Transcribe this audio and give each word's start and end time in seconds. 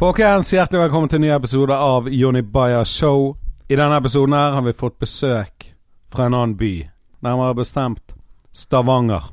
Folkens, 0.00 0.52
hjertelig 0.54 0.80
velkommen 0.86 1.10
til 1.12 1.20
en 1.20 1.24
ny 1.26 1.30
episode 1.34 1.76
av 1.76 2.06
Jonny 2.08 2.40
Bayer 2.42 2.84
Show. 2.88 3.34
I 3.70 3.76
denne 3.76 3.98
episoden 4.00 4.32
her 4.34 4.54
har 4.56 4.64
vi 4.64 4.72
fått 4.76 4.96
besøk 5.02 5.66
fra 6.10 6.26
en 6.26 6.34
annen 6.38 6.54
by. 6.58 6.70
Nærmere 7.22 7.54
bestemt 7.58 8.14
Stavanger. 8.56 9.26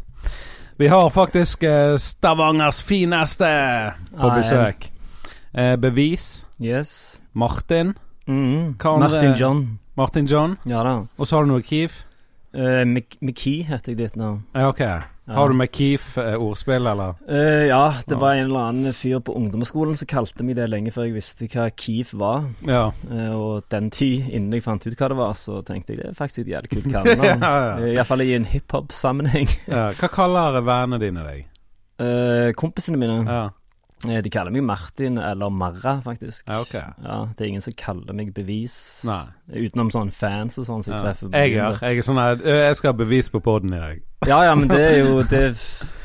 Vi 0.77 0.89
har 0.91 1.07
faktisk 1.09 1.63
eh, 1.65 1.95
Stavangers 1.97 2.81
fineste 2.85 3.47
på 4.11 4.27
Ah, 4.27 4.27
ja. 4.27 4.35
besøk. 4.35 4.89
Eh, 5.55 5.75
bevis. 5.81 6.45
Yes. 6.61 7.21
Martin. 7.33 7.95
Mm. 8.27 8.75
Hva 8.77 8.97
andre- 8.97 9.07
Martin 9.09 9.33
John. 9.39 9.63
Martin 9.97 10.25
John. 10.29 10.57
Ja 10.67 10.83
da. 10.83 10.97
Og 11.17 11.27
så 11.27 11.35
har 11.39 11.43
du 11.47 11.53
noe 11.55 11.63
Keef. 11.63 12.03
Uh, 12.57 12.81
McKee 13.21 13.61
heter 13.69 13.93
jeg 13.93 13.97
ditt 13.99 14.15
navn. 14.17 14.39
Ja, 14.55 14.69
ok. 14.71 14.81
Har 15.27 15.49
du 15.51 15.53
med 15.59 15.67
Keef-ordspill, 15.75 16.87
eller? 16.87 17.17
Uh, 17.29 17.67
ja, 17.67 17.93
det 18.07 18.15
Ja. 18.15 18.19
var 18.21 18.33
en 18.33 18.45
eller 18.47 18.59
annen 18.69 18.93
fyr 18.95 19.19
på 19.19 19.33
ungdomsskolen 19.35 19.97
som 19.99 20.07
kalte 20.07 20.41
meg 20.47 20.55
det 20.55 20.69
lenge 20.71 20.89
før 20.95 21.03
jeg 21.09 21.17
visste 21.17 21.49
hva 21.51 21.67
Keef 21.75 22.13
var. 22.17 22.47
Ja. 22.65 22.85
Uh, 23.11 23.35
og 23.35 23.67
den 23.69 23.89
tid, 23.91 24.29
innen 24.31 24.53
jeg 24.55 24.63
fant 24.63 24.87
ut 24.87 24.95
hva 24.97 25.09
det 25.11 25.17
var, 25.19 25.33
så 25.37 25.59
tenkte 25.67 25.93
jeg 25.93 25.99
det 26.01 26.07
er 26.13 26.17
faktisk 26.17 26.45
et 26.45 26.53
jævlig 26.55 26.71
kult 26.77 26.89
kallenavn. 26.95 27.43
Ja, 27.43 27.53
ja. 27.67 27.77
Eh, 27.83 27.93
Iallfall 27.97 28.21
i 28.25 28.33
en 28.39 28.45
hiphop-sammenheng. 28.55 29.47
ja. 29.67 29.89
Hva 29.99 30.09
kaller 30.15 30.61
vennene 30.63 30.99
dine 31.03 31.27
deg? 31.27 31.45
Eh, 31.99 32.51
kompisene 32.57 32.97
mine, 32.97 33.19
Ja, 33.27 33.45
eh, 33.45 33.51
de 34.05 34.29
kaller 34.29 34.51
meg 34.53 34.61
Martin 34.63 35.17
eller 35.17 35.49
Marra, 35.49 36.01
faktisk. 36.05 36.43
ja 36.47 36.59
okay. 36.61 36.83
Ja, 37.03 37.27
Det 37.35 37.41
er 37.45 37.47
ingen 37.49 37.61
som 37.65 37.73
kaller 37.73 38.13
meg 38.13 38.33
Bevis, 38.33 39.01
Nei. 39.03 39.23
utenom 39.49 39.89
sånne 39.91 40.13
fans 40.13 40.57
og 40.59 40.65
sånn 40.67 40.83
som 40.83 40.93
jeg 40.93 41.01
Ja. 41.01 41.05
treffer. 41.13 41.31
Jeg 41.33 41.51
byen, 41.55 41.79
Jeg 41.81 41.97
er 41.97 42.01
sånn 42.03 42.21
her 42.21 42.35
Jeg 42.67 42.75
skal 42.75 42.93
ha 42.93 42.97
bevis 42.97 43.29
på 43.29 43.41
poden 43.41 43.73
i 43.73 43.79
dag. 43.79 44.01
Ja, 44.27 44.41
ja, 44.43 44.55
men 44.55 44.67
det 44.67 44.79
er 44.79 45.05
jo 45.05 45.21
Det, 45.29 45.41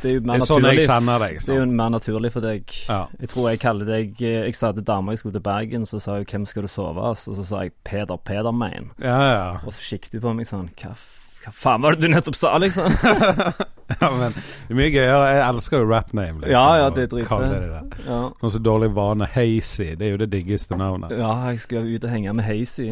det 0.03 0.09
er 0.11 0.15
jo 0.15 0.21
mer 0.21 0.39
Det 0.39 0.43
er 0.43 0.47
sånn 0.47 0.63
naturlig. 0.63 0.81
jeg 0.81 0.89
kjenner 0.89 1.19
deg, 1.19 1.39
Det 1.41 1.49
er 1.49 1.59
jo 1.61 1.67
mer 1.67 1.91
naturlig 1.91 2.33
for 2.33 2.41
deg. 2.41 2.65
Ja. 2.89 3.07
Jeg 3.21 3.29
tror 3.29 3.51
jeg 3.51 3.61
kaller 3.61 3.85
deg 3.85 4.23
eh, 4.23 4.43
Jeg 4.47 4.55
sa 4.55 4.73
til 4.73 4.85
dama 4.85 5.13
jeg 5.13 5.19
skulle 5.19 5.33
til 5.35 5.41
Bergen, 5.43 5.83
så 5.85 6.01
sa 6.01 6.17
hun 6.17 6.25
'Hvem 6.25 6.47
skal 6.47 6.63
du 6.63 6.69
sove 6.69 7.01
hos?' 7.01 7.29
Og 7.29 7.37
så 7.37 7.45
sa 7.45 7.61
jeg 7.61 7.73
'Peder 7.85 8.17
Pedermein'. 8.25 8.91
Ja, 9.01 9.21
ja. 9.21 9.53
Og 9.67 9.73
så 9.73 9.81
kikket 9.99 10.13
hun 10.13 10.21
på 10.23 10.35
meg 10.37 10.47
sånn 10.47 10.71
Hva, 10.81 10.97
hva 11.45 11.53
faen 11.53 11.83
var 11.83 11.93
det 11.93 12.01
du 12.01 12.09
nettopp 12.09 12.37
sa, 12.37 12.57
liksom? 12.59 12.89
ja 14.01 14.09
men 14.17 14.33
det 14.37 14.71
er 14.71 14.79
mye 14.79 14.91
gøyere. 14.95 15.27
Jeg 15.35 15.43
elsker 15.49 15.83
jo 15.83 15.89
rap 15.91 16.13
name. 16.17 16.41
Liksom, 16.41 16.53
Ja, 16.55 16.65
ja, 16.83 16.89
det 16.95 17.03
er 17.05 17.11
dritfett. 17.13 17.99
ja. 18.07 18.21
Noe 18.43 18.51
så 18.55 18.61
dårlig 18.63 18.91
vane. 18.97 19.29
Hazy. 19.35 19.91
Det 19.99 20.07
er 20.09 20.15
jo 20.17 20.21
det 20.25 20.31
diggeste 20.33 20.77
navnet. 20.81 21.13
ja, 21.19 21.33
jeg 21.51 21.61
skal 21.67 21.87
ut 21.93 22.05
og 22.09 22.11
henge 22.11 22.33
med 22.39 22.45
Hazy. 22.49 22.91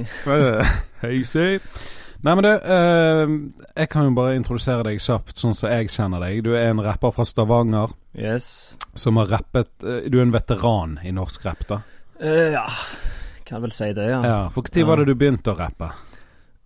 Hazy. 1.03 1.59
Nei, 2.21 2.35
men 2.37 2.45
du, 2.45 2.51
uh, 2.53 3.31
jeg 3.81 3.89
kan 3.89 4.05
jo 4.11 4.13
bare 4.19 4.35
introdusere 4.37 4.85
deg 4.91 4.99
kjapt, 5.01 5.39
sånn 5.41 5.55
som 5.57 5.71
jeg 5.73 5.89
kjenner 5.89 6.21
deg. 6.21 6.43
Du 6.45 6.51
er 6.53 6.67
en 6.75 6.83
rapper 6.85 7.15
fra 7.17 7.25
Stavanger 7.25 7.95
Yes. 8.13 8.75
som 8.99 9.17
har 9.21 9.29
rappet 9.31 9.71
uh, 9.87 10.03
Du 10.11 10.19
er 10.19 10.27
en 10.27 10.35
veteran 10.35 10.99
i 11.07 11.15
norsk 11.17 11.47
rapp, 11.47 11.65
da? 11.71 11.79
Uh, 12.21 12.51
ja, 12.59 12.67
kan 13.49 13.63
vel 13.65 13.73
si 13.73 13.89
det, 13.97 14.11
ja. 14.13 14.21
Ja. 14.27 14.39
For 14.53 14.69
når 14.69 14.89
var 14.91 15.01
det 15.01 15.09
du 15.09 15.15
begynte 15.17 15.55
å 15.55 15.57
rappe? 15.63 15.89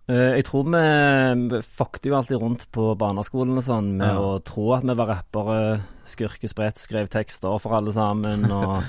Eh, 0.07 0.35
jeg 0.37 0.45
tror 0.45 0.67
vi, 0.69 1.59
fuckte 1.65 2.11
jo 2.11 2.15
alltid 2.19 2.37
rundt 2.41 2.67
på 2.75 2.91
barneskolen 2.99 3.57
og 3.57 3.63
sånn 3.65 3.87
med 3.97 4.11
Ja. 4.13 4.19
å 4.21 4.43
tro 4.45 4.73
at 4.75 4.83
vi 4.85 4.93
var 4.93 5.07
rappere, 5.09 5.81
skurkespredt, 6.05 6.77
skrev 6.77 7.09
tekster 7.09 7.57
for 7.59 7.73
alle 7.77 7.93
sammen, 7.95 8.45
og 8.51 8.83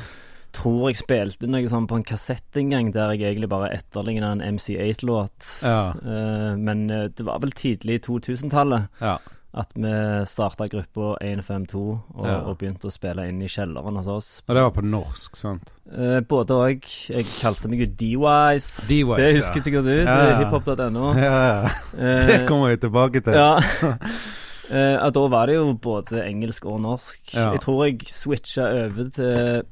tror 0.57 0.89
jeg 0.91 0.97
spilte 1.01 1.49
noe 1.49 1.69
sånn 1.69 1.87
på 1.89 1.97
en 1.99 2.05
kassett 2.07 2.57
en 2.57 2.71
gang 2.73 2.91
der 2.93 3.13
jeg 3.17 3.33
egentlig 3.35 3.49
bare 3.53 3.73
etterligna 3.77 4.33
en 4.33 4.57
MC8-låt. 4.57 5.63
Ja. 5.63 5.93
Eh, 5.97 6.53
men 6.57 6.91
eh, 6.91 7.09
det 7.09 7.25
var 7.25 7.41
vel 7.41 7.53
tidlig 7.53 7.99
i 8.01 8.05
2000-tallet 8.07 8.89
ja. 9.01 9.17
At 9.57 9.71
vi 9.75 9.91
starta 10.29 10.67
gruppa 10.69 11.15
152 11.25 11.81
og, 12.15 12.27
Ja. 12.27 12.37
og 12.45 12.59
begynte 12.61 12.89
å 12.91 12.93
spille 12.93 13.25
inn 13.29 13.41
i 13.43 13.49
kjelleren 13.49 13.97
hos 13.97 14.07
oss. 14.07 14.29
Og 14.49 14.55
det 14.55 14.63
var 14.63 14.71
på 14.77 14.85
norsk, 14.85 15.37
sant? 15.37 15.71
Eh, 15.91 16.21
både 16.21 16.57
òg. 16.57 16.85
Jeg 17.09 17.25
kalte 17.41 17.69
meg 17.73 17.81
jo 17.81 17.87
D-Wise. 17.87 18.87
D-Wise, 18.89 19.17
Det 19.17 19.31
ja. 19.31 19.37
husker 19.41 19.63
sikkert 19.65 19.85
du. 19.85 19.95
Ja, 20.05 20.17
Ja. 20.17 20.27
ja. 20.31 20.39
Hiphop.no. 20.45 21.15
Ja, 21.27 21.39
ja. 21.47 21.71
Eh, 21.97 22.27
Det 22.27 22.49
kommer 22.49 22.69
jeg 22.75 22.81
tilbake 22.81 23.23
til. 23.25 23.33
Ja. 23.35 23.61
Eh, 24.67 25.11
da 25.15 25.21
var 25.31 25.47
det 25.47 25.55
jo 25.55 25.75
både 25.79 26.25
engelsk 26.27 26.65
og 26.67 26.81
norsk. 26.83 27.21
Ja. 27.37 27.53
Jeg 27.55 27.61
tror 27.63 27.85
jeg 27.87 28.01
switcha 28.11 28.65
over 28.67 29.11
til 29.15 29.63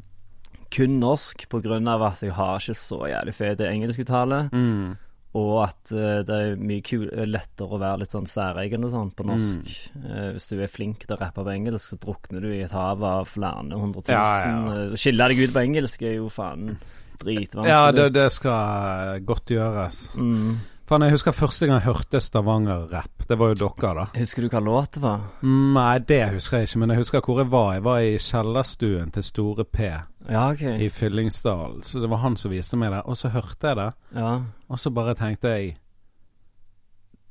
kun 0.70 1.00
norsk 1.00 1.46
av 1.52 2.02
at 2.02 2.20
jeg 2.22 2.30
har 2.32 2.58
ikke 2.62 2.76
så 2.78 3.00
jævlig 3.10 3.34
fet 3.34 3.58
engelskuttale. 3.58 4.50
Mm. 4.52 4.96
Og 5.34 5.54
at 5.64 5.90
uh, 5.90 6.20
det 6.26 6.34
er 6.34 6.60
mye 6.62 6.82
kul, 6.86 7.08
eh, 7.08 7.26
lettere 7.26 7.74
å 7.74 7.80
være 7.82 8.04
litt 8.04 8.12
sånn 8.14 8.28
særegen 8.30 8.86
og 8.86 8.92
sånn 8.92 9.08
på 9.18 9.26
norsk. 9.26 9.72
Mm. 9.96 10.04
Uh, 10.04 10.28
hvis 10.36 10.46
du 10.50 10.60
er 10.60 10.70
flink 10.70 11.06
til 11.06 11.16
å 11.16 11.18
rappe 11.18 11.42
på 11.42 11.54
engelsk, 11.54 11.90
så 11.90 11.98
drukner 12.04 12.44
du 12.44 12.52
i 12.52 12.60
et 12.62 12.74
hav 12.74 13.02
av 13.02 13.26
flere 13.32 13.64
hundre 13.80 14.04
tusen. 14.04 14.14
Ja, 14.14 14.36
ja. 14.46 14.84
Uh, 14.92 14.98
skille 15.00 15.26
deg 15.32 15.42
ut 15.42 15.56
på 15.56 15.64
engelsk 15.64 16.06
er 16.06 16.20
jo 16.20 16.30
faen 16.30 16.76
dritvanskelig. 17.18 17.72
Ja, 17.72 17.90
det, 17.94 18.12
det 18.14 18.28
skal 18.34 19.24
godt 19.26 19.50
gjøres. 19.54 20.06
Mm. 20.14 20.54
Faen, 20.84 21.00
jeg 21.06 21.14
husker 21.14 21.32
første 21.32 21.64
gang 21.64 21.78
jeg 21.78 21.86
hørte 21.86 22.20
Stavanger-rapp. 22.20 23.22
Det 23.28 23.38
var 23.40 23.54
jo 23.54 23.56
dere, 23.62 23.92
da. 24.02 24.04
Husker 24.18 24.44
du 24.44 24.50
hva 24.52 24.60
låt 24.60 24.98
det 24.98 25.00
var? 25.00 25.22
Mm, 25.40 25.70
Nei, 25.78 25.94
det 26.10 26.18
husker 26.34 26.58
jeg 26.60 26.68
ikke, 26.68 26.80
men 26.82 26.92
jeg 26.92 27.00
husker 27.00 27.24
hvor 27.24 27.40
jeg 27.40 27.48
var. 27.54 27.70
Jeg 27.78 27.84
var 27.86 28.02
i 28.04 28.10
kjellerstuen 28.20 29.14
til 29.14 29.24
Store 29.24 29.64
P 29.64 29.78
Ja, 29.88 30.42
okay. 30.50 30.76
i 30.84 30.90
Fyllingsdalen. 30.92 31.80
Så 31.88 32.02
det 32.04 32.10
var 32.12 32.20
han 32.20 32.36
som 32.36 32.52
viste 32.52 32.76
meg 32.76 32.92
det. 32.92 33.00
Og 33.08 33.16
så 33.16 33.32
hørte 33.32 33.70
jeg 33.72 33.76
det, 33.80 33.88
Ja. 34.20 34.34
og 34.68 34.78
så 34.78 34.90
bare 34.92 35.14
tenkte 35.16 35.48
jeg 35.56 35.76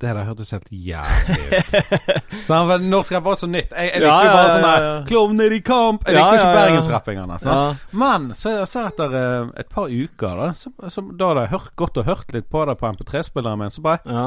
Det 0.02 0.10
der 0.10 0.24
hørtes 0.26 0.50
helt 0.50 0.66
jævlig 0.74 1.44
ut. 1.54 1.74
så 2.48 2.56
han 2.66 2.88
norsk 2.90 3.12
rapp 3.14 3.24
var 3.28 3.36
så 3.38 3.46
nytt. 3.48 3.70
Jeg, 3.70 3.92
jeg 3.92 4.02
likte 4.02 4.08
Ja, 4.10 4.16
jo 4.20 4.26
ja, 4.26 4.34
bare 4.34 4.50
sånn 4.50 4.64
ja, 4.66 4.72
der 4.74 4.86
ja. 4.88 4.96
Klovner 5.08 5.54
i 5.54 5.60
kamp! 5.64 6.04
Jeg 6.08 6.16
Ja, 6.18 6.24
likte 6.24 6.34
ikke 6.40 6.48
ja, 6.48 6.50
ja. 6.50 6.58
bergensrapping 6.58 7.20
hans. 7.22 7.46
ja. 7.46 7.60
Men 8.02 8.26
så, 8.34 8.56
så 8.68 8.82
etter 8.90 9.14
uh, 9.14 9.52
et 9.62 9.70
par 9.72 9.88
uker, 9.94 10.34
da 10.42 10.50
Så, 10.58 10.74
så 10.90 11.04
Da 11.14 11.30
hadde 11.30 11.46
jeg 11.46 11.52
hørt, 11.54 11.70
gått 11.78 12.02
og 12.02 12.08
hørt 12.10 12.34
litt 12.36 12.50
på 12.52 12.64
det 12.68 12.76
på 12.82 12.90
MP3-spilleren 12.90 13.62
min, 13.62 13.70
så 13.74 13.84
bare 13.86 14.02
ja. 14.04 14.26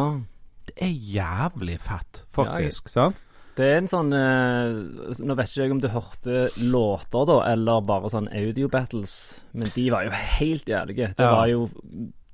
Det 0.67 0.75
er 0.83 0.95
jævlig 1.19 1.77
fett, 1.83 2.23
faktisk. 2.35 2.89
sant? 2.91 3.19
Det 3.57 3.65
er 3.65 3.77
en 3.79 3.87
sånn 3.89 4.11
eh, 4.13 5.15
Nå 5.25 5.35
vet 5.39 5.49
ikke 5.49 5.63
jeg 5.63 5.71
om 5.73 5.79
du 5.81 5.87
hørte 5.89 6.41
låter, 6.61 7.23
da, 7.25 7.37
eller 7.53 7.79
bare 7.87 8.11
sånn 8.13 8.27
audio-battles, 8.29 9.13
men 9.57 9.71
de 9.73 9.85
var 9.93 10.05
jo 10.05 10.11
helt 10.37 10.67
jævlige. 10.69 11.07
Det 11.17 11.25
Ja. 11.25 11.31
var 11.33 11.47
jo 11.49 11.63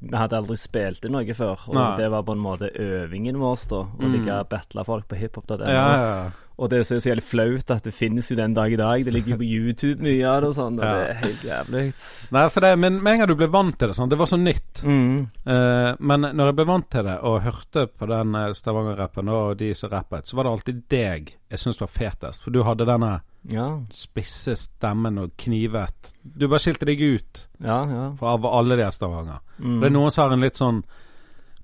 Vi 0.03 0.18
hadde 0.18 0.36
aldri 0.38 0.56
spilt 0.59 1.06
inn 1.06 1.14
noe 1.16 1.34
før, 1.38 1.58
og 1.69 1.75
Nei. 1.75 1.96
det 1.97 2.09
var 2.12 2.24
på 2.28 2.34
en 2.36 2.44
måte 2.44 2.69
øvingen 2.75 3.38
vår, 3.40 3.68
da. 3.69 3.84
Å 3.88 4.02
Mm. 4.03 4.12
ligge 4.14 4.40
og 4.40 4.50
battle 4.50 4.84
folk 4.84 5.08
på 5.08 5.16
hiphop.no. 5.16 5.64
Ja, 5.66 5.91
ja. 5.96 6.31
Og 6.59 6.69
det 6.69 6.80
er 6.80 6.84
så 6.84 7.00
så 7.02 7.09
jævlig 7.09 7.24
flaut 7.25 7.72
at 7.72 7.84
det 7.84 7.94
finnes 7.96 8.28
jo 8.30 8.36
den 8.38 8.53
dag 8.53 8.72
i 8.72 8.75
dag. 8.78 9.03
Det 9.06 9.12
ligger 9.13 9.31
jo 9.34 9.38
på 9.38 9.47
YouTube 9.47 10.02
mye 10.06 10.24
av 10.30 10.42
det 10.42 10.50
og 10.50 10.53
sånn, 10.56 10.78
og 10.78 10.84
Ja. 10.86 10.94
det 10.94 11.09
er 11.09 11.13
helt 11.24 11.42
jævlig. 11.44 11.94
Nei, 12.31 12.44
for 12.50 12.59
det, 12.62 12.78
men 12.80 13.02
med 13.02 13.13
en 13.13 13.19
gang 13.19 13.28
du 13.28 13.36
ble 13.36 13.47
vant 13.47 13.80
til 13.80 13.88
det, 13.88 13.96
sånn, 13.97 14.09
det 14.09 14.18
var 14.19 14.25
så 14.28 14.38
nytt. 14.38 14.84
Mm. 14.84 15.28
Uh, 15.47 15.96
men 16.00 16.22
når 16.22 16.46
jeg 16.52 16.56
ble 16.56 16.66
vant 16.66 16.90
til 16.92 17.03
det 17.03 17.18
og 17.24 17.42
hørte 17.42 17.88
på 17.88 18.08
den 18.08 18.36
eh, 18.36 18.53
Stavanger-rappen 18.53 19.30
og 19.30 19.58
de 19.58 19.74
som 19.74 19.90
rappet, 19.90 20.25
så 20.28 20.36
var 20.36 20.44
det 20.44 20.52
alltid 20.52 20.84
deg 20.90 21.34
jeg 21.50 21.59
syntes 21.59 21.80
var 21.81 21.88
fetest. 21.88 22.44
For 22.44 22.52
du 22.52 22.62
hadde 22.63 22.86
denne 22.86 23.22
Ja, 23.52 23.66
spisse 23.92 24.54
stemmen 24.56 25.18
og 25.20 25.34
knivet 25.38 26.14
Du 26.24 26.46
bare 26.48 26.62
skilte 26.64 26.86
deg 26.88 27.02
ut 27.04 27.42
ja, 27.59 27.81
ja. 27.92 28.04
Av 28.24 28.46
alle 28.48 28.78
de 28.80 28.86
Stavanger. 28.96 29.42
Mm. 29.59 29.81
Det 29.81 29.90
er 29.90 29.94
noen 29.98 30.12
som 30.16 30.24
har 30.30 30.36
en 30.38 30.46
litt 30.46 30.59
sånn 30.62 30.80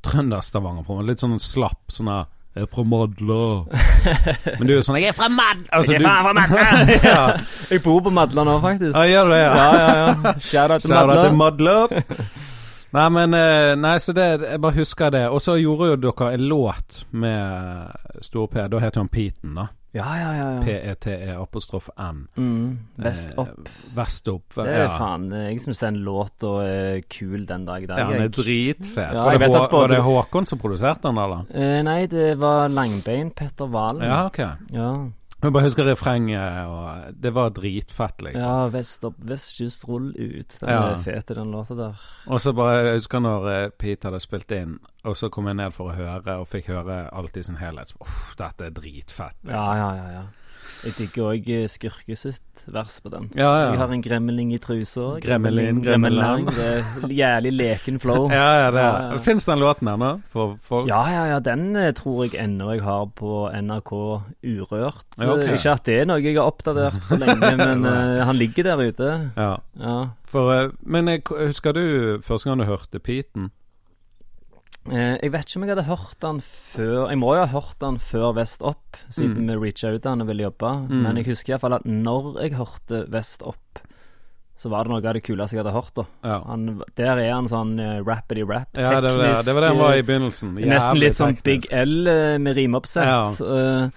trønder-Stavanger 0.03 0.83
på 0.87 0.97
meg. 0.97 1.07
Litt 1.09 1.23
sånn 1.23 1.39
slapp. 1.43 1.81
Sånn 1.91 2.07
her 2.11 2.27
Jeg 2.55 2.65
er 2.65 2.69
fra 2.73 2.83
Madla. 2.87 3.39
Men 4.59 4.67
du 4.67 4.73
er 4.75 4.83
sånn 4.83 4.99
Jeg 4.99 5.11
er 5.13 5.17
fra 5.17 5.29
Madla! 5.31 5.67
Altså, 5.77 5.95
Jeg 5.95 6.01
er 6.01 6.03
du- 6.03 6.09
fra 6.09 6.33
Madla! 6.35 6.67
ja. 7.13 7.23
Jeg 7.71 7.83
bor 7.85 7.99
på 8.03 8.13
Madla 8.15 8.45
nå, 8.47 8.59
faktisk. 8.63 8.95
ja, 8.95 9.05
gjør 9.13 9.31
du 9.31 9.35
det? 9.35 9.41
Ja. 9.43 9.55
Ja, 9.55 9.65
ja, 9.87 10.35
ja. 10.51 10.79
Til 10.83 11.39
Madla. 11.39 11.75
Nei, 12.89 13.09
men 13.13 13.35
eh, 13.37 13.75
Nei, 13.77 13.97
så 14.01 14.15
det 14.17 14.29
Jeg 14.49 14.61
bare 14.63 14.79
husker 14.79 15.11
det. 15.13 15.25
Og 15.29 15.43
så 15.45 15.55
gjorde 15.61 15.91
jo 15.93 15.99
dere 16.09 16.31
en 16.35 16.47
låt 16.49 17.03
med 17.11 18.23
Stor-P. 18.25 18.63
Da 18.71 18.79
heter 18.81 19.03
han 19.03 19.11
Peten, 19.13 19.55
da. 19.59 19.67
Ja, 19.91 20.05
ja, 20.19 20.33
ja. 20.37 20.47
ja. 20.53 20.61
P-E-T-E 20.61 21.31
apostrof 21.41 21.89
N. 21.97 22.27
Mm, 22.37 22.79
Vest 23.01 23.31
Eh, 23.31 23.39
opp. 23.41 23.69
Vest 23.95 24.27
opp. 24.29 24.53
Det 24.55 24.67
er 24.67 24.83
ja. 24.83 24.97
faen 24.99 25.29
Jeg 25.31 25.61
syns 25.63 25.79
den 25.81 25.95
låta 26.05 26.51
er 26.65 27.01
kul 27.09 27.45
den 27.49 27.65
dag 27.65 27.83
i 27.83 27.87
dag. 27.89 27.97
Ja, 27.97 28.05
han 28.11 28.21
er 28.21 28.29
dritfet. 28.29 29.13
Ja, 29.13 29.23
var, 29.25 29.37
det 29.37 29.47
både- 29.49 29.71
var 29.71 29.87
det 29.87 30.01
Håkon 30.05 30.45
som 30.45 30.59
produserte 30.59 31.01
den, 31.09 31.17
eller? 31.17 31.45
Eh, 31.53 31.81
nei, 31.83 32.05
det 32.05 32.37
var 32.37 32.69
Langbein 32.69 33.31
Petter 33.31 33.65
Valen. 33.67 34.03
Ja, 34.05 34.25
ok. 34.27 34.37
ja. 34.71 34.91
Jeg 35.41 35.53
bare 35.55 35.63
husker 35.63 35.85
refrenget, 35.87 36.67
og 36.67 37.13
det 37.23 37.31
var 37.33 37.49
dritfett, 37.55 38.21
liksom. 38.25 38.41
Ja, 38.43 38.67
Vest 38.73 39.05
opp, 39.07 39.15
vestkyst, 39.23 39.85
rull 39.87 40.09
ut. 40.11 40.57
Den 40.59 40.69
Ja. 40.69 40.81
er 40.91 40.97
fete, 40.97 41.33
den 41.37 41.51
låta 41.51 41.75
der. 41.77 41.95
Og 42.27 42.41
så 42.41 42.51
bare, 42.53 42.83
jeg 42.83 42.97
husker 42.99 43.19
når 43.23 43.47
eh, 43.47 43.69
Pete 43.79 44.03
hadde 44.09 44.19
spilt 44.19 44.51
inn, 44.51 44.79
og 45.05 45.15
så 45.15 45.29
kom 45.31 45.47
jeg 45.47 45.55
ned 45.55 45.71
for 45.71 45.91
å 45.91 45.95
høre, 45.95 46.35
og 46.41 46.47
fikk 46.47 46.67
høre 46.67 47.09
alt 47.13 47.37
i 47.37 47.43
sin 47.43 47.55
helhet. 47.55 47.93
Uff, 48.01 48.35
dette 48.35 48.65
er 48.65 48.69
dritfett. 48.75 49.35
liksom. 49.43 49.63
Ja, 49.63 49.75
ja, 49.75 49.95
ja. 49.95 50.11
ja. 50.11 50.23
Jeg 50.85 50.95
digger 50.97 51.31
òg 51.33 51.49
Skurke 51.71 52.15
sitt 52.17 52.63
vers 52.69 52.99
på 53.03 53.11
den. 53.11 53.29
Ja, 53.37 53.49
ja. 53.59 53.67
Jeg 53.73 53.79
har 53.81 53.93
en 53.93 54.03
gremling 54.03 54.53
i 54.53 54.59
trusa. 54.61 55.17
Gremlin, 55.23 55.81
gremmelang. 55.83 56.47
Det 56.53 57.09
jævlig 57.15 57.53
leken 57.55 57.99
flow. 58.01 58.29
Ja, 58.39 58.49
ja, 58.63 58.71
det 58.71 58.81
er 58.83 59.13
ja. 59.13 59.19
Fins 59.23 59.45
den 59.47 59.59
låten 59.59 59.89
ennå 59.91 60.11
for 60.31 60.57
folk? 60.63 60.87
Ja, 60.89 61.01
ja, 61.11 61.25
ja, 61.33 61.39
den 61.43 61.75
eh, 61.75 61.91
tror 61.97 62.25
jeg 62.25 62.37
ennå 62.39 62.71
jeg 62.75 62.83
har 62.85 63.07
på 63.15 63.49
NRK 63.51 63.91
Urørt. 63.95 65.07
Ja, 65.19 65.33
ok. 65.33 65.45
Ikke 65.55 65.73
at 65.73 65.85
det 65.87 65.99
er 66.01 66.09
noe 66.09 66.21
jeg 66.23 66.37
har 66.37 66.49
oppdatert 66.49 66.99
for 67.09 67.21
lenge, 67.21 67.53
men 67.65 67.85
uh, 67.87 68.23
han 68.27 68.39
ligger 68.39 68.71
der 68.71 68.83
ute. 68.89 69.13
Ja. 69.35 69.53
Ja. 69.79 69.97
For, 70.29 70.53
eh, 70.53 70.75
men 70.81 71.09
jeg, 71.11 71.25
husker 71.29 71.75
du 71.75 72.19
første 72.25 72.49
gang 72.49 72.61
du 72.61 72.69
hørte 72.69 73.01
Peten? 73.03 73.49
Eh, 74.91 75.17
jeg 75.21 75.31
vet 75.31 75.45
ikke 75.45 75.57
om 75.59 75.63
jeg 75.67 75.75
hadde 75.75 75.87
hørt 75.89 76.21
han 76.25 76.39
før 76.41 77.09
Jeg 77.09 77.17
må 77.21 77.33
jo 77.35 77.43
ha 77.45 77.49
hørt 77.53 77.81
han 77.85 77.97
før 78.01 78.33
Vest 78.35 78.61
Opp, 78.61 78.97
siden 79.09 79.37
Mm. 79.45 79.47
vi 79.51 79.57
reacha 79.67 79.91
ut 79.95 80.03
han 80.05 80.21
og 80.21 80.27
ville 80.27 80.43
jobbe. 80.47 80.71
Mm. 80.89 81.01
Men 81.03 81.15
jeg 81.17 81.25
husker 81.27 81.53
iallfall 81.53 81.73
at 81.79 81.85
når 81.85 82.41
jeg 82.41 82.53
hørte 82.57 83.05
Vest 83.11 83.43
Opp, 83.43 83.79
så 84.59 84.69
var 84.69 84.83
det 84.83 84.91
noe 84.91 84.97
av 85.07 85.13
det 85.13 85.23
kuleste 85.23 85.55
jeg 85.55 85.63
hadde 85.63 85.71
hørt. 85.75 85.93
da 85.95 86.03
Ja. 86.23 86.41
han, 86.45 86.81
Der 86.95 87.17
er 87.17 87.31
han 87.33 87.47
sånn 87.47 87.79
uh, 87.79 88.03
rappity-rap. 88.03 88.67
Ja, 88.75 88.99
det 88.99 89.15
var 89.15 89.23
det, 89.23 89.45
det 89.45 89.53
var 89.55 89.61
det 89.61 89.69
han 89.69 89.77
var 89.77 89.93
i 89.95 90.01
begynnelsen. 90.01 90.55
Nesten 90.55 90.99
litt 90.99 91.13
sånn. 91.15 91.37
Big 91.43 91.67
L 91.71 92.07
uh, 92.07 92.37
med 92.39 92.55
rimeoppsett. 92.57 93.05
Ja. 93.05 93.23
eh, 93.85 93.89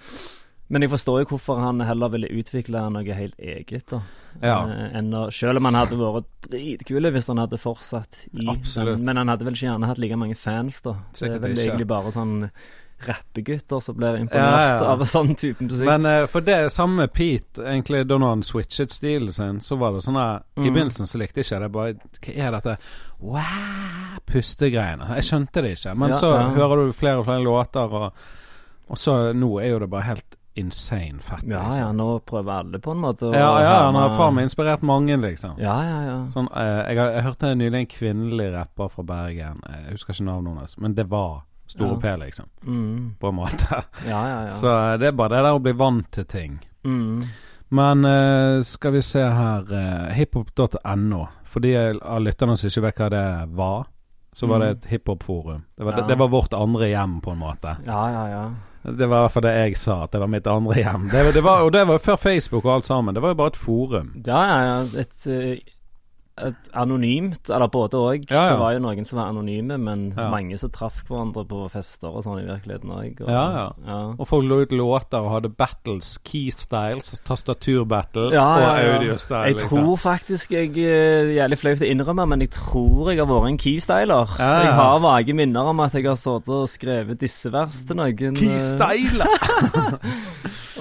men 0.67 0.81
jeg 0.81 0.89
forstår 0.93 1.19
jo 1.23 1.25
hvorfor 1.33 1.59
han 1.61 1.81
heller 1.85 2.09
ville 2.09 2.29
utvikle 2.33 2.81
noe 2.89 3.13
helt 3.17 3.35
eget. 3.39 3.85
da 3.91 4.01
Ja. 4.41 4.61
Eh, 4.65 5.01
å, 5.01 5.25
Selv 5.31 5.57
om 5.57 5.65
han 5.65 5.75
hadde 5.75 5.97
vært 5.99 6.29
dritkul 6.49 7.11
hvis 7.11 7.27
han 7.27 7.37
hadde 7.37 7.57
fortsatt 7.61 8.27
i 8.33 8.47
Absolutt. 8.47 8.99
Men 9.03 9.17
han 9.17 9.27
hadde 9.27 9.45
vel 9.45 9.53
ikke 9.53 9.67
gjerne 9.67 9.89
hatt 9.91 9.99
like 9.99 10.15
mange 10.17 10.35
fans, 10.35 10.81
da. 10.81 10.95
Det 11.13 11.29
er 11.29 11.39
vel 11.39 11.51
ikke. 11.51 11.67
egentlig 11.67 11.87
bare 11.87 12.11
sånn 12.15 12.49
rappegutter 13.03 13.79
som 13.83 13.95
blir 13.97 14.15
imponert 14.15 14.79
ja. 14.79 14.85
av 14.93 15.01
sånn 15.05 15.35
type 15.35 15.63
musikk. 15.65 15.85
Men 15.89 16.05
uh, 16.07 16.25
for 16.31 16.45
det 16.45 16.71
samme 16.71 17.07
Pete, 17.11 17.63
egentlig 17.67 18.05
da 18.07 18.17
han 18.23 18.43
switchet 18.47 18.93
stilen 18.95 19.33
sin, 19.35 19.59
så 19.61 19.75
var 19.77 19.93
det 19.93 20.05
sånn 20.05 20.19
I 20.19 20.39
Mm. 20.55 20.69
begynnelsen 20.73 21.07
så 21.09 21.19
likte 21.19 21.41
jeg 21.41 21.49
ikke 21.49 21.59
det. 21.59 21.71
Bare 21.71 21.93
Hva 22.23 22.33
er 22.47 22.51
dette 22.51 22.77
wow, 23.19 24.19
pustegreiene? 24.25 25.09
Jeg 25.17 25.27
skjønte 25.27 25.61
det 25.65 25.75
ikke. 25.77 25.95
Men 25.97 26.09
Ja, 26.13 26.15
så 26.15 26.31
ja. 26.31 26.47
hører 26.55 26.87
du 26.87 26.93
flere 26.93 27.19
og 27.19 27.25
flere 27.25 27.43
låter, 27.43 27.93
og, 27.93 28.13
og 28.89 28.97
så 28.97 29.33
nå 29.33 29.59
er 29.61 29.69
jo 29.73 29.79
det 29.79 29.89
bare 29.89 30.07
helt 30.13 30.37
insane 30.55 31.19
fett. 31.19 31.43
ja, 31.47 31.63
liksom. 31.67 31.79
ja, 31.85 31.91
nå 31.91 32.19
prøver 32.19 32.51
alle 32.59 32.79
på 32.79 32.91
en 32.91 32.97
måte 33.01 33.25
å 33.25 33.33
Ja, 33.33 33.61
ja, 33.63 33.71
han 33.85 33.95
har 33.95 34.13
faen 34.17 34.35
meg 34.35 34.43
inspirert 34.49 34.81
mange, 34.85 35.17
liksom. 35.17 35.55
Ja, 35.57 35.77
ja, 35.83 36.01
ja. 36.05 36.17
Sånn, 36.29 36.49
eh, 36.55 36.93
jeg, 36.93 36.97
jeg 37.15 37.23
hørte 37.23 37.53
nylig 37.55 37.79
en 37.79 37.87
kvinnelig 37.95 38.51
rapper 38.53 38.91
fra 38.93 39.03
Bergen. 39.03 39.61
Eh, 39.69 39.79
Jeg 39.87 39.97
husker 39.97 40.13
ikke 40.13 40.27
navnet 40.29 40.53
hennes, 40.57 40.77
men 40.77 40.93
det 40.95 41.07
var 41.09 41.41
Store 41.67 41.95
Ja. 41.95 41.99
P, 42.03 42.17
liksom. 42.25 42.45
Mm. 42.67 43.15
På 43.19 43.29
en 43.31 43.35
måte. 43.35 43.83
Ja, 44.05 44.19
ja, 44.27 44.41
ja. 44.43 44.49
Så 44.49 44.67
eh, 44.69 44.97
det 44.99 45.07
er 45.07 45.11
bare 45.17 45.29
det 45.37 45.43
der 45.47 45.55
å 45.57 45.63
bli 45.63 45.71
vant 45.79 46.11
til 46.11 46.25
ting. 46.25 46.59
Mm. 46.85 47.23
Men 47.73 48.05
eh, 48.05 48.61
skal 48.67 48.91
vi 48.93 49.01
se 49.01 49.23
her 49.23 49.71
eh, 49.73 50.11
Hiphop.no. 50.13 51.23
For 51.49 51.59
de 51.63 51.71
av 52.01 52.19
lytterne 52.21 52.57
som 52.59 52.67
ikke 52.69 52.83
vet 52.89 52.99
hva 53.01 53.09
det 53.13 53.25
var, 53.57 53.87
så 54.33 54.47
var 54.49 54.59
det 54.59 54.67
Mm. 54.73 54.77
et 54.77 54.85
hiphop-forum. 54.91 55.63
Det, 55.77 55.85
Ja. 55.85 55.91
det, 55.95 56.07
det 56.07 56.15
var 56.17 56.27
vårt 56.27 56.53
andre 56.53 56.87
hjem, 56.89 57.21
på 57.21 57.31
en 57.31 57.37
måte. 57.41 57.75
Ja, 57.85 58.03
ja, 58.11 58.23
ja. 58.29 58.43
Det 58.83 59.07
var 59.07 59.17
i 59.17 59.23
hvert 59.23 59.31
fall 59.31 59.45
det 59.45 59.53
jeg 59.55 59.77
sa, 59.79 59.95
at 60.03 60.11
det 60.11 60.19
var 60.19 60.31
mitt 60.31 60.47
andre 60.51 60.75
hjem. 60.75 61.05
Det, 61.11 61.21
det 61.37 61.43
var, 61.45 61.63
og 61.63 61.71
det 61.71 61.85
var 61.87 62.01
før 62.03 62.17
Facebook 62.19 62.65
og 62.65 62.73
alt 62.75 62.87
sammen. 62.89 63.15
Det 63.15 63.23
var 63.23 63.31
jo 63.31 63.39
bare 63.39 63.53
et 63.53 63.59
forum. 63.61 64.09
Ja, 64.25 64.41
ja. 64.51 64.73
Et, 64.99 65.15
eh, 65.31 65.72
anonymt, 66.73 67.47
eller 67.49 67.67
både 67.69 67.93
òg. 67.99 68.23
Ja, 68.31 68.43
ja. 68.43 68.49
Det 68.53 68.59
var 68.59 68.71
jo 68.73 68.79
noen 68.79 69.05
som 69.05 69.17
var 69.19 69.27
anonyme, 69.29 69.77
men 69.77 70.13
Ja. 70.17 70.29
mange 70.31 70.57
som 70.57 70.69
traff 70.73 71.03
hverandre 71.07 71.43
på 71.47 71.69
fester 71.69 72.07
og 72.09 72.23
sånn 72.25 72.39
i 72.41 72.47
virkeligheten 72.47 72.89
òg. 72.89 73.19
Ja, 73.29 73.71
ja. 73.85 74.15
Og 74.17 74.27
folk 74.27 74.45
lå 74.49 74.61
ut 74.63 74.71
låter 74.71 75.19
og 75.21 75.31
hadde 75.35 75.49
battles. 75.55 76.17
Keystyles, 76.23 77.21
tastaturbattle 77.23 78.31
Ja, 78.33 78.43
og 78.43 78.61
audiostyle. 78.97 79.45
Jeg 79.45 79.53
liksom. 79.59 79.69
tror 79.69 79.97
faktisk 79.97 80.49
jeg 80.51 80.77
er 80.77 81.23
Jævlig 81.33 81.57
flaut 81.57 81.81
å 81.81 81.85
innrømme, 81.91 82.27
men 82.27 82.39
jeg 82.41 82.49
tror 82.51 83.09
jeg 83.11 83.19
har 83.19 83.27
vært 83.29 83.47
en 83.49 83.57
keystyler. 83.57 84.27
Jeg 84.37 84.73
har 84.73 84.99
vage 84.99 85.33
minner 85.33 85.61
om 85.69 85.79
at 85.79 85.91
jeg 85.93 86.05
har 86.05 86.15
sittet 86.15 86.49
og 86.49 86.67
skrevet 86.69 87.19
disse 87.19 87.51
vers 87.51 87.83
til 87.85 87.95
noen. 87.95 88.37
eh, 88.37 88.43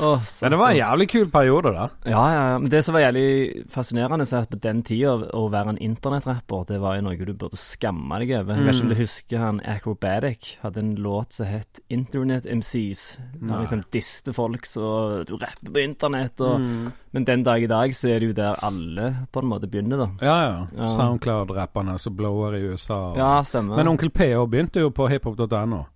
Åh, 0.03 0.21
Men 0.43 0.51
det 0.51 0.59
var 0.59 0.71
en 0.73 0.77
jævlig 0.77 1.09
kul 1.13 1.29
periode, 1.31 1.73
da. 1.77 1.89
Ja, 2.11 2.23
ja. 2.35 2.59
Men 2.59 2.69
det 2.71 2.81
som 2.85 2.95
var 2.97 3.01
jævlig 3.05 3.67
fascinerende, 3.71 4.27
er 4.27 4.43
at 4.43 4.51
på 4.51 4.59
den 4.61 4.83
tida 4.83 5.13
å 5.33 5.45
være 5.53 5.69
en 5.77 5.79
internettrapper, 5.79 6.65
det 6.67 6.81
var 6.83 6.97
jo 6.97 7.03
noe 7.07 7.17
du 7.25 7.33
burde 7.35 7.57
skamme 7.57 8.19
deg 8.19 8.33
over. 8.41 8.55
Jeg 8.57 8.65
vet 8.67 8.75
ikke 8.75 8.83
om 8.83 8.89
Mm. 8.89 8.95
du 8.97 9.01
husker 9.03 9.39
han 9.39 9.61
Acrobatic 9.65 10.57
hadde 10.63 10.79
en 10.79 10.95
låt 10.97 11.33
som 11.33 11.47
het 11.47 11.81
Internet 11.89 12.45
MCs. 12.47 13.19
Han 13.41 13.61
liksom 13.63 13.85
diste 13.93 14.33
folk 14.35 14.67
så 14.67 15.25
du 15.25 15.37
rapper 15.37 15.71
på 15.73 15.85
internett 15.85 16.41
og 16.41 16.59
Mm. 16.61 16.93
Men 17.15 17.25
den 17.25 17.43
dag 17.45 17.63
i 17.63 17.67
dag 17.67 17.91
så 17.95 18.09
er 18.09 18.21
det 18.21 18.27
jo 18.29 18.33
der 18.33 18.55
alle 18.65 19.27
på 19.33 19.41
en 19.43 19.49
måte 19.49 19.69
begynner, 19.71 19.99
da. 19.99 20.07
Ja, 20.23 20.37
ja. 20.49 20.67
Ja. 20.79 20.87
Soundcloud-rapperne 20.87 21.99
som 22.01 22.17
blower 22.17 22.55
i 22.57 22.63
USA. 22.73 22.95
og- 23.11 23.17
Ja, 23.19 23.43
stemmer. 23.43 23.77
Men 23.77 23.89
Onkel 23.89 24.11
P 24.11 24.33
òg 24.35 24.49
begynte 24.51 24.81
jo 24.81 24.91
på 24.91 25.09
hiphop.no. 25.11 25.87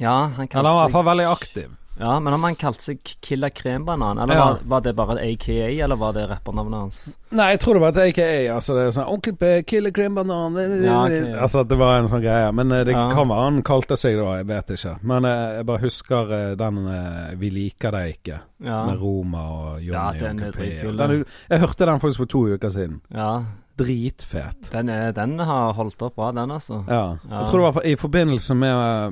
ja, 0.00 0.26
han 0.28 0.32
Eller 0.32 0.46
kalte 0.46 0.56
han 0.56 0.64
var 0.64 0.72
i 0.72 0.90
hvert 0.90 0.92
fall 0.92 1.04
veldig 1.04 1.30
aktiv. 1.30 1.76
Ja, 1.98 2.20
men 2.20 2.32
har 2.32 2.40
han 2.40 2.56
kalt 2.58 2.80
seg 2.82 2.98
Killa 3.22 3.50
Krembanan, 3.50 4.18
eller 4.18 4.34
Ja. 4.34 4.44
var, 4.44 4.58
var 4.64 4.80
det 4.80 4.92
bare 4.98 5.18
et 5.20 5.40
AKA, 5.40 5.84
eller 5.84 5.96
var 5.96 6.12
det 6.12 6.26
rappernavnet 6.30 6.80
hans? 6.80 7.16
Nei, 7.34 7.48
jeg 7.54 7.60
tror 7.64 7.74
det 7.74 7.82
var 7.82 7.88
et 7.94 7.98
AKA. 8.04 8.28
Altså 8.54 8.74
det 8.76 8.82
er 8.86 8.92
sånn 8.94 9.08
Onkel 9.10 9.34
P, 9.40 9.48
Killer 9.66 9.90
Cream 9.94 10.14
Banan 10.14 10.54
Ja. 10.84 11.00
Altså 11.42 11.60
at 11.64 11.68
det 11.72 11.78
var 11.80 11.98
en 11.98 12.06
sånn 12.12 12.22
greie. 12.22 12.52
Men 12.54 12.70
eh, 12.72 12.84
det 12.86 12.94
Ja. 12.94 13.08
kan 13.10 13.28
være 13.28 13.44
han 13.48 13.62
kalte 13.66 13.96
seg 13.98 14.16
da, 14.20 14.36
jeg 14.38 14.46
vet 14.52 14.70
ikke. 14.76 14.94
Men 15.02 15.24
eh, 15.24 15.56
jeg 15.58 15.66
bare 15.66 15.82
husker 15.82 16.32
eh, 16.38 16.54
den 16.60 16.78
'Vi 17.40 17.50
liker 17.50 17.90
deg 17.90 18.14
ikke' 18.18 18.40
Ja. 18.64 18.86
med 18.86 19.00
Roma 19.02 19.42
og 19.50 19.82
Johnny 19.82 20.18
Ja, 20.20 20.30
Onkel 20.30 20.52
P. 20.52 20.96
Den, 20.96 21.24
jeg 21.50 21.60
hørte 21.60 21.86
den 21.86 22.00
faktisk 22.00 22.16
for 22.18 22.26
to 22.26 22.46
uker 22.54 22.68
siden. 22.70 23.00
ja. 23.12 23.42
Dritfet. 23.76 24.70
Den, 24.70 24.88
er, 24.88 25.10
den 25.12 25.38
har 25.38 25.72
holdt 25.74 26.00
opp 26.06 26.14
bra, 26.14 26.28
den, 26.30 26.50
altså. 26.54 26.84
Ja. 26.88 27.16
Ja. 27.28 27.40
Jeg 27.40 27.46
tror 27.50 27.58
det 27.64 27.74
var 27.74 27.86
i 27.90 27.96
forbindelse 27.98 28.54
med 28.54 28.70
eh, 28.70 29.10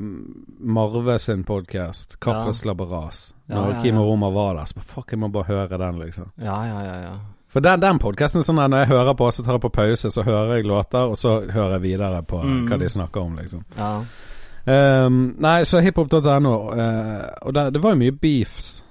Marve 0.61 1.19
sin 1.19 1.43
podkast, 1.45 2.17
'Kaffeslabberas', 2.21 3.33
ja. 3.49 3.55
Ja, 3.57 3.61
Når 3.73 3.83
Kim 3.83 3.99
og 3.99 4.07
Roma 4.07 4.31
var 4.31 4.55
der. 4.55 4.65
Så 4.71 4.81
fuck, 4.81 5.11
jeg 5.11 5.19
må 5.19 5.29
bare 5.35 5.45
høre 5.51 5.79
den, 5.79 5.99
liksom. 5.99 6.31
Ja, 6.39 6.63
ja, 6.65 6.79
ja. 6.85 7.01
ja. 7.03 7.13
For 7.53 7.61
den, 7.61 7.81
den 7.83 7.99
podkasten 8.01 8.43
sånn 8.47 8.57
når 8.63 8.85
jeg 8.87 8.89
hører 8.95 9.15
på, 9.19 9.27
så 9.31 9.43
tar 9.45 9.59
jeg 9.59 9.65
på 9.67 9.73
pause, 9.77 10.11
så 10.11 10.23
hører 10.25 10.55
jeg 10.57 10.67
låter, 10.71 11.11
og 11.13 11.19
så 11.21 11.35
hører 11.53 11.75
jeg 11.77 11.83
videre 11.83 12.23
på 12.25 12.41
Mm. 12.43 12.63
hva 12.71 12.79
de 12.81 12.89
snakker 12.89 13.21
om, 13.21 13.35
liksom. 13.37 13.65
ja. 13.77 13.91
Um, 14.65 15.35
nei, 15.43 15.65
så 15.67 15.81
hiphop.no, 15.83 16.53
uh, 16.71 17.29
og 17.43 17.55
det, 17.55 17.65
det 17.75 17.83
var 17.83 17.93
jo 17.97 17.99
mye 18.05 18.13
beefs. 18.15 18.85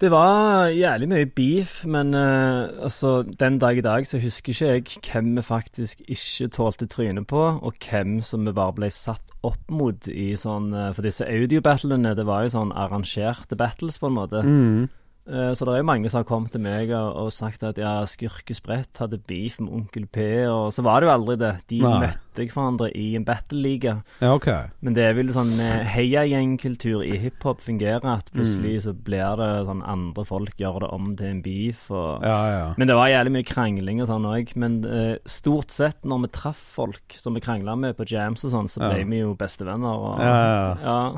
Det 0.00 0.06
var 0.12 0.68
jævlig 0.70 1.08
mye 1.10 1.26
beef, 1.34 1.80
men 1.90 2.14
uh, 2.14 2.68
altså, 2.86 3.24
den 3.40 3.56
dag 3.58 3.76
i 3.78 3.82
dag 3.82 4.06
så 4.06 4.20
husker 4.22 4.52
ikke 4.54 4.68
jeg 4.68 4.84
hvem 5.12 5.32
vi 5.36 5.42
faktisk 5.42 6.04
ikke 6.06 6.48
tålte 6.54 6.86
trynet 6.86 7.26
på, 7.26 7.40
og 7.58 7.74
hvem 7.90 8.20
som 8.22 8.46
vi 8.46 8.52
bare 8.54 8.76
ble 8.78 8.90
satt 8.94 9.34
opp 9.42 9.66
mot 9.74 10.06
i 10.06 10.30
sånn 10.38 10.70
uh, 10.74 10.92
For 10.94 11.02
disse 11.02 11.26
audiobattlene, 11.26 12.14
det 12.14 12.26
var 12.30 12.46
jo 12.46 12.54
sånn 12.54 12.70
arrangerte 12.72 13.58
battles, 13.58 13.98
på 13.98 14.06
en 14.06 14.14
måte. 14.20 14.44
Mm. 14.46 14.86
Eh, 15.28 15.52
Så 15.54 15.66
det 15.66 15.74
er 15.74 15.82
jo 15.82 15.88
mange 15.90 16.08
som 16.10 16.22
har 16.22 16.28
kommet 16.28 16.52
til 16.54 16.62
meg 16.64 16.90
og, 16.96 17.08
og 17.26 17.32
sagt 17.34 17.62
at 17.66 17.78
ja, 17.80 18.00
Skurkesprett 18.08 18.96
hadde 19.02 19.20
beef 19.28 19.58
med 19.60 19.72
Onkel 19.76 20.06
P, 20.06 20.24
og 20.48 20.72
så 20.72 20.84
var 20.86 21.00
det 21.00 21.08
jo 21.08 21.14
aldri 21.14 21.36
det. 21.40 21.52
De 21.68 21.82
Nei. 21.84 21.98
møtte 22.06 22.46
hverandre 22.48 22.88
i 22.94 23.08
en 23.18 23.24
battle-liga. 23.26 23.96
Ja, 24.22 24.30
okay. 24.36 24.70
Men 24.80 24.94
det 24.94 25.04
er 25.08 25.16
vel 25.18 25.32
sånn 25.34 25.56
heiagjengkultur 25.58 27.02
i 27.02 27.16
hiphop 27.18 27.60
fungerer, 27.64 28.04
at 28.06 28.30
plutselig 28.30 28.84
så 28.86 28.94
blir 28.94 29.36
det 29.40 29.48
sånn 29.66 29.82
andre 29.82 30.24
folk 30.28 30.54
gjør 30.60 30.80
det 30.84 30.90
om 30.94 31.10
til 31.18 31.32
en 31.32 31.42
beef. 31.42 31.84
Og, 31.90 32.22
Ja, 32.22 32.38
ja. 32.54 32.64
Men 32.78 32.88
det 32.90 32.96
var 32.98 33.10
jævlig 33.10 33.34
mye 33.34 33.48
krangling 33.48 34.02
og 34.04 34.10
sånn 34.10 34.28
òg. 34.30 34.54
Men 34.58 34.78
uh, 34.86 35.16
stort 35.28 35.74
sett 35.74 36.06
når 36.08 36.24
vi 36.26 36.32
traff 36.38 36.62
folk 36.78 37.18
som 37.18 37.34
vi 37.34 37.42
krangla 37.44 37.74
med 37.78 37.98
på 37.98 38.06
jams 38.08 38.46
og 38.46 38.54
sånn, 38.54 38.70
så 38.70 38.84
ble 38.86 39.04
vi 39.10 39.22
jo 39.24 39.34
bestevenner. 39.38 40.04
Og, 40.08 40.22
Ja, 40.22 40.38
ja. 40.46 41.08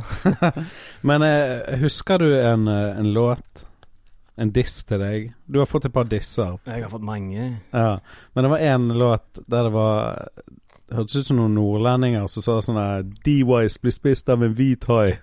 ja. 0.41 0.53
Men 1.09 1.23
uh, 1.23 1.77
husker 1.85 2.19
du 2.25 2.31
en, 2.41 2.67
en 2.69 3.13
låt? 3.13 3.67
En 4.41 4.53
diss 4.57 4.79
til 4.89 5.03
deg? 5.03 5.31
Du 5.47 5.59
har 5.61 5.69
fått 5.69 5.85
et 5.85 5.93
par 5.93 6.09
disser. 6.09 6.57
Jeg 6.65 6.87
har 6.87 6.93
fått 6.93 7.05
mange. 7.05 7.51
Ja. 7.75 7.99
Men 8.35 8.47
det 8.47 8.53
var 8.55 8.65
én 8.65 8.89
låt 8.97 9.43
der 9.47 9.69
det 9.69 9.73
var 9.75 10.31
hørtes 10.95 11.21
ut 11.21 11.29
som 11.29 11.39
noen 11.39 11.55
nordlendinger 11.59 12.27
som 12.31 12.45
sa 12.45 12.59
sånn 12.65 13.13
D-Wise 13.25 13.81
blir 13.83 13.95
spist 13.95 14.31
av 14.33 14.43
en 14.43 14.57
hvit 14.57 14.87
hai. 14.91 15.21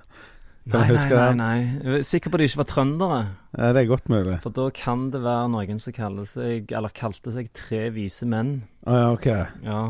Nei, 0.68 0.84
nei, 0.96 1.04
nei, 1.10 1.34
nei. 1.40 1.58
Jeg 1.64 2.00
er 2.02 2.08
sikker 2.08 2.32
på 2.32 2.38
at 2.38 2.44
de 2.44 2.50
ikke 2.50 2.62
var 2.62 2.70
trøndere. 2.72 3.20
Ja, 3.56 3.70
det 3.76 3.84
er 3.84 3.92
godt 3.92 4.10
mulig. 4.12 4.40
For 4.44 4.56
da 4.56 4.68
kan 4.76 5.08
det 5.14 5.22
være 5.24 5.52
noen 5.54 5.80
som 5.84 5.96
kaller 5.96 6.28
seg, 6.28 6.74
eller 6.76 6.94
kalte 6.96 7.34
seg 7.36 7.52
Tre 7.56 7.88
vise 7.96 8.28
menn. 8.28 8.60
Å 8.88 8.98
ja, 8.98 9.08
ok. 9.16 9.30
Ja. 9.66 9.84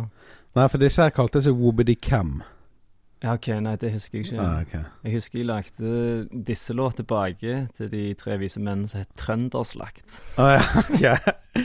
Nei, 0.58 0.68
for 0.70 0.82
disse 0.82 1.06
her 1.06 1.14
kalte 1.16 1.42
seg 1.44 1.58
Wobbedy 1.58 1.98
Cam. 2.02 2.40
Ja, 3.24 3.34
ok, 3.34 3.48
nei, 3.66 3.74
det 3.82 3.90
husker 3.96 4.20
jeg 4.20 4.28
ikke. 4.28 4.44
Ah, 4.44 4.60
okay. 4.62 4.84
Jeg 5.08 5.14
husker 5.18 5.40
jeg 5.40 5.48
lagde 5.50 6.44
disse 6.48 6.76
låt 6.78 7.00
tilbake 7.00 7.56
til 7.78 7.90
de 7.90 8.04
tre 8.20 8.38
vise 8.38 8.62
menn 8.62 8.84
som 8.90 9.02
het 9.02 9.10
Trønderslakt. 9.18 10.20
Ah, 10.38 10.62
ja, 11.02 11.16
ok. 11.18 11.64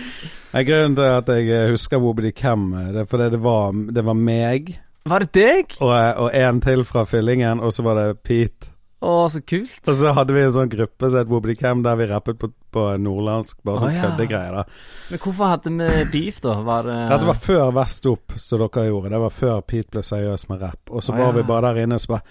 Nei, 0.54 0.64
Grunnen 0.68 0.97
til 0.97 1.11
at 1.11 1.28
jeg 1.28 1.52
eh, 1.52 1.68
husker 1.75 2.00
Wobbly 2.00 2.32
Cam, 2.37 2.71
eh, 2.73 2.88
det 2.94 3.04
er 3.04 3.11
fordi 3.11 3.28
det 3.35 3.42
var, 3.44 3.76
det 3.92 4.04
var 4.04 4.16
meg 4.16 4.75
Var 5.09 5.26
det 5.26 5.32
deg? 5.37 5.76
og, 5.80 5.92
eh, 5.92 6.12
og 6.25 6.30
en 6.40 6.61
til 6.64 6.85
fra 6.88 7.04
Fyllingen, 7.09 7.61
og 7.61 7.73
så 7.76 7.85
var 7.85 8.00
det 8.00 8.21
Pete. 8.25 8.71
Å, 9.02 9.12
så 9.32 9.40
kult. 9.42 9.80
Og 9.90 9.97
så 9.99 10.12
hadde 10.14 10.35
vi 10.37 10.42
en 10.44 10.52
sånn 10.54 10.71
gruppe 10.71 11.09
som 11.11 11.18
het 11.18 11.30
Wobblycam, 11.30 11.80
der 11.82 11.97
vi 11.99 12.06
rappet 12.06 12.38
på, 12.38 12.52
på 12.75 12.85
nordlandsk. 13.02 13.59
Bare 13.66 13.82
sånn 13.82 13.90
Å, 13.90 13.97
ja. 13.97 14.04
køddegreier. 14.06 14.61
da. 14.61 14.64
Men 15.11 15.23
hvorfor 15.25 15.50
hadde 15.50 15.73
vi 15.75 16.04
beef, 16.12 16.38
da? 16.44 16.54
Var 16.62 16.87
det 16.87 16.99
Dette 17.11 17.30
var 17.32 17.40
før 17.42 17.75
Vest 17.80 18.06
Opp, 18.12 18.37
som 18.38 18.62
dere 18.62 18.87
gjorde. 18.87 19.11
Det 19.11 19.23
var 19.25 19.35
før 19.35 19.61
Pete 19.66 19.97
ble 19.97 20.04
seriøs 20.06 20.47
med 20.52 20.62
rapp. 20.62 20.94
Og 20.94 21.02
så 21.02 21.16
var 21.16 21.32
ja. 21.32 21.37
vi 21.40 21.47
bare 21.50 21.73
der 21.73 21.82
inne, 21.87 21.99
så 22.02 22.14
bare 22.14 22.23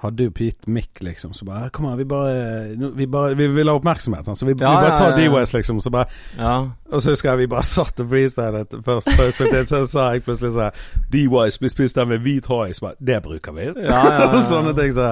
hadde 0.00 0.24
jo 0.24 0.30
Pete 0.32 0.70
Mick, 0.70 1.00
liksom. 1.04 1.34
Så 1.36 1.44
bare 1.44 1.68
Kom 1.70 1.84
her, 1.90 1.96
vi 1.96 2.04
bare 2.08 2.92
Vi, 2.96 3.06
bare, 3.06 3.34
vi 3.36 3.46
vil 3.52 3.68
ha 3.68 3.74
oppmerksomhet, 3.76 4.24
sånn. 4.24 4.36
Så 4.38 4.46
vi, 4.48 4.54
Ja, 4.56 4.70
vi 4.72 4.86
bare 4.86 4.96
tar 4.96 5.10
ja, 5.10 5.16
ja. 5.18 5.28
D-West, 5.28 5.54
liksom. 5.54 5.80
Så 5.84 5.92
bare 5.92 6.08
Ja. 6.38 6.54
Og 6.90 7.02
så 7.02 7.12
husker 7.12 7.30
jeg 7.30 7.38
vi 7.44 7.46
bare 7.52 7.66
satt 7.76 8.00
og 8.00 8.08
freestylet 8.10 8.72
først. 8.86 9.10
først 9.14 9.68
så 9.70 9.82
sa 9.86 10.06
jeg 10.14 10.24
plutselig 10.26 10.54
sånn 10.56 10.78
D-Wise 11.12 11.60
blir 11.62 11.72
spist 11.72 12.00
av 12.00 12.08
med 12.10 12.24
hvit 12.24 12.48
hai. 12.50 12.72
Så 12.72 12.86
bare 12.88 12.96
Det 13.10 13.18
bruker 13.26 13.52
vi. 13.58 13.68
Ja, 13.68 13.74
ja, 13.84 14.06
ja, 14.16 14.30
ja. 14.34 14.40
Sånne 14.50 14.72
ting 14.78 14.94
så 14.96 15.10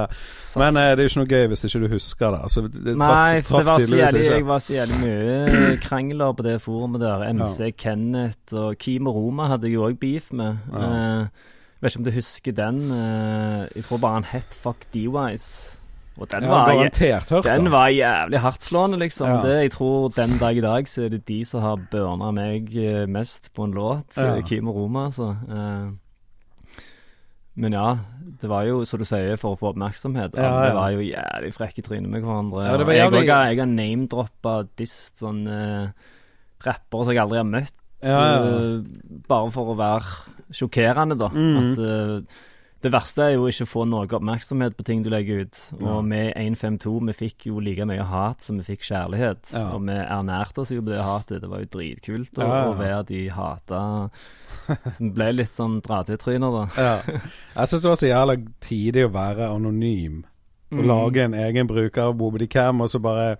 Men 0.58 0.76
eh, 0.80 0.94
det 0.96 1.04
er 1.04 1.06
jo 1.06 1.12
ikke 1.12 1.22
noe 1.22 1.32
gøy 1.36 1.46
hvis 1.52 1.64
ikke 1.68 1.82
du 1.84 1.88
husker 1.92 2.32
det. 2.34 2.40
Altså, 2.48 2.64
det 2.68 2.96
Nei, 2.98 3.42
for 3.46 3.60
det 3.60 3.68
var 3.68 3.84
så 3.84 4.00
jævlig, 4.00 4.24
jeg 4.26 4.46
var 4.48 4.64
så 4.64 4.74
jævlig 4.78 5.02
mye 5.04 5.76
krangler 5.86 6.32
på 6.32 6.48
det 6.48 6.56
forumet 6.64 7.04
der. 7.04 7.28
MC 7.36 7.70
Kenneth 7.78 8.56
og 8.56 8.74
Kim 8.80 9.06
og 9.06 9.20
Roma 9.20 9.52
hadde 9.52 9.68
jeg 9.68 9.76
jo 9.78 9.86
òg 9.86 10.00
beef 10.00 10.32
med. 10.32 10.58
Ja. 10.72 10.88
Eh, 10.88 11.54
vet 11.80 11.92
ikke 11.92 12.00
om 12.00 12.06
du 12.08 12.14
husker 12.14 12.52
den. 12.52 12.78
eh, 12.90 13.68
jeg 13.76 13.84
tror 13.84 14.00
bare 14.02 14.18
han 14.18 14.24
het 14.32 14.54
Fuck 14.54 14.88
D-Wise. 14.94 15.76
Og 16.18 16.26
den, 16.32 16.42
Ja, 16.42 16.50
var, 16.50 16.72
hørt 16.74 17.44
den 17.46 17.70
var 17.70 17.88
jævlig 17.94 18.40
hardtslående, 18.42 18.98
liksom. 18.98 19.28
Ja. 19.28 19.40
Det, 19.42 19.62
jeg 19.62 19.70
tror 19.70 20.08
den 20.08 20.38
dag 20.40 20.56
i 20.56 20.60
dag 20.64 20.88
så 20.90 21.04
er 21.04 21.08
det 21.14 21.28
de 21.28 21.44
som 21.46 21.62
har 21.62 21.78
burna 21.92 22.32
meg 22.34 22.74
eh, 22.74 23.06
mest 23.06 23.52
på 23.54 23.68
en 23.68 23.76
låt. 23.76 24.16
Ja. 24.16 24.34
eh, 24.36 24.42
Kim 24.42 24.68
og 24.68 24.74
Roma, 24.74 25.04
altså. 25.04 25.36
Men 27.58 27.74
ja, 27.74 27.98
det 28.40 28.48
var 28.50 28.66
jo, 28.66 28.84
som 28.86 29.00
du 29.00 29.06
sier, 29.06 29.36
for 29.38 29.54
å 29.54 29.58
få 29.58 29.72
oppmerksomhet. 29.72 30.36
Ja, 30.38 30.50
Alle 30.50 30.74
var 30.76 30.92
jo 30.94 31.02
jævlig 31.02 31.50
frekke 31.54 31.82
trynet 31.82 32.10
med 32.10 32.22
hverandre. 32.22 32.66
Ja, 32.66 32.76
det 32.78 32.86
var 32.86 32.98
jævlig... 32.98 33.22
jeg 33.26 33.52
jeg 33.52 33.58
har 33.58 33.70
name-droppa 33.72 34.54
dist 34.78 35.18
sånne 35.22 35.58
rappere 36.66 37.06
som 37.06 37.14
jeg 37.14 37.22
aldri 37.22 37.40
har 37.40 37.48
møtt. 37.48 37.74
Ja, 38.02 38.18
ja. 38.22 38.42
Uh, 38.46 39.22
bare 39.26 39.50
for 39.50 39.72
å 39.72 39.78
være 39.78 40.37
sjokkerende, 40.52 41.16
da. 41.18 41.28
Mm. 41.34 41.56
At 41.72 41.78
uh, 41.78 42.44
det 42.80 42.92
verste 42.94 43.24
er 43.24 43.32
jo 43.34 43.48
ikke 43.50 43.64
å 43.66 43.70
få 43.72 43.82
noe 43.90 44.06
oppmerksomhet 44.06 44.76
på 44.78 44.84
ting 44.86 45.00
du 45.02 45.08
legger 45.10 45.40
ut. 45.42 45.56
Og 45.80 45.82
Ja. 45.82 46.00
med 46.00 46.28
152 46.36 46.92
vi 47.08 47.12
fikk 47.12 47.46
jo 47.50 47.58
like 47.58 47.84
mye 47.90 48.04
hat 48.06 48.40
som 48.40 48.60
vi 48.60 48.62
fikk 48.68 48.84
kjærlighet. 48.86 49.50
Ja. 49.52 49.64
Og 49.74 49.82
vi 49.88 49.96
ernærte 49.98 50.62
oss 50.62 50.70
jo 50.70 50.80
på 50.82 50.92
det 50.94 51.02
hatet. 51.02 51.40
Det 51.42 51.50
var 51.50 51.58
jo 51.64 51.70
dritkult 51.74 52.38
å, 52.38 52.46
Ja, 52.46 52.60
ja. 52.68 52.72
være 52.78 53.06
de 53.08 53.28
hata 53.34 54.10
Som 54.96 55.10
ble 55.16 55.32
litt 55.32 55.54
sånn 55.56 55.80
dra-til-tryner, 55.82 56.54
da. 56.54 56.64
Ja. 56.78 57.18
Jeg 57.56 57.66
syns 57.72 57.82
det 57.82 57.88
var 57.90 57.98
så 57.98 58.12
jævla 58.12 58.36
tidlig 58.60 59.06
å 59.08 59.12
være 59.12 59.50
anonym. 59.54 60.24
Å 60.70 60.76
Mm. 60.78 60.86
lage 60.86 61.22
en 61.24 61.32
egen 61.34 61.66
bruker 61.66 62.02
av 62.02 62.16
Bobby 62.18 62.46
Cam, 62.46 62.80
og 62.84 62.90
så 62.92 63.00
bare 63.00 63.38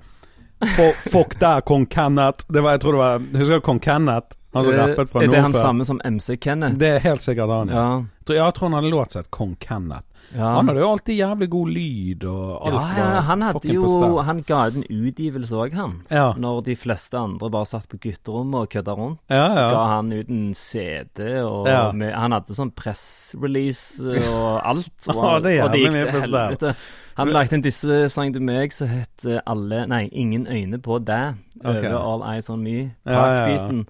fuck 1.13 1.39
der, 1.39 1.61
kong 1.61 1.87
Kenneth. 1.87 2.45
Det 2.51 2.63
var, 2.65 2.73
jeg 2.79 2.81
tror 2.81 2.93
det 2.97 3.03
var 3.03 3.19
Husker 3.39 3.61
du 3.61 3.67
kong 3.67 3.81
Kenneth? 3.85 4.35
Han 4.55 4.65
som 4.65 4.73
Eh, 4.75 4.79
rappet 4.87 5.11
fra 5.11 5.23
er 5.23 5.29
det 5.29 5.41
han 5.45 5.53
samme 5.53 5.85
som 5.85 6.01
MC 6.05 6.37
Kenneth? 6.41 6.79
Det 6.81 6.89
er 6.97 7.01
helt 7.05 7.21
sikkert 7.21 7.51
han. 7.53 7.69
Ja. 7.69 7.89
ja. 8.29 8.35
Jeg 8.45 8.55
tror- 8.55 8.69
han 8.71 8.73
hadde 8.83 8.91
låt 8.91 9.17
et 9.17 9.31
kong 9.31 9.57
Kenneth. 9.61 10.05
ja. 10.35 10.55
Han 10.57 10.69
hadde 10.69 10.81
jo 10.81 10.89
alltid 10.93 11.17
jævlig 11.19 11.49
god 11.51 11.69
lyd 11.69 12.25
og 12.25 12.67
alt. 12.67 12.97
ja, 12.99 13.05
ja, 13.15 13.21
han 13.29 13.43
hadde 13.43 13.73
jo. 13.75 14.19
Han 14.23 14.43
ga 14.47 14.67
ut 14.69 14.77
en 14.77 14.85
utgivelse 14.89 15.53
òg, 15.53 15.73
han. 15.75 15.95
Ja. 16.11 16.33
Når 16.37 16.65
de 16.65 16.77
fleste 16.77 17.17
andre 17.19 17.51
bare 17.51 17.67
satt 17.67 17.89
på 17.89 17.99
gutterommet 18.01 18.61
og 18.61 18.69
kødda 18.69 18.97
rundt, 18.97 19.19
Ja, 19.31 19.49
så 19.49 19.69
ga 19.73 19.85
han 19.97 20.13
ut 20.13 20.29
en 20.29 20.55
CD, 20.55 21.43
og 21.45 21.95
med, 21.95 22.13
han 22.15 22.33
hadde 22.33 22.55
sånn 22.57 22.73
pressrelease 22.73 24.01
og 24.33 24.61
alt. 24.65 25.09
Og, 25.09 25.25
Ja, 25.25 25.39
det 25.41 25.55
og 25.63 25.73
det 25.73 25.81
gikk 25.81 25.93
til 25.93 26.21
helvete. 26.21 26.75
Han 27.19 27.29
lagde 27.35 27.53
en 27.59 27.63
dissesang 27.65 28.33
til 28.33 28.43
meg 28.43 28.73
som 28.73 28.89
het 28.89 29.25
eh, 29.27 29.41
alle 29.47 29.87
Nei, 29.91 30.05
Ingen 30.13 30.47
øyne 30.47 30.79
på 30.81 31.01
deg. 31.05 31.35
Okay. 31.65 31.89
Over 31.91 31.99
All 31.99 32.23
Eyes 32.35 32.49
On 32.51 32.63
Me. 32.63 32.91
Ja, 33.07 33.25
ja. 33.49 33.83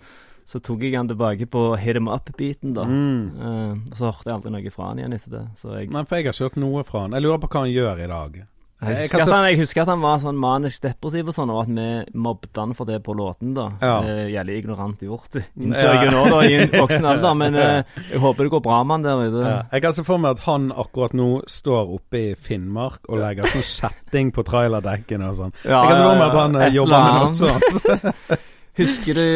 Så 0.48 0.62
tok 0.64 0.80
jeg 0.86 0.96
han 0.96 1.08
tilbake 1.10 1.44
på 1.52 1.62
hit 1.76 1.98
em 2.00 2.06
up-biten, 2.08 2.72
da. 2.76 2.86
Mm. 2.88 3.24
Uh, 3.36 3.72
og 3.90 3.96
så 3.98 4.06
hørte 4.08 4.30
jeg 4.30 4.38
aldri 4.38 4.52
noe 4.54 4.70
fra 4.72 4.86
han 4.90 5.02
igjen 5.02 5.16
etter 5.18 5.34
det. 5.34 5.46
Så 5.60 5.74
jeg 5.76 5.90
Nei, 5.92 6.06
for 6.08 6.16
jeg 6.16 6.24
har 6.24 6.32
ikke 6.32 6.48
hørt 6.48 6.62
noe 6.62 6.84
fra 6.88 7.02
han. 7.04 7.16
Jeg 7.18 7.26
lurer 7.26 7.42
på 7.42 7.50
hva 7.52 7.66
han 7.66 7.74
gjør 7.74 8.00
i 8.00 8.08
dag. 8.08 8.38
Jeg 8.78 8.94
Jeg 8.94 9.08
husker, 9.08 9.22
at 9.24 9.32
han, 9.34 9.44
jeg 9.50 9.58
husker 9.58 9.82
at 9.82 9.88
han 9.90 10.02
var 10.04 10.20
sånn 10.22 10.36
manisk 10.38 10.82
depressiv 10.84 11.30
og 11.32 11.34
sånn, 11.34 11.50
og 11.50 11.64
at 11.64 11.70
vi 11.74 12.18
mobbet 12.22 12.60
han 12.62 12.74
for 12.78 12.86
det 12.86 13.00
på 13.02 13.16
låten, 13.18 13.50
da. 13.56 13.64
Ja. 13.82 13.96
Eh, 14.06 14.28
Jævlig 14.30 14.58
ignorant 14.60 15.00
gjort, 15.02 15.34
innser 15.58 15.88
jeg 15.88 16.06
jo 16.06 16.12
nå, 16.14 16.20
da, 16.30 16.42
i 16.46 16.54
en 16.60 16.70
voksen 16.76 17.08
alder. 17.10 17.34
Men 17.40 17.58
eh, 17.58 17.96
jeg 18.12 18.22
håper 18.22 18.46
det 18.46 18.52
går 18.54 18.62
bra 18.68 18.76
med 18.86 18.94
han 18.94 19.06
der 19.08 19.22
ute. 19.24 19.42
Ja. 19.42 19.56
Jeg 19.74 19.84
kan 19.84 19.96
se 19.96 20.04
for 20.06 20.22
meg 20.22 20.38
at 20.38 20.44
han 20.46 20.70
akkurat 20.70 21.16
nå 21.18 21.26
står 21.50 21.90
oppe 21.98 22.22
i 22.22 22.30
Finnmark 22.38 23.10
og 23.10 23.18
legger 23.24 23.50
sånn 23.50 23.66
kjetting 23.66 24.30
på 24.36 24.46
trailerdekkene 24.46 25.32
og 25.32 25.40
sånn. 25.40 25.56
Ja, 25.66 25.82
jeg 25.82 25.90
kan 25.90 25.98
se 25.98 26.06
for 26.06 26.22
meg 26.22 26.28
at 26.28 26.38
han 26.38 26.60
eh, 26.62 26.70
jobber 26.78 27.08
med 27.08 27.18
noe 27.18 27.34
sånt. 27.42 28.38
Husker 28.78 29.18
du 29.18 29.28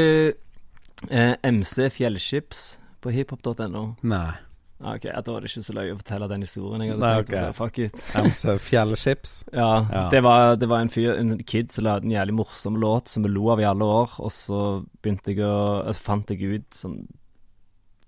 eh, 1.11 1.35
MC 1.43 1.89
Fjellskips 1.91 2.79
på 3.03 3.11
hiphop.no? 3.11 3.97
Nei. 4.03 4.33
Ah, 4.83 4.97
Ok, 4.97 5.05
Da 5.07 5.33
var 5.33 5.41
det 5.41 5.51
ikke 5.51 5.63
så 5.63 5.75
løye 5.77 5.93
å 5.95 5.99
fortelle 6.01 6.27
den 6.29 6.43
historien. 6.43 6.83
Jeg 6.83 6.91
hadde 6.97 7.03
Nei, 7.07 7.15
tenkt 7.21 7.29
okay. 7.31 7.53
Fuck 7.55 7.79
it. 7.79 8.01
MC 8.25 8.57
Fjellskips. 8.59 9.35
Ja, 9.55 9.87
Ja. 9.91 10.09
Det, 10.11 10.23
var, 10.27 10.57
det 10.59 10.69
var 10.69 10.83
en 10.83 10.91
fyr, 10.91 11.13
en 11.15 11.37
kid 11.47 11.71
som 11.73 11.87
lagde 11.87 12.09
en 12.09 12.15
jævlig 12.17 12.35
morsom 12.35 12.77
låt 12.83 13.09
som 13.13 13.23
vi 13.23 13.31
lo 13.31 13.49
av 13.55 13.63
i 13.63 13.69
alle 13.69 13.85
år, 13.87 14.17
og 14.19 14.33
så 14.35 14.63
begynte 15.03 15.35
jeg 15.35 15.45
å 15.47 15.83
altså, 15.87 16.03
fant 16.03 16.31
jeg 16.35 16.43
ut 16.59 16.75
sånn 16.75 16.99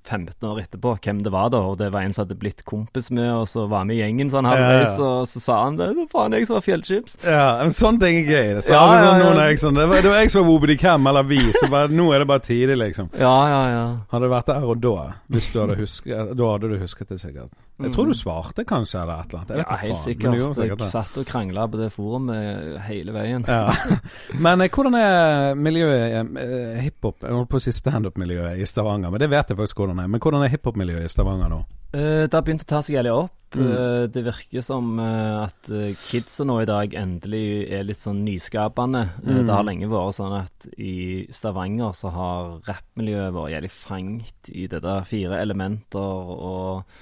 15 0.05 0.49
år 0.49 0.61
etterpå 0.63 0.95
hvem 1.05 1.23
det 1.25 1.33
var, 1.33 1.49
da, 1.55 1.61
og 1.71 1.79
det 1.81 1.91
var 1.95 2.05
en 2.05 2.13
som 2.15 2.25
hadde 2.25 2.37
blitt 2.41 2.65
kompis 2.69 3.11
med, 3.15 3.29
og 3.33 3.47
så 3.49 3.67
var 3.71 3.87
med 3.89 3.97
i 3.97 4.03
gjengen 4.03 4.31
sånn 4.33 4.49
halvveis, 4.49 4.95
Ja, 4.99 5.05
ja. 5.05 5.11
og 5.23 5.29
så 5.31 5.41
sa 5.43 5.59
han 5.65 5.79
det, 5.81 5.91
det 5.95 6.05
var 6.05 6.11
faen 6.13 6.37
jeg 6.37 6.49
som 6.49 6.59
var 6.59 6.65
Fjellchips. 6.67 7.17
Ja, 7.25 7.47
men 7.63 7.73
sånne 7.75 8.03
ting 8.05 8.19
er 8.21 8.29
gøy. 8.29 8.51
Det, 8.59 8.65
så 8.67 8.75
Ja, 8.77 8.83
sånn, 9.01 9.23
noen 9.25 9.41
jeg 9.45 9.61
sånn, 9.63 9.81
det, 9.81 9.87
var, 9.91 10.05
det 10.05 10.13
var 10.13 10.21
jeg 10.23 10.35
som 10.35 10.45
var 10.45 10.51
Wobody 10.53 10.77
Cam, 10.81 11.09
eller 11.11 11.29
vi, 11.29 11.41
så 11.57 11.71
bare, 11.73 11.93
nå 11.93 12.09
er 12.13 12.25
det 12.25 12.29
bare 12.31 12.45
tidlig, 12.45 12.79
liksom. 12.83 13.11
Ja, 13.21 13.35
ja, 13.51 13.63
ja. 13.73 13.85
Hadde 14.13 14.29
det 14.29 14.33
vært 14.35 14.51
der 14.53 14.69
og 14.69 14.83
da, 14.85 14.95
hvis 15.35 15.51
du 15.53 15.61
hadde 15.63 15.79
husket 15.81 16.35
Da 16.39 16.51
hadde 16.53 16.71
du 16.71 16.77
husket 16.83 17.11
det 17.13 17.21
sikkert. 17.23 17.65
Jeg 17.83 17.91
tror 17.95 18.07
du 18.07 18.15
svarte 18.15 18.63
kanskje, 18.69 19.01
eller 19.03 19.25
et 19.25 19.33
eller 19.33 19.41
annet. 19.41 19.55
Mm. 19.55 19.63
Ja, 19.65 19.79
helt 19.83 19.99
sikkert. 20.05 20.37
gjorde 20.39 20.63
Jeg 20.63 20.71
sikkert 20.71 20.93
satt 20.93 21.17
og 21.19 21.27
krangla 21.27 21.65
på 21.73 21.81
det 21.81 21.89
forumet 21.95 22.79
hele 22.87 23.15
veien. 23.17 23.45
Ja. 23.49 23.73
Men 24.45 24.63
eh, 24.63 24.71
hvordan 24.71 24.95
er 24.99 25.59
miljøet 25.59 26.37
eh, 26.39 26.79
hiphop 26.85 27.25
Jeg 27.27 27.35
holdt 27.35 27.51
på 27.51 27.59
å 27.59 27.65
si 27.65 27.73
standup-miljøet 27.75 28.61
i 28.63 28.67
Stavanger, 28.69 29.11
men 29.13 29.23
det 29.23 29.29
vet 29.33 29.51
jeg 29.51 29.59
faktisk 29.59 29.81
hvordan 29.83 29.94
det 29.99 30.07
er. 30.07 30.13
Men 30.13 30.23
hvordan 30.23 30.45
er 30.45 30.53
hiphop-miljøet 30.53 31.09
i 31.09 31.13
Stavanger 31.13 31.51
nå? 31.53 31.63
Uh, 31.95 32.27
det 32.27 32.35
har 32.35 32.45
begynt 32.45 32.65
å 32.65 32.71
ta 32.73 32.83
seg 32.83 32.97
jævlig 32.99 33.15
opp. 33.15 33.35
Mm. 33.55 33.67
Uh, 33.71 34.05
det 34.11 34.25
virker 34.27 34.65
som 34.67 34.97
uh, 34.99 35.45
at 35.45 35.71
kidsa 36.09 36.47
nå 36.49 36.57
i 36.65 36.69
dag 36.69 36.97
endelig 36.99 37.45
er 37.71 37.87
litt 37.87 38.03
sånn 38.03 38.25
nyskapende. 38.27 39.05
Mm. 39.23 39.43
det 39.47 39.55
har 39.55 39.67
lenge 39.69 39.91
vært 39.93 40.19
sånn 40.19 40.39
at 40.41 40.69
i 40.75 41.25
Stavanger 41.35 41.95
så 41.95 42.11
har 42.15 42.55
rappmiljøet 42.67 43.37
vært 43.37 43.55
jævlig 43.55 43.75
fangt 43.75 44.51
i 44.51 44.67
det 44.71 44.83
der 44.85 45.07
fire 45.09 45.39
elementer 45.45 46.35
og 46.35 46.97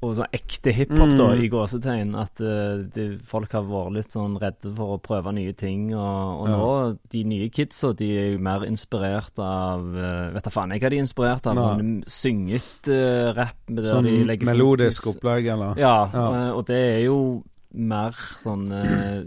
og 0.00 0.12
sånn 0.14 0.28
ekte 0.32 0.70
hiphop, 0.72 1.16
da, 1.18 1.24
Mm. 1.34 1.40
i 1.42 1.48
gåsetegn. 1.50 2.12
At 2.14 2.40
uh, 2.40 2.84
de, 2.94 3.18
folk 3.26 3.50
har 3.52 3.64
vært 3.66 3.92
litt 3.96 4.12
sånn 4.14 4.36
redde 4.38 4.70
for 4.76 4.94
å 4.94 5.00
prøve 5.02 5.32
nye 5.34 5.52
ting. 5.58 5.88
Og, 5.92 6.42
og 6.42 6.48
Ja. 6.48 6.56
nå, 6.56 6.98
de 7.10 7.24
nye 7.24 7.48
kidsa, 7.50 7.90
de 7.98 8.10
er 8.18 8.28
jo 8.32 8.38
mer 8.38 8.60
inspirert 8.68 9.36
av 9.42 9.82
uh, 9.96 10.30
Vet 10.36 10.44
da 10.44 10.50
faen 10.54 10.70
jeg 10.70 10.80
hva 10.84 10.90
de 10.90 10.96
er 11.00 11.02
inspirert 11.02 11.46
av. 11.50 11.56
Ja. 11.58 11.66
Sånn 11.74 12.04
synget 12.06 12.88
uh, 12.88 13.32
rapp 13.34 13.66
Sånn 13.66 14.04
de 14.06 14.24
legger 14.24 14.46
melodisk 14.46 15.06
opplegg, 15.16 15.46
eller? 15.56 15.74
Ja, 15.76 15.96
Ja. 16.14 16.28
Uh, 16.30 16.56
og 16.58 16.66
det 16.70 16.78
er 16.78 17.04
jo 17.08 17.42
mer 17.74 18.12
sånn 18.40 18.70
eh, 18.72 19.24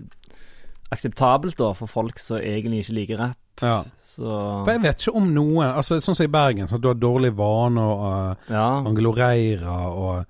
akseptabelt, 0.91 1.55
da, 1.59 1.73
for 1.77 1.87
folk 1.87 2.19
som 2.19 2.37
egentlig 2.41 2.85
ikke 2.85 2.95
liker 2.97 3.19
rapp. 3.21 3.37
Ja. 3.61 3.83
Så 4.11 4.23
For 4.65 4.71
jeg 4.73 4.81
vet 4.81 5.03
ikke 5.03 5.13
om 5.15 5.27
noe 5.35 5.67
Altså 5.69 5.99
Sånn 6.01 6.15
som 6.17 6.25
i 6.25 6.31
Bergen, 6.31 6.65
sånn 6.67 6.79
at 6.79 6.83
du 6.83 6.87
har 6.89 6.97
dårlige 6.99 7.35
vaner 7.37 7.91
og 7.93 8.31
uh, 8.41 8.49
Ja. 8.51 8.65
angloreirer 8.89 9.67
og 9.91 10.25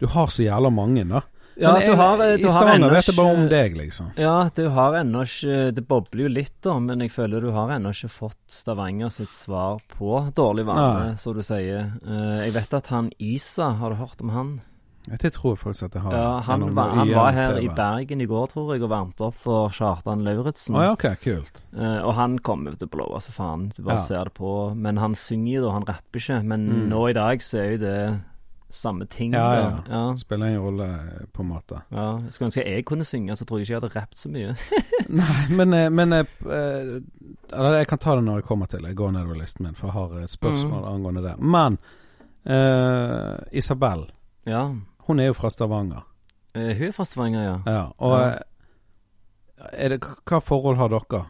Du 0.00 0.06
har 0.08 0.26
så 0.32 0.42
jævla 0.46 0.70
mange, 0.72 1.04
da. 1.08 1.20
ja 1.60 1.72
Men 1.76 1.90
du 1.90 1.94
har, 1.98 2.16
du 2.16 2.46
I 2.46 2.50
Stavanger 2.50 2.90
vet 2.94 3.06
jeg 3.10 3.16
bare 3.18 3.34
om 3.36 3.48
deg, 3.50 3.76
liksom. 3.76 4.10
Ja, 4.16 4.48
du 4.54 4.62
har 4.72 4.94
ennå 5.02 5.22
ikke 5.26 5.74
Det 5.76 5.84
bobler 5.88 6.22
jo 6.24 6.28
litt, 6.32 6.54
da, 6.64 6.78
men 6.80 7.00
jeg 7.04 7.10
føler 7.12 7.40
du 7.44 7.50
har 7.52 7.68
ennå 7.76 7.92
ikke 7.92 8.08
fått 8.08 8.38
Stavanger 8.48 9.10
sitt 9.12 9.28
svar 9.36 9.78
på 9.98 10.32
dårlig 10.34 10.64
vane, 10.66 11.16
som 11.20 11.34
du 11.36 11.42
sier. 11.44 11.92
Eh, 12.06 12.46
jeg 12.46 12.52
vet 12.56 12.74
at 12.80 12.86
han 12.94 13.12
Isa, 13.18 13.72
har 13.76 13.90
du 13.90 13.96
hørt 14.00 14.20
om 14.24 14.30
han? 14.30 14.60
Det 15.10 15.32
tror 15.32 15.54
jeg 15.56 15.58
faktisk 15.62 15.84
at 15.88 15.94
jeg 15.96 16.02
har. 16.04 16.12
Ja, 16.14 16.32
han, 16.44 16.64
var, 16.76 16.90
han 16.94 17.08
var 17.16 17.32
her 17.32 17.56
i 17.58 17.68
Bergen 17.72 18.20
i 18.20 18.26
går, 18.28 18.50
tror 18.52 18.74
jeg, 18.74 18.82
og 18.84 18.90
varmte 18.92 19.24
opp 19.30 19.38
for 19.40 19.72
Kjartan 19.72 20.20
Lauritzen. 20.26 20.76
Oh, 20.76 20.82
ja, 20.84 20.92
ok, 20.92 21.06
kult. 21.24 21.62
Eh, 21.74 22.00
og 22.04 22.12
han 22.18 22.36
kommer 22.38 22.76
til 22.76 22.86
å 22.86 22.92
blowe 22.92 23.18
så 23.24 23.32
faen. 23.32 23.70
Du 23.74 23.80
bare 23.82 23.96
Ja. 23.96 24.04
ser 24.04 24.24
det 24.28 24.34
på. 24.36 24.74
Men 24.76 24.98
han 24.98 25.14
synger 25.16 25.52
jo, 25.54 25.62
da. 25.64 25.72
Han 25.78 25.86
rapper 25.88 26.20
ikke. 26.20 26.44
Men 26.44 26.68
Mm. 26.68 26.88
nå 26.92 27.00
i 27.10 27.16
dag 27.16 27.40
så 27.42 27.58
er 27.58 27.70
jo 27.72 27.78
det 27.78 28.20
samme 28.70 29.06
ting. 29.06 29.32
Ja, 29.34 29.54
ja. 29.54 29.70
ja. 29.90 30.16
Spiller 30.16 30.46
en 30.46 30.58
rolle, 30.62 30.86
på 31.32 31.42
en 31.42 31.48
måte. 31.48 31.80
ja. 31.90 32.20
Skulle 32.30 32.46
ønske 32.50 32.64
jeg 32.66 32.84
kunne 32.88 33.04
synge, 33.04 33.36
så 33.36 33.44
tror 33.44 33.58
jeg 33.58 33.66
ikke 33.68 33.72
jeg 33.74 33.80
hadde 33.82 33.94
rappet 34.00 34.18
så 34.18 34.28
mye. 34.30 34.54
Nei, 35.20 35.46
men, 35.58 35.74
eh, 35.74 35.88
men 35.90 36.12
jeg, 36.12 36.26
eh, 36.46 36.92
jeg 37.80 37.86
kan 37.90 37.98
ta 37.98 38.14
det 38.16 38.24
når 38.24 38.40
jeg 38.40 38.44
kommer 38.50 38.66
til. 38.70 38.84
Jeg 38.86 38.96
går 38.96 39.10
nedover 39.16 39.40
listen 39.40 39.66
min, 39.66 39.74
for 39.74 39.88
jeg 39.90 39.92
har 39.98 40.26
spørsmål 40.26 40.82
Mm. 40.84 40.92
angående 40.94 41.22
det. 41.22 41.34
Men 41.38 41.78
uh, 42.46 43.38
Isabel, 43.52 44.06
Ja. 44.46 44.68
hun 45.08 45.20
er 45.20 45.26
jo 45.26 45.32
fra 45.34 45.50
Stavanger. 45.50 46.06
Uh, 46.56 46.72
hun 46.78 46.86
er 46.88 46.92
fra 46.92 47.04
Stavanger, 47.04 47.42
ja. 47.44 47.58
Ja. 47.66 47.82
Og 47.98 48.20
eh, 49.72 49.88
det, 49.88 50.00
hva 50.26 50.38
forhold 50.40 50.76
har 50.80 50.88
dere? 50.88 51.24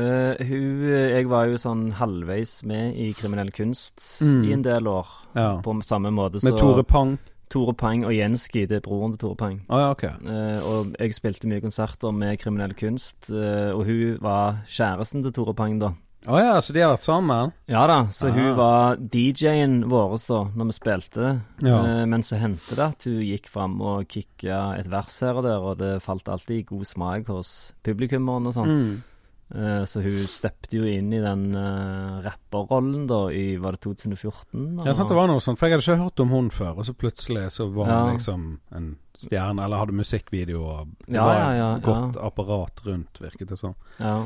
Eh, 0.00 0.46
hun 0.48 0.84
Jeg 0.90 1.28
var 1.28 1.46
jo 1.50 1.58
sånn 1.60 1.90
halvveis 1.98 2.62
med 2.64 2.96
i 2.96 3.10
kriminell 3.16 3.50
kunst 3.52 4.20
Mm. 4.22 4.44
i 4.48 4.52
en 4.56 4.62
del 4.62 4.88
år. 4.88 5.06
Ja. 5.36 5.60
På 5.62 5.74
samme 5.84 6.10
måte 6.10 6.42
Med 6.44 6.58
Tore 6.58 6.82
Pang? 6.84 7.18
Tore 7.50 7.74
Pang 7.74 8.04
og 8.06 8.12
Jenski, 8.14 8.66
det 8.68 8.76
er 8.78 8.80
broren 8.88 9.12
til 9.16 9.18
Tore 9.28 9.36
Pang. 9.36 9.56
Oh, 9.68 9.78
ja, 9.78 9.90
okay. 9.90 10.12
uh, 10.24 10.60
og 10.62 10.94
jeg 11.00 11.14
spilte 11.16 11.48
mye 11.50 11.60
konserter 11.60 12.12
med 12.14 12.38
kriminell 12.38 12.74
kunst, 12.78 13.26
uh, 13.30 13.74
og 13.74 13.84
hun 13.86 14.18
var 14.22 14.60
kjæresten 14.70 15.22
til 15.24 15.32
Tore 15.32 15.54
Pang, 15.58 15.80
da. 15.80 15.90
Å 16.28 16.36
ja, 16.38 16.60
så 16.60 16.74
de 16.76 16.82
har 16.84 16.92
vært 16.92 17.02
sammen? 17.06 17.52
Ja 17.66 17.86
da, 17.88 18.02
så 18.12 18.28
Ah. 18.28 18.32
hun 18.36 18.54
var 18.54 18.96
DJ-en 18.96 19.88
vår 19.88 20.18
da, 20.28 20.40
når 20.54 20.66
vi 20.66 20.72
spilte. 20.76 21.40
Ja. 21.64 21.78
Eh, 21.80 22.04
men 22.06 22.20
så 22.22 22.36
hendte 22.36 22.76
det 22.76 22.78
at 22.90 23.02
hun 23.04 23.22
gikk 23.24 23.48
fram 23.48 23.80
og 23.80 24.06
kicka 24.06 24.76
et 24.78 24.86
vers 24.92 25.18
her 25.20 25.32
og 25.34 25.44
der, 25.44 25.58
og 25.58 25.78
det 25.78 26.02
falt 26.02 26.28
alltid 26.28 26.58
i 26.58 26.62
god 26.68 26.84
smak 26.84 27.26
hos 27.26 27.72
publikummeren 27.82 28.46
og 28.46 28.52
sånn. 28.52 28.68
Mm. 28.68 29.02
Eh, 29.54 29.84
så 29.84 30.00
hun 30.00 30.26
steppte 30.30 30.76
jo 30.78 30.86
inn 30.86 31.08
i 31.12 31.18
den 31.18 31.48
uh, 31.56 32.20
rapperrollen 32.22 33.08
da 33.10 33.24
i 33.34 33.56
Var 33.58 33.74
det 33.74 33.80
2014? 33.82 34.82
Ja, 34.86 34.94
sant 34.94 35.10
det 35.10 35.16
var 35.18 35.26
noe 35.26 35.42
sånt. 35.42 35.58
For 35.58 35.66
jeg 35.66 35.80
hadde 35.80 35.86
ikke 35.88 36.04
hørt 36.04 36.22
om 36.22 36.34
hun 36.36 36.50
før, 36.54 36.76
og 36.78 36.86
så 36.86 36.94
plutselig 36.94 37.48
så 37.56 37.66
var 37.74 37.90
hun 37.90 38.12
liksom 38.14 38.44
en 38.78 38.92
stjerne, 39.18 39.64
eller 39.64 39.82
hadde 39.82 39.96
musikkvideo, 39.98 40.62
og 40.62 40.94
det 41.06 41.18
Ja, 41.18 41.26
var 41.26 41.40
ja, 41.40 41.50
ja, 41.58 41.72
et 41.76 41.84
godt 41.84 42.20
apparat 42.22 42.80
rundt, 42.86 43.20
virket 43.20 43.50
det 43.50 43.58
som. 43.58 43.74
Ja. 43.98 44.22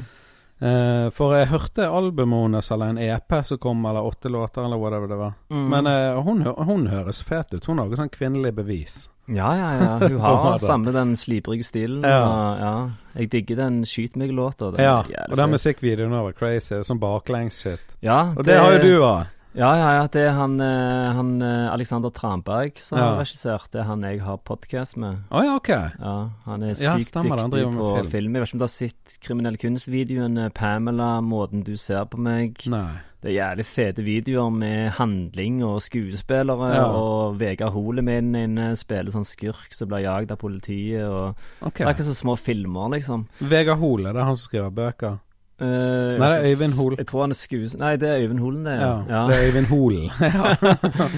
Uh, 0.60 1.08
for 1.10 1.34
jeg 1.34 1.50
hørte 1.50 1.88
albumet 1.88 2.44
hennes, 2.44 2.70
eller 2.70 2.92
en 2.92 3.00
EP 3.02 3.38
som 3.48 3.58
kom, 3.58 3.80
eller 3.88 4.04
åtte 4.04 4.28
låter, 4.28 4.64
eller 4.64 4.78
whatever 4.78 5.08
det 5.08 5.18
var. 5.18 5.32
Mm. 5.48 5.66
Men 5.72 5.88
uh, 5.88 6.20
hun, 6.22 6.44
hun 6.44 6.86
høres 6.92 7.24
fet 7.24 7.56
ut. 7.56 7.64
Hun 7.64 7.80
har 7.80 7.88
også 7.88 8.04
sånn 8.04 8.12
kvinnelig 8.12 8.52
bevis. 8.60 9.06
Ja, 9.26 9.50
ja, 9.56 9.68
ja. 9.78 10.08
Hun 10.08 10.20
har 10.20 10.58
samme 10.58 10.92
den 10.92 11.14
slibrige 11.16 11.64
stilen. 11.64 12.02
Ja. 12.04 12.20
Og, 12.24 12.60
ja. 12.60 12.74
Jeg 13.20 13.30
digger 13.32 13.56
den 13.62 13.84
Skyt 13.86 14.16
meg-låta. 14.20 14.72
Ja, 14.82 14.98
og 15.30 15.36
den 15.38 15.54
musikkvideoen 15.54 16.12
var 16.12 16.34
crazy. 16.36 16.80
Sånn 16.84 17.00
baklengs-shit. 17.02 17.94
Ja, 18.02 18.34
Og 18.36 18.44
det, 18.44 18.58
har 18.58 18.76
jo 18.76 18.82
du 18.82 19.04
òg. 19.06 19.30
Ja, 19.54 19.68
ja, 19.78 19.90
ja. 20.00 20.06
Det 20.10 20.22
er 20.26 20.32
han, 20.34 20.56
eh, 20.60 21.12
han 21.14 21.28
eh, 21.42 21.68
Alexander 21.72 22.10
Tranberg 22.10 22.76
som 22.82 22.98
Ja. 22.98 23.04
har 23.12 23.20
regissert. 23.22 23.70
Det 23.70 23.80
er 23.80 23.84
han 23.86 24.02
jeg 24.02 24.20
har 24.20 24.38
podkast 24.38 24.96
med. 24.96 25.20
Å 25.30 25.44
ja, 25.44 25.54
ok. 25.54 25.68
Ja, 26.00 26.30
Han 26.44 26.62
er 26.64 26.74
Ja, 26.74 26.96
sykt 26.98 27.12
stemmer 27.12 27.38
dyktig 27.38 27.70
på 27.76 27.94
film. 27.96 28.10
film. 28.10 28.34
Jeg 28.34 28.40
vet 28.42 28.48
ikke 28.48 28.54
om 28.54 28.58
du 28.58 28.64
har 28.64 28.74
sett 28.74 29.18
Kriminell 29.22 29.56
kunst-videoen 29.56 30.50
Pamela, 30.52 31.20
'Måten 31.20 31.62
du 31.64 31.76
ser 31.76 32.04
på 32.04 32.18
meg'. 32.18 32.66
Nei. 32.68 32.98
Det 33.22 33.30
er 33.38 33.54
jævlig 33.54 33.64
fete 33.64 34.02
videoer 34.04 34.50
med 34.52 34.90
handling 34.98 35.62
og 35.64 35.80
skuespillere. 35.80 36.74
Ja. 36.74 36.84
Og 36.92 37.38
Vegard 37.38 37.72
Hole 37.72 38.02
med 38.02 38.24
inne 38.34 38.76
spiller 38.76 39.10
sånn 39.12 39.24
skurk 39.24 39.72
som 39.72 39.88
blir 39.88 40.02
jagd 40.02 40.30
av 40.30 40.36
politiet. 40.36 41.08
Og 41.08 41.34
okay. 41.62 41.86
Det 41.86 41.94
er 41.94 42.02
ikke 42.02 42.12
så 42.12 42.22
små 42.22 42.36
filmer, 42.36 42.90
liksom. 42.90 43.26
Vegard 43.40 43.78
Hole, 43.78 44.12
det 44.12 44.16
er 44.20 44.24
han 44.24 44.36
som 44.36 44.50
skriver 44.50 44.70
bøker? 44.74 45.18
Eh, 45.60 46.18
Nei, 46.18 46.28
det 46.32 46.38
er 46.40 46.50
Øyvind 46.54 46.74
Hol. 46.74 46.94
Jeg 46.98 47.06
tror 47.06 47.20
han 47.24 47.30
er 47.30 47.38
skues... 47.38 47.76
Nei, 47.78 47.96
det 47.96 48.08
er 48.08 48.24
Øyvind 48.24 48.40
Holen, 48.42 48.64
det. 48.66 48.74
Ja, 48.80 48.94
ja. 49.08 49.26
det 49.28 49.36
er 49.38 49.48
Øyvind 49.48 49.66
Holen. 49.66 50.10
ja. 50.20 51.08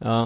ja. 0.10 0.18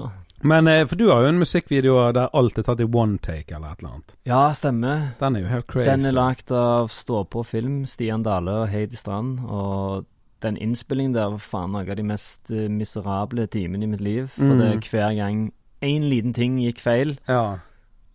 Men 0.42 0.68
eh, 0.70 0.84
for 0.86 0.94
du 0.96 1.08
har 1.10 1.24
jo 1.24 1.32
en 1.32 1.40
musikkvideo 1.42 1.96
der 2.14 2.28
alt 2.38 2.58
er 2.58 2.62
tatt 2.68 2.80
i 2.80 2.86
one 2.86 3.18
take, 3.18 3.50
eller 3.54 3.72
et 3.72 3.80
eller 3.82 3.94
annet. 3.96 4.14
ja 4.30 4.42
stemmer. 4.54 5.00
Den 5.20 5.36
er 5.36 5.40
jo 5.42 5.50
helt 5.50 5.66
crazy. 5.66 5.88
Den 5.90 6.06
er 6.06 6.14
lagd 6.14 6.52
av 6.54 6.88
Stå 6.94 7.24
på 7.26 7.42
film, 7.44 7.80
Stian 7.90 8.22
Dale 8.22 8.54
og 8.62 8.68
Heidi 8.70 8.96
Strand. 8.96 9.40
Og 9.50 10.06
den 10.42 10.56
innspillingen 10.62 11.16
der 11.16 11.32
var 11.34 11.42
faen 11.42 11.72
noe 11.74 11.82
av 11.90 11.96
de 11.98 12.04
mest 12.06 12.52
eh, 12.54 12.68
miserable 12.70 13.48
timene 13.50 13.88
i 13.88 13.90
mitt 13.96 14.00
liv. 14.00 14.28
For 14.36 14.44
Mm. 14.44 14.58
det 14.60 14.68
er 14.76 14.84
hver 14.92 15.16
gang 15.18 15.40
én 15.82 16.06
liten 16.08 16.32
ting 16.34 16.60
gikk 16.62 16.78
feil. 16.86 17.16
Ja. 17.28 17.58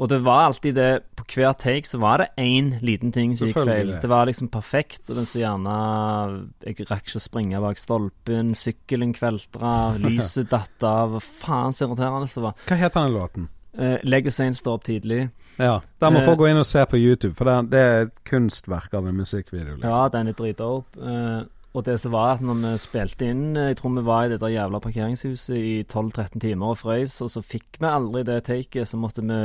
Og 0.03 0.09
det 0.11 0.19
var 0.25 0.49
alltid 0.49 0.75
det 0.75 0.89
På 1.15 1.23
hver 1.31 1.53
take 1.55 1.87
så 1.87 1.97
var 2.01 2.19
det 2.19 2.27
én 2.41 2.73
liten 2.83 3.13
ting 3.15 3.37
som 3.39 3.47
gikk 3.47 3.63
feil. 3.63 3.93
Det 4.01 4.09
var 4.11 4.27
liksom 4.27 4.49
perfekt, 4.51 5.07
og 5.09 5.15
den 5.21 5.29
så 5.29 5.39
gjerne 5.39 5.75
Jeg 6.65 6.89
rakk 6.89 7.07
ikke 7.07 7.21
å 7.21 7.23
springe 7.23 7.61
bak 7.63 7.79
stolpen, 7.79 8.51
sykkelen 8.57 9.13
kveltra, 9.15 9.93
lyset 10.03 10.51
datt 10.51 10.83
av. 10.87 11.15
Faen 11.23 11.71
så 11.71 11.87
irriterende 11.87 12.27
det 12.27 12.43
var. 12.43 12.57
Hva 12.67 12.79
heter 12.81 12.99
den 12.99 13.15
låten? 13.15 13.49
Uh, 13.73 13.97
Legg 14.05 14.27
oss 14.29 14.37
inn, 14.43 14.53
stå 14.53 14.75
opp 14.75 14.83
tidlig. 14.85 15.23
Ja, 15.57 15.79
Der 16.01 16.11
må 16.13 16.21
uh, 16.21 16.27
folk 16.27 16.43
gå 16.43 16.51
inn 16.51 16.61
og 16.61 16.67
se 16.69 16.83
på 16.85 16.99
YouTube, 16.99 17.33
for 17.39 17.49
det, 17.49 17.55
det 17.71 17.79
er 17.81 18.05
et 18.05 18.19
kunstverk 18.27 18.93
av 18.93 19.07
en 19.09 19.17
musikkvideo. 19.17 19.79
liksom. 19.79 19.89
Ja, 19.89 20.03
den 20.13 20.29
er 20.29 20.37
dritdope. 20.37 20.99
Uh, 20.99 21.47
og 21.73 21.85
det 21.87 21.95
som 22.01 22.13
var 22.13 22.35
at 22.35 22.41
når 22.45 22.59
vi 22.61 22.71
spilte 22.81 23.27
inn 23.29 23.57
eh, 23.57 23.71
Jeg 23.71 23.79
tror 23.79 23.95
vi 23.95 24.05
var 24.05 24.25
i 24.25 24.33
det 24.33 24.39
der 24.43 24.53
jævla 24.53 24.79
parkeringshuset 24.79 25.55
i 25.57 25.75
12-13 25.81 26.39
timer 26.39 26.73
og 26.73 26.77
frøys, 26.77 27.15
og 27.25 27.31
så 27.33 27.41
fikk 27.41 27.79
vi 27.81 27.89
aldri 27.89 28.21
det 28.27 28.43
taket, 28.45 28.87
så 28.87 28.99
måtte 29.01 29.25
vi 29.25 29.39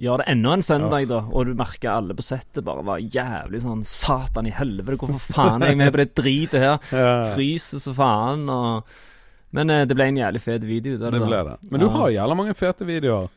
gjøre 0.00 0.22
det 0.22 0.28
enda 0.32 0.52
en 0.56 0.62
søndag, 0.64 1.08
da. 1.10 1.20
Og 1.32 1.46
du 1.46 1.54
merker 1.58 1.90
alle 1.92 2.14
på 2.16 2.24
settet 2.24 2.64
bare 2.64 2.82
var 2.86 2.98
jævlig 3.04 3.60
sånn 3.62 3.84
Satan 3.84 4.46
i 4.48 4.54
helvete, 4.56 4.96
hvorfor 5.00 5.20
faen 5.34 5.62
er 5.62 5.74
jeg 5.74 5.80
med 5.82 5.92
på 5.92 6.00
det 6.02 6.14
dritet 6.18 6.60
her? 6.60 6.78
Fryser 7.34 7.82
så 7.84 7.92
faen, 7.96 8.48
og 8.48 8.84
Men 9.52 9.70
eh, 9.70 9.84
det 9.84 9.96
ble 9.98 10.04
en 10.06 10.16
jævlig 10.20 10.40
fet 10.44 10.62
video. 10.62 10.96
Der, 10.96 11.10
det 11.10 11.20
ble 11.26 11.44
det. 11.48 11.56
Men 11.70 11.80
du 11.80 11.86
Ja. 11.88 11.92
har 11.98 12.10
jævla 12.14 12.36
mange 12.38 12.54
fete 12.54 12.86
videoer. 12.86 13.28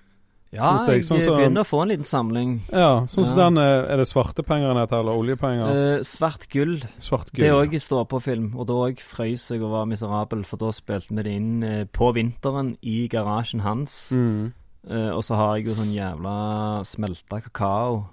Ja, 0.54 0.76
jeg, 0.86 1.00
jeg, 1.00 1.06
sånn 1.08 1.22
som- 1.26 1.40
begynner 1.40 1.64
å 1.64 1.66
få 1.66 1.80
en 1.82 1.90
liten 1.90 2.06
samling. 2.06 2.52
Ja, 2.70 3.08
sånn 3.10 3.26
som 3.26 3.40
Ja. 3.40 3.50
den 3.50 3.58
eh, 3.58 3.90
Er 3.90 3.98
det 3.98 4.06
svarte 4.06 4.44
penger 4.46 4.68
den 4.70 4.78
heter, 4.78 5.00
eller 5.00 5.18
oljepenger? 5.18 5.98
Eh, 5.98 6.04
svart 6.06 6.46
gull. 6.54 6.76
Svart 7.02 7.32
gull. 7.34 7.42
Det 7.42 7.50
òg 7.52 7.74
ja. 7.74 7.80
står 7.80 8.06
på 8.08 8.22
film. 8.22 8.54
og 8.56 8.68
da 8.68 8.74
òg 8.74 9.00
frøys 9.02 9.50
jeg 9.50 9.64
og 9.64 9.72
var 9.72 9.86
miserabel, 9.90 10.44
for 10.46 10.58
da 10.58 10.70
spilte 10.72 11.10
vi 11.10 11.24
det 11.24 11.34
inn 11.34 11.64
eh, 11.64 11.86
på 11.86 12.14
vinteren 12.14 12.78
i 12.84 13.08
garasjen 13.10 13.62
hans. 13.66 14.12
Mm. 14.14 14.54
Eh, 14.90 15.10
og 15.16 15.24
så 15.24 15.36
har 15.40 15.56
jeg 15.58 15.68
jo 15.70 15.76
sånn 15.78 15.94
jævla 15.96 16.84
smelta 16.88 17.40
kakao. 17.46 18.06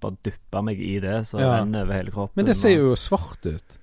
Bare 0.00 0.16
duppa 0.24 0.62
meg 0.64 0.80
i 0.80 0.98
det, 1.00 1.26
så 1.28 1.40
Ja. 1.40 1.58
renner 1.58 1.82
over 1.84 1.92
hele 1.94 2.10
kroppen. 2.10 2.36
Men 2.36 2.46
det 2.46 2.56
ser 2.56 2.70
jo 2.76 2.94
svart 2.94 3.44
ut. 3.46 3.78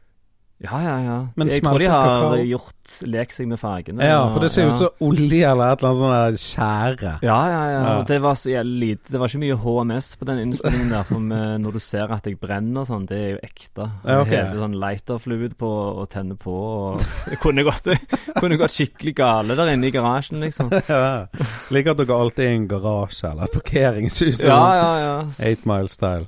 Ja, 0.60 0.76
ja, 0.84 0.95
ja. 1.00 1.17
Men 1.39 1.48
jeg 1.48 1.63
tror 1.63 1.80
de 1.80 1.86
har 1.88 2.10
kakao? 2.10 2.39
gjort 2.43 2.95
lek 3.08 3.32
seg 3.32 3.48
med 3.48 3.60
fargene. 3.62 4.04
Ja, 4.04 4.26
for 4.34 4.43
det 4.43 4.50
ser 4.52 4.65
ja. 4.65 4.74
ut 4.74 4.82
som 4.82 5.06
olje 5.08 5.48
eller 5.48 5.72
et 5.72 5.84
eller 5.86 5.93
annet 5.93 6.34
der 6.36 6.39
skjære. 6.43 7.13
Ja, 7.24 7.38
ja, 7.48 7.62
ja. 7.72 7.78
Ja. 7.86 7.93
Det 8.10 8.17
var 8.26 8.36
så 8.36 8.52
jævlig 8.52 8.89
lite. 8.89 9.13
Det 9.13 9.22
var 9.22 9.32
ikke 9.32 9.41
mye 9.45 9.58
HMS 9.63 10.10
på 10.19 10.28
den 10.28 10.41
innspillingen 10.43 10.91
der. 10.91 11.08
For 11.08 11.24
med, 11.24 11.63
når 11.63 11.78
du 11.78 11.80
ser 11.86 12.12
at 12.12 12.28
jeg 12.28 12.36
brenner 12.43 12.84
og 12.84 12.91
sånn, 12.91 13.08
det 13.08 13.22
er 13.22 13.32
jo 13.38 13.39
ekte. 13.48 13.88
Ja, 14.04 14.19
okay. 14.26 14.36
Hele 14.36 14.65
sånn 14.65 14.78
lighterfluid 14.84 15.58
på 15.63 15.72
og 16.04 16.12
tenne 16.12 16.36
på. 16.43 16.60
Og 16.60 17.08
det 17.32 17.39
kunne 17.39 17.63
gått, 17.69 17.88
kunne 18.36 18.60
gått 18.60 18.76
skikkelig 18.76 19.15
gale 19.24 19.56
der 19.56 19.74
inne 19.78 19.88
i 19.88 19.95
garasjen, 19.95 20.43
liksom. 20.43 20.76
Ja. 20.89 21.28
Liker 21.72 21.93
at 21.93 22.00
dere 22.02 22.15
alltid 22.17 22.43
er 22.43 22.52
i 22.52 22.60
en 22.60 22.69
garasje 22.69 23.30
eller 23.30 23.48
et 23.48 23.56
parkeringshus. 23.56 24.43
Ja, 24.43 24.62
ja, 24.76 24.88
ja. 25.06 25.17
Eight 25.45 25.67
Mile 25.69 25.91
Style. 25.91 26.28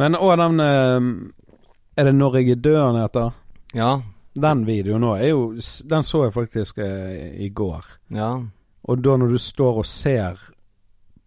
Men 0.00 0.18
òg 0.18 0.36
den 0.40 0.60
eh, 0.64 1.12
Er 1.96 2.04
det 2.08 2.14
'Når 2.14 2.36
jeg 2.36 2.50
er 2.50 2.60
død' 2.64 3.00
heter? 3.00 3.30
Ja, 3.74 4.00
Den 4.40 4.64
videoen 4.66 5.00
nå 5.02 5.14
er 5.18 5.28
jo 5.32 5.52
Den 5.88 6.02
så 6.06 6.24
jeg 6.24 6.32
faktisk 6.32 6.78
eh, 6.78 7.34
i 7.44 7.48
går. 7.48 7.84
ja. 8.14 8.32
Og 8.88 9.02
da 9.04 9.16
når 9.16 9.28
du 9.28 9.38
står 9.38 9.76
og 9.82 9.86
ser 9.86 10.38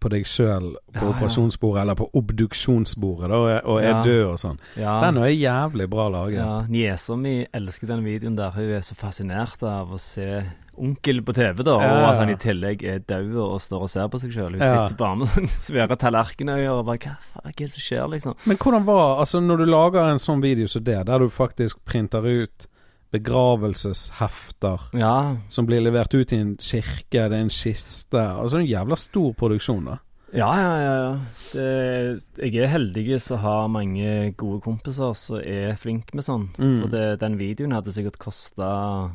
på 0.00 0.08
deg 0.10 0.24
sjøl 0.26 0.72
på 0.92 1.00
Ja, 1.04 1.08
operasjonsbordet, 1.12 1.80
eller 1.80 1.94
på 1.94 2.10
obduksjonsbordet, 2.12 3.28
da, 3.30 3.60
og 3.64 3.78
er 3.80 3.88
Ja. 3.88 4.02
død 4.02 4.24
og 4.32 4.38
sånn. 4.38 4.58
ja. 4.76 5.00
Den 5.04 5.16
er 5.22 5.26
jævlig 5.30 5.88
bra 5.90 6.08
laget. 6.10 6.34
Ja, 6.38 6.66
Niesa 6.68 7.16
mi 7.16 7.46
elsker 7.54 7.86
den 7.86 8.04
videoen 8.04 8.36
der. 8.36 8.50
Hun 8.50 8.64
er 8.74 8.80
så 8.80 8.94
fascinert 8.94 9.62
av 9.62 9.92
å 9.92 9.98
se 9.98 10.42
onkel 10.78 11.22
på 11.24 11.34
TV, 11.36 11.62
da, 11.64 11.74
og 11.76 11.82
Ja, 11.82 12.10
at 12.10 12.18
han 12.18 12.30
i 12.30 12.36
tillegg 12.40 12.82
er 12.84 12.98
død 12.98 13.34
og 13.36 13.60
står 13.60 13.82
og 13.86 13.90
ser 13.90 14.08
på 14.12 14.20
seg 14.20 14.32
sjøl. 14.34 14.52
Hun 14.56 14.60
Ja. 14.60 14.88
sitter 14.88 14.96
bare 14.96 15.16
med 15.16 15.28
sånne 15.28 15.48
svære 15.48 15.96
tallerkenøyne 15.98 16.70
og 16.72 16.84
bare 16.86 16.98
Hva 16.98 17.44
er 17.44 17.52
det 17.56 17.70
som 17.70 17.80
skjer, 17.80 18.06
liksom? 18.10 18.34
Men 18.46 18.56
hvordan 18.56 18.84
var 18.86 19.18
Altså, 19.20 19.40
når 19.40 19.56
du 19.58 19.64
lager 19.66 20.10
en 20.12 20.18
sånn 20.18 20.42
video 20.42 20.66
som 20.68 20.84
det, 20.84 21.06
der 21.06 21.18
du 21.18 21.28
faktisk 21.30 21.84
printer 21.84 22.24
ut 22.26 22.66
begravelseshefter 23.14 24.88
Ja, 24.98 25.36
som 25.48 25.66
blir 25.66 25.80
levert 25.84 26.14
ut 26.14 26.32
i 26.32 26.36
en 26.40 26.56
kirke, 26.56 27.28
det 27.28 27.32
er 27.32 27.44
en 27.44 27.52
kiste 27.52 28.18
Altså 28.18 28.58
en 28.60 28.66
jævla 28.68 28.96
stor 28.98 29.32
produksjon, 29.38 29.84
da. 29.92 29.98
Ja, 30.34 30.48
ja, 30.58 30.70
ja. 30.82 30.94
ja. 30.98 31.18
Det, 31.52 32.22
jeg 32.42 32.64
er 32.64 32.72
heldig 32.72 33.20
som 33.22 33.38
har 33.38 33.68
mange 33.70 34.32
gode 34.36 34.60
kompiser 34.64 35.12
som 35.14 35.38
er 35.38 35.76
flinke 35.78 36.16
med 36.18 36.26
sånn. 36.26 36.48
Mm. 36.58 36.80
For 36.82 36.90
det, 36.90 37.02
den 37.20 37.36
videoen 37.38 37.70
hadde 37.76 37.94
sikkert 37.94 38.18
kosta 38.18 39.12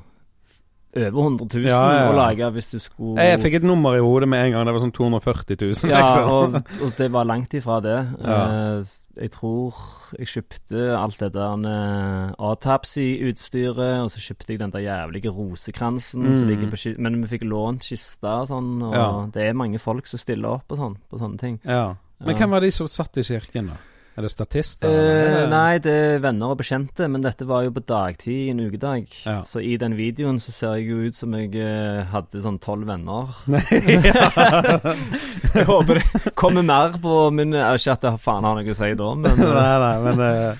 over 0.95 1.19
100 1.21 1.47
000 1.53 1.65
Ja, 1.69 1.79
ja, 1.91 1.99
ja. 2.03 2.07
å 2.09 2.15
lage 2.17 2.47
hvis 2.55 2.71
du 2.71 2.79
skulle 2.79 3.21
Jeg 3.21 3.39
fikk 3.43 3.59
et 3.59 3.63
nummer 3.67 3.93
i 3.95 3.99
hodet 4.01 4.27
med 4.29 4.45
en 4.45 4.51
gang. 4.55 4.65
Det 4.65 4.73
var 4.73 4.81
sånn 4.81 4.95
240 4.95 5.57
000, 5.61 5.91
Ja, 5.91 5.99
liksom. 6.01 6.29
og, 6.29 6.55
og 6.87 6.95
det 6.97 7.11
var 7.13 7.25
langt 7.29 7.53
ifra 7.53 7.77
det. 7.85 7.97
Eh, 8.23 8.95
jeg 9.19 9.31
tror 9.35 9.75
jeg 10.17 10.27
kjøpte 10.31 10.83
alt 10.95 11.19
det 11.19 11.29
der 11.35 11.63
uh, 11.67 12.31
autopsy-utstyret, 12.49 13.99
og 14.03 14.11
så 14.13 14.21
kjøpte 14.23 14.53
jeg 14.53 14.59
den 14.61 14.71
der 14.73 14.79
jævlige 14.85 15.31
rosekransen 15.33 16.23
som 16.33 16.45
Mm. 16.45 16.49
ligger 16.49 16.69
på 16.71 16.95
Men 16.99 17.21
vi 17.21 17.27
fikk 17.37 17.43
lånt 17.43 17.83
kista 17.83 18.41
og 18.41 18.47
sånn, 18.47 18.81
og 18.83 19.31
det 19.33 19.43
er 19.49 19.53
mange 19.53 19.79
folk 19.79 20.07
som 20.07 20.19
stiller 20.19 20.49
opp 20.49 20.71
og 20.71 20.77
sånn, 20.77 20.95
på 21.11 21.19
sånne 21.19 21.37
ting. 21.39 21.59
ja. 21.65 21.95
Men 22.21 22.35
hvem 22.35 22.49
var 22.51 22.59
de 22.59 22.69
som 22.71 22.85
satt 22.87 23.15
i 23.17 23.23
kirken, 23.23 23.67
da? 23.67 23.73
Er 24.19 24.25
det 24.25 24.33
statister? 24.33 24.91
Eh, 24.91 25.45
nei, 25.47 25.77
det 25.79 25.93
er 25.95 26.17
venner 26.19 26.51
og 26.51 26.57
bekjente, 26.59 27.07
men 27.07 27.23
dette 27.23 27.45
var 27.47 27.63
jo 27.63 27.71
på 27.71 27.79
dagtid 27.87 28.49
en 28.51 28.59
ukedag. 28.65 29.05
Ja. 29.23 29.45
Så 29.47 29.61
i 29.63 29.77
den 29.79 29.95
videoen 29.95 30.41
så 30.43 30.51
ser 30.51 30.73
jeg 30.75 30.89
jo 30.89 31.07
ut 31.07 31.15
som 31.15 31.31
jeg 31.37 31.55
eh, 31.55 32.03
hadde 32.11 32.41
sånn 32.43 32.57
tolv 32.59 32.83
venner. 32.89 33.31
jeg 35.55 35.63
håper 35.69 36.01
det 36.01 36.33
kommer 36.35 36.67
mer 36.67 36.97
på 36.99 37.29
min 37.31 37.55
eh, 37.55 37.71
Ikke 37.79 37.95
at 37.95 38.03
det 38.03 38.11
faen 38.19 38.43
har 38.43 38.57
noe 38.57 38.73
å 38.73 38.75
si 38.75 38.89
da, 38.99 39.07
men 39.21 39.39
eh, 39.45 39.53
nei, 39.55 39.77
nei, 39.85 39.97
men 40.03 40.23
eh, 40.25 40.51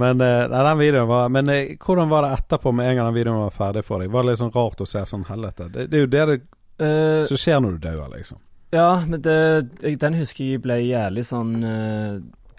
men 0.00 0.20
nei, 0.20 0.48
den 0.52 0.78
videoen 0.78 1.08
var 1.08 1.32
Men 1.34 1.48
hvordan 1.82 2.12
var 2.12 2.22
det 2.22 2.30
etterpå, 2.36 2.70
med 2.76 2.90
en 2.90 2.96
gang 2.98 3.08
den 3.08 3.16
videoen 3.16 3.46
var 3.46 3.56
ferdig 3.56 3.82
for 3.88 4.04
deg? 4.04 4.12
Var 4.12 4.22
det 4.22 4.28
litt 4.34 4.42
sånn 4.42 4.52
rart 4.54 4.84
å 4.84 4.86
se 4.86 5.00
sånn 5.08 5.24
helvete? 5.26 5.64
Det, 5.72 5.88
det 5.88 5.96
er 5.96 6.04
jo 6.04 6.10
det, 6.12 6.20
det 6.84 7.24
som 7.32 7.40
skjer 7.40 7.64
når 7.64 7.78
du 7.78 7.88
dør, 7.88 8.04
liksom. 8.12 8.38
Ja, 8.76 8.90
men 9.08 9.24
det, 9.24 9.40
jeg, 9.80 9.96
den 10.04 10.20
husker 10.20 10.52
jeg 10.52 10.60
ble 10.62 10.76
jævlig 10.84 11.24
sånn 11.26 11.56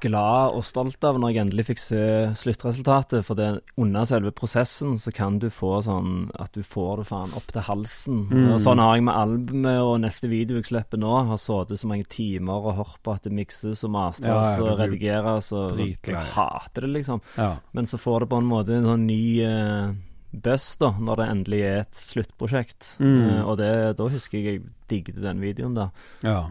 glad 0.03 0.55
og 0.57 0.63
stolt 0.65 1.03
av 1.07 1.19
når 1.21 1.31
jeg 1.31 1.41
endelig 1.43 1.65
fikk 1.69 1.81
se 1.81 2.03
sluttresultatet. 2.39 3.25
For 3.27 3.37
det, 3.39 3.47
under 3.81 4.07
selve 4.09 4.33
prosessen 4.35 4.97
så 5.01 5.13
kan 5.15 5.39
du 5.41 5.47
få 5.53 5.77
sånn 5.85 6.29
at 6.41 6.53
du 6.57 6.61
får 6.65 7.01
det 7.01 7.07
faen 7.11 7.33
opp 7.37 7.49
til 7.53 7.65
halsen. 7.67 8.21
Mm. 8.31 8.45
Og 8.55 8.61
sånn 8.63 8.81
har 8.81 8.97
jeg 8.97 9.07
med 9.07 9.17
albumet 9.17 9.81
og 9.85 9.95
neste 10.03 10.31
video 10.31 10.59
jeg 10.59 10.69
slipper 10.71 11.01
nå. 11.01 11.13
Har 11.31 11.41
sittet 11.41 11.81
så 11.81 11.89
mange 11.91 12.07
timer 12.11 12.69
og 12.69 12.79
hørt 12.81 13.01
på 13.05 13.15
at 13.15 13.25
det 13.27 13.33
mikses 13.35 13.83
og 13.87 13.93
mastres 13.95 14.31
Ja, 14.31 14.53
ja, 14.57 14.67
og 14.67 14.79
redigeres. 14.81 15.51
Og 15.55 15.75
dritlei. 15.77 16.15
jeg 16.15 16.31
hater 16.35 16.87
det, 16.87 16.93
liksom. 16.99 17.25
Ja. 17.37 17.51
Men 17.77 17.89
så 17.89 17.99
får 18.01 18.25
det 18.25 18.31
på 18.31 18.41
en 18.41 18.49
måte 18.49 18.77
en 18.77 18.89
sånn 18.89 19.05
ny 19.09 19.21
uh, 19.45 19.91
best 20.31 20.79
da, 20.81 20.93
når 20.97 21.21
det 21.21 21.29
endelig 21.35 21.61
er 21.67 21.83
et 21.83 22.01
sluttprosjekt. 22.05 22.95
Mm. 23.03 23.19
Uh, 23.19 23.43
og 23.45 23.59
det, 23.61 23.75
da 23.99 24.09
husker 24.11 24.39
jeg 24.39 24.51
jeg 24.51 24.65
digget 24.91 25.21
den 25.23 25.43
videoen, 25.43 25.77
da. 25.77 25.91
ja. 26.25 26.41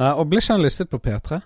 Nei, 0.00 0.10
og 0.16 0.30
blir 0.30 0.40
ikke 0.40 0.54
han 0.54 0.64
listet 0.64 0.88
på 0.88 1.00
P3, 1.02 1.40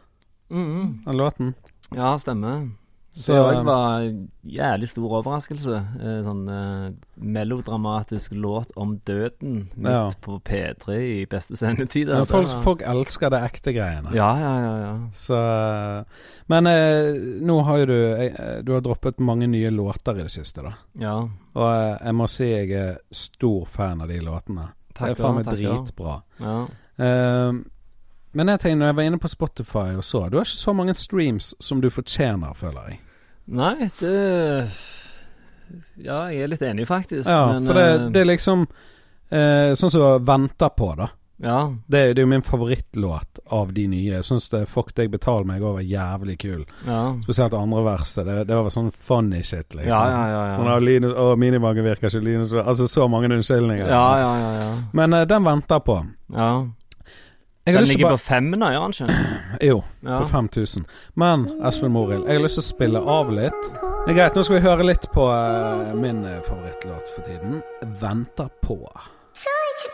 Mm. 0.55 1.03
den 1.05 1.17
låten? 1.21 1.55
Ja, 1.95 2.15
stemmer. 2.23 2.71
Så, 3.15 3.31
det 3.31 3.43
òg 3.47 3.65
var 3.69 4.01
en 4.03 4.17
jævlig 4.43 4.89
stor 4.91 5.13
overraskelse. 5.21 5.77
Eh, 6.03 6.17
sånn 6.27 6.41
eh, 6.51 6.89
melodramatisk 7.23 8.33
låt 8.35 8.73
om 8.75 8.97
døden 9.07 9.69
midt 9.77 9.93
Ja. 9.93 10.09
på 10.21 10.41
P3 10.43 10.97
i 10.99 11.27
beste 11.31 11.55
sendetid. 11.57 12.09
ja, 12.11 12.25
folk, 12.27 12.51
folk 12.65 12.83
elsker 12.83 13.31
det 13.31 13.41
ekte 13.47 13.73
greiene. 13.77 14.11
Ja, 14.19 14.33
ja, 14.41 14.55
ja. 14.65 14.73
ja. 14.83 14.95
Så 15.15 15.39
Men 16.51 16.67
eh, 16.67 17.15
nå 17.47 17.61
har 17.69 17.79
jo 17.85 17.87
du 17.87 17.99
eh, 18.17 18.63
Du 18.67 18.73
har 18.75 18.81
droppet 18.83 19.21
mange 19.23 19.47
nye 19.47 19.71
låter 19.71 20.19
i 20.19 20.23
det 20.27 20.33
siste, 20.35 20.63
da. 20.67 20.75
ja. 20.99 21.15
Og 21.55 21.69
eh, 21.71 21.99
jeg 22.09 22.15
må 22.19 22.27
si 22.27 22.49
jeg 22.51 22.73
er 22.75 22.97
stor 23.15 23.69
fan 23.71 24.03
av 24.03 24.09
de 24.11 24.19
låtene. 24.27 24.73
det 24.99 25.13
er 25.13 25.15
faen 25.15 25.37
meg 25.39 25.47
dritbra. 25.47 26.17
ja. 26.41 26.57
Eh, 26.99 27.53
men 28.35 28.53
jeg 28.53 28.61
tenkte, 28.61 28.79
når 28.83 28.93
jeg 28.93 28.99
var 28.99 29.09
inne 29.09 29.23
på 29.23 29.31
Spotify 29.31 29.89
og 29.95 30.05
så 30.05 30.29
Du 30.31 30.37
har 30.39 30.47
ikke 30.47 30.61
så 30.61 30.75
mange 30.77 30.95
streams 30.95 31.55
som 31.61 31.81
du 31.81 31.91
fortjener, 31.91 32.55
føler 32.59 32.93
jeg. 32.93 33.01
Nei, 33.47 33.91
det 34.01 34.15
Ja, 36.05 36.27
jeg 36.33 36.45
er 36.45 36.49
litt 36.53 36.63
enig, 36.63 36.87
faktisk. 36.89 37.29
Ja, 37.29 37.53
men, 37.53 37.67
for 37.67 37.79
det, 37.79 37.85
eh, 37.91 38.09
det 38.15 38.23
er 38.23 38.31
liksom 38.31 38.67
eh, 39.31 39.75
Sånn 39.75 39.91
som 39.91 40.25
'Venter 40.25 40.73
på', 40.77 40.97
da. 40.97 41.09
Ja. 41.37 41.73
Det, 41.87 42.15
det 42.15 42.21
er 42.21 42.23
jo 42.23 42.31
min 42.31 42.43
favorittlåt 42.43 43.39
av 43.47 43.73
de 43.73 43.87
nye. 43.91 44.13
Jeg 44.15 44.25
syns 44.25 44.49
'Fuck 44.49 44.95
deg, 44.95 45.11
betal 45.11 45.45
meg' 45.45 45.63
òg 45.63 45.81
var 45.81 45.83
jævlig 45.83 46.39
kul. 46.39 46.65
Ja. 46.87 47.17
Spesielt 47.23 47.55
andre 47.55 47.83
verset. 47.85 48.27
Det, 48.27 48.45
det 48.49 48.55
var 48.55 48.71
sånn 48.71 48.93
funny 48.93 49.43
shit, 49.43 49.75
liksom. 49.75 49.91
Ja, 49.91 50.05
ja, 50.11 50.23
ja, 50.29 50.47
ja. 50.49 50.55
Sånn, 50.57 50.71
at 50.77 50.83
Linus, 50.83 51.13
å, 51.13 51.35
minimagen 51.37 51.85
virker 51.85 52.09
ikke, 52.09 52.23
Linus 52.25 52.53
Altså 52.53 52.87
så 52.89 53.09
mange 53.09 53.29
unnskyldninger. 53.33 53.89
Ja, 53.89 54.07
ja, 54.19 54.33
ja. 54.39 54.53
ja. 54.63 54.71
Men 54.93 55.13
eh, 55.13 55.27
den 55.27 55.45
venter 55.45 55.85
på. 55.85 56.01
ja. 56.33 56.55
Jeg 57.67 57.73
har 57.75 57.81
Den 57.81 57.87
lyst 57.89 57.93
ligger 57.97 58.11
på 58.13 58.17
fem 58.21 58.51
nå, 58.61 58.69
gjør 58.75 58.83
den 58.93 58.93
ikke? 58.93 59.39
Jo, 59.71 59.79
Ja. 60.05 60.19
på 60.21 60.29
5000. 60.29 60.85
Men 61.17 61.47
Espen 61.65 61.93
Morild, 61.93 62.27
jeg 62.29 62.37
har 62.37 62.45
lyst 62.45 62.59
til 62.61 62.65
å 62.65 62.69
spille 62.69 63.01
av 63.01 63.31
litt. 63.33 63.63
Det 64.05 64.13
er 64.13 64.19
greit, 64.19 64.37
nå 64.37 64.45
skal 64.45 64.59
vi 64.59 64.65
høre 64.67 64.85
litt 64.85 65.07
på 65.15 65.25
uh, 65.33 65.95
min 65.97 66.21
eh, 66.29 66.43
favorittlåt 66.45 67.09
for 67.15 67.25
tiden. 67.25 67.63
'Venter 68.03 68.51
på'. 68.61 68.85
Du 69.35 69.89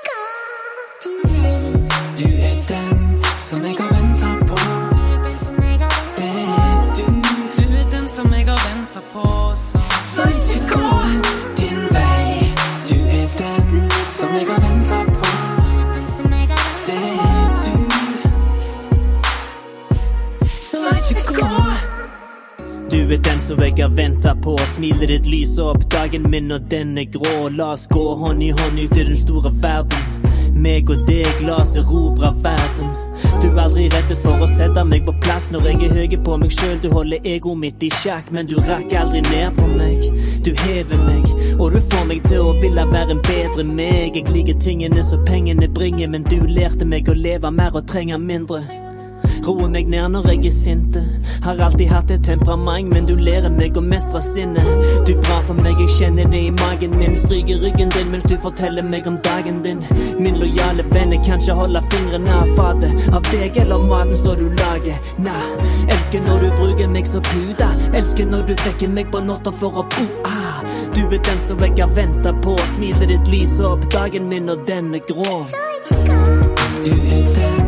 Du 22.91 22.97
er 23.15 23.19
den 23.19 23.41
som 23.41 23.61
jeg 23.63 23.75
har 23.79 23.89
venta 23.95 24.35
på. 24.35 24.57
Smilet 24.75 25.09
ditt 25.09 25.27
lyser 25.27 25.71
opp 25.73 25.85
dagen 25.91 26.27
min, 26.31 26.51
og 26.53 26.67
den 26.71 26.99
er 26.99 27.07
grå. 27.11 27.49
La 27.55 27.73
oss 27.77 27.87
gå 27.91 28.03
hånd 28.19 28.43
i 28.43 28.51
hånd 28.51 28.79
ut 28.79 28.97
i 28.97 29.05
den 29.05 29.17
store 29.17 29.53
verden. 29.63 30.27
Meg 30.55 30.91
og 30.91 31.07
deg, 31.07 31.29
la 31.47 31.61
oss 31.63 31.77
erobre 31.79 32.33
verden. 32.43 32.91
Du 33.43 33.47
er 33.49 33.61
aldri 33.63 33.87
redd 33.93 34.11
for 34.23 34.43
å 34.43 34.49
sette 34.51 34.83
meg 34.85 35.07
på 35.07 35.15
plass 35.23 35.49
når 35.55 35.69
jeg 35.71 35.87
er 35.87 35.95
høy 35.97 36.17
på 36.27 36.37
meg 36.43 36.53
sjøl. 36.57 36.77
Du 36.83 36.91
holder 36.91 37.31
egoet 37.33 37.63
mitt 37.63 37.87
i 37.87 37.93
sjakk, 38.01 38.33
men 38.35 38.51
du 38.51 38.57
rakker 38.59 39.05
aldri 39.05 39.23
ned 39.31 39.55
på 39.57 39.71
meg. 39.71 40.11
Du 40.45 40.53
hever 40.67 41.01
meg, 41.07 41.31
og 41.57 41.75
du 41.75 41.81
får 41.93 42.05
meg 42.11 42.27
til 42.27 42.43
å 42.43 42.59
ville 42.59 42.87
være 42.91 43.17
en 43.17 43.25
bedre 43.31 43.67
meg. 43.71 44.19
Jeg 44.19 44.35
liker 44.35 44.61
tingene 44.67 45.07
som 45.07 45.25
pengene 45.27 45.71
bringer, 45.79 46.11
men 46.11 46.27
du 46.27 46.41
lærte 46.43 46.89
meg 46.89 47.09
å 47.09 47.17
leve 47.17 47.55
mer 47.55 47.79
og 47.79 47.87
trenge 47.91 48.19
mindre. 48.19 48.65
Roer 49.47 49.69
meg 49.73 49.89
ned 49.89 50.13
når 50.13 50.27
jeg 50.31 50.47
er 50.47 50.55
sinte. 50.55 51.03
Har 51.45 51.61
alltid 51.65 51.89
hatt 51.89 52.11
et 52.11 52.25
temperament, 52.25 52.91
men 52.93 53.07
du 53.09 53.15
lærer 53.17 53.51
meg 53.53 53.77
å 53.79 53.83
mestre 53.85 54.21
sinnet. 54.23 54.67
Du 55.09 55.15
er 55.15 55.23
bra 55.25 55.39
for 55.49 55.57
meg, 55.57 55.79
jeg 55.81 55.95
kjenner 55.97 56.29
det 56.33 56.43
i 56.49 56.51
magen 56.59 56.97
min. 57.01 57.17
Stryker 57.17 57.63
ryggen 57.65 57.93
din 57.95 58.11
mens 58.13 58.27
du 58.29 58.37
forteller 58.43 58.85
meg 58.85 59.09
om 59.09 59.17
dagen 59.25 59.63
din. 59.65 59.81
Min 60.21 60.37
lojale 60.41 60.85
venn, 60.91 61.15
jeg 61.17 61.25
kan 61.27 61.41
ikke 61.41 61.57
holde 61.57 61.83
fingrene 61.95 62.35
av 62.43 62.53
fatet. 62.59 63.09
Av 63.17 63.25
deg 63.31 63.57
eller 63.65 63.87
maten 63.91 64.17
som 64.21 64.37
du 64.41 64.49
lager. 64.61 65.01
Nei, 65.25 65.47
elsker 65.97 66.27
når 66.27 66.45
du 66.45 66.51
bruker 66.61 66.93
meg 66.93 67.09
som 67.09 67.25
puta. 67.31 67.71
Elsker 67.97 68.29
når 68.29 68.51
du 68.51 68.55
vekker 68.67 68.93
meg 68.93 69.09
på 69.15 69.25
natta 69.25 69.55
for 69.63 69.81
å 69.81 69.87
bo. 69.97 70.07
Ah, 70.29 70.61
du 70.95 71.07
er 71.07 71.17
den 71.17 71.41
som 71.47 71.65
jeg 71.65 71.79
har 71.81 71.97
venta 71.97 72.35
på. 72.45 72.59
Smilet 72.75 73.09
ditt 73.15 73.33
lyser 73.33 73.73
opp 73.73 73.89
dagen 73.95 74.29
min, 74.29 74.53
og 74.53 74.69
den 74.69 74.93
er 75.01 75.07
grå. 75.09 75.41
Du 76.85 76.93
er 76.93 77.35
den 77.39 77.60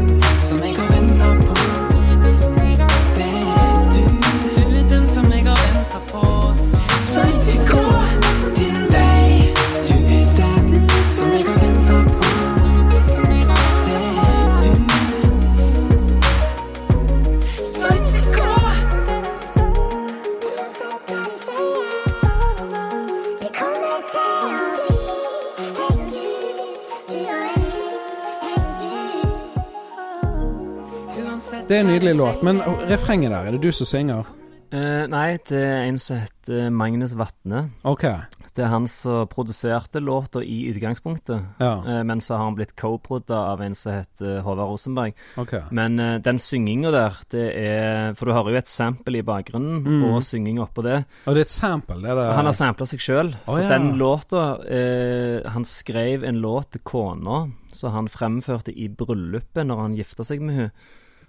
Det 31.72 31.78
er 31.78 31.86
en 31.86 31.88
nydelig 31.88 32.12
låt, 32.18 32.42
men 32.44 32.58
refrenget 32.90 33.30
der, 33.32 33.46
er 33.48 33.54
det 33.54 33.62
du 33.64 33.70
som 33.72 33.86
synger? 33.88 34.26
Uh, 34.72 35.06
nei, 35.08 35.38
det 35.48 35.56
er 35.56 35.86
en 35.86 35.96
som 36.00 36.18
heter 36.20 36.68
Magnus 36.72 37.14
Vatne. 37.16 37.62
Okay. 37.88 38.18
Det 38.52 38.66
er 38.66 38.68
han 38.74 38.84
som 38.88 39.22
produserte 39.32 40.00
låta 40.04 40.42
i 40.44 40.66
utgangspunktet. 40.68 41.40
ja, 41.60 41.70
uh, 41.80 42.02
men 42.04 42.20
så 42.20 42.36
har 42.36 42.44
han 42.44 42.58
blitt 42.58 42.74
co-prodda 42.76 43.38
av 43.54 43.62
en 43.64 43.74
som 43.76 43.94
heter 43.96 44.42
Håvard 44.44 44.68
Rosenberg. 44.74 45.16
Okay. 45.40 45.62
Men 45.72 45.96
uh, 46.00 46.18
den 46.20 46.36
synginga 46.40 46.92
der, 46.92 47.16
det 47.32 47.46
er 47.56 48.14
For 48.20 48.28
du 48.28 48.34
hører 48.36 48.52
jo 48.52 48.60
et 48.60 48.68
sample 48.68 49.22
i 49.22 49.24
bakgrunnen, 49.24 49.80
Mm. 49.88 50.04
og 50.12 50.22
synging 50.28 50.60
oppå 50.60 50.84
det. 50.84 51.04
Og 51.24 51.34
det 51.34 51.46
er 51.46 51.48
et 51.48 51.56
sample, 51.56 52.00
det 52.04 52.10
er 52.12 52.20
det 52.20 52.28
Han 52.36 52.52
har 52.52 52.58
sampla 52.60 52.86
seg 52.92 53.00
sjøl. 53.00 53.34
For 53.48 53.64
ja. 53.64 53.68
Den 53.72 53.94
låta 53.96 54.58
eh, 54.68 55.40
Han 55.56 55.64
skrev 55.64 56.24
en 56.28 56.40
låt 56.44 56.72
til 56.76 56.84
kona 56.84 57.46
som 57.72 57.92
han 57.96 58.08
fremførte 58.12 58.72
i 58.76 58.88
bryllupet 58.92 59.64
når 59.64 59.80
han 59.86 59.94
gifta 59.96 60.24
seg 60.28 60.44
med 60.44 60.54
henne. 60.58 60.72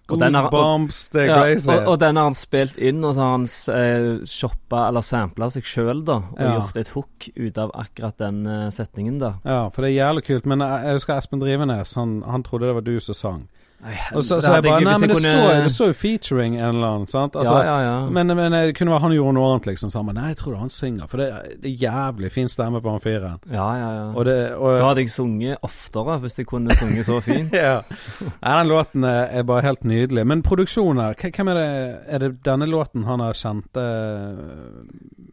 Goosebumps, 0.08 1.10
det 1.14 1.22
er 1.22 1.28
Ja, 1.32 1.44
og, 1.74 1.88
og 1.94 2.00
den 2.02 2.18
har 2.20 2.24
han 2.28 2.36
spilt 2.36 2.76
inn, 2.78 3.04
og 3.08 3.14
så 3.16 3.22
har 3.24 3.32
han 3.38 3.46
eh, 3.74 4.26
shoppa 4.28 4.88
eller 4.90 5.02
sampla 5.06 5.48
seg 5.54 5.64
sjøl, 5.64 6.04
da. 6.06 6.18
Og 6.34 6.42
Ja. 6.44 6.54
gjort 6.60 6.78
et 6.82 6.92
hook 6.96 7.30
ut 7.38 7.58
av 7.58 7.72
akkurat 7.74 8.18
den 8.20 8.46
uh, 8.46 8.70
setningen, 8.70 9.20
da. 9.20 9.36
Ja, 9.48 9.70
for 9.70 9.82
det 9.82 9.94
er 9.94 10.02
jævlig 10.04 10.26
kult. 10.28 10.46
Men 10.46 10.60
jeg, 10.60 10.84
jeg 10.90 10.94
husker 11.00 11.18
Espen 11.18 11.40
Drivenes, 11.40 11.94
han, 11.96 12.22
han 12.28 12.44
trodde 12.44 12.68
det 12.68 12.76
var 12.76 12.82
du 12.82 13.00
som 13.00 13.16
sang. 13.16 13.42
Nei, 13.84 13.96
Og 14.16 14.24
så, 14.24 14.38
så 14.42 14.54
jeg 14.58 14.64
bare 14.64 14.84
Nei, 14.86 14.94
men 15.02 15.10
det 15.12 15.18
kunne... 15.18 15.34
står, 15.36 15.64
det 15.66 15.72
står 15.74 15.90
jo 15.92 15.96
featuring 16.00 16.54
en 16.56 16.70
eller 16.70 16.88
annen, 16.88 17.08
sant? 17.12 17.36
Altså, 17.36 17.58
ja, 17.60 17.64
ja, 17.68 17.80
ja. 17.84 18.10
Men, 18.16 18.28
men 18.38 18.52
det 18.56 18.76
kunne 18.78 18.94
være 18.94 19.04
han 19.08 19.16
gjorde 19.18 19.34
noe 19.38 19.50
annet, 19.52 19.66
liksom. 19.74 19.92
Bare 19.94 20.16
Nei, 20.18 20.28
jeg 20.32 20.38
tror 20.40 20.54
det 20.54 20.58
er 20.58 20.62
han 20.64 20.74
synger. 20.74 21.08
For 21.12 21.18
det 21.24 21.28
det 21.64 21.72
er 21.72 21.82
jævlig 21.84 22.32
fin 22.32 22.50
stemme 22.50 22.80
på 22.84 22.94
han 22.96 23.04
fyren. 23.04 23.40
ja, 23.52 23.68
ja, 23.82 23.90
ja. 23.98 24.06
Og 24.16 24.26
det 24.26 24.38
og, 24.56 24.78
Da 24.80 24.88
hadde 24.88 25.04
jeg 25.04 25.12
sunget 25.12 25.58
oftere, 25.68 26.18
hvis 26.24 26.38
jeg 26.40 26.48
kunne 26.48 26.76
sunget 26.80 27.06
så 27.06 27.20
fint. 27.24 27.54
ja. 27.66 27.82
Nei, 28.24 28.56
den 28.62 28.72
låten 28.72 29.04
er 29.10 29.22
er 29.34 29.44
bare 29.44 29.62
helt 29.68 29.84
nydelig. 29.84 30.26
Men 30.28 30.42
produksjoner, 30.44 31.16
her, 31.20 31.32
hvem 31.36 31.48
er 31.54 31.60
det 31.60 31.70
Er 32.08 32.20
det 32.24 32.32
denne 32.46 32.66
låten 32.70 33.04
han 33.08 33.20
har 33.20 33.34
kjente 33.36 33.84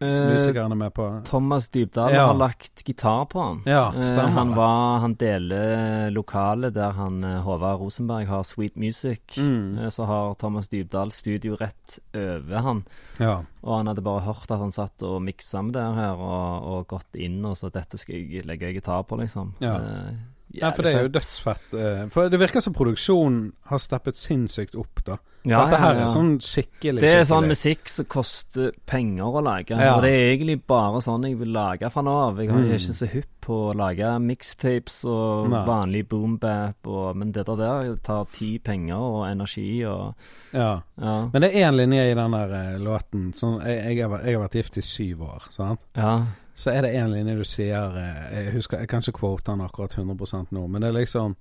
Eh, 0.01 0.07
musikerne 0.33 0.75
med 0.75 0.95
på? 0.97 1.21
Thomas 1.29 1.69
Dybdahl 1.69 2.15
Ja. 2.15 2.27
har 2.27 2.35
lagt 2.35 2.85
gitar 2.87 3.27
på 3.29 3.41
han. 3.43 3.63
Ja, 3.67 3.93
Eh, 3.97 4.01
stemmer 4.03 4.29
han, 4.33 4.55
var, 4.57 4.99
han 5.03 5.15
deler 5.15 6.11
lokalet 6.11 6.73
der 6.75 6.93
han 6.97 7.25
eh, 7.25 7.41
Håvard 7.45 7.81
Rosenberg 7.81 8.27
har 8.27 8.40
Sweet 8.47 8.77
Music. 8.77 9.37
Mm. 9.39 9.79
Eh, 9.79 9.89
Så 9.91 10.05
har 10.09 10.35
Thomas 10.35 10.69
Dybdahl 10.69 11.11
studio 11.13 11.57
rett 11.61 11.99
over 12.15 12.61
han. 12.67 12.85
Ja. 13.19 13.43
Og 13.63 13.77
han 13.79 13.87
hadde 13.91 14.03
bare 14.03 14.25
hørt 14.27 14.51
at 14.51 14.59
han 14.59 14.73
satt 14.73 15.03
og 15.03 15.23
miksa 15.23 15.63
med 15.63 15.75
det 15.75 15.85
her, 15.97 16.15
og, 16.17 16.67
og 16.73 16.87
gått 16.89 17.15
inn 17.17 17.45
og 17.45 17.57
så 17.61 17.71
dette 17.73 17.99
skal 17.99 18.17
jeg 18.21 18.47
legge 18.47 18.73
gitar 18.75 19.03
på, 19.09 19.19
liksom. 19.21 19.55
Ja. 19.61 19.77
Eh, 19.79 20.15
ja, 20.53 20.71
for 20.73 20.83
det 20.83 20.95
er 20.95 21.03
jo 21.07 21.09
dødsfett. 21.15 21.75
eh, 21.75 22.07
For 22.11 22.29
det 22.29 22.41
virker 22.41 22.61
som 22.61 22.75
produksjonen 22.75 23.53
har 23.71 23.79
steppet 23.79 24.17
sinnssykt 24.17 24.75
opp, 24.75 25.05
da. 25.07 25.19
Ja, 25.43 25.63
Dette 25.65 25.79
her 25.81 25.95
ja, 25.95 26.01
ja. 26.01 26.05
er 26.05 26.09
sånn 26.13 26.35
skikkelig 26.45 27.01
Det 27.01 27.11
er 27.17 27.23
sånn 27.25 27.47
musikk 27.49 27.89
som 27.89 28.05
koster 28.13 28.75
penger 28.85 29.25
å 29.25 29.41
lage. 29.43 29.71
Ja. 29.73 29.95
Og 29.97 30.03
det 30.05 30.11
er 30.13 30.35
egentlig 30.35 30.59
bare 30.69 31.01
sånn 31.01 31.25
jeg 31.25 31.39
vil 31.41 31.49
lage 31.55 31.89
fra 31.91 32.03
nå 32.05 32.13
av. 32.27 32.37
Jeg 32.43 32.51
Mm. 32.51 32.59
er 32.69 32.75
ikke 32.77 32.97
så 32.99 33.09
hypp 33.09 33.31
på 33.41 33.57
å 33.71 33.75
lage 33.75 34.11
mixtapes 34.21 34.99
og 35.09 35.49
Nei. 35.49 35.65
vanlig 35.65 36.03
boombap, 36.11 36.85
men 37.17 37.33
dette 37.33 37.57
der, 37.57 37.97
tar 38.05 38.27
tid, 38.27 38.63
penger 38.65 38.97
og 39.01 39.25
energi 39.31 39.83
og 39.89 40.15
Ja. 40.53 40.83
Ja. 41.01 41.29
Men 41.33 41.41
det 41.41 41.55
er 41.55 41.71
én 41.71 41.77
linje 41.77 42.11
i 42.11 42.15
den 42.15 42.31
der 42.33 42.53
eh, 42.53 42.79
låten 42.79 43.33
sånn, 43.33 43.63
jeg, 43.65 43.97
jeg, 43.97 44.11
har, 44.11 44.21
jeg 44.21 44.37
har 44.37 44.45
vært 44.49 44.55
gift 44.61 44.77
i 44.77 44.83
syv 44.83 45.23
år, 45.23 45.49
sant? 45.51 45.81
ja. 45.97 46.27
Så 46.61 46.75
er 46.75 46.85
det 46.85 46.93
én 46.99 47.09
linje 47.09 47.39
du 47.39 47.45
sier 47.49 47.97
eh, 47.97 48.25
Jeg 48.37 48.57
husker, 48.59 48.83
jeg 48.83 48.93
kan 48.93 49.05
ikke 49.05 49.23
quote 49.23 49.49
den 49.49 49.65
akkurat 49.65 49.97
100% 49.97 50.53
nå, 50.53 50.67
men 50.69 50.83
det 50.83 50.91
er 50.91 50.99
liksom 51.01 51.37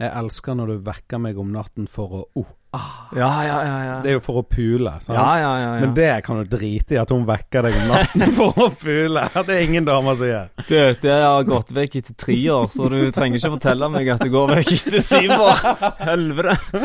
Jeg 0.00 0.10
elsker 0.10 0.58
når 0.58 0.72
du 0.72 0.86
vekker 0.86 1.20
meg 1.22 1.38
om 1.38 1.52
natten 1.54 1.86
for 1.90 2.14
å 2.14 2.22
oh, 2.38 2.48
ah. 2.74 3.08
Ja, 3.16 3.28
ja, 3.46 3.58
ja. 3.64 3.76
ja. 3.86 3.94
Det 4.02 4.10
er 4.10 4.16
jo 4.18 4.22
for 4.22 4.40
å 4.40 4.44
pule, 4.46 4.92
sant? 5.02 5.16
ja, 5.16 5.26
ja, 5.40 5.52
ja, 5.58 5.68
ja. 5.78 5.82
Men 5.82 5.94
det 5.96 6.10
kan 6.26 6.38
du 6.38 6.50
drite 6.50 6.94
i 6.94 6.98
at 7.00 7.10
hun 7.14 7.24
vekker 7.26 7.66
deg 7.66 7.78
om 7.80 7.92
natten 7.94 8.34
for 8.38 8.60
å 8.62 8.68
pule. 8.78 9.24
Det 9.34 9.54
er 9.54 9.62
ingen 9.64 9.86
damer 9.88 10.18
som 10.18 10.30
gjør. 10.30 10.50
det, 10.68 10.82
det 11.02 11.14
har 11.14 11.46
gått 11.48 11.72
vekk 11.78 11.96
etter 12.02 12.18
tre 12.26 12.36
år, 12.54 12.66
så 12.74 12.90
du 12.92 12.98
trenger 13.14 13.40
ikke 13.40 13.54
fortelle 13.56 13.90
meg 13.94 14.12
at 14.14 14.22
det 14.22 14.30
går 14.34 14.52
vekk 14.52 14.74
etter 14.76 15.06
syv 15.08 15.34
år. 15.38 15.62
Helvete. 16.10 16.82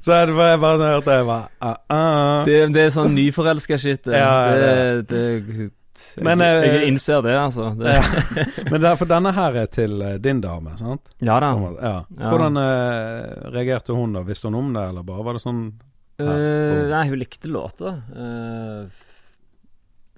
Så 0.00 0.18
det 0.26 0.36
bare, 0.36 0.48
jeg 0.50 0.64
bare 0.66 0.90
hørte 0.96 1.20
jeg 1.20 1.28
bare 1.30 1.46
uh, 1.62 1.76
uh. 1.92 2.48
Det, 2.48 2.58
det 2.74 2.88
er 2.88 2.96
sånn 2.96 3.14
nyforelska 3.16 3.80
shit. 3.80 4.02
det. 4.08 4.18
Ja, 4.18 4.34
ja, 4.50 4.58
det, 4.58 5.06
det, 5.12 5.70
Men, 6.24 6.40
jeg, 6.40 6.58
eh, 6.58 6.74
jeg 6.74 6.90
innser 6.92 7.22
det, 7.24 7.36
altså. 7.36 7.70
Det, 7.78 7.94
Ja. 7.98 8.02
Men 8.72 8.80
derfor 8.80 9.08
denne 9.10 9.32
her 9.36 9.56
er 9.62 9.70
til 9.72 10.02
eh, 10.02 10.18
din 10.22 10.40
dame, 10.40 10.76
sant? 10.80 11.14
ja 11.20 11.38
da. 11.42 11.52
Ja. 11.78 11.94
Hvordan 12.22 12.60
eh, 12.60 13.48
reagerte 13.52 13.96
hun 13.96 14.16
da? 14.16 14.24
Visste 14.26 14.48
hun 14.48 14.60
om 14.60 14.72
det, 14.76 14.84
eller 14.92 15.06
bare 15.06 15.26
var 15.26 15.38
det 15.38 15.44
sånn 15.44 15.64
Uh, 16.22 16.86
nei, 16.90 17.08
hun 17.08 17.18
likte 17.18 17.48
låta. 17.50 17.96
Uh, 18.14 18.84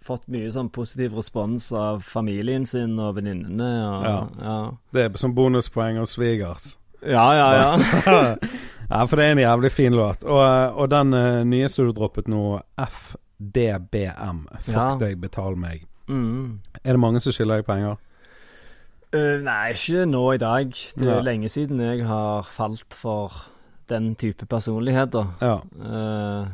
fått 0.05 0.27
mye 0.29 0.51
sånn 0.53 0.69
positiv 0.75 1.17
respons 1.17 1.71
av 1.73 2.03
familien 2.05 2.67
sin 2.69 2.99
og 3.01 3.15
venninnene. 3.17 3.71
Ja. 4.05 4.17
ja. 4.41 4.57
Det 4.93 5.07
er 5.07 5.21
som 5.21 5.33
bonuspoeng 5.37 6.01
hos 6.03 6.17
svigers. 6.19 6.75
Ja, 7.05 7.25
ja, 7.37 7.49
ja. 7.57 7.71
ja, 8.91 9.07
for 9.09 9.17
det 9.17 9.25
er 9.25 9.37
en 9.37 9.45
jævlig 9.45 9.73
fin 9.73 9.97
låt. 9.97 10.25
Og, 10.25 10.45
og 10.81 10.91
den 10.93 11.17
uh, 11.17 11.43
nyeste 11.49 11.87
du 11.87 11.95
droppet 11.97 12.29
nå, 12.33 12.45
FDBM, 13.53 14.47
Fuck 14.61 14.75
Ja. 14.75 14.97
deg, 14.99 15.21
betal 15.21 15.57
meg. 15.57 15.87
Mm. 16.09 16.61
Er 16.85 16.93
det 16.93 17.01
mange 17.01 17.21
som 17.21 17.33
skylder 17.33 17.57
deg 17.63 17.67
penger? 17.67 17.97
Uh, 19.15 19.39
nei, 19.43 19.73
ikke 19.73 20.07
nå 20.11 20.35
i 20.35 20.39
dag. 20.39 20.71
Det 20.97 21.07
er 21.07 21.15
Ja. 21.17 21.21
lenge 21.23 21.49
siden 21.49 21.79
jeg 21.81 22.05
har 22.07 22.43
falt 22.43 22.93
for 22.93 23.31
den 23.89 24.15
type 24.17 24.45
personligheter. 24.47 25.27
Ja. 25.41 25.61
Uh, 25.79 26.49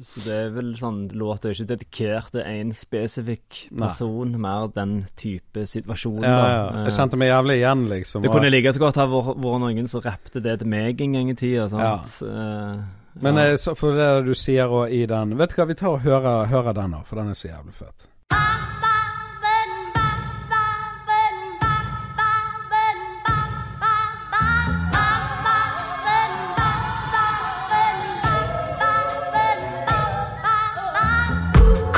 så 0.00 0.20
det 0.24 0.32
er 0.32 0.50
vel 0.50 0.74
sånn 0.76 1.08
Låta 1.12 1.48
er 1.48 1.54
ikke 1.54 1.76
dedikert 1.76 2.30
til 2.32 2.42
én 2.42 2.70
spesifikk 2.72 3.70
Nei. 3.72 3.86
person, 3.88 4.38
mer 4.40 4.68
den 4.68 5.06
type 5.16 5.66
situasjon. 5.66 6.22
ja, 6.22 6.28
ja. 6.48 6.68
Eh, 6.68 6.84
Jeg 6.84 6.92
kjente 6.98 7.16
meg 7.16 7.28
jævlig 7.30 7.56
igjen, 7.62 7.88
liksom. 7.88 8.22
Det 8.22 8.30
kunne 8.30 8.50
like 8.50 8.72
så 8.74 8.78
godt 8.78 8.96
ha 8.96 9.06
vært, 9.06 9.36
noen 9.38 9.88
som 9.88 10.00
rappet 10.02 10.42
det 10.42 10.58
til 10.58 10.68
meg 10.68 11.00
en 11.00 11.12
gang 11.12 11.30
i 11.30 11.34
tida. 11.34 11.68
sant? 11.68 12.22
Eh, 12.28 12.82
Men 13.12 13.36
ja. 13.36 13.46
eh, 13.46 13.56
så 13.56 13.74
for 13.74 13.96
det 13.96 14.26
du 14.26 14.34
sier 14.34 14.70
og 14.70 14.90
i 14.90 15.06
den 15.06 15.36
Vet 15.38 15.50
du 15.50 15.60
hva, 15.60 15.66
vi 15.66 15.74
tar 15.74 15.96
og 15.96 16.04
hører, 16.06 16.46
hører 16.46 16.72
den 16.72 16.94
nå, 16.94 17.02
for 17.08 17.20
den 17.20 17.30
er 17.30 17.38
så 17.38 17.48
jævlig 17.48 17.74
fett. 17.74 18.06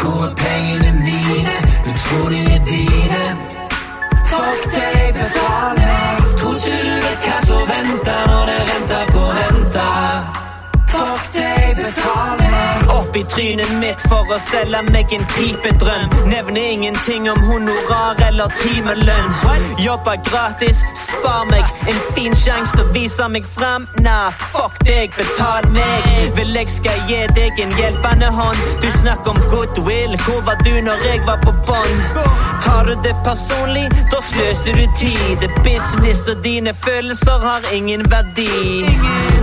Hvor 0.03 0.25
er 0.29 0.35
pengene 0.35 0.93
mine? 1.05 1.55
Du 1.85 1.93
tror 2.05 2.52
trynet 13.35 13.71
mitt 13.81 14.03
for 14.11 14.29
å 14.33 14.39
selge 14.43 14.81
meg 14.91 15.13
en 15.17 15.25
pipedrøm. 15.33 16.11
Nevner 16.29 16.73
ingenting 16.75 17.29
om 17.31 17.39
honorar 17.49 18.21
eller 18.27 18.53
timelønn. 18.61 19.33
Jobber 19.81 20.19
gratis, 20.29 20.83
spar 20.99 21.47
meg 21.51 21.65
en 21.89 22.01
fin 22.17 22.37
sjanse 22.37 22.77
til 22.77 22.85
å 22.85 22.93
vise 22.97 23.29
meg 23.33 23.49
fram. 23.49 23.87
Nah, 24.05 24.31
fuck 24.53 24.77
deg, 24.87 25.15
betal 25.17 25.69
meg. 25.75 26.09
Vil 26.37 26.53
jeg 26.59 26.71
skal 26.73 27.01
gi 27.11 27.23
deg 27.39 27.63
en 27.65 27.73
hjelpende 27.81 28.31
hånd. 28.37 28.65
Du 28.85 28.89
snakker 29.01 29.35
om 29.35 29.41
goodwill, 29.53 30.17
hvor 30.27 30.45
var 30.49 30.61
du 30.67 30.75
når 30.85 31.07
jeg 31.09 31.25
var 31.29 31.41
på 31.45 31.55
bånn? 31.69 32.05
Tar 32.63 32.91
du 32.91 32.95
det 33.07 33.15
personlig, 33.27 33.89
da 34.13 34.21
sløser 34.23 34.77
du 34.77 34.87
tid. 35.01 35.33
Det 35.43 35.51
business, 35.65 36.27
og 36.29 36.45
dine 36.45 36.77
følelser 36.85 37.49
har 37.49 37.73
ingen 37.73 38.05
verdi. 38.13 38.51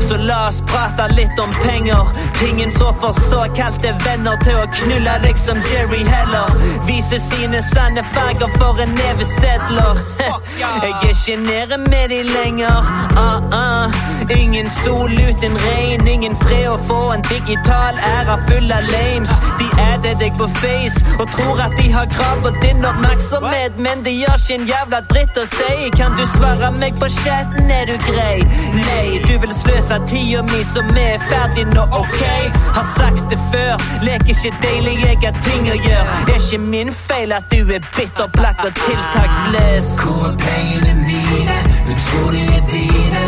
Så 0.09 0.17
la 0.17 0.47
oss 0.47 0.61
prate 0.65 1.13
litt 1.13 1.39
om 1.39 1.51
penger. 1.63 2.07
Tingen 2.39 2.71
så 2.71 2.93
for 3.01 3.13
såkalte 3.13 3.91
venner 4.05 4.39
til 4.41 4.57
å 4.57 4.65
knulle 4.79 5.17
deg 5.21 5.37
som 5.37 5.61
Jerry 5.69 6.01
Heller. 6.07 6.49
Vise 6.87 7.19
sine 7.21 7.61
sanne 7.67 8.01
farger 8.15 8.49
for 8.57 8.81
en 8.81 8.95
neve 8.97 9.27
sedler. 9.35 10.01
Jeg 10.81 11.35
er 11.35 11.37
nede 11.45 11.77
med 11.77 12.09
de 12.09 12.23
lenger. 12.23 12.89
Uh 13.13 13.37
-uh. 13.53 14.09
Ingen 14.37 14.67
sol 14.69 15.11
uten 15.29 15.57
regn, 15.57 16.07
ingen 16.07 16.35
fred 16.35 16.67
å 16.69 16.77
få. 16.87 17.11
En 17.13 17.21
digital 17.21 17.95
æra 18.17 18.35
full 18.47 18.71
av 18.71 18.83
lames. 18.93 19.29
De 19.59 19.67
adder 19.81 20.15
deg 20.19 20.33
på 20.37 20.47
face 20.47 21.05
og 21.19 21.31
tror 21.31 21.61
at 21.61 21.73
de 21.77 21.91
har 21.91 22.05
krav 22.05 22.41
på 22.41 22.49
din 22.61 22.85
oppmerksomhet, 22.85 23.79
men 23.79 24.03
de 24.03 24.11
gjør 24.11 24.37
ikke 24.37 24.55
en 24.59 24.67
jævla 24.73 24.99
dritt 25.13 25.37
å 25.37 25.45
si. 25.45 25.89
Kan 25.97 26.17
du 26.17 26.25
svare 26.25 26.71
meg 26.71 26.99
på 26.99 27.09
chatten, 27.09 27.71
er 27.71 27.85
du 27.85 27.97
grei? 28.05 28.37
Nei, 28.73 29.19
du 29.27 29.33
vil 29.39 29.53
sløse 29.53 29.98
tida 30.07 30.41
mi 30.41 30.63
som 30.63 30.89
er 30.97 31.19
ferdig 31.29 31.65
nå, 31.73 31.83
ok? 32.01 32.21
Har 32.77 32.87
sagt 32.97 33.23
det 33.31 33.39
før, 33.51 33.75
lek 34.05 34.25
ikke 34.33 34.51
deilig, 34.63 34.95
jeg 35.03 35.17
har 35.23 35.37
ting 35.45 35.69
å 35.73 35.77
gjøre. 35.77 36.17
Det 36.27 36.35
er 36.35 36.41
ikke 36.45 36.61
min 36.65 36.91
feil 36.93 37.35
at 37.37 37.51
du 37.53 37.73
er 37.77 37.85
bitter, 37.97 38.27
blakk 38.37 38.65
og 38.67 38.73
tiltaksløs. 38.79 39.91
Hvor 40.03 40.25
er 40.31 40.35
pengene 40.45 40.93
mine? 41.05 41.59
Du 41.87 41.93
tror 42.07 42.31
de 42.35 42.43
er 42.57 42.67
dine. 42.73 43.25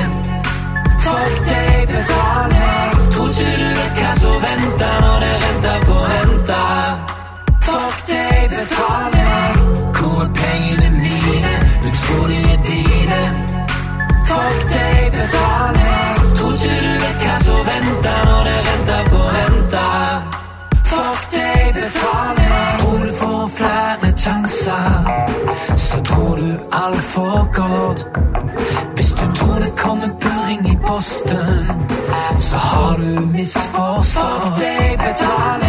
Fuck 1.05 1.39
deg, 1.49 1.87
betal. 1.93 2.57
Tror 3.13 3.29
ikke 3.29 3.55
du 3.61 3.69
vet 3.79 4.01
hva 4.01 4.11
som 4.23 4.43
venter 4.47 4.99
når 5.05 5.25
det 5.25 5.33
renter 5.45 5.87
på 5.87 6.03
renta. 6.11 6.61
Fuck 7.69 8.05
deg, 8.11 8.53
betal 8.57 9.10
altfor 27.11 27.53
godt. 27.53 28.07
Hvis 28.95 29.11
du 29.11 29.35
tror 29.35 29.59
det 29.59 29.71
kommer 29.77 30.07
purring 30.19 30.71
i 30.73 30.77
posten, 30.87 31.71
så 32.39 32.57
har 32.57 32.97
du 32.97 33.25
misforstått. 33.25 34.05
Fuck 34.05 34.59
deg. 34.59 35.60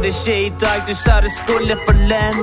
Var 0.00 0.06
det 0.06 0.28
ikke 0.28 0.46
i 0.46 0.52
dag, 0.60 0.78
du 0.88 0.94
sa 0.94 1.14
du 1.20 1.28
skulle 1.40 1.74
få 1.86 1.92
lønn. 2.10 2.38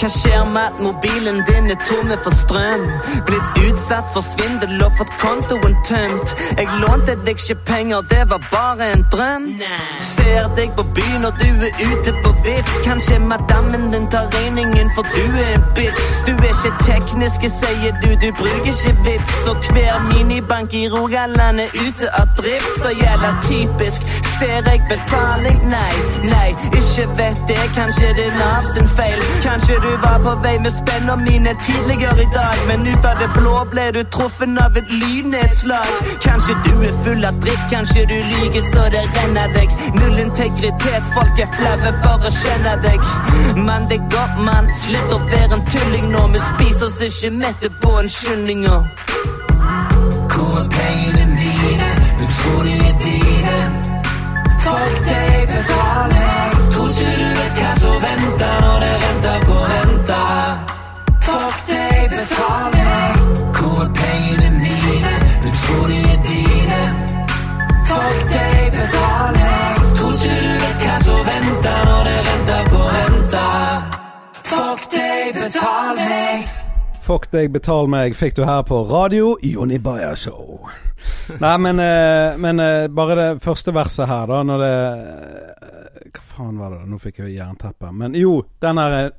Hva 0.00 0.08
skjer 0.18 0.44
med 0.54 0.62
at 0.70 0.78
mobilen 0.86 1.42
din 1.48 1.66
er 1.74 1.80
tomme 1.88 2.16
for 2.24 2.32
strøm? 2.42 2.84
Blitt 3.26 3.58
utsatt 3.66 4.08
for 4.14 4.24
svindel 4.24 4.80
og 4.86 4.94
fått 4.98 5.12
kontoen 5.20 5.76
tømt. 5.88 6.32
Jeg 6.56 6.68
lånte 6.80 7.18
deg 7.26 7.36
ikke 7.36 7.58
penger, 7.68 8.00
det 8.12 8.22
var 8.30 8.40
bare 8.54 8.88
en 8.94 9.04
drøm. 9.12 9.44
Ser 10.00 10.48
deg 10.56 10.72
på 10.78 10.86
byen 10.96 11.20
når 11.26 11.36
du 11.42 11.50
er 11.68 11.74
ute 11.90 12.14
på 12.24 12.32
vift. 12.46 12.72
Kanskje 12.86 13.18
madammen 13.32 13.84
din 13.92 14.08
tar 14.14 14.32
regningen, 14.38 14.88
for 14.96 15.04
du 15.12 15.24
er 15.44 15.52
en 15.58 15.68
bitch. 15.76 16.00
Du 16.26 16.32
er 16.32 16.48
ikke 16.54 16.72
teknisk, 16.88 17.44
sier 17.58 17.92
du, 18.02 18.08
du 18.24 18.28
bruker 18.40 18.72
ikke 18.72 18.96
vips. 19.04 19.36
Og 19.52 19.56
hver 19.68 20.00
minibank 20.08 20.72
i 20.80 20.86
Rogaland 20.88 21.60
er 21.60 21.76
ute 21.84 22.08
av 22.20 22.32
drift, 22.40 22.72
så 22.80 22.96
gjelder 23.02 23.36
typisk. 23.50 24.00
Ser 24.38 24.64
jeg 24.64 24.80
betaling? 24.88 25.60
Nei, 25.76 25.94
nei, 26.32 26.48
ikke 26.80 27.01
vet 27.18 27.40
det. 27.48 27.62
Kanskje 27.78 28.08
det 28.18 28.26
er 28.30 28.36
Nav 28.38 28.62
sin 28.74 28.88
feil. 28.96 29.18
Kanskje 29.46 29.74
du 29.84 29.90
var 30.04 30.18
på 30.26 30.34
vei 30.44 30.56
med 30.64 30.72
spenna 30.80 31.16
mine 31.16 31.52
tidligere 31.66 32.22
i 32.26 32.28
dag, 32.38 32.56
men 32.68 32.86
ut 32.92 33.04
av 33.10 33.18
det 33.22 33.30
blå 33.36 33.56
ble 33.72 33.86
du 33.96 34.02
truffet 34.16 34.58
av 34.64 34.76
et 34.80 34.90
lynnedslag. 35.02 35.90
Kanskje 36.28 36.54
du 36.66 36.72
er 36.88 36.94
full 37.04 37.24
av 37.30 37.34
dritt, 37.44 37.64
kanskje 37.74 38.06
du 38.12 38.16
lyver 38.32 38.64
så 38.70 38.86
det 38.94 39.04
renner 39.16 39.48
deg. 39.56 39.68
Null 39.98 40.16
integritet, 40.26 41.10
folk 41.16 41.44
er 41.44 41.50
flaue 41.58 41.92
for 42.04 42.30
å 42.30 42.32
kjenne 42.42 42.78
deg. 42.86 43.10
Men 43.66 43.90
det 43.90 44.00
går, 44.14 44.38
mann. 44.46 44.70
Slutt 44.84 45.16
å 45.16 45.20
være 45.26 45.58
en 45.58 45.66
tulling 45.72 46.08
nå. 46.14 46.26
Vi 46.32 46.46
spiser 46.50 46.86
oss 46.86 47.00
ikke 47.08 47.34
mette 47.42 47.74
på 47.82 47.98
en 47.98 48.12
unnskyldninger. 48.12 48.82
Hvor 50.32 50.58
er 50.58 50.68
pengene 50.68 51.26
mine? 51.26 51.90
Du 52.18 52.26
tror 52.36 52.62
de 52.62 52.72
er 52.72 52.94
dine. 53.04 53.58
Fuck 54.60 55.04
deg, 55.08 55.48
betal 55.48 56.08
meg. 56.08 56.51
Ikke 56.92 57.12
du 57.16 57.28
vet 57.38 57.54
hva 57.56 57.68
som 57.80 57.94
venter 58.02 58.56
når 58.62 58.82
det 58.82 58.96
venter 59.02 59.44
på 59.48 59.54
renta. 59.70 60.24
Fuck 61.24 61.62
deg, 61.70 62.02
betal 62.12 62.66
meg. 62.74 63.22
Hvor 63.56 63.78
er 63.84 63.92
pengene 63.96 64.50
mine? 64.58 65.12
Du 65.44 65.48
tror 65.62 65.86
de 65.88 66.00
er 66.10 66.20
dine. 66.26 66.82
Fuck 67.88 68.18
deg, 68.34 68.60
betal 68.76 69.32
meg. 69.38 69.80
Tror 69.96 70.12
ikke 70.18 70.36
du 70.42 70.52
vet 70.66 70.84
hva 70.84 70.98
som 71.06 71.24
venter 71.30 71.80
når 71.88 72.10
det 72.10 72.18
venter 72.28 72.70
på 72.74 72.82
renta. 72.98 73.48
Fuck 74.52 74.86
deg, 74.92 75.40
betal 75.40 75.96
meg. 76.02 76.46
Fuck 77.08 77.28
deg, 77.32 77.52
betal 77.56 77.88
meg, 77.96 78.20
fikk 78.20 78.36
du 78.36 78.44
her 78.44 78.60
på 78.68 78.84
radio 78.92 79.38
Jonny 79.40 79.80
Bayer 79.80 80.12
Show. 80.14 80.68
Nei, 81.40 81.56
men, 81.56 81.80
eh, 81.80 82.36
men 82.36 82.60
eh, 82.60 82.88
bare 82.92 83.16
det 83.16 83.30
første 83.42 83.72
verset 83.74 84.12
her, 84.12 84.28
da, 84.28 84.44
når 84.44 84.66
det 84.66 84.76
faen 86.42 86.58
var 86.60 86.74
det? 86.76 86.84
Nå 86.90 86.98
fikk 87.02 87.22
jeg 87.22 87.36
jernteppe. 87.38 87.92
Men 87.94 88.14
jo, 88.18 88.40
den 88.62 88.80
her 88.82 88.98
eh, 88.98 89.10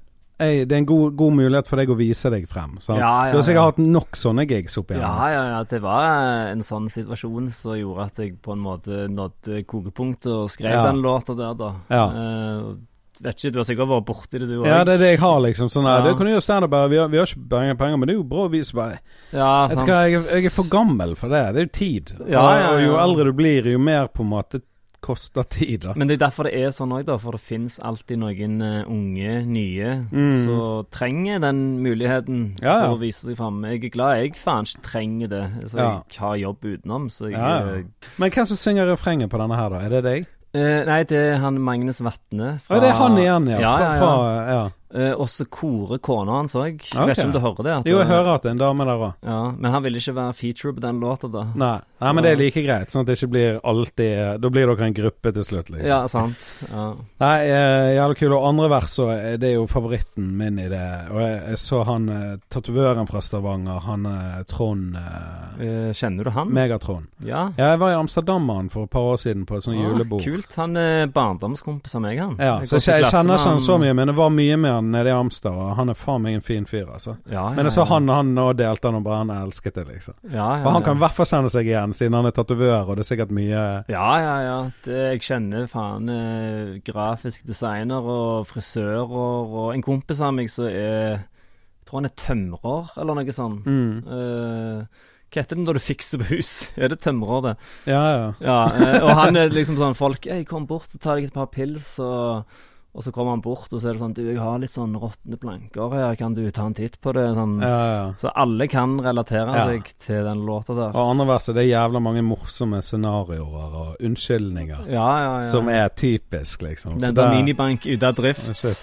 ei, 0.43 0.65
Det 0.65 0.75
er 0.75 0.81
en 0.81 0.87
god, 0.89 1.13
god 1.15 1.35
mulighet 1.37 1.67
for 1.69 1.79
deg 1.79 1.91
å 1.93 1.95
vise 1.95 2.29
deg 2.33 2.47
frem. 2.51 2.77
Ja, 2.89 2.95
ja, 2.99 3.31
du 3.31 3.37
har 3.39 3.45
sikkert 3.47 3.73
hatt 3.73 3.81
nok 3.83 4.17
sånne 4.19 4.47
gigs 4.49 4.77
opp 4.81 4.91
igjen. 4.91 5.03
Ja, 5.05 5.27
ja, 5.31 5.43
ja. 5.55 5.59
Det 5.69 5.79
var 5.83 6.07
eh, 6.09 6.47
en 6.53 6.63
sånn 6.67 6.89
situasjon 6.91 7.51
som 7.55 7.77
gjorde 7.79 8.07
at 8.09 8.23
jeg 8.23 8.33
på 8.43 8.55
en 8.55 8.63
måte 8.65 9.05
nådde 9.13 9.61
kokepunktet 9.69 10.31
og 10.33 10.49
skrev 10.51 10.73
Ja. 10.73 10.87
den 10.89 11.03
låta 11.05 11.37
der, 11.37 11.53
da. 11.55 11.69
Ja. 11.93 12.07
Uh, 12.09 12.73
vet 13.21 13.37
ikke, 13.37 13.53
du 13.53 13.59
har 13.61 13.67
sikkert 13.69 13.91
vært 13.93 14.07
borti 14.09 14.41
det, 14.41 14.49
du 14.49 14.57
òg? 14.63 14.67
Ja, 14.67 14.81
det 14.83 14.97
er 14.97 15.03
det 15.05 15.11
jeg 15.13 15.21
har, 15.21 15.39
liksom. 15.45 15.69
Sånn 15.71 15.85
her. 15.87 16.01
Det 16.01 16.17
kan 16.17 16.25
du 16.27 16.33
gjøre 16.33 16.43
standup 16.49 16.73
bare. 16.73 16.89
Vi 16.91 16.97
har, 16.97 17.13
vi 17.13 17.21
har 17.21 17.29
ikke 17.29 17.45
penger, 17.53 17.79
penger, 17.79 18.01
men 18.01 18.09
det 18.09 18.15
er 18.17 18.19
jo 18.19 18.27
bra 18.33 18.47
å 18.49 18.51
vise 18.51 18.73
bare 18.75 18.99
Ja, 19.31 19.51
Vet 19.69 19.77
du 19.77 19.83
sant. 19.83 19.89
hva, 19.93 20.01
jeg, 20.09 20.25
jeg 20.33 20.49
er 20.49 20.55
for 20.57 20.71
gammel 20.73 21.13
for 21.15 21.31
det. 21.31 21.43
Det 21.53 21.61
er 21.61 21.69
jo 21.69 21.73
tid. 21.77 22.13
Ja, 22.25 22.41
og, 22.41 22.53
ja, 22.57 22.69
og 22.73 22.83
jo 22.87 22.97
eldre 23.05 23.29
du 23.29 23.33
blir, 23.37 23.69
jo 23.77 23.79
mer 23.79 24.09
på 24.11 24.25
en 24.25 24.31
måte 24.33 24.63
koster 25.03 25.43
tid, 25.51 25.81
da. 25.83 25.93
Men 25.99 26.07
det 26.09 26.15
er 26.17 26.23
derfor 26.25 26.47
det 26.47 26.53
er 26.57 26.71
sånn 26.75 26.93
òg, 26.95 27.03
da. 27.09 27.17
For 27.21 27.35
det 27.35 27.41
fins 27.43 27.75
alltid 27.83 28.21
noen 28.23 28.61
eh, 28.63 28.83
unge, 28.87 29.33
nye, 29.45 29.91
Mm. 30.13 30.31
som 30.45 30.85
trenger 30.95 31.39
den 31.43 31.59
muligheten 31.83 32.55
Ja, 32.61 32.77
ja. 32.79 32.87
for 32.87 32.95
å 32.97 33.01
vise 33.03 33.27
seg 33.27 33.37
fram. 33.37 33.61
Jeg 33.67 33.83
er 33.83 33.89
glad 33.97 34.17
jeg 34.21 34.35
faen 34.39 34.63
ikke 34.69 34.83
trenger 34.87 35.27
det. 35.29 35.43
Så 35.69 35.77
Ja. 35.77 35.89
jeg 36.09 36.19
har 36.19 36.35
jobb 36.37 36.61
utenom, 36.63 37.09
så 37.11 37.29
jeg 37.29 37.33
Ja, 37.37 37.59
ja. 37.59 37.75
eh, 37.79 37.83
Men 38.17 38.31
hvem 38.31 38.45
som 38.47 38.57
synger 38.57 38.87
refrenget 38.95 39.29
på 39.29 39.37
denne 39.37 39.55
her, 39.59 39.69
da? 39.69 39.79
Er 39.85 39.89
det 39.89 40.03
deg? 40.03 40.25
eh, 40.55 40.85
Nei, 40.85 41.03
det 41.03 41.17
er 41.33 41.37
han 41.41 41.57
Magnus 41.59 41.99
Vatne. 41.99 42.59
Å, 42.69 42.79
det 42.79 42.89
er 42.89 42.97
han 42.99 43.17
igjen, 43.17 43.47
ja. 43.49 43.59
Ja, 43.59 43.77
ja, 43.79 43.93
ja. 43.93 43.99
Fra, 43.99 44.71
ja. 44.93 45.13
og 45.15 45.23
også 45.27 45.45
korer 45.49 45.99
kona 45.99 46.39
hans 46.41 46.53
òg. 46.55 46.77
Okay. 46.79 47.07
Vet 47.09 47.17
ikke 47.17 47.25
om 47.27 47.33
du 47.33 47.39
hører 47.39 47.63
det? 47.63 47.77
Jo, 47.91 47.97
jeg 47.97 48.07
det- 48.07 48.13
hører 48.15 48.35
at 48.35 48.41
det 48.43 48.49
er 48.49 48.55
en 48.57 48.63
dame 48.63 48.85
der 48.85 49.01
òg. 49.07 49.13
Ja, 49.23 49.51
Men 49.57 49.71
han 49.71 49.83
ville 49.83 49.97
ikke 49.97 50.15
være 50.15 50.33
feature 50.33 50.73
på 50.73 50.81
den 50.81 50.99
låta, 50.99 51.27
da. 51.31 51.43
Nei. 51.55 51.79
Nei, 52.03 52.11
men 52.13 52.23
det 52.23 52.31
er 52.33 52.35
like 52.41 52.61
greit, 52.65 52.91
sånn 52.91 53.01
at 53.01 53.07
det 53.07 53.15
ikke 53.17 53.29
blir 53.31 53.59
alltid 53.63 54.41
Da 54.41 54.49
blir 54.49 54.67
dere 54.67 54.85
en 54.89 54.93
gruppe 54.93 55.31
til 55.33 55.43
slutt, 55.43 55.69
liksom. 55.71 55.87
Ja, 55.87 56.01
sant. 56.07 56.35
Ja. 56.69 56.93
Nei, 57.23 57.37
eh, 57.47 57.95
jævlig 57.97 58.17
kul. 58.19 58.33
Og 58.33 58.47
andre 58.49 58.69
vers, 58.69 58.91
så 58.91 59.07
er 59.13 59.37
det 59.37 59.49
er 59.49 59.53
jo 59.55 59.67
favoritten 59.67 60.31
min 60.37 60.59
i 60.59 60.67
det. 60.67 60.83
Og 61.11 61.19
jeg, 61.21 61.37
jeg 61.53 61.57
så 61.63 61.83
han 61.87 62.09
eh, 62.09 62.35
tatovøren 62.51 63.07
fra 63.07 63.21
Stavanger, 63.23 63.79
han 63.87 64.05
eh, 64.05 64.43
Trond 64.51 64.95
uh, 64.95 65.39
Eh, 65.63 65.91
kjenner 65.93 66.23
du 66.25 66.29
han? 66.33 66.49
Megatron. 66.49 67.05
Ja. 67.23 67.51
Ja, 67.57 67.71
jeg 67.73 67.79
var 67.79 67.91
i 67.91 67.97
Amsterdam 67.99 68.45
med 68.45 68.55
han 68.55 68.69
for 68.73 68.83
et 68.87 68.89
par 68.89 69.05
år 69.13 69.17
siden 69.21 69.45
på 69.45 69.57
et 69.57 69.63
sånt 69.63 69.77
Ah, 69.77 69.83
julebord. 69.85 70.23
Kult. 70.25 70.55
Han 70.57 70.75
er 70.77 71.05
barndomskompis 71.13 71.95
av 71.95 72.01
meg, 72.01 72.17
han. 72.19 72.35
Ja, 72.39 72.57
Jeg 72.59 72.67
så 72.71 72.79
jeg, 72.81 73.03
jeg 73.03 73.11
kjenner 73.11 73.37
ikke 73.37 73.49
han 73.53 73.61
så 73.61 73.77
mye, 73.81 73.93
men 73.93 74.07
det 74.11 74.15
var 74.17 74.29
mye 74.33 74.57
med 74.57 74.71
han 74.71 74.82
nede 74.91 75.09
i 75.09 75.13
Amsterdam, 75.15 75.73
han 75.77 75.89
er 75.93 75.97
faen 75.97 76.21
meg 76.25 76.35
en 76.37 76.43
fin 76.45 76.65
fyr, 76.69 76.87
altså. 76.93 77.15
Ja, 77.29 77.43
ja, 77.49 77.53
Men 77.55 77.65
jeg 77.69 77.75
så 77.75 77.85
han 77.89 78.09
og 78.09 78.15
han 78.19 78.33
nå 78.35 78.45
delte 78.59 78.89
han 78.89 78.97
og 78.99 79.03
bare 79.05 79.21
han 79.21 79.31
elsket 79.35 79.75
det, 79.79 79.85
liksom. 79.87 80.15
Ja, 80.27 80.47
ja, 80.59 80.65
Og 80.65 80.71
han 80.75 80.83
kan 80.85 80.97
i 80.99 81.03
hvert 81.03 81.15
fall 81.17 81.29
kjenne 81.29 81.51
seg 81.53 81.69
igjen, 81.69 81.93
siden 81.97 82.17
han 82.19 82.25
er 82.29 82.35
tatovør, 82.35 82.89
og 82.89 82.97
det 82.99 83.05
er 83.05 83.09
sikkert 83.11 83.31
mye 83.35 83.63
Ja, 83.91 84.09
ja, 84.23 84.35
ja. 84.47 84.57
Det, 84.85 84.99
jeg 85.13 85.23
kjenner 85.29 85.67
faen 85.71 86.09
eh, 86.09 86.75
grafisk 86.85 87.45
designer 87.47 88.03
og 88.03 88.47
frisører 88.51 89.15
og 89.53 89.71
en 89.73 89.85
kompis 89.85 90.21
av 90.23 90.35
meg 90.35 90.51
som 90.51 90.67
er 90.67 91.23
Jeg 91.23 91.87
tror 91.89 91.99
han 92.01 92.09
er 92.11 92.15
tømrer, 92.19 92.93
eller 92.97 93.19
noe 93.21 93.35
sånt. 93.35 93.65
mm. 93.65 93.97
Eh, 94.19 95.09
hva 95.33 95.41
heter 95.41 95.57
det 95.57 95.63
når 95.65 95.77
du 95.79 95.81
fikser 95.81 96.19
på 96.21 96.27
hus? 96.35 96.49
Er 96.77 96.91
det 96.93 96.99
tømrer, 97.01 97.39
det? 97.41 97.53
Ja, 97.89 98.01
ja. 98.13 98.27
Ja, 98.37 98.57
eh, 98.69 98.99
og 99.01 99.15
han 99.17 99.35
er 99.41 99.49
liksom 99.49 99.79
sånn 99.79 99.95
folk 99.97 100.27
Jeg 100.29 100.45
kom 100.45 100.67
bort 100.69 100.93
og 100.93 101.01
tar 101.01 101.17
deg 101.17 101.31
et 101.31 101.33
par 101.33 101.47
pils, 101.49 101.87
og, 102.05 102.45
og 102.93 103.01
så 103.03 103.11
kommer 103.11 103.31
han 103.33 103.41
bort, 103.41 103.71
og 103.73 103.79
så 103.81 103.89
er 103.89 103.93
det 103.95 103.99
sånn 104.03 104.13
Du, 104.13 104.21
jeg 104.21 104.37
har 104.37 104.59
litt 104.61 104.69
sånn 104.69 104.93
råtne 105.01 105.37
planker 105.41 105.89
her, 105.95 106.15
kan 106.15 106.33
du 106.37 106.43
ta 106.51 106.65
en 106.69 106.75
titt 106.77 106.99
på 107.01 107.13
det? 107.17 107.23
Sånn. 107.35 107.55
ja, 107.61 107.79
ja. 107.93 108.13
Så 108.21 108.29
alle 108.35 108.67
kan 108.69 108.99
relatere 109.01 109.55
Ja. 109.55 109.65
seg 109.67 109.89
til 109.97 110.23
den 110.23 110.45
låta 110.45 110.75
der. 110.77 110.93
Og 110.93 111.09
andre 111.15 111.25
verset, 111.25 111.55
det 111.55 111.63
er 111.65 111.71
jævla 111.73 111.99
mange 112.01 112.21
morsomme 112.21 112.81
scenarioer 112.85 113.73
og 113.83 113.95
unnskyldninger 113.99 114.91
Ja, 114.91 115.07
ja, 115.23 115.31
ja. 115.41 115.49
som 115.49 115.69
er 115.69 115.89
typisk, 115.89 116.61
liksom. 116.61 116.99
Den 116.99 117.15
der 117.15 117.23
der- 117.23 117.33
minibank 117.33 117.85
ute 117.85 118.03
av 118.07 118.13
drift. 118.15 118.55
Shit. 118.55 118.77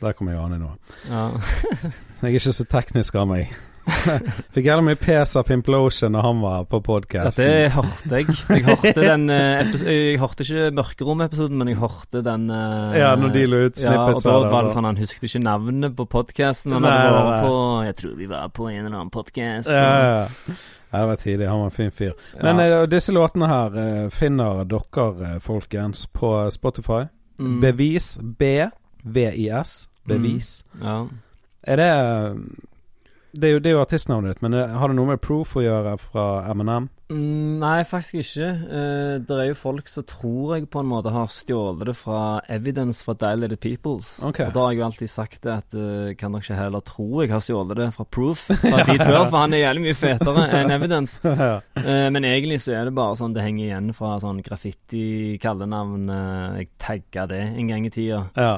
Der 0.00 0.12
kommer 0.14 0.32
Jane 0.32 0.58
nå. 0.58 0.70
Ja. 1.08 1.28
Jeg 2.22 2.34
er 2.34 2.38
ikke 2.38 2.52
så 2.52 2.64
teknisk 2.66 3.14
av 3.14 3.28
meg. 3.28 3.52
Fikk 4.54 4.66
heller 4.68 4.84
mye 4.86 4.98
pes 5.00 5.32
av 5.36 5.46
Pimplotion 5.48 6.12
når 6.14 6.22
han 6.26 6.40
var 6.42 6.64
på 6.70 6.78
Ja, 7.12 7.24
det 7.34 7.72
hørte 7.74 8.20
jeg. 8.20 8.26
Jeg 8.48 8.64
hørte 8.66 8.92
den 9.12 9.24
eh, 9.30 9.72
Jeg 9.88 10.20
hørte 10.22 10.44
ikke 10.46 10.68
Mørkerom-episoden, 10.78 11.58
men 11.58 11.68
jeg 11.72 11.78
hørte 11.80 12.22
den 12.22 12.44
eh, 12.50 12.98
Ja, 13.00 13.14
når 13.18 13.32
de 13.34 13.42
lå 13.46 13.62
ut 13.66 13.82
Ja, 13.82 13.96
og 14.12 14.22
da 14.22 14.36
var 14.52 14.68
det 14.68 14.74
sånn 14.76 14.86
Han 14.86 15.00
husket 15.02 15.26
ikke 15.28 15.42
navnet 15.42 15.96
på 15.98 16.06
podkasten. 16.06 16.76
Jeg 16.78 17.96
tror 17.98 18.14
vi 18.18 18.28
var 18.30 18.48
på 18.54 18.68
en 18.70 18.84
eller 18.84 18.96
annen 19.00 19.10
podkast. 19.14 19.68
Ja, 19.72 19.82
ja, 19.82 20.12
ja. 20.22 20.56
Det 20.92 21.06
var 21.08 21.16
tidlig. 21.16 21.46
Han 21.48 21.58
var 21.62 21.70
en 21.70 21.76
fin 21.78 21.90
fyr. 21.90 22.12
Men 22.42 22.58
Ja. 22.60 22.82
eh, 22.82 22.86
disse 22.92 23.12
låtene 23.16 23.48
her 23.48 24.10
finner 24.12 24.64
dere, 24.68 25.38
folkens, 25.40 26.06
på 26.06 26.50
Spotify. 26.52 27.06
Mm. 27.40 27.60
Bevis. 27.64 28.18
B-V-I-S. 28.38 29.88
Bevis. 30.06 30.64
Ja. 30.82 31.06
Er 31.62 31.76
det 31.76 31.90
det 33.32 33.48
er, 33.48 33.52
jo, 33.54 33.60
det 33.64 33.70
er 33.70 33.76
jo 33.78 33.84
artistnavnet 33.84 34.34
ditt, 34.34 34.42
men 34.44 34.56
eh, 34.58 34.74
har 34.76 34.90
det 34.90 34.96
noe 34.98 35.14
med 35.14 35.22
proof 35.24 35.56
å 35.56 35.64
gjøre 35.64 35.96
fra 36.00 36.26
Eminem? 36.50 36.90
Mm, 37.12 37.60
nei, 37.60 37.82
faktisk 37.88 38.18
ikke. 38.20 38.48
Eh, 38.48 39.14
det 39.24 39.36
er 39.36 39.48
jo 39.50 39.56
folk 39.58 39.88
som 39.90 40.04
tror 40.08 40.54
jeg 40.56 40.68
på 40.72 40.80
en 40.80 40.88
måte 40.88 41.12
har 41.12 41.30
stjålet 41.32 41.86
det 41.90 41.94
fra 41.98 42.40
Evidence 42.52 43.04
fra 43.04 43.14
Dilated 43.18 43.60
Peoples. 43.62 44.14
Ok. 44.24 44.42
Og 44.46 44.52
da 44.54 44.64
har 44.64 44.74
jeg 44.74 44.80
jo 44.80 44.86
alltid 44.88 45.12
sagt 45.12 45.40
det 45.44 45.54
at 45.54 45.76
uh, 45.76 46.12
kan 46.18 46.32
dere 46.32 46.44
ikke 46.44 46.58
heller 46.58 46.84
tro 46.88 47.08
jeg 47.22 47.32
har 47.32 47.44
stjålet 47.44 47.80
det 47.80 47.88
fra 47.96 48.06
Proof, 48.16 48.44
fra 48.62 48.84
D12, 48.88 49.16
for 49.16 49.38
han 49.38 49.56
er 49.56 49.64
jævlig 49.64 49.86
mye 49.86 49.98
fetere 49.98 50.46
enn 50.60 50.76
Evidence. 50.76 51.20
ja. 51.46 51.56
Eh, 51.80 52.06
men 52.14 52.28
egentlig 52.28 52.60
så 52.64 52.76
er 52.78 52.88
det 52.88 52.96
bare 52.96 53.16
sånn 53.20 53.36
det 53.36 53.44
henger 53.44 53.64
igjen 53.68 53.90
fra 53.96 54.14
sånn 54.22 54.44
graffiti-kallenavn. 54.44 56.06
Uh, 56.12 56.60
jeg 56.60 56.72
tagga 56.80 57.26
det 57.32 57.42
en 57.50 57.74
gang 57.74 57.88
i 57.88 57.92
tida. 57.92 58.26
ja. 58.36 58.54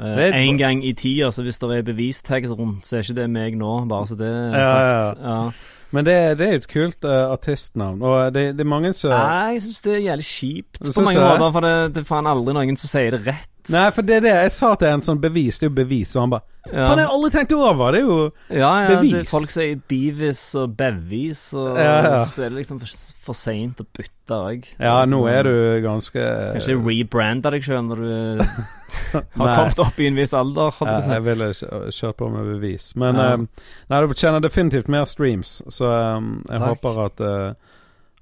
Er- 0.00 0.32
en 0.34 0.58
gang 0.58 0.80
i 0.84 0.92
tida, 0.92 1.28
så 1.30 1.42
hvis 1.46 1.58
det 1.62 1.70
er 1.78 1.82
bevistags 1.86 2.50
rundt, 2.50 2.82
så 2.86 2.96
er 2.98 3.02
ikke 3.06 3.14
det 3.20 3.30
meg 3.30 3.54
nå, 3.60 3.72
bare 3.88 4.06
så 4.10 4.16
det 4.18 4.26
er 4.26 4.64
sagt. 4.64 5.20
ja, 5.22 5.30
Ja, 5.30 5.50
Men 5.94 6.04
det, 6.04 6.14
det 6.38 6.46
er 6.48 6.52
jo 6.56 6.62
et 6.64 6.68
kult 6.72 7.04
uh, 7.06 7.30
artistnavn, 7.32 8.00
og 8.02 8.32
det, 8.34 8.56
det 8.58 8.64
er 8.64 8.66
mange 8.68 8.90
som 8.98 9.10
Nei, 9.14 9.52
jeg 9.54 9.62
syns 9.62 9.82
det 9.84 9.92
er 9.94 10.00
jævlig 10.08 10.24
kjipt 10.26 10.80
på 10.82 11.04
mange 11.04 11.20
det? 11.20 11.28
måter, 11.28 11.52
for 11.54 11.60
det, 11.68 11.74
det 11.94 12.00
er 12.02 12.08
faen 12.08 12.26
aldri 12.26 12.54
noen 12.56 12.76
som 12.80 12.90
sier 12.90 13.14
det 13.14 13.20
rett. 13.28 13.50
Nei, 13.70 13.84
for 13.96 14.02
det 14.04 14.16
er 14.16 14.24
det 14.26 14.32
jeg 14.34 14.50
sa 14.52 14.74
til 14.76 14.88
en 14.90 15.00
sånn 15.06 15.20
bevis. 15.22 15.56
Det 15.58 15.64
er 15.64 15.70
jo 15.70 15.76
bevis, 15.78 16.16
og 16.16 16.20
han 16.26 16.34
bare 16.34 16.42
Ja. 16.64 16.88
Faen, 16.88 16.98
jeg 16.98 17.06
har 17.06 17.14
aldri 17.14 17.30
tenkt 17.30 17.52
over! 17.52 17.92
Det 17.94 18.00
er 18.00 18.04
jo 18.08 18.18
Ja, 18.50 18.72
ja, 18.88 19.00
det 19.00 19.14
er 19.20 19.24
folk 19.30 19.48
sier 19.52 19.78
bevis 19.88 20.42
og 20.58 20.74
bevis, 20.76 21.46
og 21.54 21.78
Ja, 21.78 21.94
ja. 22.02 22.24
så 22.26 22.42
er 22.44 22.48
det 22.50 22.58
liksom 22.64 22.80
for, 22.82 22.88
for 23.28 23.34
seint 23.38 23.80
å 23.80 23.86
bytte 23.86 24.10
òg. 24.32 24.64
Ja, 24.80 25.04
nå 25.04 25.18
er 25.28 25.42
du 25.44 25.54
ganske 25.84 26.22
Kanskje 26.54 26.76
rebrande 26.80 27.50
deg 27.52 27.62
sjøl 27.66 27.82
når 27.88 28.00
du 28.04 28.44
har 29.12 29.24
kommet 29.34 29.78
opp 29.84 30.00
i 30.00 30.06
en 30.08 30.16
viss 30.16 30.32
alder. 30.32 30.72
Ja, 30.80 30.96
jeg 31.16 31.24
ville 31.26 31.50
kjørt 31.92 32.16
på 32.22 32.30
med 32.32 32.48
bevis. 32.54 32.94
Men 32.96 33.16
Ja. 33.20 33.34
um, 33.34 33.48
Nei, 33.90 34.00
du 34.00 34.08
fortjener 34.14 34.40
definitivt 34.40 34.88
mer 34.88 35.04
streams, 35.04 35.58
så 35.68 35.90
um, 36.16 36.44
jeg 36.48 36.58
Takk. 36.60 36.68
håper 36.74 37.00
at 37.06 37.20
uh, 37.20 37.72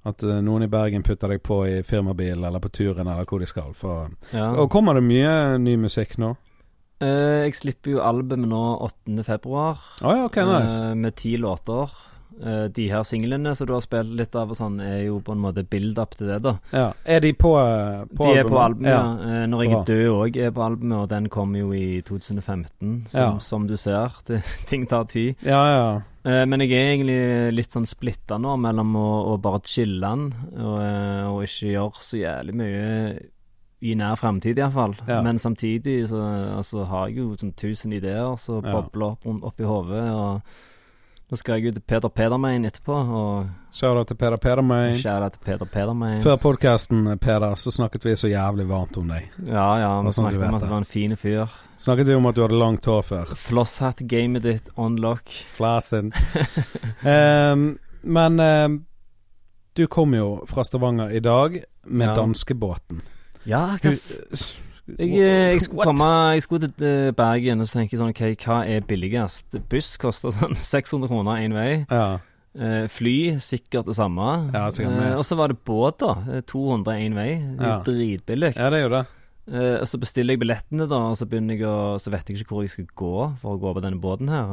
at 0.04 0.22
eh, 0.26 0.40
noen 0.42 0.64
i 0.64 0.66
Bergen 0.66 1.04
putter 1.06 1.30
deg 1.30 1.44
på 1.46 1.60
i 1.70 1.82
firmabil 1.86 2.40
eller 2.42 2.58
på 2.58 2.72
turen 2.74 3.06
eller 3.06 3.22
hvor 3.24 3.38
de 3.38 3.46
skal. 3.46 3.68
For, 3.78 4.08
Ja. 4.34 4.48
Og 4.58 4.66
kommer 4.70 4.94
det 4.98 5.04
mye 5.06 5.58
ny 5.62 5.76
musikk 5.78 6.16
nå? 6.18 6.32
Uh, 7.02 7.46
jeg 7.46 7.54
slipper 7.54 7.92
jo 7.96 8.00
albumet 8.02 8.48
nå 8.50 8.62
8. 8.82 9.22
februar. 9.22 9.78
Ja, 10.02 10.24
okay, 10.24 10.42
nice. 10.42 10.80
Uh, 10.86 10.94
med 10.98 11.14
ti 11.14 11.36
låter. 11.38 11.90
Eh, 12.40 12.64
de 12.74 12.88
her 12.90 13.04
singlene 13.06 13.54
som 13.56 13.68
du 13.68 13.74
har 13.74 13.82
spilt 13.84 14.12
litt 14.18 14.34
av, 14.38 14.50
og 14.50 14.58
sånn, 14.58 14.80
er 14.82 15.04
jo 15.06 15.20
på 15.24 15.34
en 15.34 15.42
måte 15.42 15.64
build-up 15.68 16.16
til 16.18 16.30
det, 16.32 16.38
da. 16.44 16.54
Ja. 16.72 16.86
Er 17.04 17.20
de 17.22 17.32
på, 17.38 17.52
uh, 17.54 18.04
på 18.10 18.28
de 18.28 18.40
er 18.40 18.48
på 18.48 18.60
albumet, 18.62 18.90
ja. 18.90 19.02
Eh, 19.42 19.44
Når 19.50 19.64
jeg 19.64 19.72
er 19.72 19.84
død 19.90 20.06
òg 20.14 20.38
er 20.46 20.54
på 20.56 20.64
albumet, 20.66 20.96
og 20.98 21.10
den 21.12 21.28
kom 21.32 21.54
jo 21.56 21.72
i 21.76 22.00
2015, 22.02 23.04
som, 23.08 23.20
Ja. 23.20 23.28
som 23.38 23.66
du 23.66 23.76
ser. 23.76 24.16
Det, 24.26 24.42
ting 24.66 24.86
tar 24.86 25.04
tid. 25.04 25.36
ja, 25.42 25.62
ja. 25.74 26.00
Eh, 26.24 26.44
men 26.46 26.60
jeg 26.62 26.70
er 26.70 26.92
egentlig 26.94 27.54
litt 27.56 27.72
sånn 27.74 27.86
splitta 27.86 28.36
nå 28.38 28.54
mellom 28.56 28.94
å, 28.94 29.08
å 29.32 29.38
bare 29.42 29.58
chille 29.66 29.98
den 30.06 30.28
og, 30.54 30.76
og 31.32 31.40
ikke 31.42 31.72
gjøre 31.72 32.04
så 32.06 32.20
jævlig 32.20 32.54
mye 32.60 32.84
i 33.82 33.96
nær 33.98 34.14
fremtid, 34.14 34.60
iallfall. 34.62 34.94
Ja. 35.08 35.18
Men 35.26 35.40
samtidig 35.42 36.08
så 36.12 36.20
altså, 36.58 36.84
har 36.86 37.08
jeg 37.08 37.18
jo 37.18 37.32
sånn 37.40 37.54
tusen 37.58 37.92
ideer 37.96 38.36
som 38.38 38.62
bobler 38.62 39.16
opp, 39.16 39.26
opp 39.26 39.58
i 39.58 39.66
hodet. 39.66 40.04
Og 40.14 40.62
nå 41.32 41.36
skal 41.40 41.56
jeg 41.56 41.70
ut 41.72 41.76
til 41.78 41.84
Peter 41.88 42.10
Pedermein 42.12 42.66
etterpå, 42.68 42.92
og 42.92 43.46
Shout-out 43.72 44.10
til 44.10 44.18
Peder 44.20 44.36
Pedermein. 44.36 44.98
kjære 45.00 45.30
til 45.32 45.40
Peter 45.46 45.64
Pedermein. 45.72 46.18
Før 46.22 46.36
podkasten, 46.42 47.06
Peder, 47.24 47.54
så 47.56 47.72
snakket 47.72 48.04
vi 48.04 48.12
så 48.20 48.28
jævlig 48.28 48.66
varmt 48.68 48.98
om 49.00 49.08
deg. 49.08 49.30
Ja, 49.48 49.64
ja, 49.80 49.92
vi 50.04 50.12
snakket 50.12 50.42
om 50.44 50.54
at 50.58 50.66
du 50.66 50.68
var 50.68 50.82
en 50.82 50.84
fin 50.90 51.16
fyr. 51.16 51.48
Snakket 51.80 52.06
vi 52.10 52.14
om 52.18 52.26
at 52.28 52.36
du 52.36 52.42
hadde 52.44 52.58
langt 52.60 52.84
hår 52.84 53.02
før. 53.08 53.32
Flosshatt-gamet 53.46 54.44
ditt 54.44 54.68
on 54.76 54.96
lock. 55.00 55.32
Flasen. 55.56 56.12
um, 57.06 57.78
men 58.18 58.40
um, 58.40 58.76
du 59.76 59.86
kom 59.88 60.12
jo 60.14 60.42
fra 60.52 60.64
Stavanger 60.68 61.10
i 61.16 61.20
dag 61.24 61.62
med 61.86 62.08
Ja. 62.12 62.14
danskebåten. 62.20 63.00
Ja, 63.48 63.78
hva 63.80 63.96
f- 63.96 64.52
jeg, 65.02 65.20
eh, 65.20 65.52
jeg 65.52 65.62
skulle 65.66 65.86
komme 65.90 66.10
Jeg 66.36 66.42
skulle 66.46 66.68
til 66.68 66.86
eh, 66.88 67.12
Bergen 67.16 67.62
og 67.64 67.68
så 67.68 67.80
tenker 67.80 67.96
jeg 67.96 68.02
sånn 68.02 68.12
OK, 68.14 68.44
hva 68.46 68.58
er 68.70 68.84
billigst? 68.86 69.58
Buss 69.70 69.96
koster 70.00 70.34
sånn 70.34 70.54
600 70.74 71.10
kroner 71.10 71.42
én 71.42 71.56
vei. 71.56 71.70
Ja. 71.90 72.20
Eh, 72.52 72.84
fly 72.92 73.16
sikkert 73.40 73.88
det 73.88 73.96
samme. 73.96 74.28
Ja. 74.52 74.66
Eh, 74.68 75.16
og 75.16 75.24
så 75.24 75.38
var 75.40 75.52
det 75.52 75.62
båt, 75.64 76.02
da. 76.02 76.16
Eh, 76.28 76.44
200 76.48 76.98
én 77.00 77.16
vei. 77.16 77.30
Ja. 77.58 77.78
Dritbillig. 77.86 78.54
ja, 78.58 78.70
det 78.72 78.82
jo 78.84 78.94
det. 78.98 79.04
Og 79.52 79.88
så 79.90 79.98
bestiller 79.98 80.36
jeg 80.36 80.40
billettene, 80.44 80.84
da, 80.86 80.98
og 81.10 81.16
så 81.18 81.26
jeg 81.26 81.64
å 81.66 81.98
Så 81.98 82.12
vet 82.14 82.28
jeg 82.30 82.38
ikke 82.38 82.54
hvor 82.54 82.62
jeg 82.62 82.70
skal 82.70 82.84
gå 82.94 83.14
for 83.40 83.56
å 83.56 83.58
gå 83.58 83.72
på 83.74 83.82
denne 83.82 83.98
båten 83.98 84.30
her. 84.30 84.52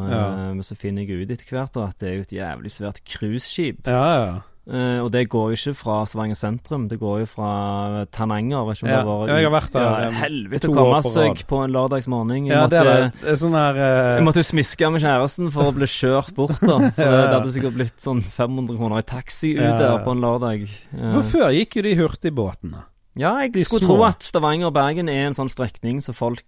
Men 0.56 0.66
så 0.66 0.74
finner 0.80 1.06
jeg 1.06 1.28
ut 1.28 1.34
etter 1.36 1.46
hvert 1.46 1.76
da, 1.76 1.92
at 1.92 2.00
det 2.02 2.10
er 2.10 2.16
jo 2.16 2.26
et 2.26 2.34
jævlig 2.40 2.72
svært 2.74 3.04
cruiseskip. 3.06 3.86
Ja, 3.86 4.08
ja. 4.18 4.40
Eh, 4.70 5.00
og 5.02 5.08
det 5.10 5.24
går 5.32 5.48
jo 5.50 5.58
ikke 5.58 5.72
fra 5.80 5.94
Stavanger 6.06 6.38
sentrum, 6.38 6.84
det 6.92 7.00
går 7.02 7.22
jo 7.24 7.28
fra 7.32 8.06
Tananger. 8.14 8.68
Vet 8.68 8.78
ikke 8.78 8.86
om 8.86 8.92
Ja, 8.92 8.98
det 9.00 9.08
var 9.08 9.32
jeg 9.32 9.46
har 9.48 9.54
vært 9.56 9.72
der, 9.74 9.86
Ja, 10.04 10.10
helvete 10.20 10.70
å 10.70 10.76
komme 10.76 11.00
seg 11.08 11.42
på 11.50 11.62
en 11.64 11.74
lørdagsmorgen. 11.74 12.46
Jeg, 12.46 12.54
ja 12.54 12.68
det 12.70 12.84
måtte, 12.84 12.98
det. 13.00 13.24
det 13.24 13.36
sånn 13.42 13.56
her 13.58 13.80
eh, 13.82 14.10
jeg 14.20 14.26
måtte 14.28 14.44
smiske 14.46 14.92
med 14.94 15.02
kjæresten 15.02 15.50
for 15.56 15.72
å 15.72 15.74
bli 15.74 15.90
kjørt 15.90 16.36
bort, 16.38 16.60
da. 16.62 16.78
For 17.00 17.02
Ja, 17.02 17.16
ja. 17.16 17.24
Det 17.26 17.34
hadde 17.40 17.54
sikkert 17.56 17.78
blitt 17.80 17.98
sånn 18.06 18.22
500 18.22 18.78
kroner 18.78 19.02
i 19.02 19.08
taxi 19.10 19.56
ut 19.56 19.64
Ja, 19.64 19.72
ja. 19.74 19.80
der 19.82 20.04
på 20.06 20.14
en 20.14 20.22
lørdag. 20.28 20.68
Uh. 20.94 21.08
For 21.18 21.32
før 21.34 21.50
gikk 21.58 21.80
jo 21.80 21.86
de 21.88 21.96
hurtigbåtene. 22.04 22.84
ja, 23.18 23.34
jeg 23.42 23.56
de 23.58 23.66
skulle 23.66 23.88
små. 23.88 23.96
tro 23.98 24.06
at 24.12 24.22
Stavanger 24.30 24.70
og 24.70 24.78
Bergen 24.78 25.10
er 25.10 25.26
en 25.32 25.38
sånn 25.40 25.50
strekning 25.50 25.98
så 26.06 26.14
folk 26.14 26.46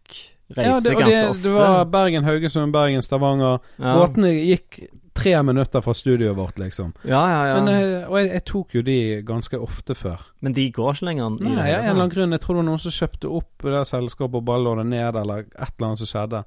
Ja, 0.51 0.75
reiser 0.77 0.91
det, 0.91 0.95
og 0.95 1.01
ganske 1.01 1.17
det, 1.17 1.29
ofte. 1.31 1.43
det 1.47 1.57
var 1.57 1.85
Bergen, 1.89 2.23
Haugesund, 2.27 2.73
Bergen, 2.75 3.01
Stavanger. 3.01 3.61
ja. 3.81 3.95
Båtene 3.97 4.35
gikk 4.37 4.83
tre 5.21 5.33
minutter 5.47 5.81
fra 5.85 5.93
studioet 5.93 6.35
vårt, 6.37 6.59
liksom. 6.59 6.91
ja, 7.07 7.21
ja, 7.29 7.41
ja. 7.47 7.61
Men, 7.61 7.69
eh, 7.73 8.09
og 8.09 8.17
jeg, 8.19 8.31
jeg 8.33 8.45
tok 8.51 8.75
jo 8.75 8.81
de 8.87 8.97
ganske 9.27 9.59
ofte 9.61 9.95
før. 9.95 10.19
Men 10.41 10.53
de 10.57 10.67
går 10.73 10.93
ikke 10.97 11.05
lenger. 11.11 11.37
Nei, 11.41 11.55
ja, 11.69 11.77
av 11.79 11.83
en 11.85 11.89
eller 11.93 12.01
annen 12.01 12.13
grunn. 12.15 12.31
Jeg 12.35 12.41
tror 12.43 12.55
det 12.57 12.61
var 12.63 12.69
noen 12.71 12.83
som 12.83 12.95
kjøpte 12.97 13.31
opp 13.39 13.65
det 13.69 13.85
selskapet 13.87 14.41
og 14.41 14.45
bare 14.51 14.65
lå 14.65 14.75
det 14.81 14.87
ned, 14.91 15.15
eller 15.23 15.45
et 15.47 15.73
eller 15.77 15.87
annet 15.91 16.03
som 16.03 16.11
skjedde. 16.11 16.43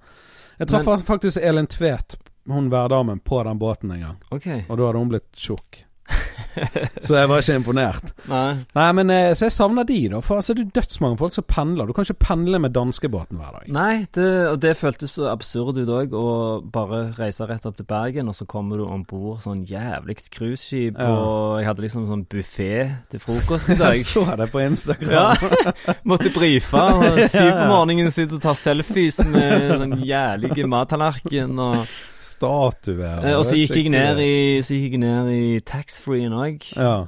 Jeg 0.58 0.68
traff 0.70 0.86
Men- 0.86 1.06
faktisk 1.08 1.40
Elin 1.42 1.66
Tvedt, 1.66 2.18
hun 2.50 2.70
værdamen, 2.70 3.20
på 3.24 3.42
den 3.46 3.58
båten 3.58 3.90
en 3.94 4.00
gang. 4.08 4.16
Ok. 4.30 4.46
Og 4.68 4.76
da 4.78 4.86
hadde 4.90 4.98
hun 4.98 5.08
blitt 5.14 5.30
tjukk. 5.36 5.80
Så 7.05 7.16
jeg 7.18 7.28
var 7.30 7.42
ikke 7.42 7.57
imponert. 7.59 8.12
Nei. 8.32 8.64
Nei, 8.76 8.86
men 8.98 9.11
eh, 9.11 9.32
Så 9.36 9.46
jeg 9.48 9.55
savner 9.57 9.86
de, 9.88 9.98
da. 10.12 10.20
For 10.24 10.40
altså, 10.40 10.55
det 10.57 10.66
er 10.68 10.74
dødsmange 10.80 11.18
folk 11.20 11.34
som 11.36 11.46
pendler. 11.48 11.86
Du 11.90 11.92
kan 11.96 12.07
ikke 12.07 12.20
pendle 12.24 12.61
med 12.62 12.74
danskebåten 12.76 13.40
hver 13.40 13.59
dag. 13.59 13.68
Nei, 13.74 14.05
det, 14.16 14.28
og 14.52 14.61
det 14.62 14.74
føltes 14.80 15.16
så 15.18 15.28
absurd 15.32 15.78
ut 15.82 15.90
òg, 15.94 16.14
å 16.16 16.26
bare 16.74 17.02
reise 17.18 17.46
rett 17.50 17.66
opp 17.68 17.76
til 17.78 17.88
Bergen, 17.90 18.30
og 18.32 18.36
så 18.38 18.46
kommer 18.50 18.80
du 18.80 18.86
om 18.88 19.02
bord 19.09 19.42
sånn 19.44 19.64
jævlig 19.68 20.16
cruiseskip, 20.30 20.98
Ja. 21.00 21.11
og 21.11 21.59
jeg 21.61 21.68
hadde 21.68 21.84
liksom 21.84 22.07
sånn 22.09 22.24
buffé 22.30 22.70
til 23.12 23.22
frokost 23.22 23.70
i 23.74 23.78
dag. 23.82 23.96
Jeg 23.98 24.07
så 24.09 24.24
det 24.38 24.48
på 24.52 24.62
Instagram. 24.64 25.12
Ja, 25.14 25.94
måtte 26.11 26.32
brife, 26.34 26.80
og 26.80 27.20
syv 27.30 27.50
på 27.50 27.68
morgenen 27.70 28.11
sitter 28.14 28.38
og 28.38 28.44
tar 28.46 28.59
selfies 28.59 29.20
med 29.28 29.74
sånn 29.82 29.98
jævlig 30.05 30.64
mattallerken, 30.70 31.59
og 31.61 31.86
Statuer. 32.24 33.24
eh, 33.24 33.34
Og 33.38 33.44
så 33.46 33.56
gikk 33.58 33.74
jeg 33.76 33.90
ned 33.92 34.18
i, 34.24 34.60
så 34.64 34.74
gikk 34.78 34.96
jeg 34.96 35.02
ned 35.04 35.28
i 35.34 35.60
taxfree-en 35.60 36.32
òg. 36.32 36.64
Ja. 36.76 37.06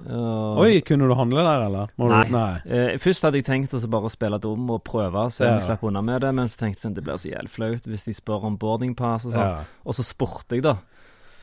Oi, 0.60 0.80
kunne 0.86 1.08
du 1.08 1.14
handle 1.18 1.44
der, 1.46 1.66
eller? 1.66 1.88
Må 1.98 2.08
Nei. 2.12 2.24
Du, 2.28 2.32
nei. 2.36 2.60
Eh, 2.66 2.96
først 3.02 3.22
hadde 3.26 3.40
jeg 3.40 3.48
tenkt 3.48 3.74
å 3.74 3.80
så 3.82 3.88
bare 3.90 4.10
spille 4.12 4.38
dum 4.42 4.68
og 4.70 4.84
prøve, 4.84 5.26
så 5.32 5.44
jeg 5.46 5.54
Ja. 5.60 5.60
slapp 5.70 5.82
unna 5.88 6.02
med 6.02 6.20
det, 6.20 6.34
men 6.34 6.48
så 6.48 6.58
tenkte 6.58 6.82
jeg 6.84 6.90
at 6.92 6.94
det 7.00 7.04
blir 7.04 7.18
så 7.18 7.32
jævlig 7.32 7.50
flaut 7.50 7.82
hvis 7.86 8.04
de 8.04 8.12
spør 8.14 8.44
om 8.44 8.56
boarding 8.58 8.94
pass 8.94 9.24
og 9.26 9.32
sånn. 9.32 9.40
Ja. 9.40 9.64
Og 9.86 9.94
så 9.94 10.04
spurte 10.04 10.54
jeg, 10.56 10.62
da. 10.62 10.76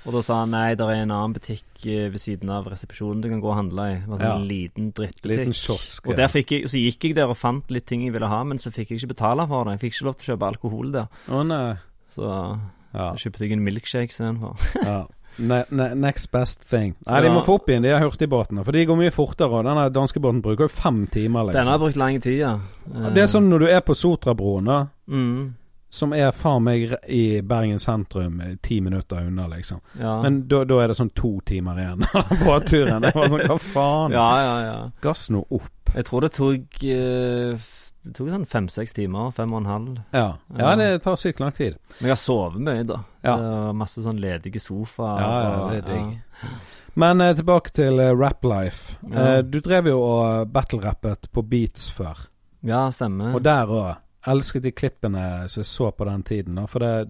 Og 0.06 0.12
da 0.12 0.20
sa 0.22 0.42
han 0.42 0.52
nei, 0.52 0.76
det 0.76 0.84
er 0.84 1.00
en 1.00 1.12
annen 1.16 1.32
butikk 1.34 1.64
eh, 1.88 2.10
ved 2.12 2.20
siden 2.20 2.50
av 2.52 2.66
resepsjonen 2.68 3.22
du 3.24 3.30
kan 3.30 3.40
gå 3.40 3.48
og 3.48 3.56
handle 3.56 3.86
i. 3.88 3.94
Det 4.02 4.10
var 4.10 4.18
sånn 4.18 4.26
Ja. 4.28 4.36
en 4.36 4.48
liten 4.50 4.92
drittbutikk. 4.92 5.38
Liten 5.48 5.54
kiosk. 5.56 6.08
Og 6.10 6.18
der 6.18 6.28
fikk 6.28 6.52
jeg, 6.52 6.64
så 6.68 6.76
gikk 6.78 7.04
jeg 7.08 7.16
der 7.16 7.30
og 7.32 7.38
fant 7.38 7.72
litt 7.72 7.86
ting 7.88 8.04
jeg 8.04 8.12
ville 8.12 8.28
ha, 8.28 8.44
men 8.44 8.58
så 8.60 8.68
fikk 8.70 8.90
jeg 8.92 9.00
ikke 9.00 9.16
betale 9.16 9.48
for 9.48 9.64
det. 9.64 9.80
Jeg 9.80 9.80
fikk 9.80 9.96
ikke 9.96 10.06
lov 10.06 10.18
til 10.18 10.26
å 10.28 10.38
kjøpe 10.38 10.48
alkohol 10.52 10.92
der. 10.92 11.08
Å 11.32 11.46
nei. 11.48 11.78
Så 12.12 12.60
Ja. 12.94 13.12
kjøpte 13.18 13.44
jeg 13.48 13.52
en 13.58 13.64
milkshake 13.66 14.10
istedenfor. 14.14 14.56
ja. 14.86 15.04
Ne, 15.40 15.64
ne, 15.74 15.88
next 15.98 16.30
best 16.32 16.62
thing. 16.70 16.92
Nei, 17.08 17.22
de 17.26 17.30
må 17.34 17.40
få 17.42 17.56
opp 17.58 17.70
igjen 17.72 17.82
de 17.82 17.90
her 17.90 18.04
hurtigbåtene. 18.06 18.62
For 18.64 18.72
de 18.76 18.84
går 18.86 19.00
mye 19.00 19.10
fortere. 19.16 19.50
Og 19.50 19.64
denne 19.66 19.88
danskebåten 19.90 20.44
bruker 20.46 20.68
jo 20.68 20.70
fem 20.70 21.08
timer. 21.10 21.48
Den 21.50 21.66
har 21.66 21.74
Liksom. 21.74 21.80
brukt 21.82 21.98
lang 21.98 22.20
tid, 22.22 22.38
ja. 22.38 22.52
Det 23.16 23.24
er 23.24 23.32
sånn 23.32 23.48
når 23.50 23.60
du 23.60 23.68
er 23.74 23.82
på 23.82 23.96
Sotrabroen, 23.98 24.66
da. 24.70 24.78
mm, 25.10 25.54
Som 25.90 26.14
er 26.14 26.32
faen 26.38 26.62
meg 26.64 26.94
i 27.10 27.42
Bergen 27.42 27.80
sentrum 27.82 28.40
eh, 28.42 28.56
ti 28.62 28.80
minutter 28.82 29.26
unna, 29.26 29.48
liksom. 29.48 29.82
ja. 30.00 30.22
Men 30.22 30.44
da, 30.48 30.64
da 30.70 30.80
er 30.84 30.88
det 30.94 30.98
sånn 31.02 31.12
to 31.18 31.40
timer 31.46 31.82
igjen 31.82 32.06
av 32.14 32.30
båtturen. 32.46 33.02
Det 33.02 33.16
var 33.18 33.28
sånn, 33.34 33.48
hva 33.50 33.58
faen? 33.60 34.12
ja, 34.14 34.30
ja, 34.46 34.56
ja. 34.70 34.78
Gass 35.02 35.30
nå 35.34 35.42
opp. 35.50 35.90
Jeg 35.96 36.06
tror 36.06 36.22
det 36.22 36.32
tok 36.38 36.84
f- 37.58 37.83
Det 38.04 38.12
tok 38.18 38.30
sånn 38.34 38.46
fem-seks 38.50 38.96
timer. 38.98 39.32
Fem 39.36 39.54
og 39.54 39.62
en 39.64 39.70
halv. 39.70 39.98
Ja. 40.12 40.28
ja, 40.60 40.76
det 40.80 40.88
tar 41.06 41.16
sykt 41.20 41.40
lang 41.40 41.54
tid. 41.56 41.78
Men 42.00 42.10
jeg 42.10 42.16
har 42.16 42.22
sovet 42.22 42.64
mye, 42.64 42.86
da. 42.88 43.00
Ja. 43.24 43.36
Masse 43.78 44.04
sånn 44.04 44.20
ledige 44.22 44.60
sofaer. 44.64 45.24
Ja, 45.24 45.36
ja, 45.44 45.60
det 45.72 45.82
er 45.82 45.88
digg. 45.88 46.56
Men 47.00 47.22
eh, 47.22 47.34
tilbake 47.36 47.74
til 47.74 48.02
uh, 48.02 48.12
Rap 48.14 48.44
Life. 48.46 48.98
Ja. 49.10 49.38
Eh, 49.38 49.42
du 49.48 49.60
drev 49.64 49.88
jo 49.90 50.00
og 50.04 50.52
battle-rappet 50.54 51.32
på 51.34 51.46
beats 51.50 51.88
før. 51.96 52.28
Ja, 52.64 52.86
stemmer. 52.94 53.34
Og 53.34 53.46
der 53.46 53.72
òg. 53.72 53.94
Elsket 54.30 54.64
de 54.64 54.72
klippene 54.72 55.24
som 55.52 55.64
jeg 55.64 55.68
så 55.68 55.90
på 55.92 56.06
den 56.08 56.22
tiden. 56.24 56.60
Da, 56.60 56.68
for 56.72 56.84
det, 56.84 57.10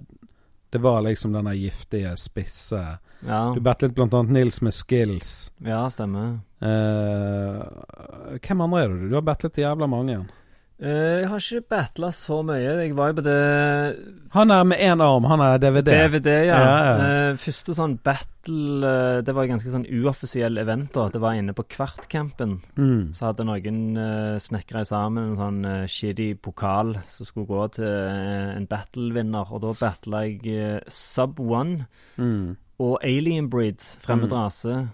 det 0.74 0.82
var 0.82 1.04
liksom 1.06 1.36
denne 1.36 1.54
giftige, 1.58 2.16
spisse 2.18 2.80
ja. 3.28 3.54
Du 3.56 3.62
battlet 3.64 3.94
blant 3.96 4.14
annet 4.14 4.32
Nils 4.32 4.62
med 4.62 4.74
skills. 4.74 5.52
ja, 5.64 5.90
stemmer. 5.90 6.40
Eh, 6.60 8.40
hvem 8.44 8.64
andre 8.66 8.82
er 8.82 8.90
du? 8.92 9.06
Du 9.10 9.16
har 9.16 9.24
battlet 9.24 9.62
jævla 9.62 9.88
mange. 9.88 10.18
Eh, 10.84 11.22
jeg 11.22 11.28
har 11.32 11.40
ikke 11.40 11.68
battla 11.72 12.10
så 12.12 12.42
mye. 12.44 12.74
Jeg 12.84 12.96
var 12.98 13.14
jo 13.14 13.16
på 13.22 13.24
det 13.24 13.36
Han 14.34 14.52
er 14.52 14.64
med 14.68 14.82
én 14.84 15.00
arm, 15.06 15.24
han 15.32 15.40
er 15.40 15.58
DVD. 15.62 15.86
DVD, 16.10 16.28
ja. 16.50 16.58
Ja, 16.60 16.74
ja. 16.84 16.96
Eh, 17.30 17.38
første 17.40 17.72
sånn 17.78 17.94
battle 18.04 18.84
eh, 18.90 19.22
Det 19.24 19.32
var 19.38 19.46
en 19.46 19.54
ganske 19.54 19.72
sånn 19.72 19.86
uoffisiell 19.88 20.58
event. 20.60 20.92
da 20.92 21.06
Det 21.14 21.22
var 21.24 21.38
inne 21.40 21.56
på 21.56 21.64
Kvartcampen. 21.72 22.58
Mm. 22.76 23.14
Så 23.16 23.30
hadde 23.30 23.46
noen 23.48 23.80
uh, 23.96 24.36
snekra 24.44 24.84
sammen 24.90 25.30
en 25.32 25.40
sånn 25.40 25.62
uh, 25.66 25.86
shitty 25.88 26.34
pokal 26.36 26.98
som 27.08 27.26
skulle 27.30 27.48
gå 27.48 27.64
til 27.80 27.88
eh, 27.88 28.52
en 28.58 28.68
battle-vinner. 28.68 29.54
Og 29.56 29.64
da 29.64 29.72
battla 29.80 30.26
jeg 30.28 30.44
eh, 30.52 30.80
Sub 30.92 31.40
One 31.40 31.86
Mm. 32.20 32.58
og 32.84 33.00
Alien 33.08 33.48
Breed, 33.50 33.80
fremmed 34.04 34.28
Mm. 34.30 34.36
rase. 34.36 34.88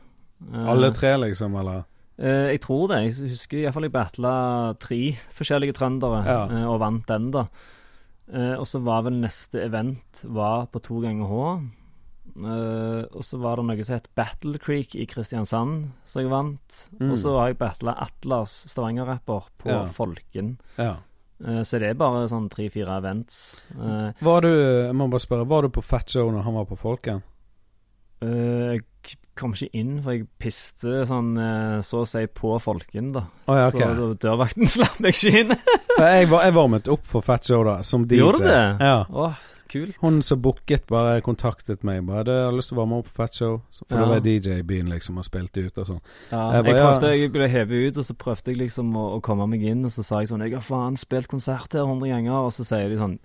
Alle 0.53 0.91
tre, 0.95 1.17
liksom, 1.17 1.55
eller? 1.59 1.83
Eh, 2.19 2.51
jeg 2.53 2.61
tror 2.65 2.89
det. 2.91 2.99
Jeg 3.07 3.31
husker 3.31 3.61
iallfall 3.61 3.87
jeg 3.87 3.95
battla 3.95 4.31
tre 4.81 5.01
forskjellige 5.35 5.75
trøndere 5.77 6.23
Ja. 6.27 6.39
uh, 6.51 6.65
og 6.73 6.79
vant 6.81 7.07
den, 7.07 7.29
da. 7.31 7.45
Uh, 8.29 8.59
og 8.59 8.65
så 8.67 8.81
var 8.83 9.05
vel 9.07 9.21
neste 9.21 9.63
event 9.63 10.23
var 10.27 10.67
på 10.67 10.81
to 10.83 10.99
ganger 11.01 11.25
H. 11.25 11.43
Og 12.39 13.23
så 13.25 13.39
var 13.41 13.57
det 13.57 13.65
noe 13.65 13.83
som 13.83 13.95
het 13.97 14.07
Battle 14.15 14.59
Creek 14.61 14.93
i 14.95 15.07
Kristiansand, 15.09 15.89
som 16.05 16.21
jeg 16.21 16.29
vant. 16.31 16.75
Mm. 16.99 17.09
Og 17.11 17.17
så 17.17 17.33
har 17.35 17.49
jeg 17.49 17.57
battla 17.59 17.95
Atlas, 17.99 18.53
Stavanger-rapper, 18.69 19.49
på 19.57 19.69
Ja. 19.73 19.85
Folken. 19.85 20.57
Ja. 20.77 20.93
Så 21.39 21.79
det 21.79 21.89
er 21.89 21.97
bare 21.99 22.29
sånn 22.29 22.47
tre-fire 22.51 22.95
events. 22.99 23.67
Var 23.75 24.41
du 24.41 24.47
Jeg 24.47 24.95
må 24.95 25.09
bare 25.09 25.19
spørre, 25.19 25.47
var 25.47 25.61
du 25.63 25.69
på 25.69 25.83
Fat 25.83 26.07
Show 26.09 26.31
når 26.31 26.43
han 26.43 26.53
var 26.53 26.65
på 26.65 26.77
Folken? 26.77 27.23
Uh, 28.23 28.75
jeg 28.75 28.83
kom 29.39 29.53
ikke 29.55 29.69
inn, 29.79 29.93
for 30.03 30.11
jeg 30.17 30.25
piste 30.41 31.05
sånn 31.07 31.29
eh, 31.39 31.77
så 31.85 32.01
å 32.03 32.07
si 32.09 32.25
på 32.27 32.57
Folken, 32.59 33.13
da. 33.15 33.21
Oh, 33.47 33.55
ja, 33.55 33.69
okay. 33.71 33.93
Så 33.95 34.09
dørvakten 34.25 34.67
slapp 34.75 34.99
meg 34.99 35.15
ikke 35.15 35.43
inn. 35.45 35.53
jeg, 35.55 36.27
var, 36.31 36.43
jeg 36.43 36.55
varmet 36.57 36.89
opp 36.91 37.05
for 37.07 37.23
Fat 37.25 37.47
Joe, 37.47 37.63
da, 37.67 37.77
som 37.87 38.03
DJ. 38.09 38.19
Gjorde 38.23 38.43
du 38.43 38.49
det? 38.49 38.59
Ja. 38.83 38.97
Åh, 39.09 39.39
kult. 39.71 39.97
Hun 40.01 40.19
som 40.25 40.41
booket, 40.43 40.87
bare 40.91 41.21
kontaktet 41.23 41.83
meg. 41.87 42.01
Bare, 42.07 42.23
«Du, 42.27 42.31
'Jeg 42.35 42.45
har 42.49 42.57
lyst 42.57 42.71
til 42.73 42.77
å 42.77 42.81
være 42.81 42.91
med 42.91 42.99
opp 43.03 43.09
på 43.11 43.15
Fat 43.21 43.33
Show.' 43.39 43.57
For 43.87 43.95
Ja. 43.95 44.01
da 44.01 44.05
var 44.11 44.19
DJ 44.25 44.59
i 44.59 44.67
byen, 44.73 44.89
liksom, 44.91 45.17
og 45.21 45.25
spilte 45.29 45.63
ut 45.65 45.77
og 45.77 45.87
sånn. 45.87 46.01
Ja, 46.31 46.43
Jeg 46.51 46.65
jeg, 46.65 46.73
bare, 46.73 46.83
prøvde, 46.83 47.15
jeg 47.19 47.31
ble 47.31 47.47
hevet 47.47 47.87
ut, 47.87 47.97
og 47.97 48.05
så 48.09 48.13
prøvde 48.17 48.51
jeg 48.51 48.57
liksom 48.65 48.95
å, 48.97 49.05
å 49.17 49.21
komme 49.21 49.47
meg 49.47 49.63
inn, 49.63 49.85
og 49.85 49.91
så 49.91 50.03
sa 50.03 50.19
jeg 50.19 50.29
sånn 50.33 50.41
'Jeg 50.43 50.53
har 50.57 50.65
faen 50.65 50.97
spilt 50.97 51.27
konsert 51.31 51.73
her 51.73 51.85
hundre 51.85 52.09
ganger', 52.09 52.43
og 52.49 52.51
så 52.51 52.65
sier 52.65 52.89
de 52.89 52.97
sånn 52.97 53.19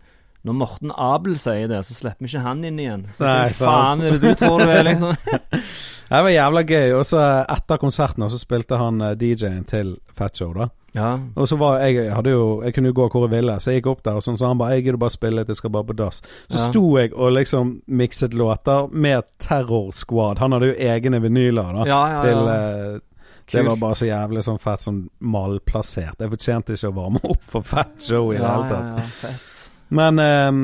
når 0.44 0.56
Morten 0.60 0.92
Abel 1.00 1.38
sier 1.40 1.68
det, 1.70 1.80
så 1.88 1.96
slipper 1.96 2.26
vi 2.26 2.30
ikke 2.32 2.44
han 2.44 2.64
inn 2.68 2.78
igjen. 2.78 3.06
Så 3.16 3.24
Nei, 3.24 3.48
faen 3.56 4.02
er 4.04 4.16
det 4.16 4.20
du 4.20 4.34
tror 4.36 4.60
du 4.60 4.68
er, 4.68 4.82
liksom? 4.84 5.16
Det 6.08 6.22
var 6.22 6.30
jævla 6.30 6.62
gøy. 6.68 6.92
Og 6.98 7.04
så 7.08 7.20
etter 7.48 7.80
konserten 7.80 8.26
så 8.30 8.38
spilte 8.38 8.76
han 8.78 9.00
eh, 9.00 9.14
DJ-en 9.18 9.64
til 9.68 9.94
Fat 10.14 10.36
Show, 10.36 10.52
da. 10.54 10.68
Ja. 10.94 11.16
Og 11.34 11.48
så 11.50 11.56
var 11.58 11.80
jeg 11.82 11.96
Jeg 11.96 12.12
hadde 12.14 12.30
jo 12.30 12.62
Jeg 12.62 12.74
kunne 12.76 12.92
jo 12.92 12.94
gå 12.94 13.08
hvor 13.10 13.24
jeg 13.26 13.32
ville, 13.32 13.56
så 13.58 13.72
jeg 13.72 13.80
gikk 13.80 13.88
opp 13.90 14.04
der, 14.04 14.14
og 14.20 14.22
sånn, 14.22 14.36
så 14.38 14.46
han 14.46 14.60
bare 14.60 14.76
'Jeg 14.76 14.84
gidder 14.84 15.00
bare 15.02 15.10
spille 15.10 15.40
litt, 15.40 15.48
jeg 15.48 15.56
skal 15.58 15.70
bare 15.74 15.88
på 15.88 15.96
dass'. 15.98 16.20
Så 16.46 16.54
Ja. 16.58 16.70
sto 16.70 16.98
jeg 16.98 17.12
og 17.14 17.32
liksom 17.32 17.80
mikset 17.88 18.34
låter 18.34 18.92
med 18.92 19.24
Terror 19.38 19.90
Squad. 19.92 20.38
Han 20.38 20.52
hadde 20.52 20.70
jo 20.70 20.78
egne 20.78 21.20
vinyler, 21.20 21.72
da. 21.72 21.84
Ja, 21.84 22.06
ja, 22.06 22.22
Til 22.22 22.46
ja. 22.46 22.98
Kult. 23.46 23.52
Det 23.52 23.64
var 23.66 23.76
bare 23.76 23.94
så 23.94 24.06
jævlig 24.06 24.42
sånn 24.42 24.60
fett 24.60 24.80
sånn 24.80 25.08
malplassert. 25.20 26.16
Jeg 26.18 26.30
fortjente 26.30 26.72
ikke 26.72 26.88
å 26.88 26.94
varme 26.94 27.20
opp 27.24 27.42
for 27.42 27.60
Fat 27.62 27.98
Show 27.98 28.32
i 28.32 28.36
det 28.38 28.42
ja, 28.42 28.62
hele 28.62 28.68
tatt. 28.70 29.53
Men, 29.94 30.18
ehm, 30.18 30.62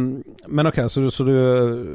men 0.48 0.70
ok, 0.70 0.80
så, 0.90 1.04
du, 1.04 1.10
så 1.14 1.26
du, 1.26 1.34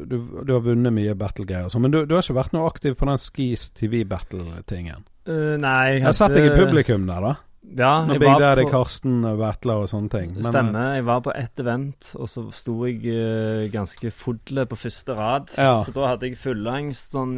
du, 0.07 0.17
du 0.45 0.53
har 0.53 0.63
vunnet 0.63 0.93
mye 0.95 1.15
battle-greier 1.19 1.67
og 1.67 1.73
sånn. 1.73 1.85
Men 1.87 1.95
du, 1.95 2.03
du 2.07 2.15
har 2.15 2.23
ikke 2.23 2.37
vært 2.37 2.55
noe 2.55 2.69
aktiv 2.69 2.95
på 2.99 3.09
den 3.09 3.19
Skis 3.21 3.67
TV-battle-tingen? 3.75 5.03
Uh, 5.25 5.55
nei, 5.57 5.75
jeg 5.95 5.99
Jeg 5.99 6.07
har 6.07 6.17
sett 6.19 6.37
deg 6.37 6.51
i 6.51 6.55
publikum 6.55 7.09
der, 7.09 7.25
da. 7.25 7.35
Ja, 7.75 8.05
Når 8.05 8.19
Big 8.21 8.39
Daddy 8.39 8.63
Karsten 8.69 9.23
battler 9.39 9.81
og 9.83 9.89
sånne 9.89 10.11
ting. 10.13 10.35
Men, 10.35 10.43
eh, 10.43 10.51
Stemmer. 10.51 10.95
Jeg 10.99 11.05
var 11.07 11.23
på 11.25 11.33
ett 11.33 11.59
event, 11.59 12.11
og 12.19 12.29
så 12.29 12.45
sto 12.53 12.77
jeg 12.85 13.01
uh, 13.09 13.65
ganske 13.73 14.11
fodle 14.13 14.67
på 14.69 14.77
første 14.79 15.17
rad. 15.17 15.51
Ja. 15.57 15.79
Så 15.83 15.95
da 15.95 16.11
hadde 16.13 16.29
jeg 16.29 16.39
fullangst 16.39 17.15
sånn 17.17 17.35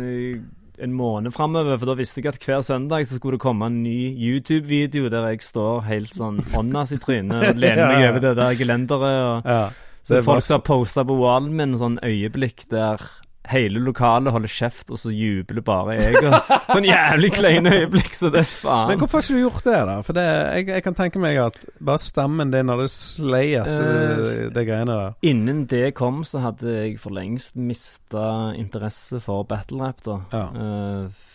en 0.78 0.94
måned 0.94 1.34
framover, 1.34 1.80
for 1.80 1.90
da 1.90 1.96
visste 1.98 2.22
jeg 2.22 2.30
at 2.30 2.44
hver 2.44 2.62
søndag 2.62 3.08
så 3.08 3.18
skulle 3.18 3.38
det 3.38 3.42
komme 3.42 3.66
en 3.66 3.80
ny 3.82 4.14
YouTube-video 4.14 5.10
der 5.10 5.32
jeg 5.32 5.42
står 5.42 5.88
helt 5.88 6.14
sånn 6.14 6.44
åndas 6.58 6.94
i 6.94 7.00
trynet 7.02 7.50
og 7.50 7.58
lener 7.64 7.96
meg 7.96 8.10
over 8.12 8.26
det 8.28 8.36
der 8.38 8.60
gelenderet. 8.60 9.24
Og, 9.24 9.50
ja. 9.50 9.87
Så 10.08 10.24
folk 10.26 10.50
har 10.56 10.66
posta 10.66 11.04
på 11.08 11.18
wallen 11.20 11.54
min 11.60 11.78
sånn 11.80 12.00
øyeblikk 12.06 12.68
der 12.72 13.02
hele 13.48 13.80
lokalet 13.80 14.34
holder 14.36 14.52
kjeft, 14.52 14.90
og 14.92 15.00
så 15.00 15.08
jubler 15.16 15.64
bare 15.64 15.94
jeg. 15.96 16.18
Og, 16.20 16.50
sånn 16.74 16.84
jævlig 16.84 17.30
kleine 17.38 17.72
øyeblikk, 17.78 18.10
så 18.18 18.28
det 18.34 18.42
er 18.42 18.50
faen. 18.52 18.90
Men 18.92 19.00
hvorfor 19.00 19.22
har 19.22 19.24
ikke 19.24 19.38
du 19.38 19.44
gjort 19.46 19.64
det, 19.70 19.78
da? 19.88 19.96
For 20.04 20.18
det, 20.18 20.26
jeg, 20.58 20.66
jeg 20.74 20.84
kan 20.84 20.98
tenke 20.98 21.22
meg 21.24 21.40
at 21.46 21.60
bare 21.80 22.02
stemmen 22.04 22.52
din 22.52 22.74
hadde 22.74 22.90
sleiet 22.92 23.70
Eh, 23.72 24.20
uh, 24.20 24.52
det 24.52 24.66
greiene 24.68 24.98
der. 25.00 25.16
Innen 25.32 25.64
det 25.72 25.94
kom, 25.96 26.26
så 26.28 26.44
hadde 26.44 26.76
jeg 26.76 26.98
for 27.00 27.16
lengst 27.16 27.56
mista 27.56 28.26
interesse 28.60 29.22
for 29.24 29.48
battle 29.48 29.80
rap, 29.86 30.04
da. 30.04 30.20
Ja. 30.36 30.44
Eh, 30.52 31.08
f- 31.08 31.34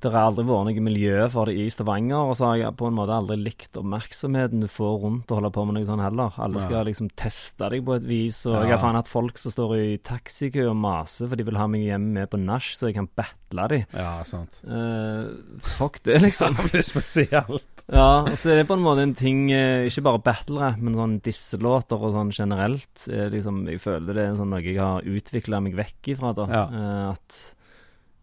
det 0.00 0.12
har 0.14 0.30
aldri 0.30 0.44
vært 0.48 0.66
noe 0.70 0.82
miljø 0.86 1.28
for 1.30 1.46
det 1.50 1.54
i 1.60 1.68
Stavanger, 1.70 2.30
og 2.30 2.36
så 2.38 2.46
har 2.50 2.56
jeg 2.62 2.76
på 2.80 2.88
en 2.88 2.96
måte 2.96 3.12
aldri 3.16 3.36
likt 3.36 3.76
oppmerksomheten 3.80 4.60
du 4.64 4.68
får 4.70 4.94
rundt 5.04 5.30
å 5.30 5.38
holde 5.38 5.50
på 5.54 5.64
med 5.68 5.76
noe 5.78 5.88
sånn 5.88 6.00
heller. 6.02 6.32
Alle 6.40 6.60
skal 6.60 6.70
skal 6.70 6.86
liksom 6.86 7.08
teste 7.18 7.68
deg 7.72 7.84
på 7.84 7.96
et 7.98 8.04
vis, 8.06 8.46
og 8.46 8.54
Ja. 8.54 8.60
jeg 8.62 8.70
har 8.76 8.78
faen 8.84 8.94
hatt 8.94 9.08
folk 9.10 9.38
som 9.38 9.50
står 9.52 9.74
i 9.76 9.98
taxikø 9.98 10.68
og 10.70 10.76
maser 10.76 11.28
for 11.28 11.36
de 11.36 11.42
vil 11.44 11.56
ha 11.58 11.66
meg 11.66 11.82
hjem 11.88 12.12
med 12.14 12.30
på 12.30 12.38
nach, 12.38 12.62
så 12.78 12.86
jeg 12.88 12.94
kan 12.94 13.08
battle 13.16 13.66
de. 13.68 13.80
Ja, 13.92 14.22
sant. 14.24 14.60
Uh, 14.64 15.34
fuck 15.60 15.98
det, 16.04 16.20
liksom. 16.22 16.54
Det 16.60 16.70
blir 16.72 16.82
spesielt. 16.86 17.84
Ja, 17.90 18.22
og 18.22 18.36
så 18.38 18.52
er 18.52 18.60
det 18.62 18.68
på 18.68 18.76
en 18.78 18.84
måte 18.84 19.02
en 19.02 19.14
ting 19.18 19.50
eh, 19.50 19.86
Ikke 19.90 20.04
bare 20.06 20.20
battle-rap, 20.22 20.78
men 20.78 20.94
sånn 20.94 21.20
disselåter 21.26 21.98
og 21.98 22.12
sånn 22.14 22.30
generelt. 22.30 23.08
Er 23.10 23.30
liksom, 23.34 23.64
jeg 23.68 23.80
føler 23.82 24.14
det 24.14 24.24
er 24.28 24.36
sånn 24.38 24.52
noe 24.54 24.62
jeg 24.62 24.78
har 24.78 25.02
utvikla 25.02 25.58
meg 25.64 25.74
vekk 25.74 26.12
ifra. 26.14 26.32
da 26.38 26.46
Ja. 26.46 26.64
Uh, 26.70 27.10
At 27.10 27.40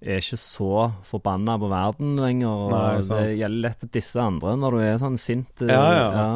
er 0.02 0.20
ikke 0.22 0.38
så 0.38 0.72
forbanna 1.08 1.56
på 1.62 1.70
verden 1.72 2.16
lenger. 2.22 2.48
Og 2.48 2.72
Nei, 2.72 3.02
det 3.02 3.38
gjelder 3.39 3.64
lett 3.66 3.84
å 3.88 3.89
disse 3.98 4.22
andre 4.22 4.56
når 4.62 4.78
du 4.78 4.82
er 4.86 4.98
sånn 5.02 5.18
sint. 5.22 5.62
eh, 5.66 5.72
Ja, 5.74 5.86
ja. 5.93 6.08
ja. 6.14 6.28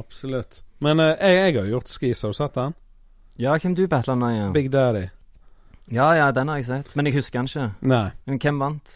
Absolutt. 0.00 0.62
Men 0.80 1.00
uh, 1.02 1.10
jeg, 1.18 1.36
jeg 1.36 1.56
har 1.58 1.66
gjort 1.74 1.88
skis, 1.92 2.22
har 2.22 2.32
du 2.32 2.38
sett 2.38 2.54
den? 2.56 2.74
Ja, 3.40 3.56
hvem 3.58 3.74
du 3.76 3.86
battla 3.90 4.14
nå 4.16 4.28
igjen? 4.32 4.52
Big 4.56 4.70
Daddy. 4.72 5.06
Ja, 5.90 6.12
ja, 6.14 6.30
den 6.32 6.48
har 6.48 6.60
jeg 6.60 6.68
sett. 6.68 6.92
Men 6.96 7.08
jeg 7.08 7.16
husker 7.18 7.40
den 7.40 7.48
ikke. 7.50 7.68
Nei, 7.90 8.10
Men 8.28 8.38
hvem 8.38 8.60
vant? 8.62 8.92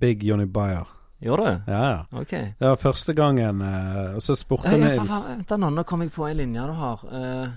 Big 0.00 0.22
Johnny 0.24 0.44
Bayer. 0.46 0.86
Gjorde 1.20 1.44
du? 1.50 1.72
Ja, 1.72 1.80
ja. 1.90 2.20
OK. 2.20 2.30
Det 2.32 2.68
var 2.70 2.76
første 2.80 3.12
gangen, 3.16 3.60
uh, 3.60 4.14
og 4.16 4.22
så 4.24 4.36
spurte 4.40 4.72
Nils 4.80 5.10
Vent 5.10 5.50
nå, 5.60 5.68
nå 5.74 5.82
kom 5.88 6.04
jeg 6.04 6.12
på 6.14 6.24
ei 6.28 6.34
linje 6.38 6.64
du 6.70 6.72
har. 6.78 7.02
Eh, 7.12 7.50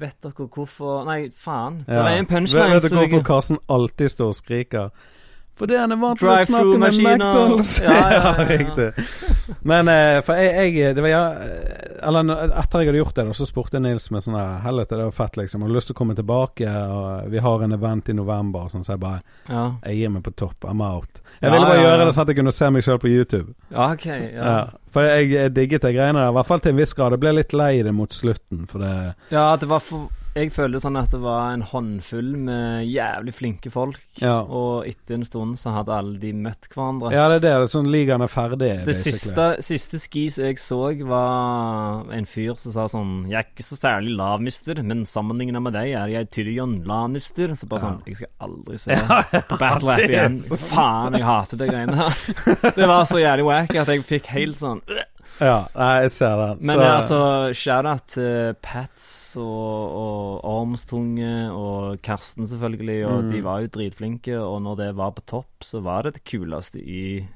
vet 0.00 0.16
dere 0.22 0.46
hvorfor 0.46 1.04
Nei, 1.08 1.20
faen. 1.34 1.82
Det 1.86 1.96
er 1.96 2.18
en 2.18 2.26
punchline. 2.26 2.74
vet 2.74 2.82
vet 2.82 2.90
dere 2.90 3.06
hvorfor 3.08 3.26
Karsten 3.26 3.58
alltid 3.68 4.14
står 4.14 4.34
og 4.34 4.38
skriker? 4.38 4.90
Fordi 5.58 5.76
han 5.76 5.92
er 5.92 5.98
vant 6.00 6.20
til 6.20 6.28
å 6.30 6.36
snakke 6.46 6.78
med 6.78 6.98
McDonald's. 7.02 7.72
Ja, 7.82 7.96
ja, 8.14 8.32
ja, 8.38 8.46
riktig. 8.46 8.88
Men 9.66 9.88
eh, 9.90 10.20
for 10.24 10.38
jeg, 10.38 10.74
jeg 10.76 10.94
Det 10.96 11.02
var 11.02 11.10
ja 11.10 11.22
Eller 12.08 12.30
etter 12.60 12.82
jeg 12.82 12.90
hadde 12.90 13.00
gjort 13.00 13.16
det, 13.16 13.24
da, 13.30 13.34
så 13.34 13.46
spurte 13.48 13.78
jeg 13.78 13.84
Nils 13.86 14.06
med 14.14 14.22
sånn 14.22 14.36
her 14.38 14.60
Helvete, 14.62 14.98
det 15.00 15.08
var 15.08 15.16
fett, 15.16 15.38
liksom. 15.40 15.64
Har 15.64 15.72
du 15.72 15.78
lyst 15.78 15.90
til 15.90 15.96
å 15.96 15.98
komme 15.98 16.14
tilbake? 16.18 16.68
Og 16.68 17.30
vi 17.32 17.42
har 17.42 17.64
en 17.66 17.74
event 17.78 18.08
i 18.12 18.16
november, 18.16 18.68
og 18.68 18.74
sånn, 18.74 18.84
så 18.86 18.94
jeg 18.94 19.02
bare 19.02 19.22
Ja. 19.48 19.64
Jeg 19.88 20.02
gir 20.02 20.14
meg 20.14 20.26
på 20.26 20.34
topp. 20.38 20.68
I'm 20.68 20.84
out. 20.84 21.22
Jeg 21.40 21.52
ville 21.54 21.66
bare 21.66 21.82
gjøre 21.82 22.04
det 22.06 22.14
sånn 22.14 22.26
at 22.26 22.30
jeg 22.32 22.38
kunne 22.40 22.54
se 22.54 22.70
meg 22.74 22.84
sjøl 22.86 23.02
på 23.02 23.10
YouTube. 23.10 23.54
ja, 23.70 23.90
OK. 23.92 24.06
Ja. 24.06 24.54
For 24.94 25.04
jeg, 25.04 25.32
jeg 25.34 25.52
digget 25.54 25.84
de 25.84 25.92
greiene 25.94 26.22
der. 26.22 26.30
I 26.32 26.36
hvert 26.38 26.48
fall 26.48 26.62
til 26.64 26.72
en 26.72 26.80
viss 26.80 26.94
grad. 26.96 27.14
Jeg 27.14 27.22
ble 27.22 27.34
litt 27.36 27.52
lei 27.56 27.74
det 27.84 27.92
mot 27.94 28.14
slutten, 28.14 28.64
for 28.70 28.82
det 28.82 28.94
ja, 29.34 29.50
det 29.60 29.68
var 29.68 29.82
for 29.84 30.08
Jeg 30.38 30.52
følte 30.54 30.78
sånn 30.82 30.96
at 31.00 31.10
det 31.10 31.18
var 31.22 31.50
en 31.52 31.62
håndfull 31.66 32.28
med 32.46 32.86
jævlig 32.86 33.32
flinke 33.34 33.70
folk, 33.74 33.98
Ja. 34.22 34.40
og 34.42 34.86
etter 34.86 35.16
en 35.18 35.24
stund 35.26 35.56
så 35.58 35.72
hadde 35.74 35.90
alle 35.96 36.18
de 36.22 36.32
møtt 36.32 36.68
hverandre. 36.70 37.10
Ja, 37.12 37.26
det 37.28 37.42
er 37.42 37.60
det. 37.64 37.70
Sånn 37.72 37.88
ligaen 37.90 38.22
er 38.22 38.30
ferdig, 38.30 38.84
Det 38.86 38.94
siste, 38.96 39.48
siste 39.66 39.98
skis 39.98 40.38
jeg 40.38 40.56
så, 40.62 40.78
var 41.08 42.06
en 42.14 42.24
fyr 42.24 42.54
som 42.58 42.72
sa 42.72 42.86
sånn 42.86 43.26
'Jeg 43.28 43.38
er 43.38 43.46
ikke 43.50 43.66
så 43.66 43.76
særlig 43.78 44.16
lavmister, 44.16 44.82
men 44.84 45.04
sammenlignet 45.04 45.62
med 45.62 45.72
deg 45.72 45.92
er 45.92 46.08
jeg 46.08 46.30
Tyrion 46.30 46.84
Lannister'. 46.86 47.56
Så 47.56 47.66
bare 47.68 47.80
Ja. 47.82 47.88
sånn 47.88 48.02
Jeg 48.06 48.16
skal 48.16 48.28
aldri 48.40 48.78
se 48.78 48.94
på 49.48 49.58
Battle 49.58 49.88
Rap 49.90 49.98
igjen. 50.08 50.38
Faen, 50.58 51.12
jeg 51.14 51.22
hater 51.24 51.56
de 51.56 51.66
greiene 51.66 51.94
her. 51.96 52.72
Det 52.78 52.86
var 52.86 53.04
så 53.04 53.18
jævlig 53.18 53.44
wack 53.44 53.74
at 53.74 53.86
jeg 53.88 54.04
fikk 54.06 54.26
helt 54.26 54.56
sånn 54.56 54.80
Ja, 55.40 55.66
nei, 55.76 56.00
jeg 56.02 56.10
ser 56.10 56.36
den. 56.36 56.58
Men 56.66 56.76
Så- 56.78 56.82
altså, 56.94 57.18
shout-out 57.54 58.06
til 58.08 58.54
Pats 58.62 59.36
og, 59.36 59.94
og 59.94 60.44
Ormstunge 60.44 61.50
og 61.52 62.00
Karsten, 62.02 62.46
selvfølgelig. 62.46 63.06
Og 63.06 63.24
Mm. 63.24 63.30
de 63.30 63.42
var 63.44 63.60
jo 63.60 63.66
dritflinke, 63.66 64.38
og 64.40 64.62
når 64.62 64.76
det 64.76 64.96
var 64.96 65.10
på 65.10 65.22
topp, 65.26 65.48
så 65.62 65.80
var 65.82 66.02
det 66.02 66.14
det 66.14 66.24
kuleste 66.24 66.80
i 66.82 67.26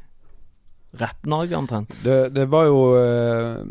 Rapp-Norge, 1.00 1.56
omtrent. 1.56 1.94
Det, 2.04 2.34
det 2.34 2.50
var 2.52 2.64
jo 2.68 2.80
eh, 3.00 3.64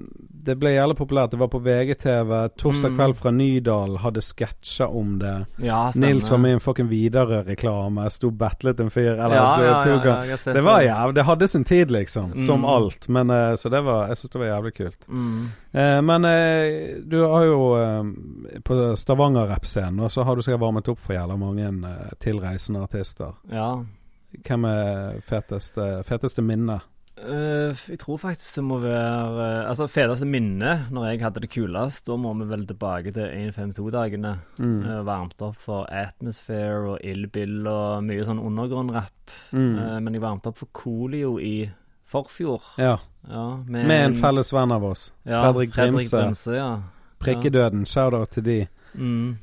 Det 0.44 0.56
ble 0.60 0.70
jævlig 0.74 0.96
populært. 0.98 1.32
Det 1.32 1.40
var 1.40 1.48
på 1.48 1.60
VGTV. 1.64 2.32
Torsdag 2.58 2.92
Mm. 2.92 2.98
kveld 2.98 3.16
fra 3.16 3.32
Nydal 3.32 3.98
hadde 3.98 4.22
sketsja 4.22 4.88
om 4.88 5.20
det. 5.20 5.46
Ja. 5.64 5.92
Nils 5.96 6.30
var 6.32 6.38
med 6.38 6.52
i 6.52 6.54
en 6.54 6.60
fucking 6.60 6.90
Widerøe-reklame. 6.90 8.10
Sto 8.12 8.32
battlet 8.32 8.80
en 8.80 8.90
fyr. 8.90 9.12
Eller 9.14 9.36
ja, 9.36 9.46
sto, 9.46 9.62
ja, 9.64 9.84
ja, 9.86 10.24
ja, 10.26 10.54
Det 10.54 10.64
var 10.64 10.82
jævlig 10.82 11.16
Det 11.16 11.26
hadde 11.26 11.48
sin 11.48 11.64
tid, 11.64 11.92
liksom. 11.92 12.38
Som 12.38 12.60
Mm. 12.60 12.66
alt. 12.66 13.10
Men 13.10 13.30
eh, 13.30 13.56
Så 13.56 13.70
det 13.70 13.84
var 13.84 14.08
Jeg 14.08 14.18
syns 14.18 14.30
det 14.32 14.40
var 14.40 14.48
jævlig 14.48 14.74
kult. 14.74 15.08
Mm. 15.08 15.46
Eh, 15.74 16.02
men 16.02 16.26
eh, 16.26 17.02
du 17.08 17.22
har 17.28 17.44
jo 17.46 17.76
eh, 17.76 18.04
På 18.64 18.96
Stavanger-rappscenen 18.96 20.00
og 20.00 20.12
så 20.12 20.24
har 20.24 20.36
du 20.36 20.42
sikkert 20.42 20.60
varmet 20.62 20.88
opp 20.90 21.00
for 21.00 21.14
jævla 21.14 21.38
mange 21.38 21.68
eh, 21.68 22.10
tilreisende 22.20 22.82
artister. 22.82 23.34
Ja. 23.52 23.84
Hvem 24.48 24.64
er 24.66 25.20
feteste, 25.28 26.04
feteste 26.08 26.42
minne? 26.42 26.80
Eh, 27.22 27.82
jeg 27.94 28.00
tror 28.02 28.18
faktisk 28.22 28.56
det 28.58 28.64
må 28.66 28.80
være 28.82 29.34
uh, 29.38 29.70
Altså, 29.70 29.86
feteste 29.92 30.26
minne 30.26 30.74
når 30.94 31.08
jeg 31.10 31.22
hadde 31.22 31.44
det 31.44 31.52
kulest, 31.54 32.06
da 32.08 32.18
må 32.18 32.34
vi 32.40 32.48
vel 32.50 32.66
tilbake 32.70 33.14
til 33.16 33.28
152-dagene. 33.52 34.34
Mm. 34.58 34.80
Uh, 34.86 34.96
varmt 35.08 35.44
opp 35.46 35.60
for 35.62 35.86
Atmosphere 35.94 36.96
og 36.96 37.06
Ill 37.06 37.28
Bill 37.34 37.68
og 37.70 38.02
mye 38.08 38.26
sånn 38.28 38.42
undergrunn-rapp. 38.42 39.36
Mm. 39.56 40.02
Men 40.04 40.18
jeg 40.18 40.24
varmte 40.24 40.52
opp 40.52 40.60
for 40.60 40.74
Coolio 40.76 41.38
i 41.40 41.70
forfjor. 42.12 42.74
ja. 42.82 42.98
Ja, 43.30 43.46
Med 43.70 43.92
en 43.92 44.16
felles 44.18 44.50
venn 44.50 44.72
av 44.74 44.84
oss. 44.84 45.12
ja, 45.24 45.44
Fredrik 45.46 45.76
Brimse. 45.76 46.18
Brimse. 46.18 46.56
Ja. 46.58 46.72
Prikkedøden. 47.22 47.86
Shout-out 47.86 48.32
til 48.34 48.44
de. 48.44 48.56
Mm. 48.98 49.38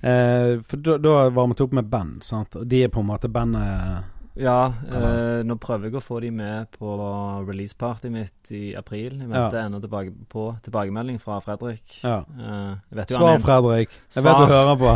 For 0.66 0.82
da, 0.82 0.96
varmet 0.98 1.36
varmet 1.36 1.60
opp 1.62 1.76
med 1.78 1.86
band, 1.86 2.24
sant? 2.26 2.58
og 2.58 2.66
de 2.66 2.82
er 2.84 2.90
på 2.90 3.00
en 3.00 3.06
måte 3.06 3.30
bandet 3.30 4.17
Ja, 4.38 4.72
eh, 4.86 5.40
nå 5.46 5.56
prøver 5.58 5.88
jeg 5.88 5.96
å 5.98 6.02
få 6.04 6.20
de 6.22 6.30
med 6.30 6.68
på 6.78 6.92
releasepartyet 7.48 8.12
mitt 8.14 8.52
i 8.54 8.74
april. 8.78 9.16
Jeg 9.18 9.30
venter 9.32 9.64
ennå 9.64 9.80
tilbake 9.82 10.12
på 10.30 10.44
tilbakemelding 10.62 11.18
fra 11.22 11.40
Fredrik. 11.42 11.96
Ja. 12.04 12.20
Eh, 12.38 12.76
vet 13.00 13.10
Svar, 13.16 13.34
han 13.34 13.42
Fredrik. 13.42 13.90
Jeg 14.14 14.22
Svar. 14.22 14.28
vet 14.28 14.44
du 14.44 14.54
hører 14.54 14.78
på. 14.78 14.92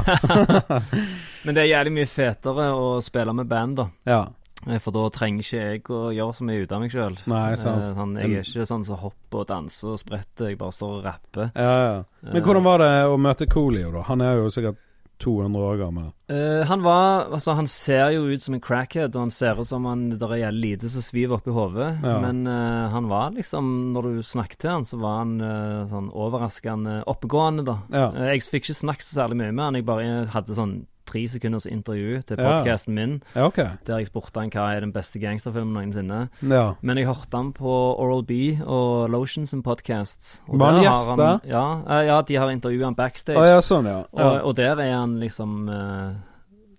men 1.45 1.57
det 1.59 1.64
er 1.64 1.72
jævlig 1.72 1.95
mye 1.99 2.11
fetere 2.12 2.68
å 2.78 2.86
spille 3.03 3.34
med 3.34 3.51
band, 3.51 3.82
da. 3.82 3.88
ja. 4.09 4.22
Eh, 4.70 4.78
For 4.78 4.95
da 4.95 5.09
trenger 5.11 5.43
ikke 5.43 5.59
jeg 5.59 5.82
å 5.90 6.12
gjøre 6.14 6.36
så 6.38 6.45
mye 6.47 6.62
ut 6.62 6.72
av 6.76 6.84
meg 6.84 6.93
sjøl. 6.95 7.16
Sånn, 7.18 8.12
jeg 8.22 8.30
er 8.30 8.47
ikke 8.47 8.66
sånn 8.70 8.84
som 8.86 9.01
hopper 9.03 9.43
og 9.43 9.49
danser 9.51 9.97
og 9.97 9.99
spretter, 9.99 10.53
jeg 10.53 10.61
bare 10.61 10.76
står 10.76 10.93
og 11.01 11.05
rapper. 11.09 11.51
Ja, 11.59 11.72
ja. 11.82 11.97
Men 12.30 12.47
hvordan 12.47 12.68
var 12.68 12.78
det 12.84 12.93
å 13.11 13.18
møte 13.18 13.51
Coolio, 13.51 13.90
da? 13.90 14.05
Han 14.07 14.22
er 14.22 14.38
jo 14.38 14.53
sikkert 14.55 14.78
200 15.22 15.66
år 15.68 15.80
gammel. 15.80 16.10
Uh, 16.32 16.62
han 16.68 16.82
var 16.84 17.28
Altså, 17.32 17.54
han 17.58 17.68
ser 17.70 18.10
jo 18.14 18.24
ut 18.30 18.42
som 18.42 18.56
en 18.56 18.62
crackhead, 18.62 19.14
og 19.14 19.26
han 19.26 19.34
ser 19.34 19.60
ut 19.60 19.68
som 19.68 19.86
han 19.88 20.08
der 20.18 20.34
er 20.38 20.54
lite 20.54 20.90
som 20.92 21.04
sviver 21.04 21.38
oppi 21.38 21.54
hodet. 21.54 21.90
Ja. 22.02 22.18
Men 22.24 22.44
uh, 22.48 22.90
han 22.92 23.08
var 23.10 23.34
liksom 23.36 23.92
Når 23.94 24.08
du 24.08 24.22
snakket 24.26 24.62
til 24.64 24.74
han, 24.74 24.88
så 24.88 24.98
var 25.02 25.22
han 25.22 25.36
uh, 25.42 25.88
sånn 25.90 26.10
overraskende 26.10 27.02
oppegående, 27.10 27.66
da. 27.68 27.78
Ja. 27.92 28.08
Jeg 28.32 28.46
fikk 28.48 28.66
ikke 28.66 28.80
snakket 28.82 29.08
så 29.08 29.22
særlig 29.22 29.42
mye 29.42 29.52
med 29.52 29.64
han, 29.66 29.78
jeg 29.80 29.88
bare 29.88 30.08
hadde 30.32 30.58
sånn 30.58 30.80
tre 31.09 31.24
sekunders 31.28 31.66
intervju 31.66 32.22
til 32.28 32.36
podkasten 32.40 32.94
min, 32.94 33.14
Ja, 33.34 33.46
okay. 33.46 33.76
der 33.86 34.03
jeg 34.03 34.11
spurte 34.11 34.40
han 34.40 34.50
hva 34.53 34.68
er 34.76 34.84
den 34.84 34.92
beste 34.94 35.20
gangsterfilmen 35.22 35.74
noensinne. 35.76 36.28
Ja. 36.42 36.64
Men 36.80 37.00
jeg 37.00 37.09
hørte 37.11 37.36
han 37.36 37.53
på 37.57 37.76
Oral 37.98 38.24
B 38.26 38.59
og 38.64 39.11
Lotion 39.12 39.46
sin 39.46 39.62
podkast. 39.62 40.42
Var 40.48 40.72
han 40.72 40.82
gjest 40.84 41.14
der? 41.18 41.40
Ja, 41.48 41.66
eh, 41.88 42.05
ja, 42.09 42.20
de 42.22 42.36
har 42.36 42.50
intervjua 42.50 42.90
han 42.90 42.98
backstage. 42.98 43.38
Ah, 43.38 43.57
ja, 43.57 43.62
sånn, 43.64 43.88
ja. 43.90 44.03
Og, 44.12 44.42
og 44.50 44.55
der 44.59 44.78
er 44.80 44.94
han 44.96 45.18
liksom 45.20 45.68
uh, 45.68 46.12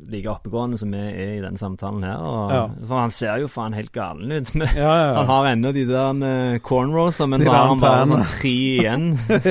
like 0.10 0.30
oppegående 0.30 0.78
som 0.80 0.92
vi 0.94 1.00
er 1.00 1.36
i 1.38 1.44
denne 1.44 1.60
samtalen 1.60 2.04
her. 2.06 2.24
Ja. 2.54 2.64
For 2.84 3.04
han 3.04 3.14
ser 3.14 3.40
jo 3.44 3.52
faen 3.52 3.76
helt 3.78 3.94
galen 3.96 4.32
ut. 4.32 4.54
Men 4.56 4.68
Ja, 4.76 4.94
ja, 5.00 5.14
Han 5.20 5.30
har 5.32 5.52
ennå 5.54 5.72
de 5.76 5.86
der 5.90 6.24
uh, 6.24 6.58
cornrowsa, 6.60 7.28
men 7.28 7.40
De 7.44 7.48
så 7.48 7.56
har 7.56 7.72
han 7.72 7.84
bare 7.84 8.08
sånn 8.08 8.28
tre 8.40 8.56
igjen. 8.80 9.08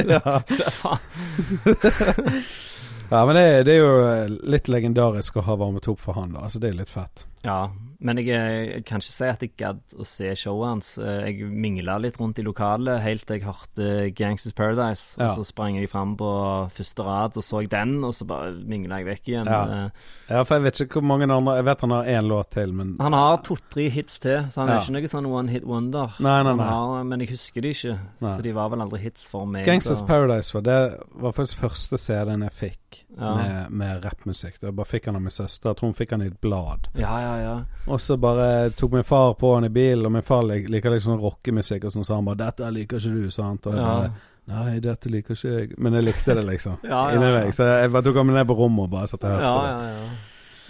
Se 0.58 0.76
faen. 0.80 1.00
ja, 3.12 3.22
men 3.28 3.36
det, 3.36 3.46
det 3.68 3.76
er 3.76 3.82
jo 3.82 4.42
litt 4.54 4.70
legendarisk 4.72 5.36
å 5.36 5.46
ha 5.46 5.56
varmet 5.60 5.88
opp 5.92 6.00
for 6.00 6.16
han, 6.16 6.32
da. 6.34 6.46
Altså, 6.48 6.62
det 6.62 6.72
er 6.72 6.78
litt 6.80 6.92
fett. 6.92 7.26
Ja, 7.44 7.66
men 8.02 8.18
jeg, 8.18 8.26
jeg 8.26 8.84
kan 8.84 8.98
ikke 9.00 9.12
si 9.14 9.24
at 9.30 9.42
jeg 9.44 9.52
gadd 9.56 9.94
å 9.98 10.04
se 10.06 10.32
showet 10.36 10.68
hans. 10.68 10.98
Eh, 10.98 11.30
Jeg 11.32 11.48
mingla 11.50 11.98
litt 12.02 12.18
rundt 12.20 12.38
i 12.38 12.42
lokalet 12.46 13.00
helt 13.04 13.24
til 13.26 13.38
jeg 13.38 13.46
hørte 13.46 14.10
Gangsters 14.18 14.52
Paradise. 14.58 15.16
Ja. 15.18 15.28
Og 15.30 15.38
så 15.38 15.44
sprang 15.52 15.76
jeg 15.78 15.88
fram 15.92 16.16
på 16.18 16.28
første 16.74 17.02
rad 17.06 17.36
og 17.38 17.44
så 17.46 17.62
den, 17.70 18.02
og 18.04 18.12
så 18.14 18.26
bare 18.26 18.52
mingla 18.66 18.98
jeg 19.02 19.06
vekk 19.12 19.28
igjen. 19.32 19.46
Ja. 19.46 19.62
Eh, 19.86 19.90
Ja, 20.32 20.42
for 20.48 20.56
jeg 20.56 20.64
vet 20.64 20.80
ikke 20.80 21.00
hvor 21.00 21.04
mange 21.10 21.26
andre 21.30 21.56
Jeg 21.58 21.64
vet 21.64 21.80
han 21.80 21.90
har 21.90 22.04
én 22.04 22.26
låt 22.28 22.50
til, 22.50 22.72
men 22.72 22.96
Han 23.00 23.12
har 23.12 23.36
to-tre 23.44 23.88
hits 23.90 24.18
til, 24.18 24.46
så 24.50 24.60
han 24.62 24.68
Ja. 24.68 24.76
er 24.76 24.80
ikke 24.80 24.92
noe 24.92 25.08
sånn 25.12 25.26
one 25.32 25.48
hit 25.50 25.64
wonder. 25.64 26.14
Nei, 26.20 26.42
nei, 26.42 26.54
nei. 26.54 26.64
Har, 26.68 27.04
men 27.04 27.20
jeg 27.20 27.30
husker 27.30 27.60
de 27.62 27.68
ikke, 27.70 27.98
så 28.20 28.42
de 28.42 28.52
var 28.52 28.68
vel 28.70 28.80
aldri 28.80 28.98
hits 29.00 29.26
for 29.28 29.46
meg. 29.46 29.64
Gangsters 29.66 30.00
og- 30.02 30.08
Paradise 30.08 30.52
var 30.54 30.62
det 30.62 31.00
var 31.14 31.32
faktisk 31.32 31.56
første 31.60 31.98
CD-en 31.98 32.42
jeg 32.42 32.52
fikk 32.52 32.78
Ja. 33.18 33.34
med, 33.36 33.70
med 33.70 34.02
rappmusikk. 34.04 34.58
Jeg 34.62 34.74
bare 34.74 34.86
fikk 34.86 35.04
han 35.06 35.16
av 35.16 35.22
min 35.22 35.30
søster. 35.30 35.68
Jeg 35.70 35.76
tror 35.76 35.86
hun 35.88 35.94
fikk 35.94 36.10
han 36.10 36.22
i 36.22 36.26
et 36.26 36.40
blad. 36.40 36.88
Ja, 36.94 37.18
ja, 37.20 37.36
ja. 37.42 37.54
Og 37.92 38.00
så 38.00 38.16
bare 38.20 38.70
tok 38.78 38.94
min 38.96 39.04
far 39.04 39.34
på 39.36 39.54
han 39.54 39.66
i 39.68 39.72
bilen, 39.72 40.06
og 40.08 40.12
min 40.14 40.24
far 40.24 40.42
lik- 40.48 40.68
liker 40.72 40.94
liksom 40.94 41.18
rockemusikk, 41.20 41.84
og 41.84 41.92
sånn, 41.92 42.06
så 42.08 42.16
han 42.16 42.24
bare 42.28 42.40
'Dette 42.40 42.70
liker 42.72 42.96
ikke 42.96 43.14
du', 43.14 43.30
sant? 43.30 43.66
Og 43.66 43.74
jeg 43.76 43.84
bare 43.84 44.12
'Nei, 44.48 44.80
dette 44.80 45.10
liker 45.10 45.34
ikke 45.34 45.52
jeg'. 45.60 45.74
Men 45.78 45.92
jeg 45.94 46.04
likte 46.04 46.34
det, 46.34 46.44
liksom. 46.46 46.78
Ja, 46.84 47.10
ja, 47.10 47.20
ja. 47.20 47.44
meg. 47.44 47.52
Så 47.54 47.64
jeg 47.68 47.92
bare 47.92 48.02
tok 48.02 48.16
han 48.16 48.26
med 48.26 48.34
ned 48.34 48.46
på 48.48 48.56
rommet 48.56 48.84
og 48.84 48.90
bare 48.90 49.06
satt 49.06 49.24
og 49.24 49.30
hørte 49.30 49.44
ja, 49.44 49.58
på. 49.58 49.66
ja, 49.66 49.88
ja. 50.02 50.10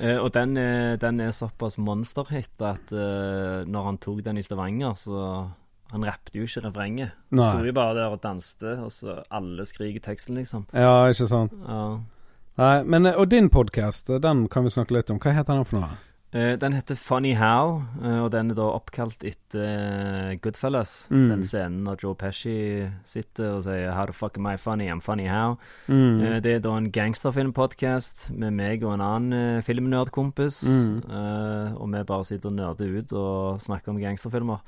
Eh, 0.03 0.19
og 0.19 0.33
den 0.35 0.57
er, 0.57 0.97
den 0.97 1.21
er 1.21 1.31
såpass 1.31 1.79
monsterhit 1.79 2.61
at 2.61 2.93
uh, 2.93 3.63
når 3.69 3.85
han 3.85 3.99
tok 3.99 4.25
den 4.25 4.39
i 4.39 4.43
Stavanger, 4.43 4.95
så 4.95 5.51
Han 5.93 6.05
rappet 6.05 6.33
jo 6.33 6.43
ikke 6.43 6.63
refrenget. 6.65 7.11
Han 7.31 7.43
sto 7.45 7.65
jo 7.67 7.73
bare 7.77 7.95
der 7.95 8.07
og 8.15 8.23
danste, 8.23 8.79
og 8.81 8.91
så 8.91 9.19
alle 9.31 9.67
skriker 9.69 10.01
teksten, 10.01 10.35
liksom. 10.35 10.65
Ja, 10.73 11.05
ikke 11.13 11.27
sant. 11.29 11.53
Ja. 11.69 11.99
Nei, 12.57 12.83
men 12.85 13.07
eh, 13.07 13.13
Og 13.13 13.29
din 13.31 13.51
podkast, 13.51 14.09
den 14.23 14.49
kan 14.49 14.65
vi 14.65 14.71
snakke 14.71 14.95
litt 14.97 15.11
om. 15.11 15.19
Hva 15.21 15.35
heter 15.37 15.53
den 15.55 15.65
for 15.69 15.81
noe? 15.81 15.91
Eh, 16.35 16.55
den 16.57 16.73
heter 16.73 16.95
Funny 16.97 17.35
How, 17.37 17.83
eh, 18.03 18.21
og 18.25 18.31
den 18.33 18.51
er 18.51 18.57
da 18.57 18.65
oppkalt 18.73 19.21
etter 19.29 19.65
eh, 19.67 20.37
Goodfellas. 20.41 20.95
Mm. 21.13 21.27
Den 21.29 21.43
scenen 21.45 21.83
når 21.85 21.99
Joe 22.01 22.15
Pesci 22.17 22.55
sitter 23.05 23.59
og 23.59 23.65
sier 23.67 23.93
'How 23.93 24.07
the 24.07 24.15
fuck 24.17 24.39
am 24.39 24.47
I 24.47 24.57
funny? 24.57 24.89
I'm 24.89 25.01
funny 25.05 25.27
how'. 25.29 25.59
Mm. 25.89 26.41
Det 26.43 26.55
er 26.55 26.59
da 26.61 26.77
en 26.77 26.91
gangsterfilmpodkast 26.91 28.31
med 28.33 28.51
meg 28.53 28.83
og 28.83 28.95
en 28.95 29.01
annen 29.01 29.59
uh, 29.59 29.63
filmnerdkompis. 29.63 30.63
Mm. 30.65 31.03
Og 31.77 31.93
vi 31.93 32.03
bare 32.05 32.25
sitter 32.25 32.49
og 32.49 32.55
nerder 32.57 32.99
ut 32.99 33.13
og 33.13 33.61
snakker 33.61 33.89
om 33.93 34.01
gangsterfilmer. 34.01 34.59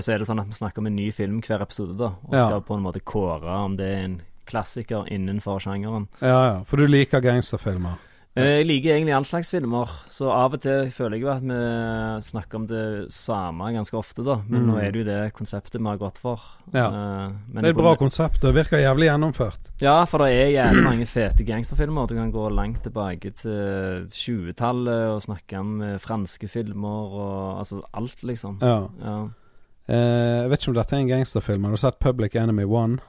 Så 0.00 0.12
er 0.14 0.18
det 0.18 0.26
sånn 0.28 0.40
at 0.40 0.46
vi 0.46 0.54
snakker 0.54 0.78
om 0.78 0.86
en 0.86 0.96
ny 0.96 1.10
film 1.12 1.40
hver 1.42 1.60
episode, 1.60 1.98
da. 1.98 2.12
Og 2.24 2.32
Ja. 2.32 2.46
skal 2.48 2.60
på 2.62 2.76
en 2.76 2.82
måte 2.82 3.00
kåre 3.04 3.64
om 3.64 3.76
det 3.76 3.86
er 3.86 4.04
en 4.04 4.22
klassiker 4.46 5.04
innenfor 5.10 5.58
sjangeren. 5.60 6.08
Ja, 6.22 6.44
ja. 6.54 6.62
For 6.64 6.76
du 6.76 6.86
liker 6.86 7.20
gangsterfilmer? 7.20 7.98
Eh, 8.34 8.62
Jeg 8.62 8.64
liker 8.66 8.94
egentlig 8.94 9.12
all 9.14 9.24
slags 9.28 9.50
filmer, 9.52 9.90
så 10.08 10.30
av 10.32 10.54
og 10.54 10.60
til 10.64 10.86
føler 10.88 11.18
jeg 11.18 11.20
jo 11.20 11.28
at 11.28 11.42
vi 11.42 11.56
snakker 12.24 12.54
om 12.56 12.66
det 12.66 13.12
samme 13.12 13.66
ganske 13.74 13.92
ofte, 13.98 14.24
da. 14.24 14.38
Men 14.48 14.62
Mm. 14.62 14.70
nå 14.70 14.76
er 14.80 14.90
det 14.90 15.02
jo 15.02 15.04
det 15.04 15.32
konseptet 15.34 15.80
vi 15.82 15.84
har 15.88 15.98
gått 15.98 16.16
for. 16.16 16.40
Ja. 16.72 16.86
Eh, 16.86 17.32
men 17.52 17.62
Det 17.62 17.64
er 17.64 17.70
et 17.70 17.76
bra 17.76 17.94
konsept. 17.96 18.40
Det 18.40 18.54
virker 18.54 18.78
jævlig 18.80 19.10
gjennomført. 19.10 19.58
Ja, 19.82 20.04
for 20.06 20.18
det 20.24 20.30
er 20.32 20.64
jævlig 20.64 20.82
mange 20.82 21.06
fete 21.06 21.44
gangsterfilmer. 21.44 22.06
Du 22.08 22.14
kan 22.14 22.32
gå 22.32 22.48
langt 22.54 22.82
tilbake 22.82 23.34
til 23.34 24.06
20-tallet 24.08 25.12
og 25.14 25.20
snakke 25.22 25.58
om 25.58 25.82
eh, 25.82 25.98
franske 25.98 26.48
filmer 26.48 27.12
og 27.12 27.58
altså 27.58 27.82
alt, 27.94 28.22
liksom. 28.22 28.58
Ja. 28.62 28.88
Ja, 29.04 29.28
Eh, 29.88 30.42
jeg 30.42 30.48
vet 30.50 30.60
ikke 30.62 30.68
om 30.68 30.74
dette 30.74 30.92
er 30.94 31.00
en 31.00 31.08
gangsterfilm. 31.08 31.64
Har 31.64 31.70
du 31.72 31.76
sett 31.76 31.98
Public 31.98 32.36
Enemy 32.36 32.62
One? 32.64 33.00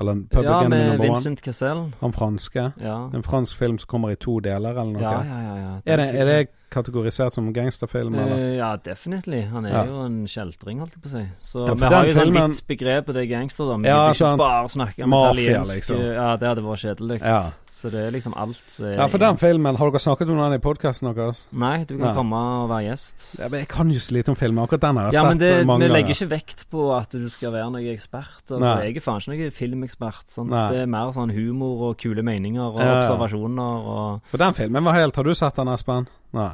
Eller 0.00 0.14
Public 0.14 0.44
ja 0.48 0.60
Enemy 0.60 0.76
med 0.76 0.86
Number 0.88 1.04
One? 1.04 1.14
Vincent 1.14 1.42
Cassel. 1.42 1.82
Han 2.00 2.12
franske. 2.16 2.72
Ja. 2.80 3.10
En 3.14 3.22
fransk 3.22 3.58
film 3.58 3.78
som 3.78 3.88
kommer 3.88 4.14
i 4.14 4.16
to 4.16 4.38
deler, 4.40 4.70
eller 4.70 4.94
noe? 4.94 5.02
Ja, 5.02 5.18
ja, 5.24 5.40
ja, 5.44 5.56
ja. 5.60 5.74
Er, 5.84 5.96
det, 6.00 6.06
er 6.14 6.24
det 6.30 6.38
kategorisert 6.72 7.34
som 7.34 7.50
gangsterfilm, 7.52 8.14
eller? 8.14 8.36
Uh, 8.38 8.56
ja, 8.56 8.70
definitivt. 8.84 9.50
Han 9.52 9.66
er 9.66 9.90
jo 9.90 10.04
en 10.06 10.20
kjeltring, 10.30 10.80
holdt 10.80 10.96
jeg 10.96 11.02
på 11.04 11.10
å 11.10 11.12
si. 11.18 11.24
Så 11.50 11.66
vi 11.74 11.84
har 11.84 12.06
jo 12.06 12.14
jo 12.14 12.16
sånn 12.16 12.30
filmen- 12.30 12.54
vidt 12.54 12.66
begrep 12.70 13.06
på 13.10 13.16
det 13.16 13.24
er 13.26 13.30
gangster, 13.34 13.68
da. 13.68 13.76
Vi 13.76 13.88
Ja, 13.90 13.96
gidder 13.98 14.14
ikke 14.14 14.22
sånn, 14.22 14.38
bare 14.40 14.68
snakke 14.76 15.04
om 15.04 15.10
Mafia, 15.10 15.32
italiensk 15.34 15.74
liksom. 15.74 16.00
Ja, 16.14 16.28
det 16.36 16.48
hadde 16.48 16.64
vært 16.70 16.84
kjedelig. 16.86 17.20
Ja. 17.20 17.40
Så 17.70 17.90
det 17.92 18.00
er 18.02 18.10
liksom 18.10 18.34
alt 18.34 18.72
er 18.82 18.96
Ja, 18.98 19.04
for 19.06 19.22
den 19.22 19.36
filmen 19.38 19.76
Har 19.78 19.90
dere 19.92 20.00
snakket 20.02 20.30
om 20.32 20.38
den 20.40 20.56
i 20.56 20.58
podkasten 20.62 21.06
deres? 21.14 21.44
Nei, 21.54 21.84
du 21.86 21.94
kan 21.96 22.08
ja. 22.08 22.14
komme 22.16 22.40
og 22.64 22.68
være 22.72 22.88
gjest. 22.88 23.26
Ja, 23.38 23.48
men 23.48 23.62
jeg 23.62 23.68
kan 23.70 23.92
jo 23.94 24.00
så 24.02 24.16
lite 24.16 24.32
om 24.34 24.38
filmer, 24.38 24.66
Akkurat 24.66 24.82
den 24.88 24.98
har 24.98 25.06
jeg 25.10 25.14
Ja, 25.14 25.22
men 25.28 25.38
det, 25.38 25.50
mange 25.68 25.86
vi 25.86 25.92
legger 25.92 26.16
ikke 26.16 26.30
vekt 26.32 26.64
på 26.72 26.88
at 26.96 27.14
du 27.14 27.28
skal 27.30 27.54
være 27.54 27.70
noen 27.70 27.86
ekspert. 27.94 28.42
Altså, 28.50 28.58
Nei. 28.64 28.74
jeg 28.88 28.98
er 28.98 29.06
faen 29.06 29.22
ikke 29.22 29.36
noen 29.36 29.54
filmekspert. 29.60 30.26
Sant? 30.34 30.50
Nei. 30.50 30.64
Det 30.74 30.82
er 30.82 30.90
mer 30.90 31.14
sånn 31.14 31.30
humor 31.36 31.86
og 31.90 31.96
kule 32.02 32.26
meninger 32.26 32.66
og 32.66 32.82
Ja, 32.82 32.88
ja. 32.90 32.98
observasjoner 33.04 33.86
og 33.94 34.34
For 34.34 34.42
den 34.42 34.58
filmen 34.58 34.84
var 34.90 34.98
helt 34.98 35.16
Har 35.16 35.30
du 35.30 35.34
sett 35.38 35.56
den, 35.62 35.68
Espen? 35.70 36.10
Nei. 36.34 36.50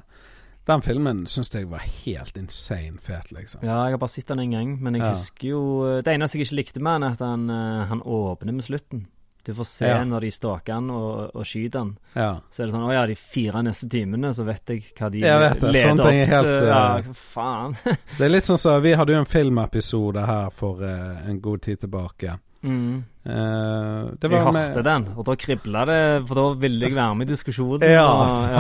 Den 0.67 0.83
filmen 0.83 1.27
syns 1.31 1.53
jeg 1.55 1.69
var 1.71 1.79
helt 2.05 2.37
insane 2.37 2.99
fet, 3.01 3.31
liksom. 3.33 3.63
Ja, 3.63 3.85
jeg 3.87 3.95
har 3.95 4.01
bare 4.03 4.11
sett 4.11 4.27
den 4.29 4.41
en 4.43 4.51
gang, 4.51 4.79
men 4.83 4.95
jeg 4.99 5.03
Ja. 5.05 5.11
husker 5.15 5.49
jo 5.49 6.03
Det 6.03 6.13
eneste 6.13 6.37
jeg 6.39 6.47
ikke 6.47 6.57
likte 6.61 6.81
med 6.83 7.01
den, 7.01 7.03
er 7.05 7.13
at 7.13 7.21
han, 7.21 7.49
eh, 7.51 7.87
han 7.87 8.03
åpner 8.03 8.53
med 8.53 8.65
slutten. 8.65 9.07
Du 9.47 9.53
får 9.55 9.67
se 9.71 9.87
Ja. 9.87 10.01
når 10.05 10.21
de 10.27 10.31
stalker 10.35 10.75
han 10.75 10.89
og, 10.91 11.31
og 11.39 11.45
skyter 11.47 11.79
han. 11.85 11.93
Ja. 12.19 12.33
Så 12.51 12.63
er 12.65 12.67
det 12.67 12.75
sånn 12.75 12.87
Å 12.89 12.93
ja, 12.97 13.05
de 13.07 13.15
fire 13.21 13.63
neste 13.63 13.87
timene, 13.93 14.33
så 14.35 14.43
vet 14.49 14.73
jeg 14.75 14.83
hva 14.99 15.11
de 15.15 15.21
Jeg 15.23 15.43
vet 15.45 15.61
det, 15.63 15.73
leder 15.77 15.89
sånne 15.93 16.09
ting 16.09 16.19
er 16.25 16.33
helt, 16.33 16.51
til. 16.51 16.71
Ja, 16.73 16.81
eh, 16.99 17.13
faen. 17.15 17.77
Det 18.19 18.25
er 18.27 18.33
litt 18.35 18.49
sånn 18.51 18.59
så 18.59 18.75
Vi 18.83 18.97
hadde 18.99 19.15
jo 19.15 19.21
en 19.23 19.31
filmepisode 19.31 20.27
her 20.27 20.51
for 20.51 20.83
eh, 20.83 21.29
en 21.31 21.39
god 21.45 21.63
tid 21.69 21.81
tilbake. 21.87 22.39
mm. 22.67 23.05
Uh, 23.27 24.13
det 24.23 24.29
Jeg 24.31 24.39
hørte 24.39 24.53
med... 24.55 24.85
den, 24.87 25.05
og 25.19 25.25
da 25.27 25.35
kribla 25.35 25.81
det, 25.89 25.97
for 26.29 26.39
da 26.39 26.45
ville 26.63 26.87
jeg 26.87 26.95
være 26.95 27.17
med 27.19 27.27
i 27.27 27.33
diskusjonen. 27.33 27.83
Ja, 27.91 28.05
og, 28.07 28.53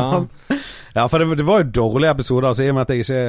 ja. 0.50 0.56
Ja, 0.96 1.04
for 1.06 1.22
det, 1.22 1.36
det 1.38 1.46
var 1.46 1.60
jo 1.62 1.68
dårlige 1.76 2.10
episoder. 2.16 2.48
Altså, 2.48 2.64
I 2.64 2.72
og 2.72 2.74
med 2.74 2.82
at 2.88 2.90
jeg 2.96 3.04
ikke 3.04 3.20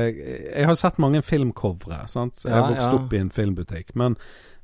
Jeg 0.58 0.66
har 0.66 0.78
sett 0.80 0.98
mange 1.04 1.22
filmcovere. 1.22 2.08
Sant? 2.10 2.42
Jeg 2.46 2.54
har 2.56 2.64
Ja, 2.64 2.68
vokst 2.72 2.88
ja. 2.88 2.96
opp 2.98 3.14
i 3.14 3.20
en 3.22 3.30
filmbutikk. 3.30 3.94
Men, 4.02 4.16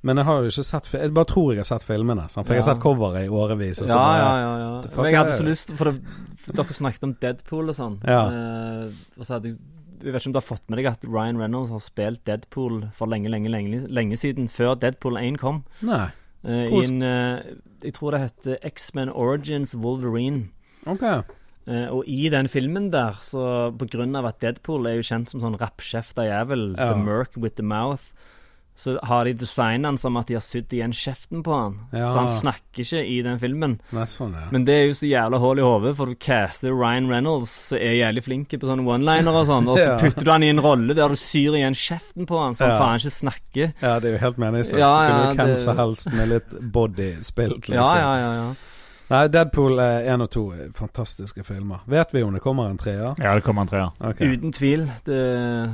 men 0.04 0.18
jeg 0.20 0.26
har 0.28 0.42
jo 0.44 0.50
ikke 0.52 0.64
sett 0.68 0.90
Jeg 0.92 1.14
bare 1.16 1.26
tror 1.32 1.52
jeg 1.54 1.60
har 1.64 1.70
sett 1.70 1.84
filmene. 1.88 2.30
Sant? 2.30 2.46
For 2.48 2.54
jeg 2.54 2.64
har 2.64 2.70
Ja. 2.70 2.74
sett 2.74 2.84
coveret 2.84 3.26
i 3.26 3.30
årevis. 3.30 3.82
og 3.82 3.88
så 3.88 3.94
Ja, 3.94 3.96
bare- 3.96 4.20
ja, 4.20 4.34
ja. 4.44 4.58
ja. 4.76 4.82
fuck 4.90 4.98
Men 4.98 5.06
jeg 5.06 5.16
hadde 5.22 5.38
så 5.40 5.44
lyst 5.48 5.78
For, 5.78 5.92
det, 5.92 6.02
dere 6.56 6.66
snakket 6.74 7.04
om 7.04 7.14
Deadpool 7.22 7.70
og 7.70 7.76
sånn. 7.76 7.98
Ja. 8.06 8.28
Uh, 8.28 8.92
og 9.18 9.26
så 9.26 9.34
hadde 9.40 9.50
jeg 9.50 9.58
jeg 10.04 10.12
vet 10.12 10.20
ikke 10.22 10.28
om 10.28 10.34
du 10.34 10.40
har 10.42 10.58
fått 10.58 10.70
med 10.70 10.78
deg 10.80 10.86
at 10.88 11.06
Ryan 11.08 11.38
Reynolds 11.40 11.70
har 11.72 11.80
spilt 11.80 12.26
Deadpool 12.26 12.90
for 12.92 13.08
lenge, 13.08 13.30
lenge, 13.32 13.48
lenge, 13.50 13.88
lenge 13.88 14.18
siden, 14.20 14.50
før 14.52 14.76
Deadpool 14.78 15.16
1 15.16 15.38
kom. 15.40 15.64
Nei. 15.82 16.10
Uh, 16.44 16.68
I 16.68 16.84
en 16.84 17.02
uh, 17.02 17.40
Jeg 17.82 17.94
tror 17.94 18.12
det 18.12 18.20
heter 18.20 18.58
X-Men 18.68 19.08
Origins 19.10 19.74
Wolverine. 19.74 20.50
Ok. 20.86 21.02
Uh, 21.66 21.88
og 21.96 22.04
i 22.06 22.28
den 22.28 22.50
filmen 22.52 22.92
der, 22.92 23.14
så 23.24 23.72
på 23.78 23.88
grunn 23.90 24.14
av 24.20 24.26
at 24.26 24.42
Deadpool 24.42 24.86
er 24.88 24.96
jo 25.00 25.08
kjent 25.08 25.30
som 25.32 25.40
sånn 25.40 25.56
rappkjefta 25.58 26.26
jævel, 26.28 26.76
Ja. 26.78 26.90
The 26.92 27.00
Merc 27.00 27.38
with 27.38 27.56
the 27.56 27.64
Mouth, 27.64 28.12
så 28.76 28.96
har 29.06 29.26
de 29.26 29.34
designa 29.38 29.90
den 29.92 29.98
som 30.02 30.16
at 30.18 30.26
de 30.28 30.34
har 30.34 30.42
sydd 30.42 30.72
igjen 30.74 30.94
kjeften 30.98 31.44
på 31.46 31.54
han. 31.54 31.76
Ja. 31.94 32.08
Så 32.10 32.18
han 32.24 32.30
snakker 32.30 32.82
ikke 32.82 33.04
i 33.06 33.20
den 33.22 33.38
filmen. 33.40 33.76
Nei, 33.94 34.06
sånn, 34.10 34.34
ja. 34.34 34.48
Men 34.52 34.66
det 34.66 34.74
er 34.80 34.88
jo 34.88 34.96
så 34.98 35.10
jævla 35.12 35.38
hull 35.44 35.62
i 35.62 35.66
hodet, 35.68 35.92
for 36.00 36.10
du 36.10 36.16
caster 36.16 36.74
Ryan 36.74 37.08
Reynolds, 37.12 37.54
som 37.70 37.78
er 37.78 37.94
jævlig 38.00 38.24
flink 38.26 38.50
på 38.58 38.66
sånne 38.72 38.82
one-liner 38.88 39.38
og 39.44 39.46
sånn, 39.52 39.70
og 39.70 39.78
så 39.78 39.94
putter 40.02 40.26
du 40.26 40.32
han 40.34 40.44
i 40.48 40.50
en 40.50 40.64
rolle 40.66 40.98
der 40.98 41.14
du 41.14 41.20
syr 41.22 41.54
igjen 41.60 41.78
kjeften 41.78 42.26
på 42.30 42.42
han, 42.42 42.58
så 42.58 42.66
han 42.66 42.74
Ja. 42.74 42.82
faen 42.82 43.00
ikke 43.04 43.16
snakker. 43.20 43.74
ja, 43.82 43.94
det 44.00 44.10
er 44.10 44.18
jo 44.18 44.24
helt 44.26 44.38
meningsløst. 44.42 44.80
Ja, 44.82 44.94
ja, 45.06 45.18
kunne 45.36 45.48
ja, 45.50 45.56
jo 45.58 45.66
det- 45.70 45.78
helst 45.84 46.14
med 46.18 46.30
litt 46.34 46.50
body 46.74 47.12
spilt, 47.22 47.68
liksom. 47.70 47.76
Ja, 47.78 47.98
ja, 48.02 48.14
ja. 48.18 48.34
ja. 48.42 48.54
Nei, 49.14 49.28
Deadpool 49.30 49.78
1 49.80 50.24
og 50.26 50.30
2 50.34 50.44
er 50.56 50.70
fantastiske 50.74 51.44
filmer. 51.46 51.84
Vet 51.90 52.14
vi 52.16 52.24
om 52.26 52.34
det 52.34 52.42
kommer 52.42 52.72
en 52.72 52.80
treer? 52.82 53.12
Ja, 53.22 53.36
det 53.38 53.44
kommer 53.46 53.68
en 53.68 53.70
treer. 53.70 53.92
Okay. 54.02 54.32
Uten 54.34 54.54
tvil. 54.56 54.88
Det 55.06 55.20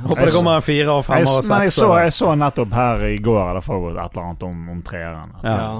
Håper 0.02 0.28
det 0.28 0.34
kommer 0.34 0.58
en 0.58 0.66
fire 0.66 0.90
og 0.92 1.06
fem 1.06 1.22
Jeg, 1.22 1.30
og 1.30 1.46
seks. 1.46 1.62
jeg 1.64 1.72
så, 1.72 1.88
jeg 2.02 2.12
så 2.18 2.34
nettopp 2.36 2.76
her 2.76 3.06
i 3.08 3.16
går 3.24 3.40
eller 3.46 3.64
foregått 3.64 3.96
et 3.96 4.12
eller 4.12 4.28
annet 4.28 4.44
om, 4.50 4.68
om 4.74 4.82
treeren. 4.84 5.32
Ja. 5.44 5.56
Ja. 5.56 5.70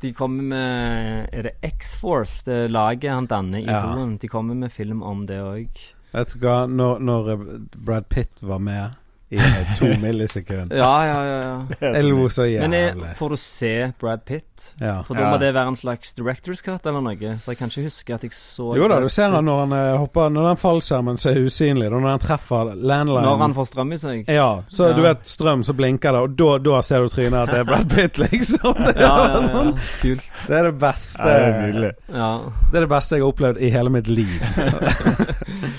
De 0.00 0.12
kommer 0.12 0.42
med 0.42 1.28
Er 1.32 1.42
det 1.42 1.54
X-Force, 1.64 2.42
det 2.46 2.70
laget 2.70 3.12
han 3.12 3.26
danner 3.26 3.58
i 3.58 3.64
Ja. 3.64 3.82
De 4.20 4.28
kommer 4.28 4.54
med 4.54 4.72
film 4.72 5.02
om 5.02 5.26
det 5.26 5.40
òg. 5.40 5.82
Vet 6.12 6.32
du 6.32 6.46
hva, 6.46 6.62
når, 6.66 6.98
når 7.04 7.32
Brad 7.76 8.08
Pitt 8.08 8.40
var 8.40 8.58
med 8.58 8.96
i 9.28 9.38
to 9.78 9.86
millisekunder 9.98 10.76
Ja, 10.78 10.90
ja, 11.06 11.14
ja. 11.26 11.38
ja. 11.80 11.88
Jeg 11.96 12.04
lo 12.06 12.28
så 12.30 12.44
Men 12.60 12.74
er, 12.78 12.92
får 13.18 13.32
du 13.32 13.36
se 13.42 13.70
Brad 13.98 14.20
Pitt? 14.24 14.68
Ja. 14.80 15.00
For 15.02 15.14
da 15.18 15.24
Ja. 15.24 15.30
må 15.32 15.38
det 15.42 15.48
være 15.54 15.68
en 15.72 15.76
slags 15.76 16.14
director's 16.14 16.62
cut 16.62 16.86
eller 16.86 17.00
noe? 17.02 17.32
For 17.42 17.50
jeg 17.52 17.58
kan 17.58 17.68
ikke 17.72 17.82
huske 17.88 18.14
at 18.14 18.22
jeg 18.22 18.30
så 18.36 18.68
Jo 18.78 18.86
da, 18.86 18.94
Brad 18.94 19.02
du 19.02 19.08
ser 19.10 19.34
han 19.34 19.44
når 19.44 19.58
han 19.64 19.72
eh, 19.72 19.96
hopper 19.98 20.28
Når 20.30 20.46
den 20.52 20.60
fallskjermen 20.62 21.18
som 21.18 21.32
er 21.32 21.40
usynlig, 21.42 21.90
når 21.90 22.06
han 22.08 22.22
treffer 22.22 22.70
landline 22.76 23.26
Når 23.26 23.42
han 23.42 23.56
får 23.58 23.68
strøm 23.72 23.92
i 23.92 23.98
seg? 24.04 24.22
Ja, 24.30 24.48
så 24.68 24.90
Ja. 24.92 24.96
du 24.96 25.02
vet 25.02 25.26
strøm, 25.26 25.64
så 25.66 25.74
blinker 25.74 26.12
det, 26.12 26.20
og 26.22 26.36
da, 26.38 26.58
da 26.70 26.80
ser 26.86 27.02
du 27.02 27.08
trynet 27.08 27.40
at 27.42 27.50
det 27.50 27.58
er 27.64 27.64
Brad 27.72 27.90
Pitt, 27.90 28.18
liksom. 28.22 28.74
Det, 28.78 28.94
Ja, 29.02 29.10
ja, 29.26 29.26
ja. 29.26 29.42
sånn. 29.50 29.74
Kult. 30.06 30.30
det 30.46 30.56
er 30.60 30.70
det 30.70 30.74
beste 30.86 31.26
Ja, 31.26 31.34
det 31.34 31.50
er 31.50 31.66
nydelig. 31.66 31.92
Ja. 32.14 32.30
Det 32.70 32.78
er 32.78 32.86
det 32.86 32.92
beste 32.94 33.16
jeg 33.18 33.26
har 33.26 33.34
opplevd 33.34 33.58
i 33.58 33.70
hele 33.74 33.90
mitt 33.90 34.06
liv. 34.06 34.38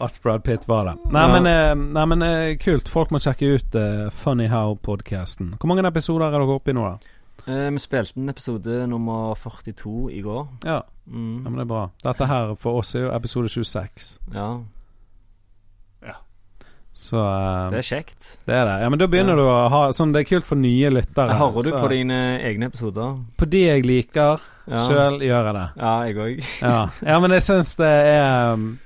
At 0.00 0.18
Brad 0.22 0.42
Pitt 0.44 0.66
var 0.68 0.84
det. 0.84 0.94
Nei, 1.12 1.22
Ja. 1.26 1.32
men, 1.40 1.46
eh, 1.46 1.74
nei, 1.74 2.04
men 2.04 2.22
eh, 2.22 2.56
kult. 2.56 2.88
Folk 2.88 3.10
må 3.10 3.18
sjekke 3.18 3.54
ut 3.56 3.74
uh, 3.74 4.10
Funny 4.10 4.46
How-podkasten. 4.48 5.54
Hvor 5.58 5.66
mange 5.68 5.86
episoder 5.86 6.26
er 6.26 6.30
dere 6.36 6.48
oppe 6.58 6.70
i 6.70 6.76
nå, 6.76 6.82
da? 6.84 6.98
Eh, 7.46 7.70
vi 7.70 7.78
spilte 7.78 8.16
en 8.18 8.28
episode 8.28 8.86
nummer 8.88 9.34
42 9.36 10.10
i 10.12 10.20
går. 10.22 10.46
Ja, 10.64 10.82
Mm. 11.06 11.44
ja, 11.44 11.50
men 11.50 11.54
det 11.54 11.60
er 11.62 11.70
bra. 11.70 11.90
Dette 12.02 12.26
her 12.26 12.54
for 12.56 12.80
oss 12.80 12.94
er 12.96 13.04
jo 13.06 13.10
episode 13.14 13.48
26. 13.48 14.18
Ja, 14.34 14.56
Så 16.98 17.18
uh, 17.20 17.68
det 17.70 17.82
er 17.82 17.84
kjekt. 17.84 18.38
det 18.48 18.54
er 18.56 18.64
det. 18.64 18.76
Ja, 18.82 18.88
men 18.88 18.98
da 18.98 19.06
begynner 19.06 19.36
Ja. 19.36 19.36
du 19.36 19.42
å 19.52 19.68
ha 19.68 19.80
Sånn, 19.92 20.12
det 20.14 20.22
er 20.22 20.28
kult 20.30 20.46
for 20.48 20.56
nye 20.56 20.88
lyttere. 20.90 21.28
Jeg 21.28 21.36
Hører 21.38 21.62
du 21.62 21.68
så- 21.68 21.80
på 21.82 21.88
dine 21.90 22.40
egne 22.40 22.66
episoder? 22.70 23.18
På 23.36 23.44
de 23.50 23.60
jeg 23.66 23.84
liker, 23.84 24.40
Ja. 24.66 24.76
sjøl 24.88 25.20
gjør 25.20 25.44
jeg 25.44 25.54
det. 25.54 25.70
Ja, 25.76 26.00
jeg 26.04 26.16
òg. 26.16 26.44
Ja. 26.62 26.88
ja, 27.06 27.20
men 27.20 27.30
jeg 27.32 27.42
syns 27.42 27.76
det 27.76 27.86
er 27.86 28.52
um, 28.54 28.78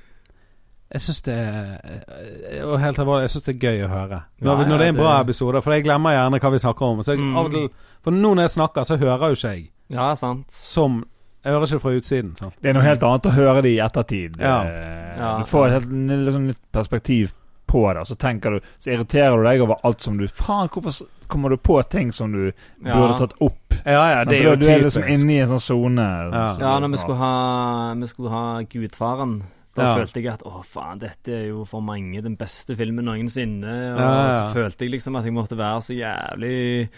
Jeg 0.93 1.01
syns 1.05 1.20
det 1.22 1.34
er 1.38 2.78
helt 2.82 2.99
alvorlig, 2.99 3.22
jeg 3.28 3.30
syns 3.36 3.45
det 3.47 3.53
er 3.55 3.61
gøy 3.68 3.84
å 3.86 3.91
høre. 3.93 4.22
Når, 4.43 4.62
når 4.66 4.78
det 4.78 4.86
er 4.86 4.93
en 4.95 4.97
bra 4.97 5.12
det- 5.18 5.28
episode, 5.28 5.62
for 5.62 5.72
jeg 5.72 5.84
glemmer 5.84 6.11
gjerne 6.16 6.41
hva 6.41 6.51
vi 6.51 6.59
snakker 6.59 6.82
om. 6.82 7.03
Så 7.03 7.12
jeg, 7.14 7.18
Mm. 7.20 7.36
av 7.36 7.45
og 7.47 7.53
til, 7.53 7.68
for 8.03 8.11
nå 8.11 8.34
når 8.34 8.43
jeg 8.43 8.51
snakker, 8.51 8.82
så 8.84 8.97
hører 8.99 9.28
jo 9.28 9.34
ikke 9.38 9.55
jeg 9.55 9.70
Ja, 9.91 10.14
sant. 10.14 10.47
som 10.53 11.05
Jeg 11.43 11.53
hører 11.55 11.62
ikke 11.62 11.72
det 11.72 11.80
fra 11.82 11.91
utsiden. 11.91 12.36
Sant? 12.36 12.55
Det 12.61 12.68
er 12.68 12.72
noe 12.74 12.82
helt 12.82 13.03
annet 13.03 13.22
å 13.22 13.30
høre 13.32 13.62
det 13.62 13.70
i 13.70 13.78
ettertid. 13.80 14.41
Ja. 14.41 14.62
Eh, 14.62 14.97
Ja. 15.18 15.38
Du 15.38 15.45
får 15.45 15.66
et 15.66 15.72
helt 15.72 15.88
liksom, 15.91 16.32
sånn 16.34 16.47
nytt 16.49 16.72
perspektiv 16.72 17.30
på 17.66 17.93
det, 17.95 18.01
og 18.01 18.07
så 18.07 18.16
tenker 18.16 18.51
du 18.51 18.61
Så 18.78 18.91
irriterer 18.93 19.36
du 19.36 19.43
deg 19.45 19.61
over 19.62 19.76
alt 19.84 20.03
som 20.03 20.16
du 20.18 20.26
Faen, 20.28 20.68
hvorfor 20.68 21.07
kommer 21.28 21.49
du 21.51 21.57
på 21.57 21.82
ting 21.88 22.12
som 22.12 22.30
du 22.32 22.53
Ja. 22.84 22.95
burde 22.95 23.16
tatt 23.18 23.32
opp? 23.41 23.55
Ja, 23.86 24.18
ja, 24.18 24.24
det 24.24 24.41
er 24.41 24.43
jo 24.51 24.57
typisk 24.57 24.61
du 24.61 24.68
er 24.68 24.78
liksom 24.82 25.09
inne 25.09 25.30
i 25.32 25.38
en 25.41 25.49
sånn 25.49 25.61
sone. 25.61 26.30
Ja. 26.32 26.57
Ja, 26.59 26.78
når 26.80 26.91
vi 26.91 26.97
sånn 26.97 26.99
skulle 26.99 27.18
ha, 27.18 27.95
vi 27.95 28.07
skulle 28.07 28.30
ha 28.30 28.62
Gudfaren, 28.62 29.43
da 29.76 29.82
Ja. 29.84 29.94
følte 30.00 30.18
jeg 30.22 30.26
at 30.32 30.42
å 30.42 30.64
faen, 30.66 30.98
dette 30.98 31.28
er 31.30 31.44
jo 31.48 31.64
for 31.64 31.80
mange 31.80 32.20
den 32.22 32.36
beste 32.36 32.74
filmen 32.76 33.04
noensinne. 33.06 33.74
Og 33.94 34.00
Ja, 34.00 34.10
ja. 34.10 34.30
så 34.50 34.54
følte 34.54 34.84
jeg 34.84 34.90
liksom 34.96 35.16
at 35.16 35.24
jeg 35.24 35.32
måtte 35.32 35.56
være 35.56 35.80
så 35.80 35.94
jævlig 35.94 36.88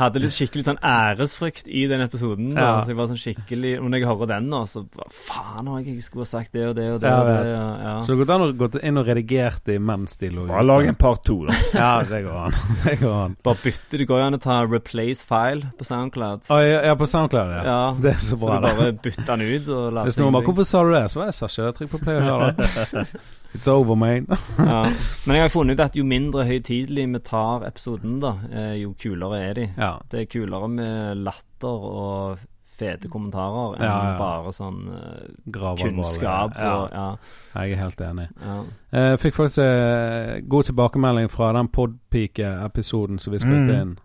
Hadde 0.00 0.20
litt 0.22 0.34
skikkelig 0.34 0.64
sånn 0.66 0.80
æresfrykt 0.82 1.68
i 1.70 1.86
den 1.90 2.00
episoden. 2.04 2.52
Da. 2.56 2.82
Så 2.84 2.88
jeg 2.92 2.96
var 2.98 3.06
sånn 3.10 3.20
skikkelig 3.22 3.72
Og 3.80 3.88
når 3.90 4.00
jeg 4.02 4.08
hører 4.10 4.26
den 4.32 4.48
nå, 4.50 4.62
så 4.66 4.82
faen 5.10 5.68
òg, 5.72 5.86
jeg 5.86 6.02
skulle 6.02 6.26
ha 6.26 6.30
sagt 6.32 6.52
det 6.56 6.66
og 6.68 6.74
det 6.76 6.88
og 6.92 7.00
det. 7.04 7.08
Ja, 7.12 7.20
og 7.20 7.26
det 7.30 7.52
ja, 7.52 7.66
ja. 7.86 7.94
Så 8.00 8.12
det 8.16 8.18
går 8.26 8.34
an 8.34 8.46
å 8.48 8.50
gå 8.58 8.68
inn 8.82 8.98
og 8.98 9.06
redigere 9.06 9.62
det 9.64 9.74
imens 9.78 10.16
de 10.18 10.30
lå 10.30 10.46
Bare 10.48 10.64
lag 10.66 10.86
en 10.90 10.94
part 10.98 11.22
to, 11.24 11.38
da. 11.46 11.54
Ja, 11.82 12.02
det 12.02 12.22
går 12.26 12.38
an. 12.48 12.58
Det 12.84 12.98
går 13.00 13.14
an. 13.24 13.36
Bare 13.44 13.60
bytte. 13.62 13.98
Det 13.98 14.06
går 14.08 14.18
jo 14.22 14.26
an 14.26 14.34
å 14.38 14.42
ta 14.42 14.58
replace 14.66 15.22
file 15.24 15.70
på 15.78 15.84
Soundcloud. 15.86 16.48
Oh, 16.50 16.58
ja, 16.60 16.82
ja, 16.88 16.94
på 16.98 17.06
SoundCloud, 17.06 17.50
ja. 17.56 17.62
Ja, 17.64 17.80
Det 17.94 18.14
er 18.16 18.20
så 18.22 18.36
bra, 18.40 18.58
Så 18.58 18.60
du 18.60 18.82
bare 18.82 18.92
bytter 19.06 19.36
den 19.36 19.46
ut 19.62 19.68
og 19.68 19.92
lar 19.92 20.04
Hvis 20.08 20.18
noen 20.18 20.32
bare 20.34 20.44
'Hvorfor 20.44 20.66
sa 20.66 20.82
du 20.82 20.90
det?' 20.92 21.10
Så 21.12 21.20
var 21.20 21.26
jeg 21.30 21.34
sa 21.38 21.46
ikke 21.46 21.66
det. 21.68 21.74
Trykk 21.78 21.91
på 21.92 22.00
play 22.02 22.16
og 22.16 22.22
hør. 22.26 23.06
It's 23.52 23.68
over, 23.68 23.94
man. 24.00 24.26
ja. 24.58 24.82
Men 25.26 25.36
jeg 25.36 25.42
har 25.44 25.50
funnet 25.52 25.76
ut 25.76 25.84
at 25.84 25.96
jo 25.98 26.04
mindre 26.08 26.46
høytidelig 26.48 27.04
vi 27.12 27.20
tar 27.26 27.66
episoden, 27.68 28.14
da, 28.22 28.30
eh, 28.50 28.78
jo 28.80 28.94
kulere 29.02 29.42
er 29.50 29.54
de. 29.58 29.66
Ja. 29.76 29.90
Det 30.10 30.22
er 30.24 30.30
kulere 30.32 30.68
med 30.72 31.20
latter 31.26 31.84
og 31.92 32.38
fete 32.82 33.10
kommentarer 33.12 33.76
enn 33.76 33.84
Ja, 33.84 33.96
ja. 34.08 34.14
bare 34.18 34.50
sånn 34.56 34.78
uh, 34.88 35.74
kunnskap 35.78 36.54
Ja, 36.56 36.70
og 36.80 36.94
jeg 37.60 37.74
er 37.76 37.82
helt 37.82 38.00
enig. 38.00 38.24
ja. 38.40 38.54
Jeg 38.96 39.20
fikk 39.22 39.36
faktisk 39.36 39.60
uh, 39.60 40.40
god 40.48 40.70
tilbakemelding 40.70 41.28
fra 41.30 41.52
den 41.52 41.68
Podpike-episoden 41.68 43.20
som 43.20 43.32
vi 43.36 43.38
spilte 43.44 43.76
Mm. 43.76 43.80
inn. 43.82 43.98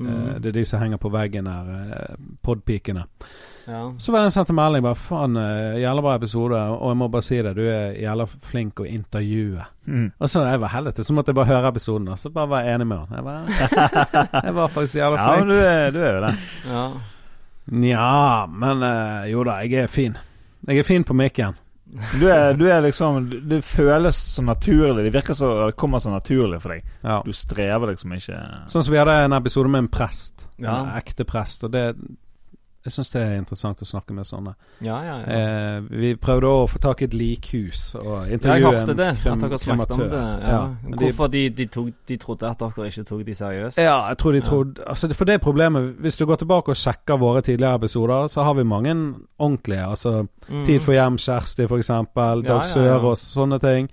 Uh, 0.00 0.06
Mm. 0.06 0.40
det 0.42 0.46
er 0.48 0.52
de 0.60 0.64
som 0.64 0.80
henger 0.80 0.96
på 0.98 1.10
veggen 1.12 1.46
her, 1.46 1.66
eh, 1.68 2.14
Podpikene. 2.42 3.04
Ja. 3.66 3.82
Så 3.98 4.12
var 4.12 4.20
det 4.20 4.30
en 4.30 4.34
sendte 4.34 4.52
en 4.52 4.58
melding 4.58 4.82
bare 4.84 4.98
Faen, 4.98 5.36
eh, 5.36 5.78
jævla 5.82 6.02
bra 6.02 6.14
episode, 6.18 6.62
og 6.74 6.90
jeg 6.90 6.98
må 7.00 7.08
bare 7.12 7.26
si 7.26 7.38
det, 7.42 7.54
du 7.56 7.62
er 7.66 7.94
jævla 8.00 8.26
flink 8.50 8.82
å 8.82 8.88
intervjue. 8.88 9.66
Mm. 9.86 10.08
Og 10.18 10.30
så 10.30 10.44
jeg 10.46 10.60
var 10.64 10.74
helvete, 10.74 11.06
så 11.06 11.16
måtte 11.16 11.32
jeg 11.32 11.40
bare 11.40 11.50
høre 11.52 11.72
episoden, 11.74 12.10
og 12.12 12.18
så 12.18 12.32
bare 12.34 12.50
var 12.52 12.66
jeg 12.66 12.76
enig 12.78 12.90
med 12.90 12.98
han. 12.98 13.16
Jeg 13.16 13.24
var, 13.24 13.40
jeg 14.48 14.54
var 14.58 14.76
faktisk 14.76 15.00
jævla 15.00 15.22
Ja, 15.22 15.32
men 15.38 15.48
du 15.48 15.56
er, 15.58 15.90
du 15.90 16.00
er 16.02 16.14
jo 16.14 16.26
det. 16.26 16.36
ja. 16.68 16.84
Nja, 17.72 18.46
men 18.50 18.82
eh, 18.82 19.30
jo 19.30 19.44
da, 19.46 19.60
jeg 19.62 19.84
er 19.84 19.90
fin. 19.90 20.16
Jeg 20.66 20.82
er 20.82 20.86
fin 20.86 21.04
på 21.06 21.14
mikken. 21.14 21.54
Du 21.92 22.24
er, 22.30 22.54
du 22.56 22.64
er 22.70 22.80
liksom 22.80 23.26
Det 23.48 23.58
føles 23.64 24.16
så 24.16 24.42
naturlig. 24.42 25.04
Det 25.04 25.12
virker 25.12 25.34
så 25.36 25.66
Det 25.66 25.76
kommer 25.76 25.98
så 25.98 26.10
naturlig 26.10 26.62
for 26.62 26.72
deg. 26.72 26.86
Ja. 27.02 27.18
Du 27.24 27.32
strever 27.36 27.92
liksom 27.92 28.14
ikke 28.16 28.38
Sånn 28.70 28.86
som 28.86 28.94
vi 28.94 29.00
hadde 29.00 29.16
en 29.26 29.36
episode 29.36 29.68
med 29.68 29.84
en 29.84 29.90
prest. 29.92 30.46
Ja. 30.56 30.78
En 30.78 30.94
ekte 30.96 31.26
prest. 31.28 31.66
Og 31.68 31.74
det 31.74 31.84
Jeg 32.82 32.92
syns 32.96 33.12
det 33.12 33.20
er 33.22 33.36
interessant 33.38 33.82
å 33.82 33.86
snakke 33.86 34.14
med 34.14 34.26
sånne. 34.26 34.54
ja, 34.82 34.96
ja, 35.06 35.16
ja. 35.22 35.36
Eh, 35.38 35.82
vi 35.90 36.14
prøvde 36.18 36.48
å 36.50 36.64
få 36.66 36.80
tak 36.82 37.02
i 37.02 37.04
et 37.04 37.14
likhus 37.14 37.94
og 37.94 38.30
intervjue 38.32 38.72
en 38.80 38.96
det, 38.98 39.08
at 39.22 39.44
dere 39.44 39.58
snakket 39.58 39.92
om 39.94 40.00
det. 40.00 40.22
Ja. 40.42 40.48
Ja. 40.52 40.96
Hvorfor 40.98 41.30
de, 41.30 41.42
de, 41.50 41.66
tok, 41.66 41.92
de 42.08 42.16
trodde 42.16 42.50
at 42.50 42.58
dere 42.58 42.88
ikke 42.90 43.04
tok 43.06 43.22
de 43.26 43.34
seriøst? 43.38 43.78
Ja, 43.78 44.08
jeg 44.08 44.18
tror 44.18 44.32
de 44.32 44.40
trodde 44.40 44.86
altså, 44.86 45.08
For 45.14 45.28
det 45.28 45.34
er 45.34 45.38
problemet 45.42 45.94
Hvis 46.02 46.16
du 46.16 46.26
går 46.26 46.40
tilbake 46.42 46.74
og 46.74 46.76
sjekker 46.76 47.20
våre 47.20 47.42
tidligere 47.42 47.74
episoder, 47.74 48.26
så 48.26 48.42
har 48.42 48.54
vi 48.54 48.64
mange 48.64 48.94
ordentlige. 49.38 49.86
Altså 49.86 50.26
mm. 50.48 50.64
Tid 50.66 50.80
for 50.80 50.92
hjem, 50.92 51.18
Kjersti 51.18 51.62
Ja, 51.62 52.34
Dag. 52.42 52.66
Sørås, 52.66 53.18
sånne 53.18 53.58
ting. 53.58 53.88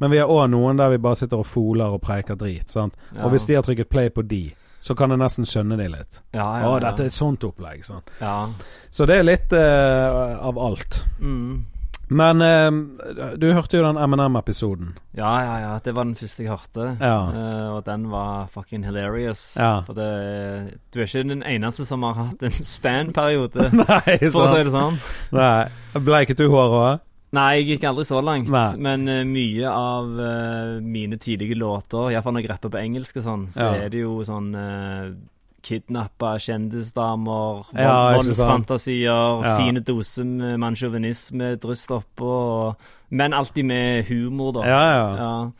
Men 0.00 0.10
vi 0.10 0.18
har 0.18 0.30
òg 0.30 0.50
noen 0.50 0.78
der 0.78 0.90
vi 0.90 0.98
bare 0.98 1.16
sitter 1.16 1.42
og 1.42 1.46
foler 1.46 1.94
og 1.94 2.02
preiker 2.02 2.34
drit. 2.34 2.70
Sant? 2.70 2.94
Og 3.22 3.30
hvis 3.30 3.46
de 3.46 3.54
har 3.54 3.62
trykket 3.62 3.88
play 3.88 4.10
på 4.10 4.22
de, 4.22 4.50
så 4.82 4.96
kan 4.98 5.14
jeg 5.14 5.20
nesten 5.22 5.46
skjønne 5.48 5.78
de 5.78 5.88
litt. 5.92 6.22
ja, 6.34 6.46
ja, 6.62 6.70
Å, 6.70 6.78
dette 6.82 7.04
er 7.04 7.12
et 7.12 7.16
sånt 7.16 7.44
opplegg. 7.46 7.84
Sant? 7.86 8.10
Ja. 8.20 8.48
Så 8.90 9.06
det 9.06 9.20
er 9.20 9.28
litt 9.28 9.54
uh, 9.54 10.40
av 10.42 10.58
alt. 10.58 11.04
Mm. 11.22 11.68
Men 12.12 12.42
uh, 12.44 13.36
du 13.40 13.46
hørte 13.54 13.78
jo 13.78 13.84
den 13.86 13.96
M&M-episoden. 13.96 14.90
ja, 15.16 15.30
ja, 15.46 15.54
ja. 15.62 15.70
Det 15.84 15.94
var 15.94 16.04
den 16.04 16.16
første 16.18 16.42
jeg 16.42 16.50
hørte. 16.50 16.88
Ja. 17.00 17.20
Uh, 17.30 17.68
og 17.76 17.86
den 17.86 18.10
var 18.10 18.50
fucking 18.52 18.84
hilarious. 18.84 19.54
Ja. 19.56 19.80
For 19.86 19.96
det 19.96 20.80
Du 20.92 21.00
er 21.00 21.06
ikke 21.06 21.24
den 21.30 21.46
eneste 21.46 21.86
som 21.88 22.02
har 22.02 22.18
hatt 22.18 22.42
en 22.42 22.58
stand-periode, 22.74 23.70
for 24.34 24.42
å 24.44 24.50
si 24.50 24.66
det 24.66 24.74
sånn. 24.74 25.00
Nei. 25.38 25.70
Bleiket 26.10 26.42
du 26.42 26.48
håret 26.50 26.78
òg? 26.82 27.08
Nei, 27.32 27.50
jeg 27.62 27.66
gikk 27.78 27.84
aldri 27.88 28.04
så 28.04 28.20
langt. 28.22 28.50
Nei. 28.52 28.76
Men 28.76 29.08
uh, 29.08 29.22
mye 29.24 29.68
av 29.72 30.04
uh, 30.20 30.80
mine 30.84 31.16
tidlige 31.16 31.56
låter, 31.56 32.10
iallfall 32.12 32.34
når 32.36 32.42
jeg 32.44 32.50
rapper 32.50 32.72
på 32.74 32.80
engelsk 32.82 33.16
og 33.22 33.24
sånn, 33.24 33.46
så 33.54 33.70
Ja. 33.70 33.84
er 33.86 33.88
det 33.94 34.02
jo 34.02 34.18
sånn 34.28 34.50
uh, 34.54 35.14
Kidnappa 35.62 36.34
kjendisdamer, 36.42 37.64
Ja, 37.78 38.12
voldsfantasier, 38.16 39.44
Ja. 39.44 39.56
fine 39.58 39.80
doser 39.80 40.24
med 40.26 40.58
mannssjåvinisme 40.60 41.56
dryst 41.62 41.88
oppå, 41.94 42.74
men 43.10 43.32
alltid 43.32 43.64
med 43.64 44.04
humor, 44.08 44.52
da. 44.52 44.64
Ja, 44.66 44.82
ja. 44.92 45.16
Ja. 45.16 45.50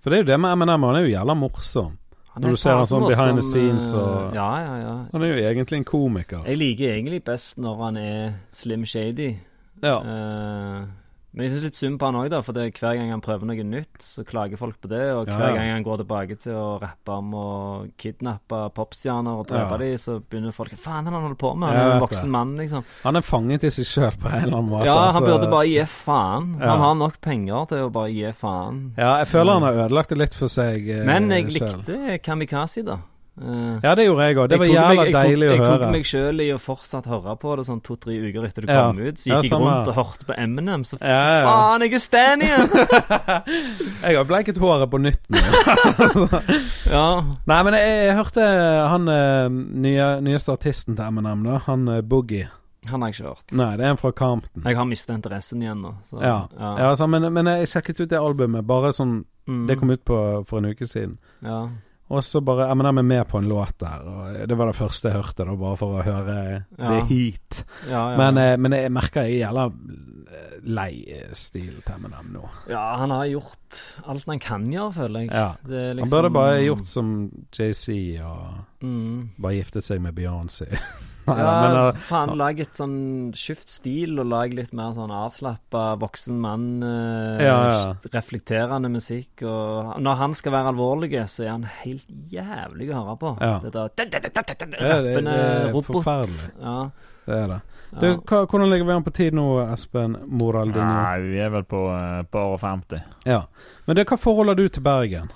For 0.00 0.10
det 0.10 0.18
er 0.18 0.22
jo 0.24 0.30
det 0.32 0.40
med 0.40 0.50
Eminem, 0.52 0.82
han 0.82 0.96
er 0.96 1.04
jo 1.06 1.12
jævla 1.14 1.36
morsom. 1.36 1.92
Når 2.36 2.50
du 2.50 2.56
ser 2.56 2.74
han 2.74 2.84
sånn 2.84 3.06
behind 3.06 3.36
the 3.38 3.42
scenes 3.46 3.92
og- 3.94 4.34
Ja, 4.34 4.48
ja, 4.58 4.76
ja. 4.82 4.94
Han 5.12 5.22
er 5.22 5.26
jo 5.36 5.44
egentlig 5.46 5.76
en 5.78 5.84
komiker. 5.84 6.42
Jeg 6.46 6.58
liker 6.58 6.90
egentlig 6.96 7.22
best 7.24 7.56
når 7.58 7.76
han 7.84 7.96
er 7.96 8.34
Slim 8.50 8.84
Shady. 8.84 9.36
Ja. 9.82 9.98
Eh, 10.00 10.84
men 11.34 11.48
jeg 11.48 11.50
syns 11.50 11.64
litt 11.66 11.76
synd 11.78 11.98
på 11.98 12.06
han 12.06 12.16
òg, 12.20 12.28
da. 12.30 12.38
For 12.46 12.54
det, 12.54 12.62
er 12.68 12.76
hver 12.78 12.98
gang 13.00 13.08
han 13.10 13.22
prøver 13.24 13.48
noe 13.48 13.64
nytt, 13.66 13.96
så 14.04 14.22
klager 14.26 14.60
folk 14.60 14.76
på 14.84 14.90
det. 14.92 15.02
Og 15.16 15.26
hver 15.26 15.48
ja. 15.48 15.54
gang 15.56 15.72
han 15.72 15.86
går 15.86 16.04
tilbake 16.04 16.36
til 16.44 16.54
å 16.54 16.66
rappe 16.78 17.16
om 17.16 17.32
å 17.34 17.46
kidnappe 17.98 18.60
popstjerner 18.76 19.40
og 19.40 19.48
drepe 19.50 19.74
Ja. 19.74 19.80
dem, 19.82 19.96
så 19.98 20.20
begynner 20.22 20.54
folk 20.54 20.76
faen 20.78 21.08
han 21.10 21.16
holder 21.16 21.38
på 21.40 21.50
med? 21.58 21.74
Han 21.74 21.80
er 21.80 21.94
en 21.96 22.04
voksen 22.04 22.30
mann, 22.30 22.54
liksom. 22.60 22.84
Han 23.02 23.18
er 23.18 23.26
fanget 23.26 23.66
i 23.66 23.72
seg 23.74 23.88
sjøl 23.90 24.20
på 24.22 24.30
en 24.30 24.44
eller 24.44 24.58
annen 24.60 24.70
måte. 24.70 24.86
Ja, 24.86 24.94
han 25.00 25.18
altså. 25.18 25.24
burde 25.26 25.50
bare 25.50 25.66
gi 25.72 25.86
faen. 25.90 26.52
Ja. 26.60 26.68
Han 26.70 26.84
har 26.86 26.94
nok 27.02 27.20
penger 27.20 27.66
til 27.72 27.88
å 27.88 27.90
bare 27.98 28.12
gi 28.14 28.30
faen. 28.38 28.84
Ja, 28.96 29.16
jeg 29.24 29.32
føler 29.32 29.58
han 29.58 29.66
har 29.66 29.82
ødelagt 29.88 30.14
det 30.14 30.20
litt 30.22 30.38
for 30.38 30.52
seg 30.52 30.86
eh, 30.86 31.02
Men 31.08 31.30
jeg 31.34 31.50
selv. 31.50 31.82
likte 31.82 32.18
Kamikaze, 32.22 32.86
da. 32.86 33.00
Eh, 33.34 33.78
Ja, 33.82 33.94
det 33.98 34.04
gjorde 34.06 34.26
jeg 34.28 34.36
òg. 34.38 34.48
Det 34.48 34.58
var 34.60 34.66
jeg 34.66 34.74
jævla 34.76 34.94
meg, 35.04 35.12
deilig 35.14 35.48
tok, 35.48 35.54
å 35.54 35.56
jeg 35.58 35.80
tok 35.80 35.90
meg 35.92 36.04
sjøl 36.06 36.40
i 36.44 36.48
å 36.54 36.58
fortsatt 36.62 37.06
høre 37.10 37.34
på 37.42 37.56
det 37.58 37.64
sånn 37.66 37.80
to-tre 37.82 38.14
uker 38.22 38.44
etter 38.46 38.62
det 38.66 38.70
Ja. 38.76 38.84
kom 38.86 38.98
ut. 39.00 39.18
Så 39.18 39.26
Ja, 39.26 39.40
gikk 39.42 39.50
jeg 39.50 39.60
rundt 39.60 39.88
og 39.88 39.94
hørte 39.94 40.24
på 40.28 40.36
Eminem, 40.38 40.84
så 40.86 40.98
Ja, 41.00 41.08
ja, 41.08 41.40
ja. 41.40 41.46
faen, 41.48 41.80
jeg 41.82 41.94
er 41.94 41.98
Stan 41.98 42.42
igjen! 42.42 42.68
Jeg 44.04 44.16
har 44.16 44.24
bleiket 44.24 44.58
håret 44.58 44.90
på 44.90 44.98
nytt 45.02 45.24
nå. 45.28 45.38
ja. 46.96 47.06
Nei, 47.46 47.62
men 47.64 47.74
jeg, 47.74 47.94
jeg 48.08 48.16
hørte 48.18 48.44
han 48.92 49.08
eh, 49.08 49.48
nye, 49.86 50.08
nyeste 50.24 50.52
artisten 50.54 50.96
til 50.96 51.04
Eminem, 51.08 51.42
da. 51.46 51.58
Han 51.66 51.88
eh, 51.88 52.02
Boogie. 52.02 52.48
Han 52.90 53.00
har 53.00 53.08
jeg 53.10 53.16
ikke 53.22 53.30
hørt. 53.32 53.52
Nei, 53.56 53.70
det 53.80 53.84
er 53.86 53.94
en 53.94 53.96
fra 54.00 54.10
Campton. 54.12 54.62
Jeg 54.68 54.76
har 54.76 54.84
mista 54.84 55.14
interessen 55.16 55.62
igjen 55.64 55.80
nå. 55.80 55.94
Så, 56.10 56.20
Ja. 56.20 56.46
ja 56.58 56.90
altså, 56.90 57.06
men, 57.08 57.32
men 57.32 57.46
jeg 57.46 57.68
sjekket 57.72 58.00
ut 58.04 58.10
det 58.10 58.20
albumet, 58.20 58.66
bare 58.66 58.92
sånn 58.92 59.24
Mm. 59.46 59.66
Det 59.68 59.74
kom 59.76 59.90
ut 59.92 60.00
på, 60.08 60.16
for 60.48 60.56
en 60.58 60.70
uke 60.72 60.86
siden. 60.88 61.18
Ja. 61.44 61.68
Og 62.12 62.20
så 62.24 62.42
bare 62.44 62.66
Eminem 62.68 62.98
er 63.00 63.06
med 63.08 63.28
på 63.30 63.38
en 63.40 63.48
låt 63.48 63.78
der, 63.80 64.02
og 64.04 64.48
det 64.48 64.56
var 64.58 64.68
det 64.68 64.76
første 64.76 65.08
jeg 65.08 65.16
hørte, 65.16 65.46
da, 65.48 65.54
bare 65.56 65.78
for 65.80 66.00
å 66.00 66.02
høre 66.04 66.34
Ja. 66.76 66.90
The 66.90 66.98
Heat. 67.08 67.62
Ja, 67.88 68.02
ja. 68.12 68.16
Men, 68.20 68.38
eh, 68.38 68.56
men 68.60 68.76
jeg 68.76 68.92
merker 68.92 69.24
jeg 69.24 69.38
er 69.38 69.46
jævla 69.46 69.64
eh, 69.70 70.58
lei 70.64 70.92
stil 71.32 71.80
til 71.80 71.94
Eminem 71.94 72.34
nå. 72.34 72.44
ja, 72.68 72.82
han 73.00 73.10
har 73.10 73.24
gjort 73.32 73.80
alt 74.04 74.28
han 74.28 74.38
kan 74.38 74.68
gjøre, 74.68 74.92
føler 74.92 75.20
jeg. 75.20 75.30
Det 75.64 75.80
er 75.80 75.88
Han 75.88 75.96
liksom- 75.96 76.10
burde 76.18 76.30
bare 76.30 76.62
gjort 76.64 76.86
som 76.86 77.30
JC 77.52 78.20
og 78.20 78.64
mm. 78.84 79.30
bare 79.40 79.54
giftet 79.54 79.84
seg 79.84 80.00
med 80.00 80.14
Beyoncé. 80.14 80.68
Nei, 81.28 81.36
Ja, 81.40 81.52
men, 81.62 81.76
uh, 81.76 81.98
faen, 82.04 82.32
lag 82.36 82.58
et 82.60 82.76
sånn 82.76 82.96
skift 83.38 83.68
stil, 83.72 84.18
og 84.20 84.26
lag 84.28 84.52
litt 84.52 84.72
mer 84.76 84.92
sånn 84.96 85.12
avslappa 85.14 85.84
voksen 86.00 86.38
mann, 86.40 86.66
Uh, 86.84 87.40
Ja, 87.42 87.56
ja. 87.70 87.94
reflekterende 88.12 88.90
musikk. 88.92 89.42
Og 89.42 89.94
når 90.04 90.14
han 90.20 90.34
skal 90.34 90.52
være 90.52 90.72
alvorlig, 90.74 91.12
så 91.30 91.44
er 91.46 91.50
han 91.54 91.64
helt 91.84 92.08
jævlig 92.30 92.90
å 92.92 93.00
høre 93.02 93.16
på. 93.20 93.34
Ja. 93.40 93.58
Det 93.62 93.72
der 93.72 93.90
Ja, 93.98 95.00
det- 95.00 95.16
rappende 95.16 95.32
det 95.32 95.72
robot. 95.72 96.50
Ja, 96.60 96.90
det 97.26 97.34
er 97.34 97.46
det. 97.48 97.60
Du, 97.94 98.06
hva, 98.26 98.40
hvordan 98.50 98.70
ligger 98.70 98.86
vi 98.88 98.92
an 98.92 99.04
på 99.04 99.12
tid 99.14 99.32
nå, 99.34 99.72
Espen 99.72 100.16
Moraldinho? 100.26 100.82
Nei, 100.82 101.20
vi 101.20 101.38
er 101.38 101.50
vel 101.54 101.62
på, 101.62 101.78
på 102.30 102.38
år 102.54 102.58
50. 102.58 103.02
Ja. 103.24 103.44
Men 103.86 103.96
det, 103.96 104.06
hva 104.10 104.18
forhold 104.18 104.48
har 104.50 104.58
du 104.58 104.66
til 104.68 104.82
Bergen? 104.82 105.30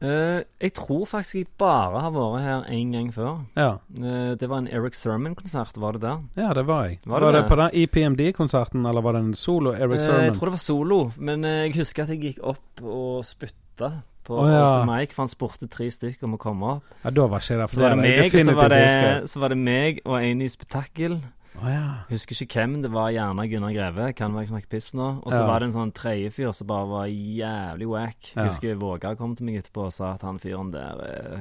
Eh, 0.00 0.42
jeg 0.62 0.72
tror 0.76 1.06
faktisk 1.10 1.34
jeg 1.34 1.46
bare 1.58 2.00
har 2.04 2.12
vært 2.14 2.42
her 2.44 2.60
én 2.70 2.92
gang 2.94 3.08
før. 3.14 3.40
Ja, 3.58 3.70
Uh, 3.98 4.34
det 4.38 4.46
var 4.48 4.58
en 4.62 4.68
Eric 4.68 4.94
Sermon-konsert, 4.94 5.74
var 5.76 5.92
det 5.96 6.02
der? 6.02 6.20
ja 6.36 6.52
det 6.54 6.66
var 6.68 6.84
jeg. 6.86 6.98
Var 7.04 7.20
Var 7.20 7.32
det 7.32 7.34
det, 7.34 7.42
det? 7.42 7.48
på 7.50 7.56
den 7.56 7.70
EPMD-konserten, 7.82 8.86
eller 8.86 9.00
var 9.02 9.12
det 9.12 9.20
en 9.24 9.34
solo 9.34 9.72
Eric 9.74 9.98
Eh, 9.98 10.04
Sermon? 10.06 10.24
jeg 10.24 10.32
tror 10.34 10.46
det 10.46 10.52
var 10.52 10.62
solo, 10.62 11.10
men 11.18 11.42
jeg 11.44 11.74
husker 11.74 12.02
at 12.02 12.08
jeg 12.10 12.20
gikk 12.20 12.38
opp 12.46 12.82
og 12.82 13.24
spytta 13.24 13.90
på 14.28 14.36
oh, 14.38 14.46
ja. 14.50 14.84
Mike, 14.84 15.14
for 15.14 15.22
han 15.24 15.28
spurte 15.32 15.66
tre 15.72 15.90
stykker 15.90 16.24
om 16.28 16.34
å 16.34 16.38
komme 16.38 16.66
opp. 16.76 16.84
Ja, 17.04 17.10
da 17.10 17.26
var 17.26 17.40
ikke 17.40 17.56
det 17.56 17.58
der. 17.58 17.66
Så 17.72 17.80
var 17.80 17.90
det 17.90 17.98
meg, 18.04 18.32
så 18.44 18.54
var 18.54 18.68
det, 18.68 19.28
så 19.32 19.40
var 19.40 19.48
det 19.48 19.58
meg 19.58 20.00
og 20.04 20.22
en 20.22 20.42
i 20.42 20.48
spetakkel. 20.52 21.18
Å 21.58 21.70
ja. 21.72 21.86
Husker 22.10 22.36
ikke 22.44 22.60
hvem, 22.60 22.76
det 22.84 22.90
var 22.94 23.10
gjerne 23.10 23.44
Gunnar 23.50 23.72
Greve. 23.74 24.12
Kan 24.14 24.34
være 24.36 24.46
jeg 24.46 24.52
snakker 24.52 24.70
piss 24.76 24.92
nå. 24.94 25.08
Og 25.24 25.32
så 25.32 25.40
Ja. 25.40 25.46
var 25.46 25.58
det 25.60 25.66
en 25.68 25.74
sånn 25.74 25.92
tredje 25.92 26.30
fyr 26.32 26.52
som 26.54 26.66
bare 26.70 26.86
var 26.86 27.06
jævlig 27.06 27.88
wack. 27.88 28.32
Ja. 28.36 28.44
Husker 28.48 28.76
Våga 28.78 29.16
kom 29.16 29.34
til 29.34 29.46
meg 29.46 29.56
etterpå 29.62 29.86
og 29.86 29.92
sa 29.92 30.12
at 30.14 30.22
han 30.22 30.38
fyren 30.38 30.70
der 30.70 31.00
eh, 31.02 31.40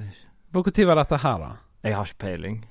Når 0.54 0.64
var 0.88 0.96
dette 0.96 1.18
her, 1.22 1.38
da? 1.38 1.52
Jeg 1.84 1.94
har 1.96 2.06
ikke 2.06 2.18
peiling. 2.26 2.64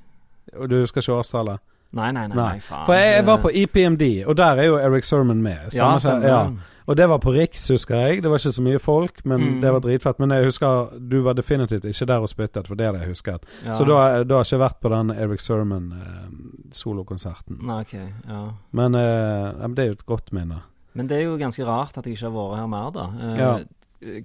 Og 0.59 0.69
du 0.69 0.81
husker 0.81 1.01
ikke 1.01 1.19
årstallet? 1.21 1.61
Nei, 1.97 2.13
nei, 2.13 2.27
nei, 2.29 2.37
Nei. 2.37 2.53
nei 2.57 2.61
faen. 2.61 2.87
For 2.87 2.95
jeg, 2.99 3.13
jeg 3.17 3.27
var 3.27 3.39
på 3.43 3.51
EPMD, 3.63 4.03
og 4.29 4.37
der 4.39 4.55
er 4.63 4.67
jo 4.71 4.77
Eric 4.79 5.05
Sermon 5.09 5.43
med. 5.43 5.59
Ja, 5.67 5.69
Stemmer 5.71 5.93
ikke? 5.97 6.01
stemmer. 6.07 6.29
Ja. 6.29 6.41
Og 6.87 6.95
det 6.97 7.09
var 7.11 7.19
på 7.19 7.33
Riks, 7.35 7.65
husker 7.73 7.97
jeg. 7.99 8.23
Det 8.23 8.31
var 8.31 8.39
ikke 8.39 8.53
så 8.55 8.63
mye 8.63 8.79
folk, 8.79 9.17
men 9.27 9.41
Mm. 9.41 9.61
det 9.61 9.73
var 9.75 9.81
dritfett. 9.83 10.19
Men 10.23 10.31
jeg 10.37 10.45
husker 10.47 10.87
du 11.11 11.17
var 11.25 11.35
definitivt 11.35 11.85
ikke 11.85 12.07
der 12.07 12.19
og 12.23 12.29
spyttet, 12.31 12.67
for 12.69 12.75
det 12.79 12.93
det 12.95 13.01
jeg 13.01 13.09
husket. 13.11 13.41
Ja. 13.65 13.75
Så 13.75 13.85
du 13.85 13.91
har, 13.97 14.23
du 14.25 14.35
har 14.37 14.45
ikke 14.47 14.59
vært 14.63 14.79
på 14.81 14.89
den 14.95 15.11
Eric 15.11 15.41
Sermon-solokonserten. 15.43 17.59
Eh, 17.71 17.81
okay, 17.81 18.07
ja. 18.29 18.45
men, 18.71 18.95
eh, 18.95 19.53
men 19.61 19.75
det 19.75 19.83
er 19.85 19.89
jo 19.91 19.97
et 19.99 20.07
godt 20.07 20.31
minne. 20.33 20.61
Men 20.97 21.07
det 21.11 21.17
er 21.19 21.23
jo 21.27 21.37
ganske 21.41 21.65
rart 21.67 21.99
at 21.99 22.07
jeg 22.07 22.13
ikke 22.17 22.31
har 22.31 22.37
vært 22.37 22.57
her 22.61 22.67
mer, 22.67 22.91
da. 22.95 23.05
Eh, 23.21 23.37
Ja. 23.39 23.59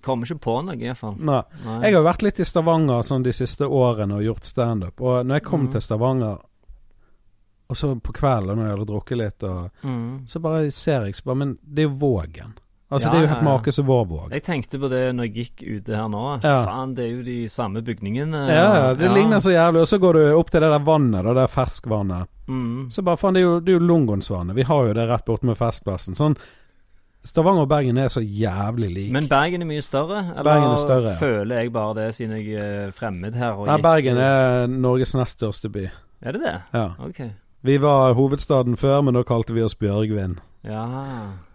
Kommer 0.03 0.25
ikke 0.27 0.39
på 0.43 0.61
noe, 0.67 0.75
iallfall. 0.75 1.15
Nei. 1.17 1.41
Jeg 1.81 1.93
har 1.95 2.03
vært 2.03 2.21
litt 2.21 2.39
i 2.39 2.43
Stavanger 2.45 3.01
sånn 3.07 3.23
de 3.23 3.31
siste 3.33 3.63
årene 3.65 4.13
og 4.19 4.23
gjort 4.25 4.45
standup. 4.45 5.01
Og 5.01 5.25
når 5.25 5.35
jeg 5.39 5.43
kom 5.47 5.61
mm. 5.63 5.71
til 5.71 5.81
Stavanger, 5.81 6.37
og 7.71 7.77
så 7.79 7.93
på 8.03 8.13
kvelden 8.15 8.59
når 8.59 8.67
jeg 8.67 8.75
hadde 8.75 8.89
drukket 8.89 9.19
litt, 9.21 9.45
og 9.47 9.87
mm. 9.87 10.09
så 10.27 10.41
bare 10.43 10.67
ser 10.75 11.07
jeg 11.07 11.15
så 11.15 11.29
bare 11.29 11.39
Men 11.45 11.55
det 11.63 11.85
er 11.85 11.87
jo 11.87 11.95
Vågen. 12.01 12.57
Altså 12.91 13.07
Ja, 13.07 13.11
Det 13.11 13.17
er 13.17 13.21
jo 13.21 13.27
ja, 13.27 13.33
helt 13.35 13.45
make 13.47 13.71
som 13.71 13.85
vår 13.87 14.01
Våg. 14.09 14.33
Jeg 14.35 14.43
tenkte 14.43 14.79
på 14.81 14.89
det 14.91 15.01
når 15.15 15.29
jeg 15.29 15.45
gikk 15.45 15.61
ute 15.63 15.95
her 15.95 16.09
nå. 16.11 16.23
Ja. 16.43 16.57
Faen, 16.67 16.95
det 16.97 17.05
er 17.05 17.11
jo 17.13 17.21
de 17.23 17.37
samme 17.49 17.79
bygningene. 17.87 18.41
Ja, 18.51 18.65
ja, 18.75 18.89
det 18.99 19.11
ligner 19.15 19.39
så 19.39 19.53
jævlig. 19.53 19.85
Og 19.85 19.87
så 19.87 19.99
går 20.03 20.19
du 20.19 20.23
opp 20.35 20.51
til 20.51 20.65
det 20.65 20.71
der 20.73 20.83
vannet, 20.83 21.23
det 21.23 21.35
der 21.39 21.53
ferskvannet. 21.53 22.27
mm. 22.51 22.89
Så 22.91 23.03
bare 23.07 23.21
faen, 23.21 23.37
det 23.37 23.45
er 23.45 23.47
jo, 23.47 23.59
det 23.63 23.71
er 23.71 23.79
jo 23.79 23.85
Lungonsvannet. 23.87 24.57
Vi 24.59 24.65
har 24.67 24.89
jo 24.89 24.97
det 24.97 25.07
rett 25.07 25.23
borte 25.25 25.47
med 25.47 25.59
Festplassen. 25.59 26.19
Sånn 26.19 26.35
Stavanger 27.23 27.67
og 27.67 27.69
Bergen 27.69 27.99
er 28.01 28.09
så 28.09 28.19
jævlig 28.19 28.89
like. 28.89 29.13
Men 29.13 29.27
Bergen 29.29 29.61
er 29.61 29.69
mye 29.69 29.83
større? 29.85 30.23
Eller 30.33 30.47
Bergen 30.47 30.71
er 30.71 30.79
større, 30.81 31.11
ja. 31.13 31.19
føler 31.21 31.61
jeg 31.61 31.71
bare 31.75 31.93
det 31.99 32.07
siden 32.17 32.39
jeg 32.39 32.57
er 32.59 32.95
fremmed 32.97 33.37
her? 33.37 33.61
Nei, 33.69 33.77
Bergen 33.83 34.17
er 34.17 34.65
Norges 34.67 35.13
nest 35.15 35.37
største 35.37 35.69
by. 35.71 35.85
Er 36.21 36.35
det 36.35 36.41
det? 36.43 36.55
Ja. 36.73 36.87
Ok. 36.99 37.21
Vi 37.63 37.77
var 37.77 38.13
hovedstaden 38.17 38.77
før, 38.77 39.01
men 39.05 39.13
da 39.13 39.21
kalte 39.23 39.53
vi 39.53 39.61
oss 39.63 39.75
Bjørgvin. 39.77 40.39
Ja. 40.65 40.85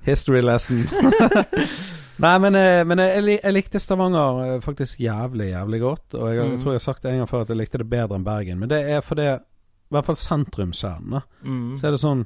History 0.07 0.41
lesson. 0.43 0.85
Nei, 2.23 2.39
men, 2.41 2.55
eh, 2.57 2.81
men 2.89 2.99
jeg, 3.03 3.41
jeg 3.43 3.53
likte 3.53 3.81
Stavanger 3.83 4.39
eh, 4.47 4.61
faktisk 4.65 5.01
jævlig, 5.03 5.51
jævlig 5.51 5.81
godt. 5.83 6.15
Og 6.17 6.29
jeg, 6.31 6.39
jeg 6.39 6.53
Mm. 6.55 6.61
tror 6.63 6.73
jeg 6.73 6.81
har 6.81 6.85
sagt 6.87 7.03
det 7.03 7.11
en 7.13 7.19
gang 7.19 7.29
før 7.29 7.43
at 7.45 7.49
jeg 7.53 7.59
likte 7.61 7.79
det 7.83 7.91
bedre 7.91 8.17
enn 8.17 8.25
Bergen. 8.25 8.59
Men 8.63 8.71
det 8.73 8.79
er 8.89 9.01
fordi 9.05 9.27
I 9.35 9.93
hvert 9.95 10.07
fall 10.09 10.17
sentrumskjernen. 10.19 11.21
Mm. 11.45 11.77
Så 11.79 11.87
er 11.87 11.91
det 11.95 12.01
sånn 12.03 12.25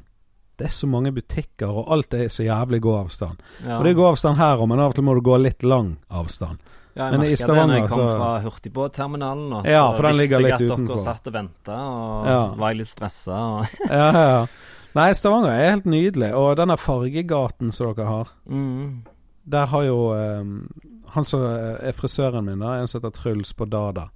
Det 0.60 0.66
er 0.68 0.72
så 0.76 0.86
mange 0.92 1.10
butikker, 1.16 1.68
og 1.72 1.86
alt 1.92 2.12
er 2.14 2.28
så 2.28 2.44
jævlig 2.44 2.82
god 2.84 2.98
avstand. 3.06 3.38
ja. 3.64 3.78
Og 3.78 3.84
det 3.84 3.90
er 3.90 3.96
god 3.96 4.10
avstand 4.12 4.36
her 4.36 4.58
òg, 4.60 4.68
men 4.68 4.78
av 4.84 4.90
og 4.90 4.94
til 4.98 5.04
må 5.04 5.14
du 5.16 5.20
gå 5.24 5.38
litt 5.40 5.62
lang 5.64 5.94
avstand. 6.10 6.58
Ja, 6.96 7.10
jeg 7.10 7.20
merka 7.20 7.46
det 7.46 7.66
når 7.68 7.74
jeg 7.76 7.88
kom 7.88 7.98
så- 7.98 8.16
fra 8.16 8.40
hurtigbåtterminalen. 8.40 9.48
nå, 9.50 9.64
Ja, 9.66 9.92
for 9.92 10.02
den 10.02 10.16
ligger 10.16 10.38
visste 10.38 10.42
litt 10.42 10.60
jeg 10.60 10.70
at 10.70 10.86
dere 10.88 10.98
satt 10.98 11.26
og 11.26 11.32
venta, 11.32 11.76
og 11.76 12.26
Ja. 12.26 12.54
var 12.54 12.68
jeg 12.70 12.76
litt 12.78 12.88
stressa. 12.88 13.32
Og... 13.32 13.66
Ja, 13.90 14.12
ja, 14.12 14.28
ja. 14.40 14.46
Nei, 14.94 15.12
Stavanger 15.12 15.50
er 15.50 15.70
helt 15.70 15.84
nydelig. 15.86 16.34
Og 16.34 16.56
denne 16.56 16.76
fargegaten 16.76 17.72
som 17.72 17.94
dere 17.94 18.06
har, 18.06 18.28
mm. 18.48 19.02
der 19.48 19.66
har 19.66 19.82
jo 19.82 20.12
um, 20.14 20.68
Han 21.10 21.24
som 21.24 21.40
er 21.42 21.92
frisøren 21.92 22.44
min, 22.44 22.60
da, 22.60 22.76
en 22.78 22.86
som 22.86 23.00
heter 23.00 23.10
Truls 23.10 23.52
på 23.52 23.66
Dada. 23.68 24.10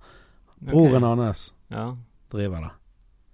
Broren 0.61 1.03
okay. 1.03 1.25
hans 1.25 1.53
Ja. 1.71 1.93
driver 2.31 2.61
det. 2.61 2.71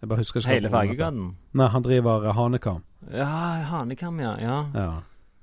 Jeg 0.01 0.09
bare 0.09 0.19
husker 0.19 0.41
ikke 0.41 0.49
Hele. 0.49 0.71
Fargegaten? 0.71 1.35
Nei, 1.53 1.67
han 1.69 1.83
driver 1.83 2.33
Hanekam. 2.33 2.83
Ja, 3.13 3.27
Hanekam, 3.69 4.21
ja. 4.21 4.37
ja. 4.41 4.65
Ja. 4.75 4.91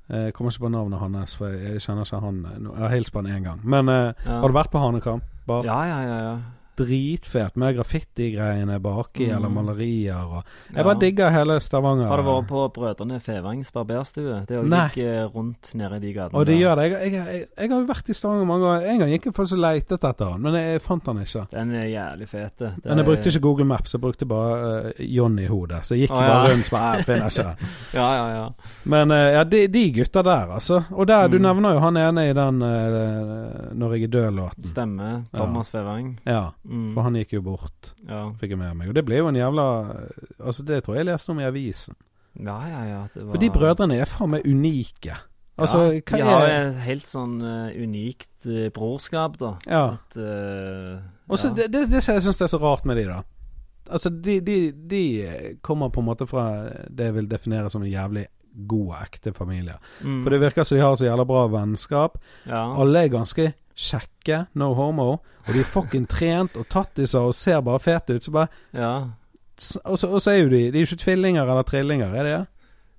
Jeg 0.08 0.34
kommer 0.34 0.51
ikke 0.51 0.64
på 0.64 0.70
navnet 0.72 0.99
hans, 0.99 1.34
for 1.36 1.51
jeg, 1.51 1.82
kjenner 1.84 2.08
ikke 2.08 2.22
han 2.24 2.38
eh. 2.45 2.68
Jeg 2.78 2.84
har 2.86 2.93
hilst 2.95 3.12
på 3.12 3.22
han 3.22 3.32
én 3.32 3.43
gang. 3.43 3.60
Men 3.64 3.89
eh, 3.91 4.14
ja. 4.26 4.38
har 4.39 4.47
du 4.47 4.55
vært 4.55 4.72
på 4.72 4.80
Hanekam? 4.80 5.22
Bar? 5.47 5.68
Ja, 5.68 5.82
ja, 5.84 5.97
ja. 6.05 6.20
ja. 6.30 6.38
Dritfet 6.78 7.56
med 7.58 7.76
graffiti-greiene 7.78 8.80
baki, 8.82 9.28
Mm. 9.28 9.36
eller 9.36 9.50
malerier 9.50 10.16
og 10.24 10.44
ja. 10.72 10.78
Jeg 10.78 10.86
bare 10.86 11.00
digger 11.00 11.30
hele 11.32 11.60
Stavanger. 11.60 12.08
Har 12.08 12.18
du 12.22 12.24
vært 12.28 12.48
på 12.48 12.64
Brødrene 12.74 13.20
Fevangs 13.20 13.72
barberstue? 13.72 14.46
Det 14.48 14.58
er 14.58 14.62
jo 14.62 14.68
ikke 14.68 15.36
rundt 15.36 15.72
nede 15.76 15.96
i 15.98 16.00
de 16.00 16.14
gatene. 16.14 16.38
Og 16.40 16.46
det 16.46 16.58
gjør 16.60 16.76
det. 16.76 16.84
Jeg, 16.92 17.12
jeg, 17.12 17.26
jeg, 17.26 17.46
jeg 17.58 17.70
har 17.72 17.80
jo 17.82 17.88
vært 17.90 18.10
i 18.10 18.14
Stavanger 18.14 18.46
mange 18.46 18.66
ganger. 18.68 18.88
En 18.92 19.00
gang 19.00 19.10
gikk 19.12 19.26
jeg 19.26 19.34
faktisk 19.34 19.58
og 19.58 19.64
lette 19.66 19.98
etter 19.98 20.32
han, 20.32 20.42
men 20.42 20.54
jeg, 20.60 20.82
fant 20.82 21.06
han 21.08 21.22
ikke. 21.24 21.46
Den 21.52 21.74
er 21.76 21.88
jævlig 21.92 22.28
fet. 22.30 22.54
Det 22.58 22.86
Men 22.86 22.98
jeg 22.98 23.06
brukte 23.06 23.30
ikke 23.34 23.42
Google 23.48 23.66
Maps, 23.66 23.94
jeg 23.94 24.02
brukte 24.02 24.26
bare 24.30 24.58
uh, 24.88 24.92
Johnny 25.00 25.44
i 25.44 25.48
hodet. 25.52 25.82
Så 25.86 25.96
jeg 25.96 26.08
gikk 26.08 26.16
ah, 26.18 26.24
ja. 26.24 26.30
bare 26.34 26.52
rundt 26.54 26.68
og 26.72 26.78
bare, 26.78 27.04
finner 27.04 27.30
ikke. 27.32 27.68
Ja, 27.98 28.08
ja, 28.14 28.28
ja. 28.38 28.48
Men 28.86 29.12
uh, 29.12 29.18
ja, 29.38 29.44
de, 29.44 29.68
de 29.68 29.84
gutta 29.94 30.22
der, 30.24 30.54
altså. 30.60 30.84
Og 30.92 31.08
der, 31.08 31.28
du 31.28 31.38
Mm. 31.38 31.42
nevner 31.44 31.74
jo 31.74 31.80
han 31.80 31.98
ene 31.98 32.30
i 32.30 32.34
den 32.34 32.62
uh, 32.62 33.74
'Når 33.78 33.94
jeg 33.94 34.04
er 34.04 34.08
død'-låten. 34.08 34.66
Stemmer. 34.66 35.22
Thomas 35.36 35.70
Fevang. 35.72 36.20
Ja, 36.26 36.50
Mm. 36.68 36.89
for 36.93 37.05
han 37.07 37.15
gikk 37.15 37.38
jo 37.38 37.41
bort, 37.45 37.93
Ja. 38.09 38.26
fikk 38.41 38.51
jeg 38.51 38.59
med 38.59 38.76
meg. 38.76 38.89
Og 38.89 38.95
det 38.97 39.05
ble 39.07 39.22
jo 39.22 39.30
en 39.30 39.36
jævla 39.39 39.65
Altså, 40.43 40.63
det 40.68 40.84
tror 40.84 40.95
jeg 40.97 41.05
jeg 41.05 41.13
leste 41.13 41.32
om 41.32 41.39
i 41.39 41.47
avisen. 41.47 41.95
ja, 42.36 42.59
ja, 42.68 42.82
ja. 42.84 43.01
Det 43.13 43.24
var... 43.26 43.32
For 43.32 43.39
de 43.39 43.49
brødrene 43.49 43.95
er 44.01 44.05
faen 44.05 44.30
meg 44.30 44.45
unike. 44.45 45.15
Altså, 45.57 45.78
ja, 45.95 46.01
hva 46.05 46.18
de 46.18 46.24
har 46.28 46.47
et 46.51 46.76
helt 46.86 47.07
sånn 47.09 47.39
uh, 47.41 47.72
unikt 47.74 48.45
uh, 48.45 48.68
brorskap, 48.76 49.39
da. 49.41 49.55
Ja. 49.65 49.86
At, 49.97 50.18
uh, 50.20 50.99
Og 51.32 51.39
så 51.39 51.49
ja. 51.49 51.53
det, 51.63 51.72
det, 51.74 51.86
det 51.89 52.03
jeg 52.03 52.22
syns 52.22 52.41
er 52.41 52.51
så 52.51 52.59
rart 52.61 52.86
med 52.86 52.99
de, 52.99 53.07
da. 53.09 53.24
Altså, 53.89 54.11
de, 54.11 54.39
de, 54.43 54.57
de 54.91 55.03
kommer 55.65 55.89
på 55.89 56.03
en 56.03 56.09
måte 56.11 56.28
fra 56.30 56.68
det 56.91 57.09
jeg 57.09 57.15
vil 57.15 57.30
definere 57.32 57.72
som 57.74 57.82
en 57.82 57.89
jævlig 57.89 58.28
god 58.68 58.93
ekte 59.01 59.34
familie. 59.34 59.78
Mm. 60.03 60.22
For 60.24 60.34
det 60.34 60.41
virker 60.41 60.68
som 60.68 60.78
de 60.78 60.84
har 60.84 60.95
så 60.99 61.07
jævla 61.07 61.26
bra 61.26 61.47
vennskap. 61.47 62.18
ja. 62.45 62.61
Alle 62.78 63.05
er 63.05 63.13
ganske 63.13 63.53
kjekke, 63.78 64.42
no 64.58 64.74
homo. 64.78 65.10
Og 65.48 65.54
de 65.54 65.62
er 65.62 65.70
fucking 65.72 66.08
trent 66.12 66.58
og 66.60 66.68
tattiser 66.74 67.30
og 67.30 67.36
ser 67.38 67.62
bare 67.62 67.80
fete 67.80 68.18
ut. 68.18 68.26
Så 68.26 68.34
bare 68.36 68.48
ja. 68.74 68.92
Og 69.86 69.98
så, 69.98 70.08
og 70.14 70.22
så 70.22 70.32
er 70.36 70.44
jo 70.44 70.50
de 70.52 70.60
De 70.72 70.78
er 70.78 70.84
jo 70.84 70.90
ikke 70.92 71.04
tvillinger 71.06 71.48
eller 71.50 71.66
trillinger, 71.66 72.14
er 72.14 72.24
de 72.28 72.34
det? 72.36 72.46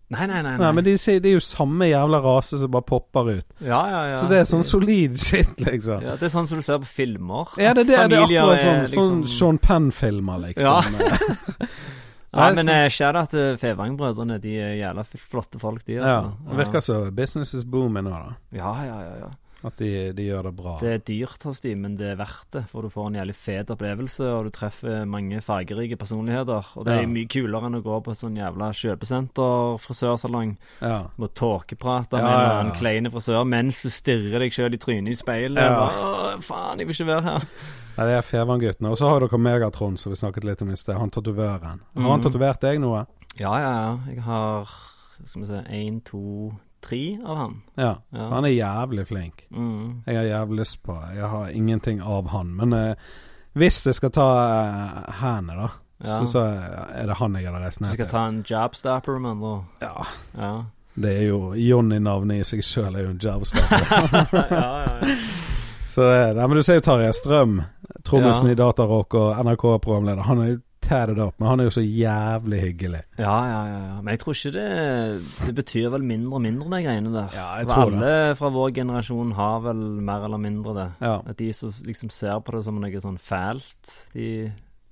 Nei, 0.09 0.25
nei, 0.27 0.39
nei. 0.41 0.55
Nei, 0.57 0.71
men 0.73 0.85
de, 0.87 0.95
de 0.97 1.29
er 1.29 1.35
jo 1.37 1.41
samme 1.45 1.85
jævla 1.91 2.23
rase 2.25 2.57
som 2.63 2.71
bare 2.73 2.87
popper 2.89 3.27
ut. 3.29 3.47
ja, 3.61 3.81
ja, 3.93 3.99
ja. 4.09 4.15
Så 4.17 4.29
det 4.31 4.39
er 4.41 4.47
sånn 4.49 4.65
solid 4.65 5.19
shit, 5.21 5.51
liksom. 5.61 6.01
ja, 6.03 6.15
Det 6.17 6.31
er 6.31 6.33
sånn 6.33 6.49
som 6.49 6.63
du 6.63 6.65
ser 6.65 6.81
på 6.81 6.89
filmer. 6.89 7.53
Ja, 7.61 7.75
det, 7.77 7.85
det, 7.91 7.99
At 8.01 8.09
det 8.09 8.17
er 8.17 8.25
akkurat 8.25 8.63
sånn, 8.65 8.81
liksom- 8.87 8.97
sånn 8.97 9.21
Sean 9.35 9.59
Penn-filmer, 9.61 10.41
liksom. 10.47 10.65
Ja, 10.65 10.81
Nei, 12.39 12.55
men 12.57 12.67
så- 12.69 12.73
uh, 12.73 12.89
shout-out 12.93 13.37
Fevang-brødrene. 13.61 14.41
De 14.41 14.57
er 14.61 14.75
jævla 14.81 15.05
flotte 15.05 15.61
folk, 15.61 15.85
de, 15.85 15.99
ja, 16.01 16.05
altså. 16.05 16.33
det 16.49 16.59
virker 16.65 16.81
som 16.85 17.15
business 17.15 17.53
is 17.55 17.65
booming 17.65 18.09
nå, 18.09 18.11
da. 18.17 18.35
Ja, 18.57 18.73
ja, 18.89 18.99
ja. 19.05 19.15
ja. 19.27 19.31
At 19.67 19.81
de, 19.81 20.13
de 20.15 20.23
gjør 20.29 20.47
det 20.47 20.53
bra. 20.55 20.77
Det 20.79 20.91
er 20.93 21.01
dyrt 21.03 21.43
hos 21.49 21.59
de, 21.65 21.73
men 21.75 21.97
det 21.99 22.13
er 22.13 22.19
verdt 22.21 22.53
det. 22.55 22.61
For 22.71 22.87
du 22.87 22.93
får 22.95 23.09
en 23.09 23.17
jævlig 23.19 23.35
fet 23.35 23.73
opplevelse, 23.75 24.29
og 24.31 24.47
du 24.47 24.53
treffer 24.55 25.09
mange 25.11 25.41
fargerike 25.43 25.99
personligheter. 25.99 26.69
Og 26.79 26.87
det 26.87 26.95
er 26.95 27.11
mye 27.11 27.27
kulere 27.31 27.67
enn 27.67 27.81
å 27.81 27.83
gå 27.83 27.97
på 28.07 28.15
et 28.15 28.23
sånn 28.23 28.39
jævla 28.39 28.71
kjøpesenter, 28.79 29.81
frisørsalong, 29.83 30.55
Ja. 30.85 31.01
og 31.19 31.35
tåkeprate 31.35 32.21
Ja, 32.21 32.23
med 32.23 32.35
en 32.35 32.71
ja, 32.71 32.73
ja. 32.73 32.77
kleine 32.79 33.11
frisør 33.11 33.43
mens 33.45 33.83
du 33.83 33.91
stirrer 33.91 34.39
deg 34.45 34.55
sjøl 34.55 34.75
i 34.75 34.79
trynet 34.79 35.17
i 35.17 35.19
speilet. 35.19 35.59
Ja. 35.59 35.89
Bare, 35.89 36.39
faen, 36.45 36.79
jeg 36.79 36.87
vil 36.87 36.95
ikke 36.95 37.11
være 37.11 37.27
her. 37.27 37.49
Nei, 37.99 38.07
det 38.07 38.15
er 38.15 38.23
Fevang-guttene. 38.23 38.93
Og 38.95 39.01
så 39.01 39.11
har 39.11 39.25
dere 39.25 39.43
Megatron, 39.43 39.99
som 39.99 40.15
vi 40.15 40.21
snakket 40.21 40.47
litt 40.47 40.63
om 40.63 40.71
i 40.71 40.79
sted. 40.79 40.95
Han 40.95 41.11
tatovøren. 41.11 41.83
Har 41.99 42.11
han 42.13 42.21
mm. 42.23 42.27
tatovert 42.29 42.63
deg 42.63 42.79
noe? 42.79 43.09
Ja, 43.41 43.59
ja, 43.59 43.75
ja. 43.75 43.99
Jeg 44.15 44.23
har 44.23 44.71
skal 45.27 45.43
vi 45.43 45.49
se, 45.49 45.63
én, 45.75 45.99
to, 46.07 46.53
tre 46.85 47.19
av 47.25 47.37
han. 47.37 47.57
Ja. 47.77 47.95
Ja. 48.15 48.29
Han 48.33 48.45
er 48.45 48.55
jævlig 48.55 49.07
flink. 49.09 49.47
Mm. 49.51 50.03
Jeg 50.07 50.17
har 50.17 50.25
jævlig 50.29 50.59
lyst 50.61 50.83
på 50.83 50.97
Jeg 51.15 51.29
har 51.33 51.49
ingenting 51.51 52.01
av 52.03 52.29
han. 52.29 52.55
Men 52.57 52.73
eh, 52.73 52.95
hvis 53.59 53.81
jeg 53.87 53.95
skal 53.99 54.11
ta 54.15 54.27
uh, 54.39 55.13
hendene, 55.23 55.63
da, 55.67 55.69
Ja. 56.05 56.19
så, 56.21 56.27
så 56.31 56.43
er 56.95 57.07
det 57.11 57.17
han 57.19 57.35
jeg 57.35 57.49
hadde 57.49 57.65
reist 57.65 57.81
Du 57.81 57.85
ned 57.85 57.93
skal 57.97 58.07
ta 58.07 58.21
en 58.29 58.43
jobstopper, 58.47 59.19
men 59.19 59.41
da 59.43 59.55
Ja, 59.83 60.05
Ja. 60.39 60.53
det 60.95 61.17
er 61.17 61.27
jo 61.33 61.41
Johnny-navnet 61.59 62.39
i 62.41 62.45
seg 62.47 62.63
sjøl 62.63 62.95
er 62.95 63.03
jo 63.09 63.11
en 63.17 63.19
jobstopper. 63.19 63.83
ja, 64.33 64.45
ja, 64.53 64.99
ja. 65.03 65.17
så 65.85 66.07
eh, 66.13 66.31
Nei, 66.37 66.47
men 66.47 66.57
du 66.57 66.63
ser 66.63 66.79
jo 66.79 66.85
Tarjei 66.87 67.11
Strøm, 67.13 67.61
trommisen 68.07 68.47
Ja. 68.47 68.53
i 68.53 68.61
Datarock 68.63 69.15
og 69.19 69.43
NRK-programleder. 69.45 70.23
Han 70.31 70.39
er 70.45 70.49
jo 70.53 70.61
tatted 70.89 71.19
up, 71.23 71.35
men 71.39 71.49
han 71.51 71.61
er 71.63 71.69
jo 71.69 71.75
så 71.77 71.83
jævlig 71.85 72.61
hyggelig. 72.63 73.03
Ja, 73.21 73.35
ja, 73.49 73.59
ja. 73.71 73.97
Men 74.03 74.13
jeg 74.15 74.21
tror 74.23 74.37
ikke 74.37 74.53
det 74.57 74.69
Det 75.47 75.55
betyr 75.59 75.91
vel 75.95 76.07
mindre 76.09 76.39
og 76.39 76.43
mindre, 76.45 76.69
de 76.73 76.81
greiene 76.87 77.13
der. 77.15 77.35
Ja, 77.37 77.49
jeg 77.61 77.69
For 77.69 77.75
tror 77.75 77.91
det. 77.93 77.99
alle 77.99 78.37
fra 78.41 78.51
vår 78.55 78.73
generasjon 78.81 79.33
har 79.39 79.61
vel 79.69 79.83
mer 80.09 80.25
eller 80.29 80.41
mindre 80.43 80.75
det. 80.79 80.89
Ja, 81.05 81.19
At 81.29 81.37
de 81.39 81.53
som 81.53 81.73
liksom 81.87 82.11
ser 82.11 82.41
på 82.41 82.57
det 82.57 82.65
som 82.65 82.81
noe 82.81 83.01
sånn 83.05 83.21
fælt, 83.21 83.95
de 84.15 84.31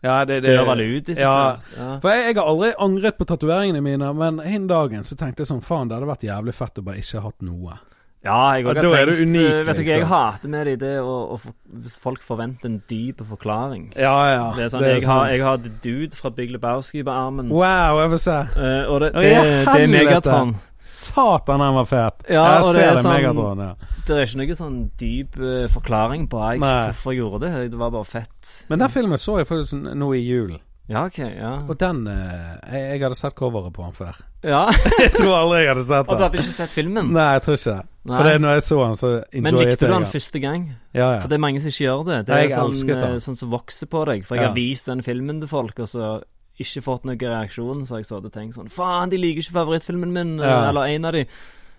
ja 0.04 0.20
det, 0.28 0.42
det 0.44 0.52
dør 0.54 0.66
vel 0.68 0.82
ut 0.84 1.08
etter 1.08 1.22
ja. 1.24 1.56
Ja. 1.74 1.86
For 2.02 2.12
jeg, 2.12 2.26
jeg 2.28 2.36
har 2.36 2.46
aldri 2.52 2.68
angret 2.84 3.16
på 3.18 3.24
tatoveringene 3.26 3.80
mine, 3.82 4.10
men 4.14 4.38
en 4.44 4.66
dagen 4.70 5.06
så 5.08 5.16
tenkte 5.18 5.42
jeg 5.42 5.48
sånn 5.50 5.64
Faen, 5.64 5.88
det 5.88 5.96
hadde 5.96 6.10
vært 6.10 6.26
jævlig 6.28 6.54
fett 6.54 6.78
å 6.78 6.84
bare 6.86 7.00
ikke 7.00 7.22
hatt 7.24 7.42
noe. 7.42 7.78
Ja, 8.26 8.38
jeg 8.58 8.66
òg 8.66 8.74
da 8.76 8.82
har 8.90 8.98
er 8.98 9.06
du 9.06 9.14
tenkt 9.16 9.30
unik, 9.30 9.46
eh, 9.46 9.62
Vet 9.70 9.78
du 9.78 9.82
hva 9.82 9.88
jeg 9.88 10.00
liksom. 10.02 10.12
hater 10.12 10.52
med? 10.56 10.70
Det 10.82 10.92
er 10.98 11.06
å, 11.06 11.16
å 11.32 11.40
få, 11.40 11.52
hvis 11.86 11.96
folk 12.02 12.22
forventer 12.26 12.68
en 12.72 12.78
dyp 12.90 13.22
forklaring. 13.30 13.84
Ja, 13.96 14.14
ja. 14.34 14.46
Det 14.58 14.66
er 14.66 14.72
sånn, 14.74 14.86
jeg, 14.90 15.04
har, 15.06 15.26
jeg 15.32 15.44
har 15.46 15.60
The 15.62 15.72
Dude 15.84 16.18
fra 16.18 16.30
Big 16.34 16.50
Lebowski 16.54 17.04
på 17.06 17.14
armen. 17.14 17.48
Wow, 17.54 18.02
jeg 18.04 18.12
får 18.16 18.24
se. 18.26 18.38
Eh, 18.56 18.80
og 18.90 19.04
det, 19.06 19.12
Å, 19.14 19.20
det, 19.22 19.30
ja, 19.32 19.42
det 19.46 19.52
er 19.60 19.70
helvete! 19.72 19.92
Megatron. 19.96 20.56
Satan, 20.86 21.58
den 21.60 21.74
var 21.74 21.86
fet. 21.90 22.20
Ja, 22.30 22.42
jeg 22.46 22.62
og 22.62 22.68
det 22.72 22.80
ser 22.80 22.84
er 22.86 22.94
det, 22.94 23.00
sånn- 23.02 23.16
Megatron. 23.16 23.62
Ja. 23.64 23.96
Det 24.06 24.14
er 24.16 24.22
ikke 24.28 24.38
noe 24.42 24.56
sånn 24.60 24.76
dyp 25.00 25.38
eh, 25.42 25.64
forklaring 25.72 26.28
på 26.30 26.38
jeg, 26.44 26.60
Nei. 26.62 26.74
hvorfor 26.90 27.12
jeg 27.14 27.20
gjorde 27.24 27.40
det. 27.42 27.64
Det 27.72 27.80
var 27.80 27.90
bare 27.96 28.06
fett. 28.06 28.52
Men 28.70 28.78
den 28.84 28.92
filmen 28.94 29.18
så 29.18 29.38
jeg 29.40 29.48
faktisk 29.50 29.80
nå 29.98 30.10
i 30.14 30.22
julen. 30.22 30.60
Ja, 30.86 31.02
OK. 31.08 31.18
Ja. 31.18 31.56
Og 31.66 31.74
den 31.82 32.04
eh, 32.06 32.52
jeg, 32.70 32.84
jeg 32.94 33.02
hadde 33.02 33.18
sett 33.18 33.34
coveret 33.34 33.74
på 33.74 33.82
den 33.82 33.96
før. 33.98 34.20
ja. 34.46 34.60
Jeg 35.02 35.10
tror 35.16 35.32
aldri 35.40 35.64
jeg 35.64 35.72
hadde 35.72 35.84
sett 35.88 36.06
Og 36.06 36.12
du 36.14 36.14
den. 36.14 36.22
hadde 36.28 36.38
ikke 36.44 36.54
sett 36.60 36.70
filmen? 36.76 37.08
Nei, 37.16 37.24
jeg 37.34 37.42
tror 37.48 37.58
ikke 37.58 37.72
det. 37.74 37.84
Nei. 38.06 38.16
For 38.16 38.28
det 38.30 38.40
når 38.40 38.54
jeg 38.54 38.62
så 38.62 38.76
han, 38.84 38.94
så 38.96 39.08
enjoyet 39.32 39.42
Men 39.42 39.54
likte 39.60 39.86
du 39.88 39.92
han 39.92 40.04
første 40.06 40.40
gang? 40.40 40.64
Ja, 40.94 41.08
ja. 41.16 41.20
For 41.20 41.28
det 41.28 41.34
er 41.38 41.42
mange 41.42 41.60
som 41.60 41.68
ikke 41.72 41.84
gjør 41.88 42.04
det. 42.06 42.18
Det 42.26 42.34
er 42.36 42.42
jeg 42.46 42.54
sånn, 42.56 42.90
eh, 42.96 43.16
sånn 43.24 43.36
som 43.36 43.50
vokser 43.50 43.86
på 43.90 44.04
deg. 44.06 44.24
For 44.24 44.36
jeg 44.36 44.42
Ja. 44.44 44.48
har 44.48 44.54
vist 44.54 44.86
den 44.86 45.02
filmen 45.02 45.40
til 45.40 45.48
folk, 45.48 45.78
og 45.80 45.88
så 45.88 46.22
ikke 46.58 46.82
fått 46.82 47.04
noen 47.04 47.18
reaksjon. 47.18 47.86
Så 47.86 47.96
jeg 47.98 48.06
så 48.06 48.16
og 48.24 48.32
tenkt 48.32 48.54
sånn 48.54 48.70
Faen, 48.70 49.10
de 49.10 49.16
liker 49.18 49.42
ikke 49.42 49.52
favorittfilmen 49.58 50.12
min, 50.12 50.40
eh, 50.40 50.46
Ja. 50.46 50.68
eller 50.68 50.84
en 50.86 51.04
av 51.04 51.12
de. 51.12 51.26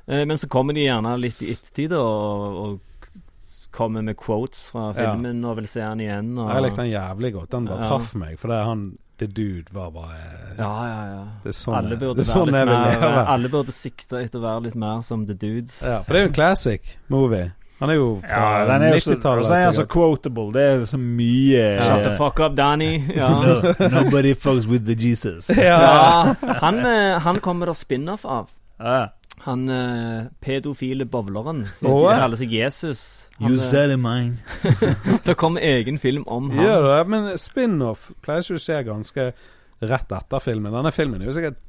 Eh, 0.07 0.25
Men 0.25 0.37
så 0.37 0.47
kommer 0.47 0.73
de 0.73 0.85
gjerne 0.85 1.19
litt 1.19 1.41
i 1.41 1.51
ettertid 1.55 1.91
og, 1.93 2.55
og 2.55 2.79
kommer 3.71 4.01
med 4.03 4.15
quotes 4.17 4.69
fra 4.71 4.91
filmen 4.93 5.43
og 5.45 5.57
vil 5.57 5.67
se 5.67 5.81
han 5.81 5.99
igjen. 5.99 6.37
Og, 6.39 6.49
Jeg 6.51 6.63
likte 6.63 6.77
han 6.77 6.91
jævlig 6.91 7.33
godt. 7.33 7.51
Han 7.53 7.65
bare 7.65 7.87
traff 7.87 8.15
meg. 8.15 8.37
For 8.39 8.47
det 8.47 8.57
er 8.57 8.63
han 8.65 8.97
The 9.17 9.27
Dude 9.27 9.73
var 9.73 9.91
bare 9.91 10.17
Ja, 10.57 10.71
ja, 10.87 10.99
ja. 11.11 11.21
Det 11.43 11.49
er 11.53 11.57
sånn, 11.57 11.75
alle 11.77 11.97
burde, 11.97 12.15
det 12.21 12.25
er 12.27 12.31
sånn 12.31 12.51
jeg 12.53 12.67
vil 12.69 12.81
leve. 12.87 13.23
alle 13.35 13.49
burde 13.53 13.73
sikte 13.75 14.19
etter 14.23 14.39
å 14.39 14.43
være 14.43 14.63
litt 14.67 14.75
mer 14.75 15.01
som 15.05 15.25
The 15.27 15.33
Dude. 15.33 15.71
Ja, 15.81 16.01
for 16.03 16.13
det 16.13 16.19
er 16.21 16.27
jo 16.27 16.29
en 16.31 16.35
classic 16.37 16.97
movie. 17.09 17.51
Han 17.79 17.91
er 17.93 17.97
jo 17.99 18.05
Ja, 18.23 18.65
fra 18.65 18.77
er 18.81 18.97
så, 18.99 19.11
90-tallet. 19.13 19.39
og 19.39 19.45
så 19.45 19.53
er 19.53 19.63
han 19.67 19.73
så 19.77 19.85
quotable. 19.85 20.47
Det 20.53 20.63
er 20.65 20.85
så 20.89 20.97
mye 20.97 21.65
Shut 21.77 22.03
the 22.07 22.15
fuck 22.17 22.39
up, 22.39 22.55
Danny. 22.57 23.03
Ja. 23.19 23.29
No, 23.29 23.73
Nobody 24.01 24.33
fucks 24.33 24.65
with 24.65 24.85
the 24.87 24.95
Jesus. 24.97 25.49
ja. 25.57 26.33
Han, 26.61 26.79
eh, 26.85 27.19
han 27.21 27.39
kommer 27.39 27.67
det 27.69 27.75
spin-off 27.77 28.25
av. 28.25 28.49
Han 29.45 29.69
eh, 29.69 30.25
pedofile 30.43 31.05
bowleren 31.05 31.65
som 31.75 31.91
Åh. 31.91 32.09
kaller 32.17 32.39
seg 32.39 32.51
Jesus. 32.51 33.29
Han, 33.37 33.51
You 33.51 33.59
eh, 33.59 33.63
said 33.63 33.93
it 33.93 33.99
mine. 34.01 34.37
det 35.27 35.37
kommer 35.37 35.61
egen 35.61 35.99
film 36.01 36.25
om 36.27 36.49
han. 36.51 36.65
Gjør 36.65 36.87
det, 36.89 36.99
men 37.13 37.29
spin-off 37.39 38.09
pleier 38.25 38.43
ikke 38.43 38.57
å 38.57 38.63
skje 38.65 38.81
ganske 38.87 39.27
rett 39.85 40.11
etter 40.19 40.43
filmen. 40.43 40.73
Denne 40.73 40.91
filmen 40.95 41.21
er 41.21 41.29
jo 41.29 41.35
sikkert 41.37 41.61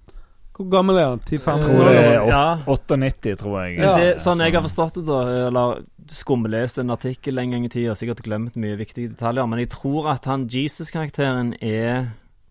Hvor 0.56 0.70
gammel 0.72 0.96
er 0.98 1.10
han? 1.12 1.20
10-15 1.20 1.66
Tror 1.66 1.76
år? 1.76 1.90
det 1.90 1.98
er 1.98 2.08
gammel? 2.16 2.32
Ja. 2.32 2.46
98, 2.66 3.34
tror 3.42 3.58
jeg. 3.62 3.76
Ja, 3.78 3.92
det, 4.00 4.08
sånn 4.24 4.40
jeg 4.42 4.56
har 4.56 4.64
forstått 4.64 4.96
det, 4.98 5.04
da, 5.06 5.18
eller 5.50 5.82
skumlest 6.10 6.80
en 6.80 6.90
artikkel 6.90 7.38
en 7.38 7.52
gang 7.54 7.66
i 7.68 7.70
tida, 7.70 7.94
sikkert 7.98 8.24
glemt 8.24 8.56
mye 8.58 8.78
viktige 8.80 9.12
detaljer, 9.12 9.46
men 9.46 9.60
jeg 9.62 9.70
tror 9.76 10.08
at 10.14 10.24
han 10.26 10.48
Jesus-karakteren 10.50 11.52
er 11.60 12.08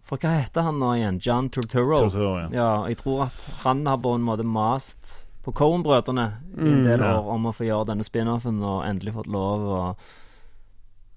For 0.08 0.18
hva 0.24 0.30
heter 0.39 0.64
han 0.64 0.78
nå 0.80 0.93
igjen? 0.95 1.18
John 1.24 1.49
Turturro? 1.51 2.01
Ja. 2.16 2.47
Ja, 2.55 2.70
jeg 2.88 2.97
tror 3.01 3.26
at 3.28 3.47
han 3.66 3.86
har 3.86 3.97
på 3.99 4.14
en 4.16 4.24
måte 4.24 4.45
mast 4.47 5.18
på 5.43 5.51
Cohen-brødrene 5.55 6.30
i 6.58 6.62
en 6.62 6.78
Mm, 6.80 6.84
del 6.88 6.99
ja. 7.03 7.12
år 7.20 7.28
om 7.36 7.45
å 7.47 7.53
få 7.55 7.68
gjøre 7.68 7.89
denne 7.91 8.03
spin-offen, 8.08 8.58
og 8.64 8.86
endelig 8.88 9.14
fått 9.20 9.28
lov. 9.32 9.68
Og, 9.80 10.08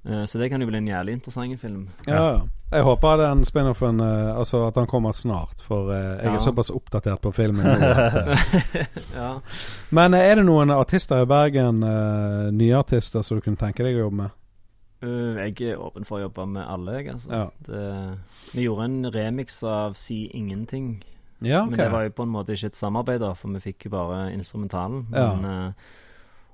Uh, 0.01 0.25
så 0.25 0.39
det 0.41 0.47
kan 0.49 0.63
jo 0.63 0.67
bli 0.67 0.79
en 0.79 0.87
jævlig 0.89 1.13
interessant 1.13 1.59
film. 1.61 1.83
Ja, 2.07 2.21
ja. 2.33 2.39
Jeg 2.73 2.85
håper 2.87 3.19
den 3.21 3.43
spin-offen 3.45 3.99
uh, 4.01 4.31
Altså 4.41 4.63
at 4.71 4.75
den 4.79 4.87
kommer 4.89 5.13
snart, 5.13 5.61
for 5.61 5.91
uh, 5.93 6.17
jeg 6.17 6.25
Ja. 6.25 6.33
er 6.35 6.39
såpass 6.41 6.71
oppdatert 6.73 7.21
på 7.21 7.31
filmen. 7.37 7.67
nå 7.67 7.73
at, 7.85 8.17
eh. 8.17 8.87
Ja. 9.21 9.41
Men 9.91 10.15
eh, 10.15 10.25
er 10.31 10.35
det 10.41 10.47
noen 10.47 10.71
artister 10.73 11.21
i 11.21 11.27
Bergen, 11.29 11.83
eh, 11.85 12.49
nye 12.51 12.79
artister, 12.81 13.21
som 13.23 13.37
du 13.37 13.43
kunne 13.45 13.61
tenke 13.61 13.85
deg 13.85 13.99
å 14.01 14.07
jobbe 14.07 14.17
med? 14.23 14.31
Uh, 15.01 15.39
jeg 15.41 15.73
er 15.73 15.81
åpen 15.81 16.05
for 16.05 16.19
å 16.19 16.27
jobbe 16.27 16.45
med 16.57 16.67
alle, 16.69 16.99
jeg, 16.99 17.15
altså. 17.15 17.31
Ja. 17.33 17.47
Det, 17.67 17.85
vi 18.53 18.67
gjorde 18.67 18.89
en 18.91 19.13
remix 19.15 19.63
av 19.65 19.97
Si 19.97 20.27
ingenting. 20.37 20.99
Ja, 21.41 21.63
okay. 21.63 21.71
Men 21.71 21.79
det 21.79 21.89
var 21.95 22.05
jo 22.05 22.13
på 22.19 22.27
en 22.27 22.35
måte 22.35 22.53
ikke 22.57 22.69
et 22.69 22.77
samarbeid, 22.77 23.23
da, 23.23 23.33
for 23.39 23.57
vi 23.57 23.63
fikk 23.65 23.89
jo 23.89 23.95
bare 23.95 24.27
instrumentalen. 24.35 25.07
Men, 25.15 25.47
eh, 25.49 25.91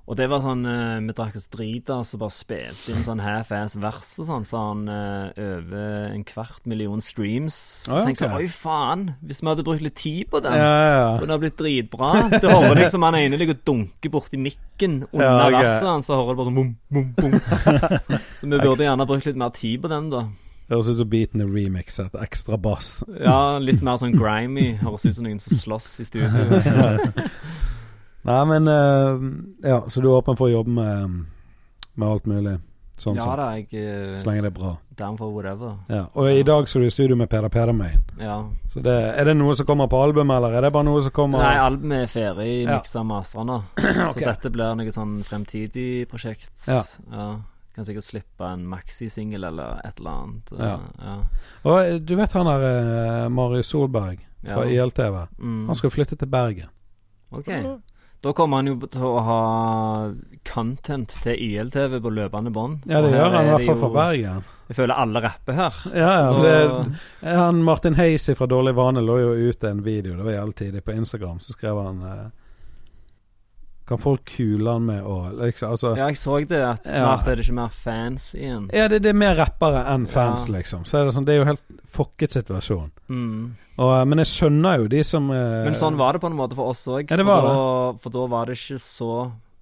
og 0.07 0.15
det 0.15 0.25
var 0.31 0.39
sånn 0.39 0.61
uh, 0.63 0.99
Vi 1.03 1.13
drakk 1.17 1.35
oss 1.35 1.49
drita, 1.51 1.97
så 2.07 2.15
bare 2.21 2.31
spilte 2.31 2.93
inn 2.93 3.03
sånn 3.03 3.19
half-ass 3.19 3.75
vers 3.83 4.13
og 4.23 4.27
sånn. 4.29 4.45
Så 4.47 4.61
han 4.61 4.85
eh, 4.87 5.41
over 5.43 6.13
en 6.13 6.23
kvart 6.23 6.63
million 6.65 7.01
streams. 7.03 7.57
Så 7.83 7.91
Ah, 7.97 8.05
tenkte 8.07 8.23
jeg 8.23 8.31
ok. 8.31 8.37
sånn 8.37 8.39
Oi, 8.39 8.47
faen! 8.47 9.03
Hvis 9.27 9.41
vi 9.43 9.49
hadde 9.51 9.65
brukt 9.67 9.83
litt 9.83 9.97
tid 9.99 10.29
på 10.31 10.39
den, 10.45 10.55
Ja, 10.55 10.71
ja, 10.87 11.09
kunne 11.19 11.35
det 11.35 11.39
blitt 11.43 11.59
dritbra. 11.59 12.13
Du 12.39 12.47
hører 12.47 12.79
liksom 12.79 13.03
han 13.03 13.19
ene 13.19 13.37
ligger 13.41 13.57
og 13.59 13.65
dunker 13.67 14.13
borti 14.15 14.39
mikken 14.39 15.01
under 15.11 15.27
Ja, 15.27 15.47
okay. 15.51 15.59
verset 15.67 15.87
hans, 15.91 16.07
så 16.07 16.17
hører 16.21 16.33
du 16.33 16.39
bare 16.39 16.49
sånn 16.49 16.59
bom, 16.61 16.73
bom, 16.89 17.07
bom. 17.19 18.19
så 18.39 18.47
vi 18.47 18.57
burde 18.63 18.87
gjerne 18.87 19.07
brukt 19.11 19.27
litt 19.27 19.39
mer 19.43 19.51
tid 19.59 19.81
på 19.83 19.91
den, 19.91 20.09
da. 20.15 20.23
Høres 20.71 20.89
ut 20.91 20.97
som 20.99 21.07
beaten 21.11 21.43
er 21.45 21.47
remixet. 21.51 22.15
Ekstra 22.23 22.57
bass. 22.59 23.01
Ja, 23.23 23.57
litt 23.63 23.79
mer 23.87 23.99
sånn 24.01 24.15
grimy. 24.19 24.73
Høres 24.81 25.05
ut 25.07 25.15
som 25.15 25.23
noen 25.27 25.39
som 25.39 25.55
slåss 25.55 25.93
i 26.03 26.07
studio. 26.09 26.59
Nei, 28.27 28.41
men 28.49 28.67
uh, 28.67 29.27
Ja, 29.63 29.81
så 29.89 30.01
du 30.03 30.09
er 30.09 30.17
åpen 30.19 30.37
for 30.39 30.49
å 30.49 30.51
jobbe 30.59 30.73
med, 30.75 31.19
med 31.95 32.07
alt 32.07 32.27
mulig? 32.27 32.57
Sånn 32.97 33.13
ja 33.19 33.27
da, 33.37 33.51
jeg 33.59 33.67
er 33.77 34.15
Så 34.17 34.25
lenge 34.25 34.41
det 34.41 34.49
er 34.49 34.55
bra. 34.57 34.71
down 34.97 35.17
for 35.19 35.29
whatever. 35.29 35.75
Ja. 35.93 36.07
Og 36.17 36.31
i 36.33 36.41
dag 36.41 36.65
skal 36.67 36.81
du 36.81 36.87
i 36.87 36.93
studio 36.93 37.15
med 37.15 37.29
Peder 37.29 37.51
Pedermein. 37.53 38.01
Ja. 38.17 38.39
Så 38.73 38.81
det, 38.81 38.95
er 39.13 39.29
det 39.29 39.35
noe 39.37 39.53
som 39.55 39.67
kommer 39.69 39.85
på 39.91 39.99
albumet, 40.01 40.39
eller 40.39 40.55
er 40.57 40.65
det 40.65 40.71
bare 40.73 40.87
noe 40.87 41.03
som 41.05 41.13
kommer 41.13 41.43
Nei, 41.45 41.59
albumet 41.61 42.07
er 42.07 42.09
ferdig 42.09 42.47
Ja. 42.63 42.79
miksa 42.79 43.03
og 43.03 43.05
mastra 43.11 43.45
nå. 43.45 43.59
Så 44.15 44.23
dette 44.23 44.49
blir 44.49 44.73
noe 44.79 44.95
sånn 44.95 45.19
fremtidig 45.27 46.07
prosjekt. 46.09 46.49
Ja. 46.65 46.81
Kan 47.77 47.85
sikkert 47.85 48.07
slippe 48.07 48.49
en 48.49 48.65
maxisingel 48.65 49.45
eller 49.51 49.77
et 49.85 50.01
eller 50.01 50.23
annet. 50.23 50.55
Ja. 50.57 50.71
ja. 50.97 51.17
Og 51.69 51.77
eh, 51.83 51.99
du 52.01 52.15
vet 52.17 52.33
han 52.33 52.49
der 52.49 52.65
Mari 53.29 53.29
Marius 53.37 53.69
Solberg 53.75 54.25
fra 54.41 54.65
Ja. 54.65 54.87
ILTV? 54.87 55.19
Mm. 55.37 55.67
Han 55.69 55.77
skal 55.77 55.93
flytte 55.93 56.17
til 56.17 56.33
Bergen. 56.33 56.73
Ok. 57.29 57.53
Da 58.25 58.31
kommer 58.33 58.57
han 58.63 58.67
jo 58.71 58.75
til 58.89 59.03
å 59.05 59.19
ha 59.21 59.41
content 60.47 61.13
til 61.23 61.37
YLTV 61.37 61.99
på 62.01 62.11
løpende 62.15 62.51
bånd. 62.53 62.87
Ja, 62.89 63.01
det 63.05 63.11
gjør 63.13 63.29
han 63.35 63.45
i 63.45 63.51
er 63.51 63.53
hvert 63.57 63.67
fall 63.69 63.81
for 63.83 63.93
Bergen. 63.93 64.43
Jeg 64.67 64.75
føler 64.79 64.99
alle 64.99 65.21
rapper 65.23 65.53
her. 65.55 65.77
Ja, 65.95 66.09
ja, 66.17 66.31
det, 66.43 67.35
han 67.37 67.61
Martin 67.63 67.95
Heisi 67.95 68.33
fra 68.35 68.47
Dårlig 68.51 68.73
vane 68.75 69.03
lå 69.05 69.19
jo 69.21 69.29
ute 69.51 69.69
en 69.69 69.83
video, 69.85 70.17
det 70.17 70.25
var 70.27 70.33
jævlig 70.39 70.55
tidlig, 70.59 70.83
på 70.83 70.95
Instagram. 70.97 71.39
Så 71.39 71.53
skrev 71.55 71.77
han 71.85 72.01
eh, 72.03 72.25
Kan 73.87 74.01
folk 74.03 74.25
kule 74.33 74.73
han 74.75 74.83
med 74.89 75.05
å 75.07 75.19
liksom, 75.45 75.71
altså, 75.77 75.93
ja, 75.95 76.09
jeg 76.09 76.17
så 76.19 76.39
det, 76.43 76.57
at 76.73 76.83
Ja. 76.89 76.97
snart 76.99 77.27
er 77.31 77.37
det 77.39 77.45
ikke 77.45 77.55
mer 77.61 77.69
fans 77.71 78.33
igjen. 78.35 78.65
Ja, 78.75 78.89
det, 78.91 78.99
det 79.05 79.13
er 79.13 79.21
mer 79.21 79.37
rappere 79.39 79.85
enn 79.93 80.09
fans, 80.11 80.49
Ja. 80.49 80.57
liksom. 80.57 80.83
Så 80.83 80.97
er 80.99 81.05
det 81.07 81.13
sånn, 81.15 81.23
det 81.29 81.37
er 81.37 81.39
jo 81.45 81.45
helt 81.53 81.76
fucket 81.93 82.33
situasjon. 82.35 82.91
Mm. 83.09 83.55
Og, 83.77 83.91
eh, 83.93 84.05
men 84.05 84.21
jeg 84.23 84.31
skjønner 84.33 84.83
jo 84.83 84.87
de 84.91 85.01
som 85.07 85.29
eh, 85.31 85.63
Men 85.67 85.75
sånn 85.79 85.97
var 85.99 86.13
det 86.17 86.21
på 86.23 86.29
en 86.31 86.37
måte 86.37 86.57
for 86.57 86.73
oss 86.73 86.85
òg. 86.91 87.09
Ja, 87.09 87.17
for, 87.23 87.97
for 88.03 88.15
da 88.15 88.25
var 88.31 88.45
det 88.49 88.57
ikke 88.59 88.79
så 88.83 89.11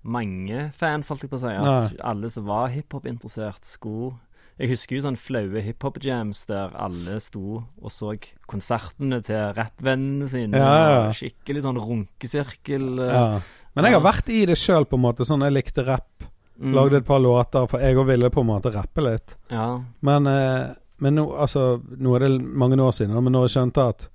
mange 0.05 0.67
fans, 0.77 1.09
holdt 1.09 1.23
jeg 1.25 1.31
på 1.31 1.39
å 1.39 1.43
si. 1.45 1.53
At 1.55 2.01
alle 2.05 2.29
som 2.29 2.45
var 2.45 2.69
hiphop-interessert, 2.73 3.65
skulle 3.65 4.13
Jeg 4.57 4.69
husker 4.71 4.95
jo 4.95 5.01
sånne 5.03 5.19
flaue 5.19 5.59
hiphop-jams 5.65 6.45
der 6.47 6.71
alle 6.79 7.17
sto 7.19 7.57
og 7.81 7.91
så 7.91 8.13
konsertene 8.47 9.17
til 9.25 9.49
rappvennene 9.57 10.29
sine. 10.31 10.61
Ja, 10.61 10.75
ja. 10.93 11.09
Skikkelig 11.11 11.65
sånn 11.65 11.81
runkesirkel. 11.81 12.85
eh. 13.03 13.39
Men 13.75 13.89
jeg 13.89 13.97
har 13.97 14.05
vært 14.05 14.29
i 14.31 14.45
det 14.47 14.55
sjøl, 14.61 14.85
på 14.87 14.95
en 14.95 15.03
måte. 15.03 15.25
Sånn, 15.27 15.43
jeg 15.43 15.51
likte 15.57 15.83
rapp. 15.83 16.23
mm, 16.61 16.71
Lagde 16.71 17.01
et 17.01 17.05
par 17.05 17.19
låter, 17.19 17.67
for 17.67 17.83
jeg 17.83 17.97
òg 17.99 18.07
ville 18.07 18.29
på 18.31 18.45
en 18.45 18.47
måte 18.53 18.71
rappe 18.71 19.03
litt. 19.03 19.35
Ja. 19.51 19.81
Men, 20.07 20.27
eh, 20.31 20.69
men 20.99 21.15
nå, 21.15 21.25
altså, 21.37 21.81
nå 21.97 22.15
er 22.15 22.19
det 22.19 22.41
mange 22.41 22.77
år 22.81 22.91
siden, 22.91 23.15
men 23.23 23.33
når 23.33 23.47
jeg 23.47 23.49
skjønte 23.55 23.87
at 23.89 24.09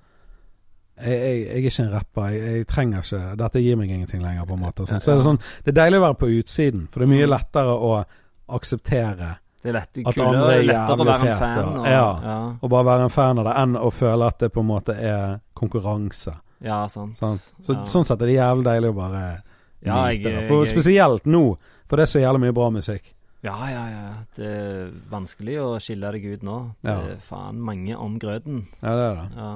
jeg, 1.01 1.17
jeg, 1.17 1.37
jeg 1.47 1.51
er 1.51 1.57
ikke 1.71 1.83
en 1.83 1.93
rapper, 1.95 2.29
jeg, 2.29 2.41
jeg 2.57 2.67
trenger 2.69 2.99
ikke 3.05 3.37
Dette 3.41 3.61
gir 3.65 3.77
meg 3.77 3.91
ingenting 3.91 4.21
lenger, 4.23 4.45
på 4.47 4.53
en 4.55 4.61
måte. 4.61 4.83
og 4.85 4.89
Sånn. 4.89 5.01
Så 5.01 5.13
er 5.13 5.17
det 5.17 5.25
sånn 5.25 5.39
Det 5.65 5.73
er 5.73 5.77
deilig 5.85 6.01
å 6.01 6.03
være 6.05 6.19
på 6.21 6.29
utsiden, 6.41 6.89
for 6.93 7.01
det 7.01 7.07
er 7.09 7.13
mye 7.15 7.27
Mm. 7.27 7.31
lettere 7.31 7.77
å 7.77 8.05
akseptere 8.49 9.31
Det 9.63 9.69
er 9.69 9.73
lett, 9.77 9.99
At 10.07 10.15
kule, 10.15 10.27
andre 10.27 10.53
er 10.59 10.63
lettere 10.65 10.97
å 10.97 11.07
være 11.07 11.29
en 11.31 11.39
fan. 11.39 11.59
og- 11.69 11.79
Og, 11.81 11.87
ja. 11.87 12.21
ja. 12.23 12.55
å 12.63 12.69
bare 12.69 12.85
være 12.85 13.03
en 13.05 13.09
fan 13.11 13.39
av 13.39 13.45
det, 13.45 13.55
enn 13.57 13.77
å 13.77 13.91
føle 13.93 14.27
at 14.27 14.39
det 14.39 14.53
på 14.53 14.61
en 14.61 14.67
måte 14.67 14.95
er 14.97 15.41
konkurranse. 15.55 16.35
ja, 16.63 16.87
sant. 16.87 17.17
Sant? 17.17 17.53
Så, 17.63 17.75
ja. 17.75 17.83
Sånn 17.85 18.05
sett 18.07 18.21
er 18.23 18.27
det 18.27 18.37
jævlig 18.37 18.65
deilig 18.65 18.91
å 18.91 18.95
bare 18.97 19.43
Ja, 19.85 20.07
jeg-. 20.13 20.49
For 20.49 20.65
spesielt 20.65 21.25
nå, 21.25 21.57
for 21.89 21.97
det 21.97 22.03
er 22.03 22.19
så 22.19 22.21
jævlig 22.21 22.41
mye 22.41 22.53
bra 22.55 22.71
musikk. 22.71 23.15
Ja, 23.41 23.57
ja, 23.71 23.85
ja. 23.89 24.07
Det 24.37 24.47
er 24.47 24.95
vanskelig 25.11 25.59
å 25.63 25.69
skille 25.81 26.13
deg 26.13 26.27
ut 26.35 26.43
nå. 26.47 26.59
Det 26.83 26.93
Ja. 26.93 27.01
er 27.15 27.21
faen 27.25 27.61
mange 27.61 27.97
om 27.97 28.19
grøten. 28.19 28.67
Ja, 28.83 28.95
det 28.97 29.07
er 29.11 29.15
det. 29.15 29.29
Ja. 29.37 29.53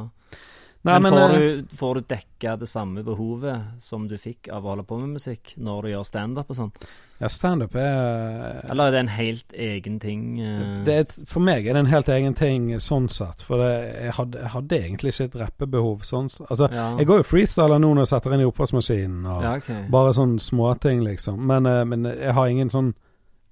Nei, 0.85 1.01
men, 1.01 1.03
men, 1.03 1.13
får, 1.13 1.35
eh, 1.35 1.41
du, 1.41 1.77
får 1.77 1.95
du 1.95 2.01
dekka 2.13 2.57
det 2.61 2.69
samme 2.69 3.03
behovet 3.03 3.81
som 3.81 4.09
du 4.09 4.19
fikk 4.21 4.51
av 4.53 4.67
å 4.67 4.75
holde 4.75 4.85
på 4.85 4.99
med 5.01 5.15
musikk, 5.17 5.55
når 5.57 5.83
du 5.83 5.89
gjør 5.95 6.05
standup 6.05 6.51
og 6.51 6.59
sånn? 6.59 6.73
ja, 7.19 7.29
standup 7.29 7.75
er 7.75 8.61
Eller 8.71 8.89
er 8.89 8.93
det 8.93 8.99
en 8.99 9.09
helt 9.09 9.53
egen 9.53 10.01
ting? 10.01 10.41
Uh... 10.43 10.85
det 10.85 10.95
er 10.95 11.27
For 11.31 11.41
meg 11.41 11.67
er 11.67 11.77
det 11.77 11.85
en 11.85 11.93
helt 11.93 12.11
egen 12.13 12.35
ting 12.37 12.69
sånn 12.83 13.09
sett. 13.09 13.41
For 13.47 13.63
det, 13.63 13.71
jeg, 14.03 14.13
hadde, 14.19 14.43
jeg 14.43 14.53
hadde 14.57 14.81
egentlig 14.81 15.15
ikke 15.15 15.29
et 15.31 15.39
rappebehov 15.45 16.05
sånn. 16.05 16.29
Altså, 16.49 16.69
ja. 16.75 16.91
jeg 16.99 17.09
går 17.09 17.23
jo 17.23 17.29
freestyler 17.31 17.81
nå 17.81 17.95
når 17.95 18.05
jeg 18.05 18.13
setter 18.13 18.35
inn 18.35 18.45
i 18.45 18.51
oppvaskmaskinen, 18.51 19.25
og 19.31 19.47
ja, 19.47 19.55
okay. 19.63 19.87
bare 19.95 20.13
sånne 20.17 20.43
småting, 20.43 21.01
liksom. 21.07 21.41
Men, 21.49 21.71
eh, 21.71 21.85
men 21.89 22.11
jeg 22.11 22.37
har 22.37 22.51
ingen 22.51 22.73
sånn 22.75 22.93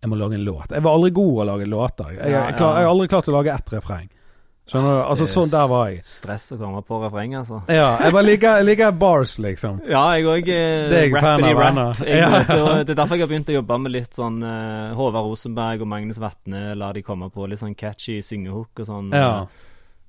Jeg 0.02 0.10
må 0.10 0.18
lage 0.18 0.34
en 0.34 0.42
låt. 0.44 0.72
Jeg 0.74 0.82
var 0.82 0.98
aldri 0.98 1.12
god 1.14 1.36
å 1.38 1.44
lage 1.52 1.68
låter. 1.70 2.10
Jeg, 2.16 2.26
jeg, 2.26 2.34
jeg, 2.34 2.58
har 2.58 2.90
aldri 2.90 3.06
klart 3.12 3.30
å 3.30 3.36
lage 3.36 3.54
ett 3.54 3.72
refreng. 3.76 4.10
Skjønner 4.72 4.94
du? 4.94 4.98
Altså, 5.10 5.24
er 5.26 5.30
sånn 5.32 5.50
der 5.50 5.68
var 5.70 5.88
jeg. 5.90 6.02
Stress 6.06 6.44
å 6.54 6.56
komme 6.58 6.80
på 6.86 6.98
refreng, 7.02 7.34
altså. 7.38 7.58
Ja, 7.70 7.88
jeg 8.00 8.14
bare 8.14 8.26
liker, 8.28 8.60
jeg 8.60 8.66
liker 8.68 8.92
bars, 8.94 9.34
liksom. 9.42 9.80
Ja, 9.90 10.04
jeg 10.16 10.28
òg 10.30 10.46
Det 10.46 11.00
er 11.00 11.16
rap. 11.16 11.42
Jeg, 11.42 12.18
Ja. 12.18 12.28
og 12.56 12.86
Det 12.86 12.94
er 12.94 13.00
derfor 13.02 13.18
jeg 13.18 13.26
har 13.26 13.32
begynt 13.32 13.50
å 13.50 13.56
jobbe 13.58 13.78
med 13.82 13.94
litt 13.94 14.14
sånn 14.14 14.38
uh, 14.42 14.94
Håvard 14.98 15.28
Rosenberg 15.28 15.82
og 15.82 15.90
Magnus 15.90 16.22
Vatne. 16.22 16.62
La 16.78 16.92
de 16.94 17.02
komme 17.02 17.30
på 17.34 17.46
litt 17.50 17.62
sånn 17.62 17.74
catchy 17.74 18.20
syngehook 18.22 18.84
og 18.84 18.88
sånn. 18.88 19.10
Ja. 19.10 19.44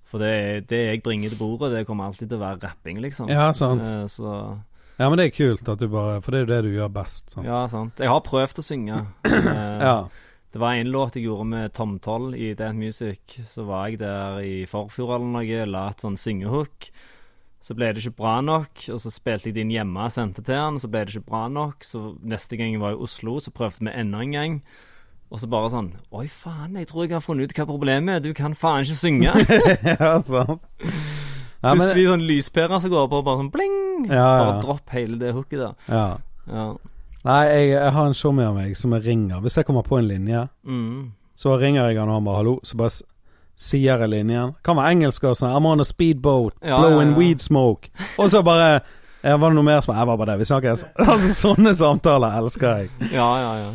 For 0.10 0.22
det, 0.22 0.70
det 0.70 0.84
jeg 0.86 1.02
bringer 1.06 1.34
til 1.34 1.42
bordet, 1.42 1.74
det 1.74 1.88
kommer 1.90 2.12
alltid 2.12 2.30
til 2.30 2.38
å 2.38 2.46
være 2.46 2.62
rapping, 2.68 3.02
liksom. 3.02 3.34
Ja, 3.34 3.50
sant. 3.58 3.82
Uh, 3.82 4.06
så 4.06 4.38
Ja, 5.04 5.10
men 5.12 5.20
det 5.20 5.26
er 5.28 5.34
kult 5.36 5.68
at 5.68 5.82
du 5.84 5.90
bare 5.92 6.22
For 6.24 6.32
det 6.32 6.40
er 6.40 6.46
jo 6.46 6.52
det 6.54 6.60
du 6.70 6.76
gjør 6.78 6.92
best. 6.96 7.34
Sant? 7.36 7.48
Ja, 7.50 7.66
sant. 7.72 8.00
Jeg 8.00 8.08
har 8.14 8.22
prøvd 8.24 8.62
å 8.64 8.66
synge. 8.66 9.02
Eh, 9.34 9.82
Ja. 9.84 9.98
Det 10.54 10.62
var 10.62 10.78
en 10.78 10.92
låt 10.94 11.16
jeg 11.18 11.24
gjorde 11.26 11.48
med 11.50 11.72
Tom 11.74 11.96
Toll 11.98 12.36
i 12.38 12.52
Dant 12.54 12.78
Music. 12.78 13.40
Så 13.50 13.64
var 13.66 13.88
jeg 13.90 13.98
der 14.04 14.36
i 14.46 14.68
Forfjord 14.70 15.16
eller 15.16 15.32
noe, 15.34 15.64
la 15.66 15.88
et 15.90 16.04
sånn 16.06 16.14
syngehook. 16.22 16.92
Så 17.64 17.74
ble 17.74 17.90
det 17.96 18.04
ikke 18.04 18.20
bra 18.22 18.36
nok, 18.46 18.84
og 18.94 19.00
så 19.02 19.10
spilte 19.10 19.50
jeg 19.50 19.56
det 19.58 19.64
inn 19.66 19.72
hjemme 19.74 20.06
og 20.06 20.14
sendte 20.14 20.44
til 20.46 20.60
han. 20.62 20.78
Så 20.78 20.92
ble 20.94 21.02
det 21.08 21.16
ikke 21.16 21.32
bra 21.32 21.48
nok, 21.50 21.82
så 21.88 22.04
neste 22.22 22.60
gang 22.60 22.76
jeg 22.76 22.84
var 22.84 22.94
i 22.94 23.02
Oslo, 23.08 23.40
så 23.42 23.50
prøvde 23.56 23.88
vi 23.88 23.96
enda 23.98 24.22
en 24.22 24.36
gang. 24.38 24.60
Og 25.34 25.42
så 25.42 25.50
bare 25.50 25.72
sånn 25.74 25.90
Oi, 26.14 26.28
faen, 26.30 26.78
jeg 26.78 26.92
tror 26.92 27.08
jeg 27.08 27.16
har 27.16 27.26
funnet 27.26 27.50
ut 27.50 27.58
hva 27.58 27.66
problemet 27.74 28.20
er. 28.20 28.22
Du 28.28 28.38
kan 28.38 28.54
faen 28.54 28.86
ikke 28.86 29.00
synge. 29.00 29.34
ja, 29.96 30.14
sant. 30.22 30.62
Ja, 31.64 31.74
men, 31.74 31.80
Plutselig 31.88 32.08
sånn 32.10 32.26
lyspære 32.28 32.82
som 32.84 32.92
går 32.92 33.08
på, 33.08 33.20
og 33.22 33.26
bare 33.26 33.38
sånn 33.40 33.52
bling. 33.54 34.08
Ja, 34.10 34.16
ja. 34.16 34.40
Bare 34.44 34.62
dropp 34.66 34.90
hele 34.92 35.18
det 35.22 35.34
hooket 35.34 35.60
der. 35.60 35.74
ja. 35.90 36.18
Ja. 36.52 36.74
Nei, 37.24 37.44
jeg, 37.48 37.68
jeg 37.72 37.92
har 37.96 38.06
en 38.10 38.14
showmy 38.20 38.44
av 38.44 38.56
meg 38.58 38.74
som 38.76 38.92
jeg 38.98 39.06
ringer. 39.06 39.40
Hvis 39.40 39.56
jeg 39.56 39.64
kommer 39.66 39.82
på 39.88 39.96
en 39.98 40.08
linje, 40.10 40.42
Mm. 40.68 41.12
så 41.40 41.56
ringer 41.58 41.88
jeg 41.88 41.98
han 42.00 42.10
og 42.10 42.16
han 42.16 42.26
bare 42.26 42.36
'hallo', 42.44 42.60
så 42.64 42.76
bare 42.78 42.90
sier 43.56 43.98
jeg 43.98 44.10
linjen. 44.10 44.56
Kan 44.64 44.76
være 44.76 44.92
engelsk 44.92 45.24
og 45.24 45.36
sånn 45.38 45.54
'I'm 45.56 45.66
on 45.66 45.80
a 45.80 45.84
speedboat, 45.84 46.54
Ja, 46.62 46.82
blowing 46.82 47.16
weed 47.16 47.38
smoke'. 47.40 47.88
Og 48.20 48.30
så 48.30 48.44
bare 48.44 48.82
ja, 49.24 49.38
Var 49.38 49.50
det 49.50 49.56
noe 49.56 49.64
mer 49.64 49.80
som 49.82 49.96
Jeg 49.96 50.06
var 50.08 50.18
bare 50.18 50.32
det, 50.32 50.40
vi 50.40 50.44
snakkes. 50.46 50.84
Altså, 51.00 51.56
sånne 51.56 51.74
samtaler 51.74 52.38
elsker 52.42 52.78
jeg. 52.78 52.90
Ja, 53.14 53.38
ja, 53.40 53.56
ja. 53.56 53.72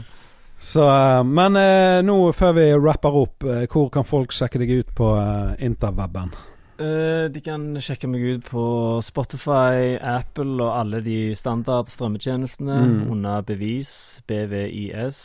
Så 0.59 0.83
eh, 0.83 1.23
Men 1.25 1.57
eh, 1.57 2.03
nå, 2.03 2.33
før 2.35 2.53
vi 2.53 2.75
rapper 2.75 3.09
opp, 3.17 3.45
eh, 3.45 3.67
hvor 3.67 3.89
kan 3.91 4.05
folk 4.05 4.31
sjekke 4.31 4.59
deg 4.59 4.71
ut 4.71 4.95
på 4.95 5.17
eh, 5.17 5.65
interweben? 5.65 6.33
Eh, 6.79 7.25
de 7.35 7.41
kan 7.43 7.75
sjekke 7.83 8.07
meg 8.07 8.23
ut 8.23 8.45
på 8.47 8.65
Spotify, 9.03 9.97
Apple 9.99 10.63
og 10.63 10.77
alle 10.79 11.01
de 11.03 11.35
standard 11.35 11.89
strømmetjenestene 11.91 12.77
Mm. 12.87 13.11
under 13.11 13.41
bevis, 13.43 14.21
BVIS. 14.29 15.19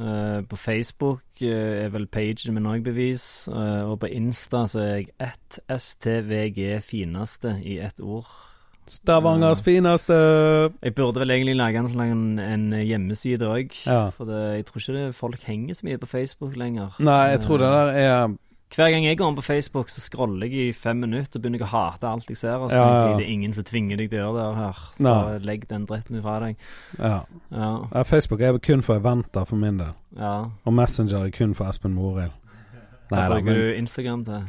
Uh, 0.00 0.40
på 0.48 0.56
Facebook 0.56 1.20
uh, 1.42 1.84
er 1.84 1.90
vel 1.92 2.06
pagen 2.06 2.54
min 2.54 2.64
òg 2.70 2.82
bevis, 2.86 3.48
eh, 3.48 3.82
og 3.84 3.98
på 4.00 4.08
Insta 4.08 4.62
så 4.70 4.78
er 4.80 4.94
jeg 4.96 5.08
ett 5.20 5.58
STVG 5.68 6.80
fineste 6.82 7.58
i 7.64 7.78
ett 7.84 8.00
ord. 8.00 8.24
Stavangers 8.86 9.62
fineste 9.64 10.12
Jeg 10.82 10.94
burde 10.94 11.20
vel 11.22 11.30
egentlig 11.30 11.56
lage 11.56 11.78
en, 11.80 12.00
en, 12.00 12.38
en 12.38 12.72
hjemmeside 12.84 13.40
òg, 13.48 13.72
Ja. 13.86 14.10
for 14.10 14.24
det, 14.28 14.40
jeg 14.56 14.66
tror 14.66 14.80
ikke 14.80 14.96
det, 14.98 15.14
folk 15.14 15.42
henger 15.42 15.74
så 15.74 15.86
mye 15.86 15.98
på 15.98 16.06
Facebook 16.06 16.56
lenger. 16.56 16.96
Nei, 17.00 17.30
jeg 17.32 17.40
tror 17.40 17.58
det 17.58 17.66
Eh, 17.66 17.72
der 17.72 17.92
er 17.92 18.34
hver 18.74 18.90
gang 18.90 19.04
jeg 19.06 19.18
går 19.20 19.28
inn 19.30 19.36
på 19.38 19.42
Facebook, 19.44 19.88
så 19.92 20.00
scroller 20.02 20.46
jeg 20.50 20.70
i 20.70 20.72
fem 20.74 20.96
minutter 21.04 21.38
og 21.38 21.42
begynner 21.44 21.60
jeg 21.62 21.68
å 21.68 21.72
hate 21.74 22.08
alt 22.10 22.30
jeg 22.32 22.36
ser. 22.40 22.56
Og 22.58 22.70
så 22.72 22.78
Ja, 22.80 22.86
ja. 23.10 23.16
det 23.18 23.26
er 23.26 23.30
ingen 23.30 23.52
som 23.54 23.64
tvinger 23.64 24.00
deg 24.00 24.10
til 24.10 24.18
å 24.18 24.32
gjøre 24.32 24.38
det 24.40 24.56
her. 24.58 24.80
Så 24.96 25.04
ja. 25.04 25.38
legg 25.46 25.68
den 25.70 25.84
dritten 25.86 26.22
fra 26.24 26.38
deg. 26.42 26.56
Ja. 26.98 27.20
Ja, 27.52 28.02
Facebook 28.02 28.40
er 28.40 28.58
kun 28.58 28.82
for 28.82 28.96
eventer 28.98 29.44
for 29.46 29.56
min 29.56 29.78
del. 29.78 29.92
ja. 30.18 30.34
Og 30.64 30.72
Messenger 30.74 31.26
er 31.26 31.30
kun 31.30 31.54
for 31.54 31.68
Espen 31.70 31.94
Morild. 31.94 32.32
Hva 33.10 33.28
bruker 33.30 33.44
men 33.44 33.54
du 33.54 33.74
Instagram 33.78 34.24
til? 34.24 34.44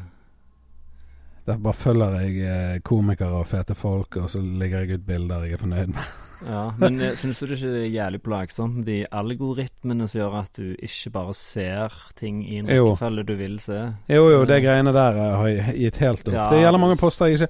Der 1.46 1.58
bare 1.62 1.78
følger 1.78 2.20
jeg 2.22 2.38
eh, 2.42 2.78
komikere 2.86 3.42
og 3.42 3.48
fete 3.48 3.76
folk, 3.78 4.18
og 4.18 4.30
så 4.30 4.42
legger 4.42 4.86
jeg 4.86 5.00
ut 5.00 5.06
bilder 5.06 5.44
jeg 5.46 5.58
er 5.58 5.62
fornøyd 5.62 5.92
med. 5.94 6.14
Ja, 6.46 6.66
Men 6.78 7.00
eh, 7.02 7.14
syns 7.16 7.40
du 7.40 7.48
det 7.48 7.56
ikke 7.56 7.70
er 7.80 7.86
jævlig 7.94 8.20
plagsomt 8.22 8.76
med 8.76 8.86
de 8.90 8.98
algoritmene 9.12 10.08
som 10.12 10.20
gjør 10.20 10.36
at 10.42 10.58
du 10.60 10.74
ikke 10.74 11.10
bare 11.14 11.34
ser 11.34 11.96
ting 12.20 12.42
i 12.44 12.60
en 12.60 12.68
rekkefølge 12.70 13.24
du 13.24 13.34
vil 13.40 13.56
se? 13.64 13.80
Jo, 14.12 14.28
jo, 14.34 14.44
det 14.46 14.60
greiene 14.66 14.94
der 14.94 15.22
eh, 15.22 15.38
har 15.40 15.48
jeg 15.48 15.78
gitt 15.80 16.02
helt 16.04 16.28
opp. 16.28 16.36
Ja, 16.36 16.50
det 16.52 16.60
gjelder 16.60 16.84
mange 16.84 17.00
poster 17.00 17.32
jeg 17.32 17.40
ikke 17.40 17.50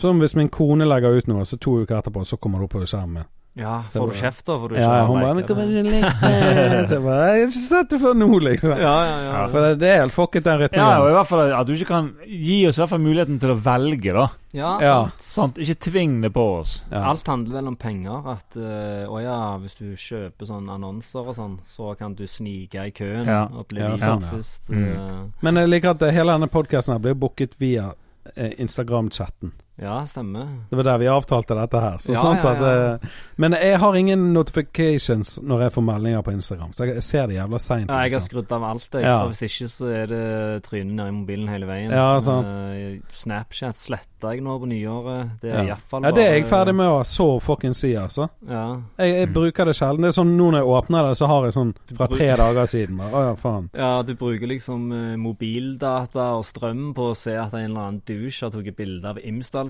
Som 0.00 0.22
hvis 0.22 0.36
min 0.38 0.48
kone 0.48 0.86
legger 0.88 1.18
ut 1.18 1.26
noe, 1.28 1.44
så 1.44 1.58
to 1.60 1.82
uker 1.82 1.98
etterpå, 1.98 2.24
så 2.24 2.38
kommer 2.40 2.62
det 2.62 2.70
opp 2.70 2.78
på 2.78 2.86
skjermen 2.86 3.18
min. 3.20 3.30
Ja, 3.54 3.82
får 3.92 4.06
du 4.08 4.14
kjeft 4.16 4.46
da? 4.48 4.54
Får 4.56 4.70
du 4.70 4.74
ikke 4.78 4.84
Ja, 4.86 5.04
hun 5.04 5.18
bare 5.20 5.42
hva 5.44 5.64
du? 5.68 5.90
Jeg 5.92 7.00
bare, 7.04 7.16
Jeg 7.36 7.42
har 7.42 7.50
ikke 7.50 7.58
sett 7.58 7.90
det 7.92 7.98
før 8.00 8.14
nå, 8.16 8.28
liksom. 8.40 8.70
Ja, 8.80 8.92
ja, 9.04 9.16
ja. 9.26 9.42
For 9.52 9.66
det, 9.76 9.88
er 9.90 9.98
helt 10.00 10.14
fucket, 10.16 10.44
den 10.46 10.56
rytmen. 10.62 10.80
Ja, 10.80 11.02
og 11.02 11.10
i 11.10 11.16
hvert 11.18 11.28
fall 11.28 11.52
at 11.52 11.66
du 11.68 11.72
ikke 11.76 11.88
kan 11.90 12.08
gi 12.24 12.56
oss 12.70 12.78
i 12.78 12.82
hvert 12.82 12.92
fall 12.94 13.02
muligheten 13.04 13.36
til 13.42 13.52
å 13.52 13.58
velge, 13.66 14.14
da. 14.16 14.24
ja, 14.56 14.70
Ja. 14.80 14.94
sant. 15.18 15.26
Sant? 15.26 15.60
Ikke 15.60 15.76
tving 15.90 16.14
det 16.24 16.30
på 16.32 16.46
oss. 16.62 16.78
Ja. 16.90 17.02
Alt 17.10 17.28
handler 17.28 17.58
vel 17.60 17.68
om 17.74 17.76
penger. 17.76 18.24
At 18.38 18.56
eh, 18.56 19.04
å 19.12 19.20
ja, 19.20 19.36
hvis 19.60 19.76
du 19.82 19.92
kjøper 20.00 20.48
sånne 20.48 20.72
annonser 20.78 21.28
og 21.28 21.36
sånn, 21.36 21.58
så 21.68 21.92
kan 21.98 22.14
du 22.16 22.24
snike 22.26 22.86
i 22.88 22.94
køen 22.96 23.28
Ja. 23.28 23.44
og 23.52 23.68
bli 23.68 23.80
Ja, 23.84 23.92
vist 23.92 24.04
sånn, 24.08 24.24
ja. 24.24 24.32
først. 24.32 24.70
Mm. 24.72 24.88
eh, 24.96 25.20
Men 25.44 25.60
jeg 25.60 25.68
liker 25.74 25.90
at 25.92 26.08
hele 26.08 26.32
denne 26.38 26.48
podkasten 26.48 27.02
blir 27.04 27.14
booket 27.20 27.58
via 27.60 27.90
eh, 28.34 28.52
Instagram-chatten. 28.64 29.52
Ja, 29.82 29.98
stemmer. 30.06 30.46
Det 30.70 30.78
var 30.78 30.86
der 30.88 30.98
vi 31.02 31.08
avtalte 31.12 31.56
dette 31.58 31.80
her. 31.82 31.98
Så 32.02 32.12
Ja, 32.14 32.22
sånn 32.22 32.38
ja, 32.38 32.52
ja. 32.54 32.94
eh, 32.94 33.08
men 33.42 33.52
jeg 33.58 33.78
har 33.82 33.94
ingen 33.98 34.28
notifications 34.32 35.38
når 35.42 35.66
jeg 35.66 35.72
får 35.76 35.84
meldinger 35.88 36.22
på 36.26 36.32
Instagram, 36.36 36.72
så 36.76 36.86
jeg, 36.88 37.02
ser 37.02 37.26
det 37.28 37.36
jævla 37.40 37.58
seint. 37.62 37.90
Ja, 37.90 38.02
jeg 38.06 38.12
har 38.12 38.20
liksom. 38.20 38.28
skrudd 38.30 38.52
av 38.56 38.64
alt, 38.70 38.88
jeg. 38.94 39.02
Ja. 39.02 39.18
For 39.20 39.34
hvis 39.34 39.42
ikke, 39.48 39.68
så 39.74 39.90
er 39.92 40.06
det 40.12 40.22
trynet 40.68 40.94
nedi 40.98 41.16
mobilen 41.18 41.48
hele 41.52 41.66
veien. 41.68 41.90
Ja, 41.92 42.08
sant. 42.24 42.46
Eh, 42.46 43.00
Snapchat 43.12 43.76
sletta 43.76 44.08
jeg 44.36 44.42
nå 44.46 44.54
på 44.62 44.68
nyåret. 44.70 45.32
Det 45.42 45.50
er 45.50 45.64
ja. 45.64 45.74
iallfall 45.74 46.04
ja, 46.06 46.12
det 46.14 46.22
er 46.28 46.36
jeg 46.36 46.44
ferdig 46.46 46.76
med 46.78 46.86
å 46.86 47.00
så 47.04 47.26
fucking 47.42 47.74
si, 47.74 47.90
altså. 47.98 48.28
Ja. 48.48 48.78
Jeg, 48.98 49.14
jeg 49.16 49.28
Mm. 49.32 49.34
bruker 49.34 49.64
det 49.66 49.74
sjelden. 49.74 50.02
Det 50.06 50.12
er 50.12 50.16
sånn 50.20 50.36
nå 50.36 50.50
når 50.52 50.60
jeg 50.62 50.68
åpner 50.76 51.08
det, 51.08 51.16
så 51.18 51.26
har 51.26 51.44
jeg 51.48 51.54
sånn 51.56 51.72
fra 51.96 52.06
tre 52.06 52.28
dager 52.38 52.66
siden. 52.70 53.00
Å 53.02 53.22
ja, 53.26 53.34
faen. 53.34 53.66
ja, 53.74 53.90
du 54.06 54.14
bruker 54.14 54.46
liksom 54.46 54.92
eh, 54.92 55.16
mobildata 55.16 56.28
og 56.38 56.44
strøm 56.46 56.92
på 56.94 57.10
å 57.10 57.16
se 57.18 57.34
at 57.38 57.54
en 57.54 57.64
eller 57.70 57.80
annen 57.88 58.02
douche 58.06 58.44
har 58.46 58.50
tatt 58.54 58.76
bilde 58.76 59.08
av 59.10 59.18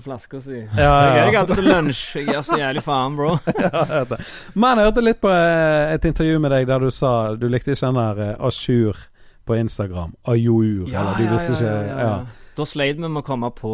Imsdal-flaska 0.03 0.41
si. 0.41 0.67
Ja, 0.77 1.15
Jeg 1.15 1.19
er 1.23 1.27
ikke 1.27 1.39
alltid 1.39 1.55
til 1.55 1.67
lunsj. 1.69 2.15
Jeg 2.17 2.27
gir 2.27 2.41
så 2.43 2.57
jævlig 2.59 2.83
faen, 2.83 3.15
bro. 3.15 3.37
ja, 3.63 3.83
jeg. 3.93 4.17
Men 4.55 4.77
jeg 4.79 4.87
hørte 4.89 5.03
litt 5.03 5.19
på 5.23 5.29
eh, 5.31 5.93
et 5.95 6.05
intervju 6.05 6.39
med 6.43 6.51
deg 6.51 6.67
der 6.67 6.79
du 6.83 6.89
sa 6.91 7.11
du 7.39 7.47
likte 7.47 7.71
ikke 7.73 7.85
den 7.87 7.99
der 7.99 8.21
eh, 8.27 8.47
Ashur 8.47 8.97
på 9.45 9.55
Instagram. 9.59 10.13
Ajour, 10.27 10.87
eller 10.87 11.17
du 11.19 11.27
visste 11.33 11.55
ikke 11.55 11.75
ja. 12.03 12.11
Da 12.55 12.65
sleit 12.69 12.97
vi 12.99 13.07
med 13.07 13.23
å 13.23 13.25
komme 13.25 13.49
på 13.55 13.73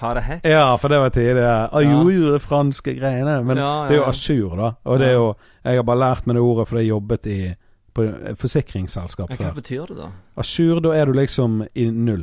hva 0.00 0.10
det 0.16 0.24
het. 0.24 0.44
Ja, 0.48 0.76
for 0.80 0.88
det 0.92 1.00
var 1.02 1.12
tidligere. 1.12 1.68
Ajour, 1.76 2.38
franske 2.40 2.94
greiene. 2.96 3.40
Men 3.44 3.58
Ja, 3.60 3.70
ja, 3.82 3.88
det 3.88 3.96
er 3.96 4.00
jo 4.00 4.04
ja. 4.04 4.10
Ashur, 4.14 4.56
da. 4.56 4.74
Og 4.84 5.00
det 5.00 5.08
er 5.08 5.18
jo 5.18 5.34
Jeg 5.64 5.76
har 5.76 5.84
bare 5.84 6.04
lært 6.06 6.26
meg 6.26 6.36
det 6.38 6.42
ordet 6.44 6.68
fordi 6.68 6.86
jeg 6.86 6.94
jobbet 6.94 7.26
i 7.26 7.40
på 7.90 8.04
forsikringsselskap 8.38 9.32
Men 9.32 9.40
hva 9.42 9.48
betyr 9.56 9.88
det, 9.90 9.96
da? 9.98 10.12
Ashur, 10.38 10.78
da 10.80 10.92
er 10.94 11.10
du 11.10 11.16
liksom 11.18 11.64
i 11.74 11.88
null. 11.90 12.22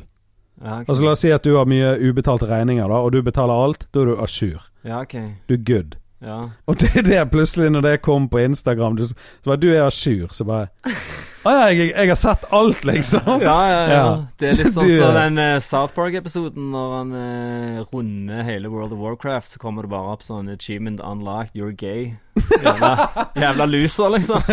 Ja, 0.64 0.80
ok. 0.82 0.90
Altså 0.90 1.04
La 1.04 1.12
oss 1.12 1.20
si 1.22 1.30
at 1.32 1.44
du 1.46 1.56
har 1.58 1.66
mye 1.70 1.94
ubetalte 2.10 2.48
regninger, 2.50 2.88
da, 2.90 2.94
og 3.06 3.12
du 3.14 3.22
betaler 3.22 3.54
alt. 3.54 3.88
Da 3.94 4.02
er 4.02 4.06
du 4.06 4.16
Ashur. 4.24 4.64
ja, 4.84 5.02
ok. 5.02 5.14
Du 5.50 5.54
er 5.54 5.64
good. 5.66 5.98
Ja. 6.22 6.50
Og 6.66 6.80
det 6.82 6.96
er 6.98 7.02
det 7.06 7.32
plutselig, 7.32 7.70
når 7.72 7.82
det 7.86 8.02
kom 8.02 8.30
på 8.30 8.40
Instagram 8.42 8.96
du, 8.98 9.04
Så 9.06 9.14
bare 9.46 9.58
du 9.62 9.68
er 9.70 9.86
à 9.86 9.92
jour, 9.94 10.28
så 10.34 10.44
bare 10.44 10.68
Å 11.48 11.52
ja, 11.54 11.68
jeg, 11.72 11.92
jeg 11.94 12.10
har 12.12 12.18
sett 12.20 12.46
alt, 12.52 12.82
liksom. 12.84 13.28
Ja, 13.40 13.58
ja, 13.72 13.82
ja. 13.88 14.08
Det 14.36 14.50
er 14.50 14.58
litt 14.60 14.74
sånn 14.76 14.90
som 14.90 14.98
så 15.00 15.12
den 15.16 15.40
uh, 15.40 15.60
South 15.64 15.94
Park-episoden 15.96 16.72
når 16.74 16.96
han 16.98 17.14
uh, 17.16 17.78
runder 17.94 18.44
hele 18.44 18.72
World 18.74 18.92
of 18.92 19.00
Warcraft, 19.00 19.54
så 19.54 19.62
kommer 19.62 19.88
det 19.88 19.94
bare 19.94 20.18
opp 20.18 20.26
sånn 20.26 20.52
Achievement 20.52 21.00
unlocked, 21.00 21.56
you're 21.56 21.72
gay. 21.72 22.18
Jævla, 22.36 22.92
jævla 23.46 23.68
loser, 23.72 24.12
liksom. 24.18 24.44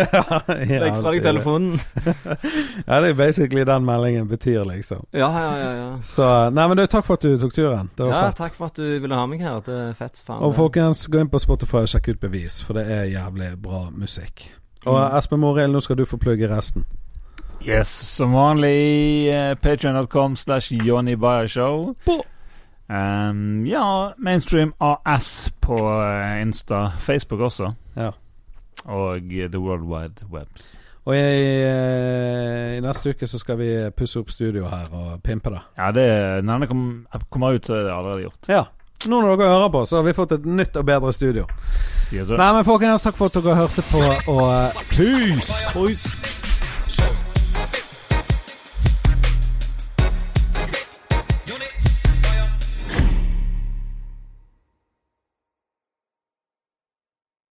Legg 0.71 1.01
fra 1.01 1.15
deg 1.16 1.27
telefonen. 1.27 1.79
Ja, 2.87 3.01
det 3.01 3.11
er 3.11 3.16
basically 3.19 3.65
den 3.66 3.87
meldingen 3.89 4.29
betyr, 4.31 4.62
liksom. 4.69 5.03
Ja, 5.11 5.29
ja, 5.35 5.53
ja. 5.59 5.71
ja. 5.81 5.91
Så 6.07 6.27
Nei, 6.55 6.69
men 6.71 6.79
du, 6.79 6.87
takk 6.91 7.07
for 7.09 7.19
at 7.19 7.27
du 7.27 7.35
tok 7.41 7.55
turen. 7.57 7.91
Det 7.97 8.07
var 8.07 8.12
ja 8.15 8.25
fett. 8.29 8.43
takk 8.43 8.59
for 8.59 8.71
at 8.71 8.79
du 8.79 8.99
ville 9.03 9.19
ha 9.19 9.27
meg 9.31 9.43
her. 9.43 9.59
Det 9.66 9.79
er 9.89 9.95
fett 9.99 10.21
faen. 10.23 10.43
Og 10.45 10.55
folkens, 10.59 11.07
gå 11.11 11.23
inn 11.25 11.33
på 11.33 11.43
Spotify 11.43 11.83
og 11.83 11.91
sjekk 11.91 12.12
ut 12.15 12.23
Bevis, 12.23 12.61
for 12.62 12.79
det 12.79 12.87
er 12.87 13.09
jævlig 13.11 13.55
bra 13.65 13.89
musikk. 13.91 14.47
Og 14.86 15.11
Mm. 15.11 15.16
Espen 15.19 15.40
Morild, 15.40 15.73
nå 15.73 15.81
skal 15.81 15.97
du 15.97 16.05
få 16.05 16.16
plugge 16.16 16.48
resten. 16.56 16.85
Yes, 17.69 17.89
som 17.89 18.32
vanlig 18.35 19.28
uh, 19.32 19.55
patreon.com 19.62 20.36
slash 20.36 20.73
Johnny 20.86 21.15
Bayer 21.16 21.47
Show. 21.47 21.94
Um, 22.89 23.65
ja, 23.66 24.11
Mainstream 24.19 24.74
AS 24.81 25.51
på 25.61 25.77
eh, 26.02 26.43
Insta. 26.43 26.90
Facebook 26.98 27.40
også. 27.40 27.73
Ja. 27.97 28.11
Og 28.85 29.16
eh, 29.16 29.48
The 29.51 29.59
World 29.59 29.82
Wide 29.89 30.27
Webs. 30.32 30.81
Og 31.05 31.15
i, 31.16 31.19
eh, 31.65 32.77
i 32.77 32.81
neste 32.85 33.11
uke 33.11 33.27
så 33.27 33.39
skal 33.40 33.59
vi 33.59 33.70
pusse 33.97 34.20
opp 34.20 34.31
studio 34.31 34.69
her 34.69 34.89
og 34.93 35.23
pimpe 35.24 35.51
det. 35.52 35.61
Ja, 35.78 35.90
det 35.93 36.44
når 36.44 36.59
den 36.59 36.69
kom, 36.69 37.06
kommer 37.31 37.55
ut, 37.56 37.66
så 37.66 37.74
er 37.74 37.82
det 37.89 37.93
allerede 37.93 38.23
gjort. 38.23 38.48
Ja. 38.48 38.62
Nå 39.10 39.20
når 39.20 39.36
dere 39.40 39.52
hører 39.52 39.72
på, 39.74 39.85
så 39.89 40.01
har 40.01 40.06
vi 40.06 40.16
fått 40.16 40.32
et 40.39 40.47
nytt 40.48 40.76
og 40.81 40.86
bedre 40.89 41.12
studio. 41.12 41.47
Yes. 42.12 42.31
Nei, 42.31 42.51
men 42.56 42.64
folkens, 42.66 43.05
takk 43.05 43.18
for 43.18 43.32
at 43.32 43.39
dere 43.40 43.59
hørte 43.59 43.85
på, 43.90 44.05
og 44.32 44.44
uh, 44.48 44.85
peace! 44.94 46.53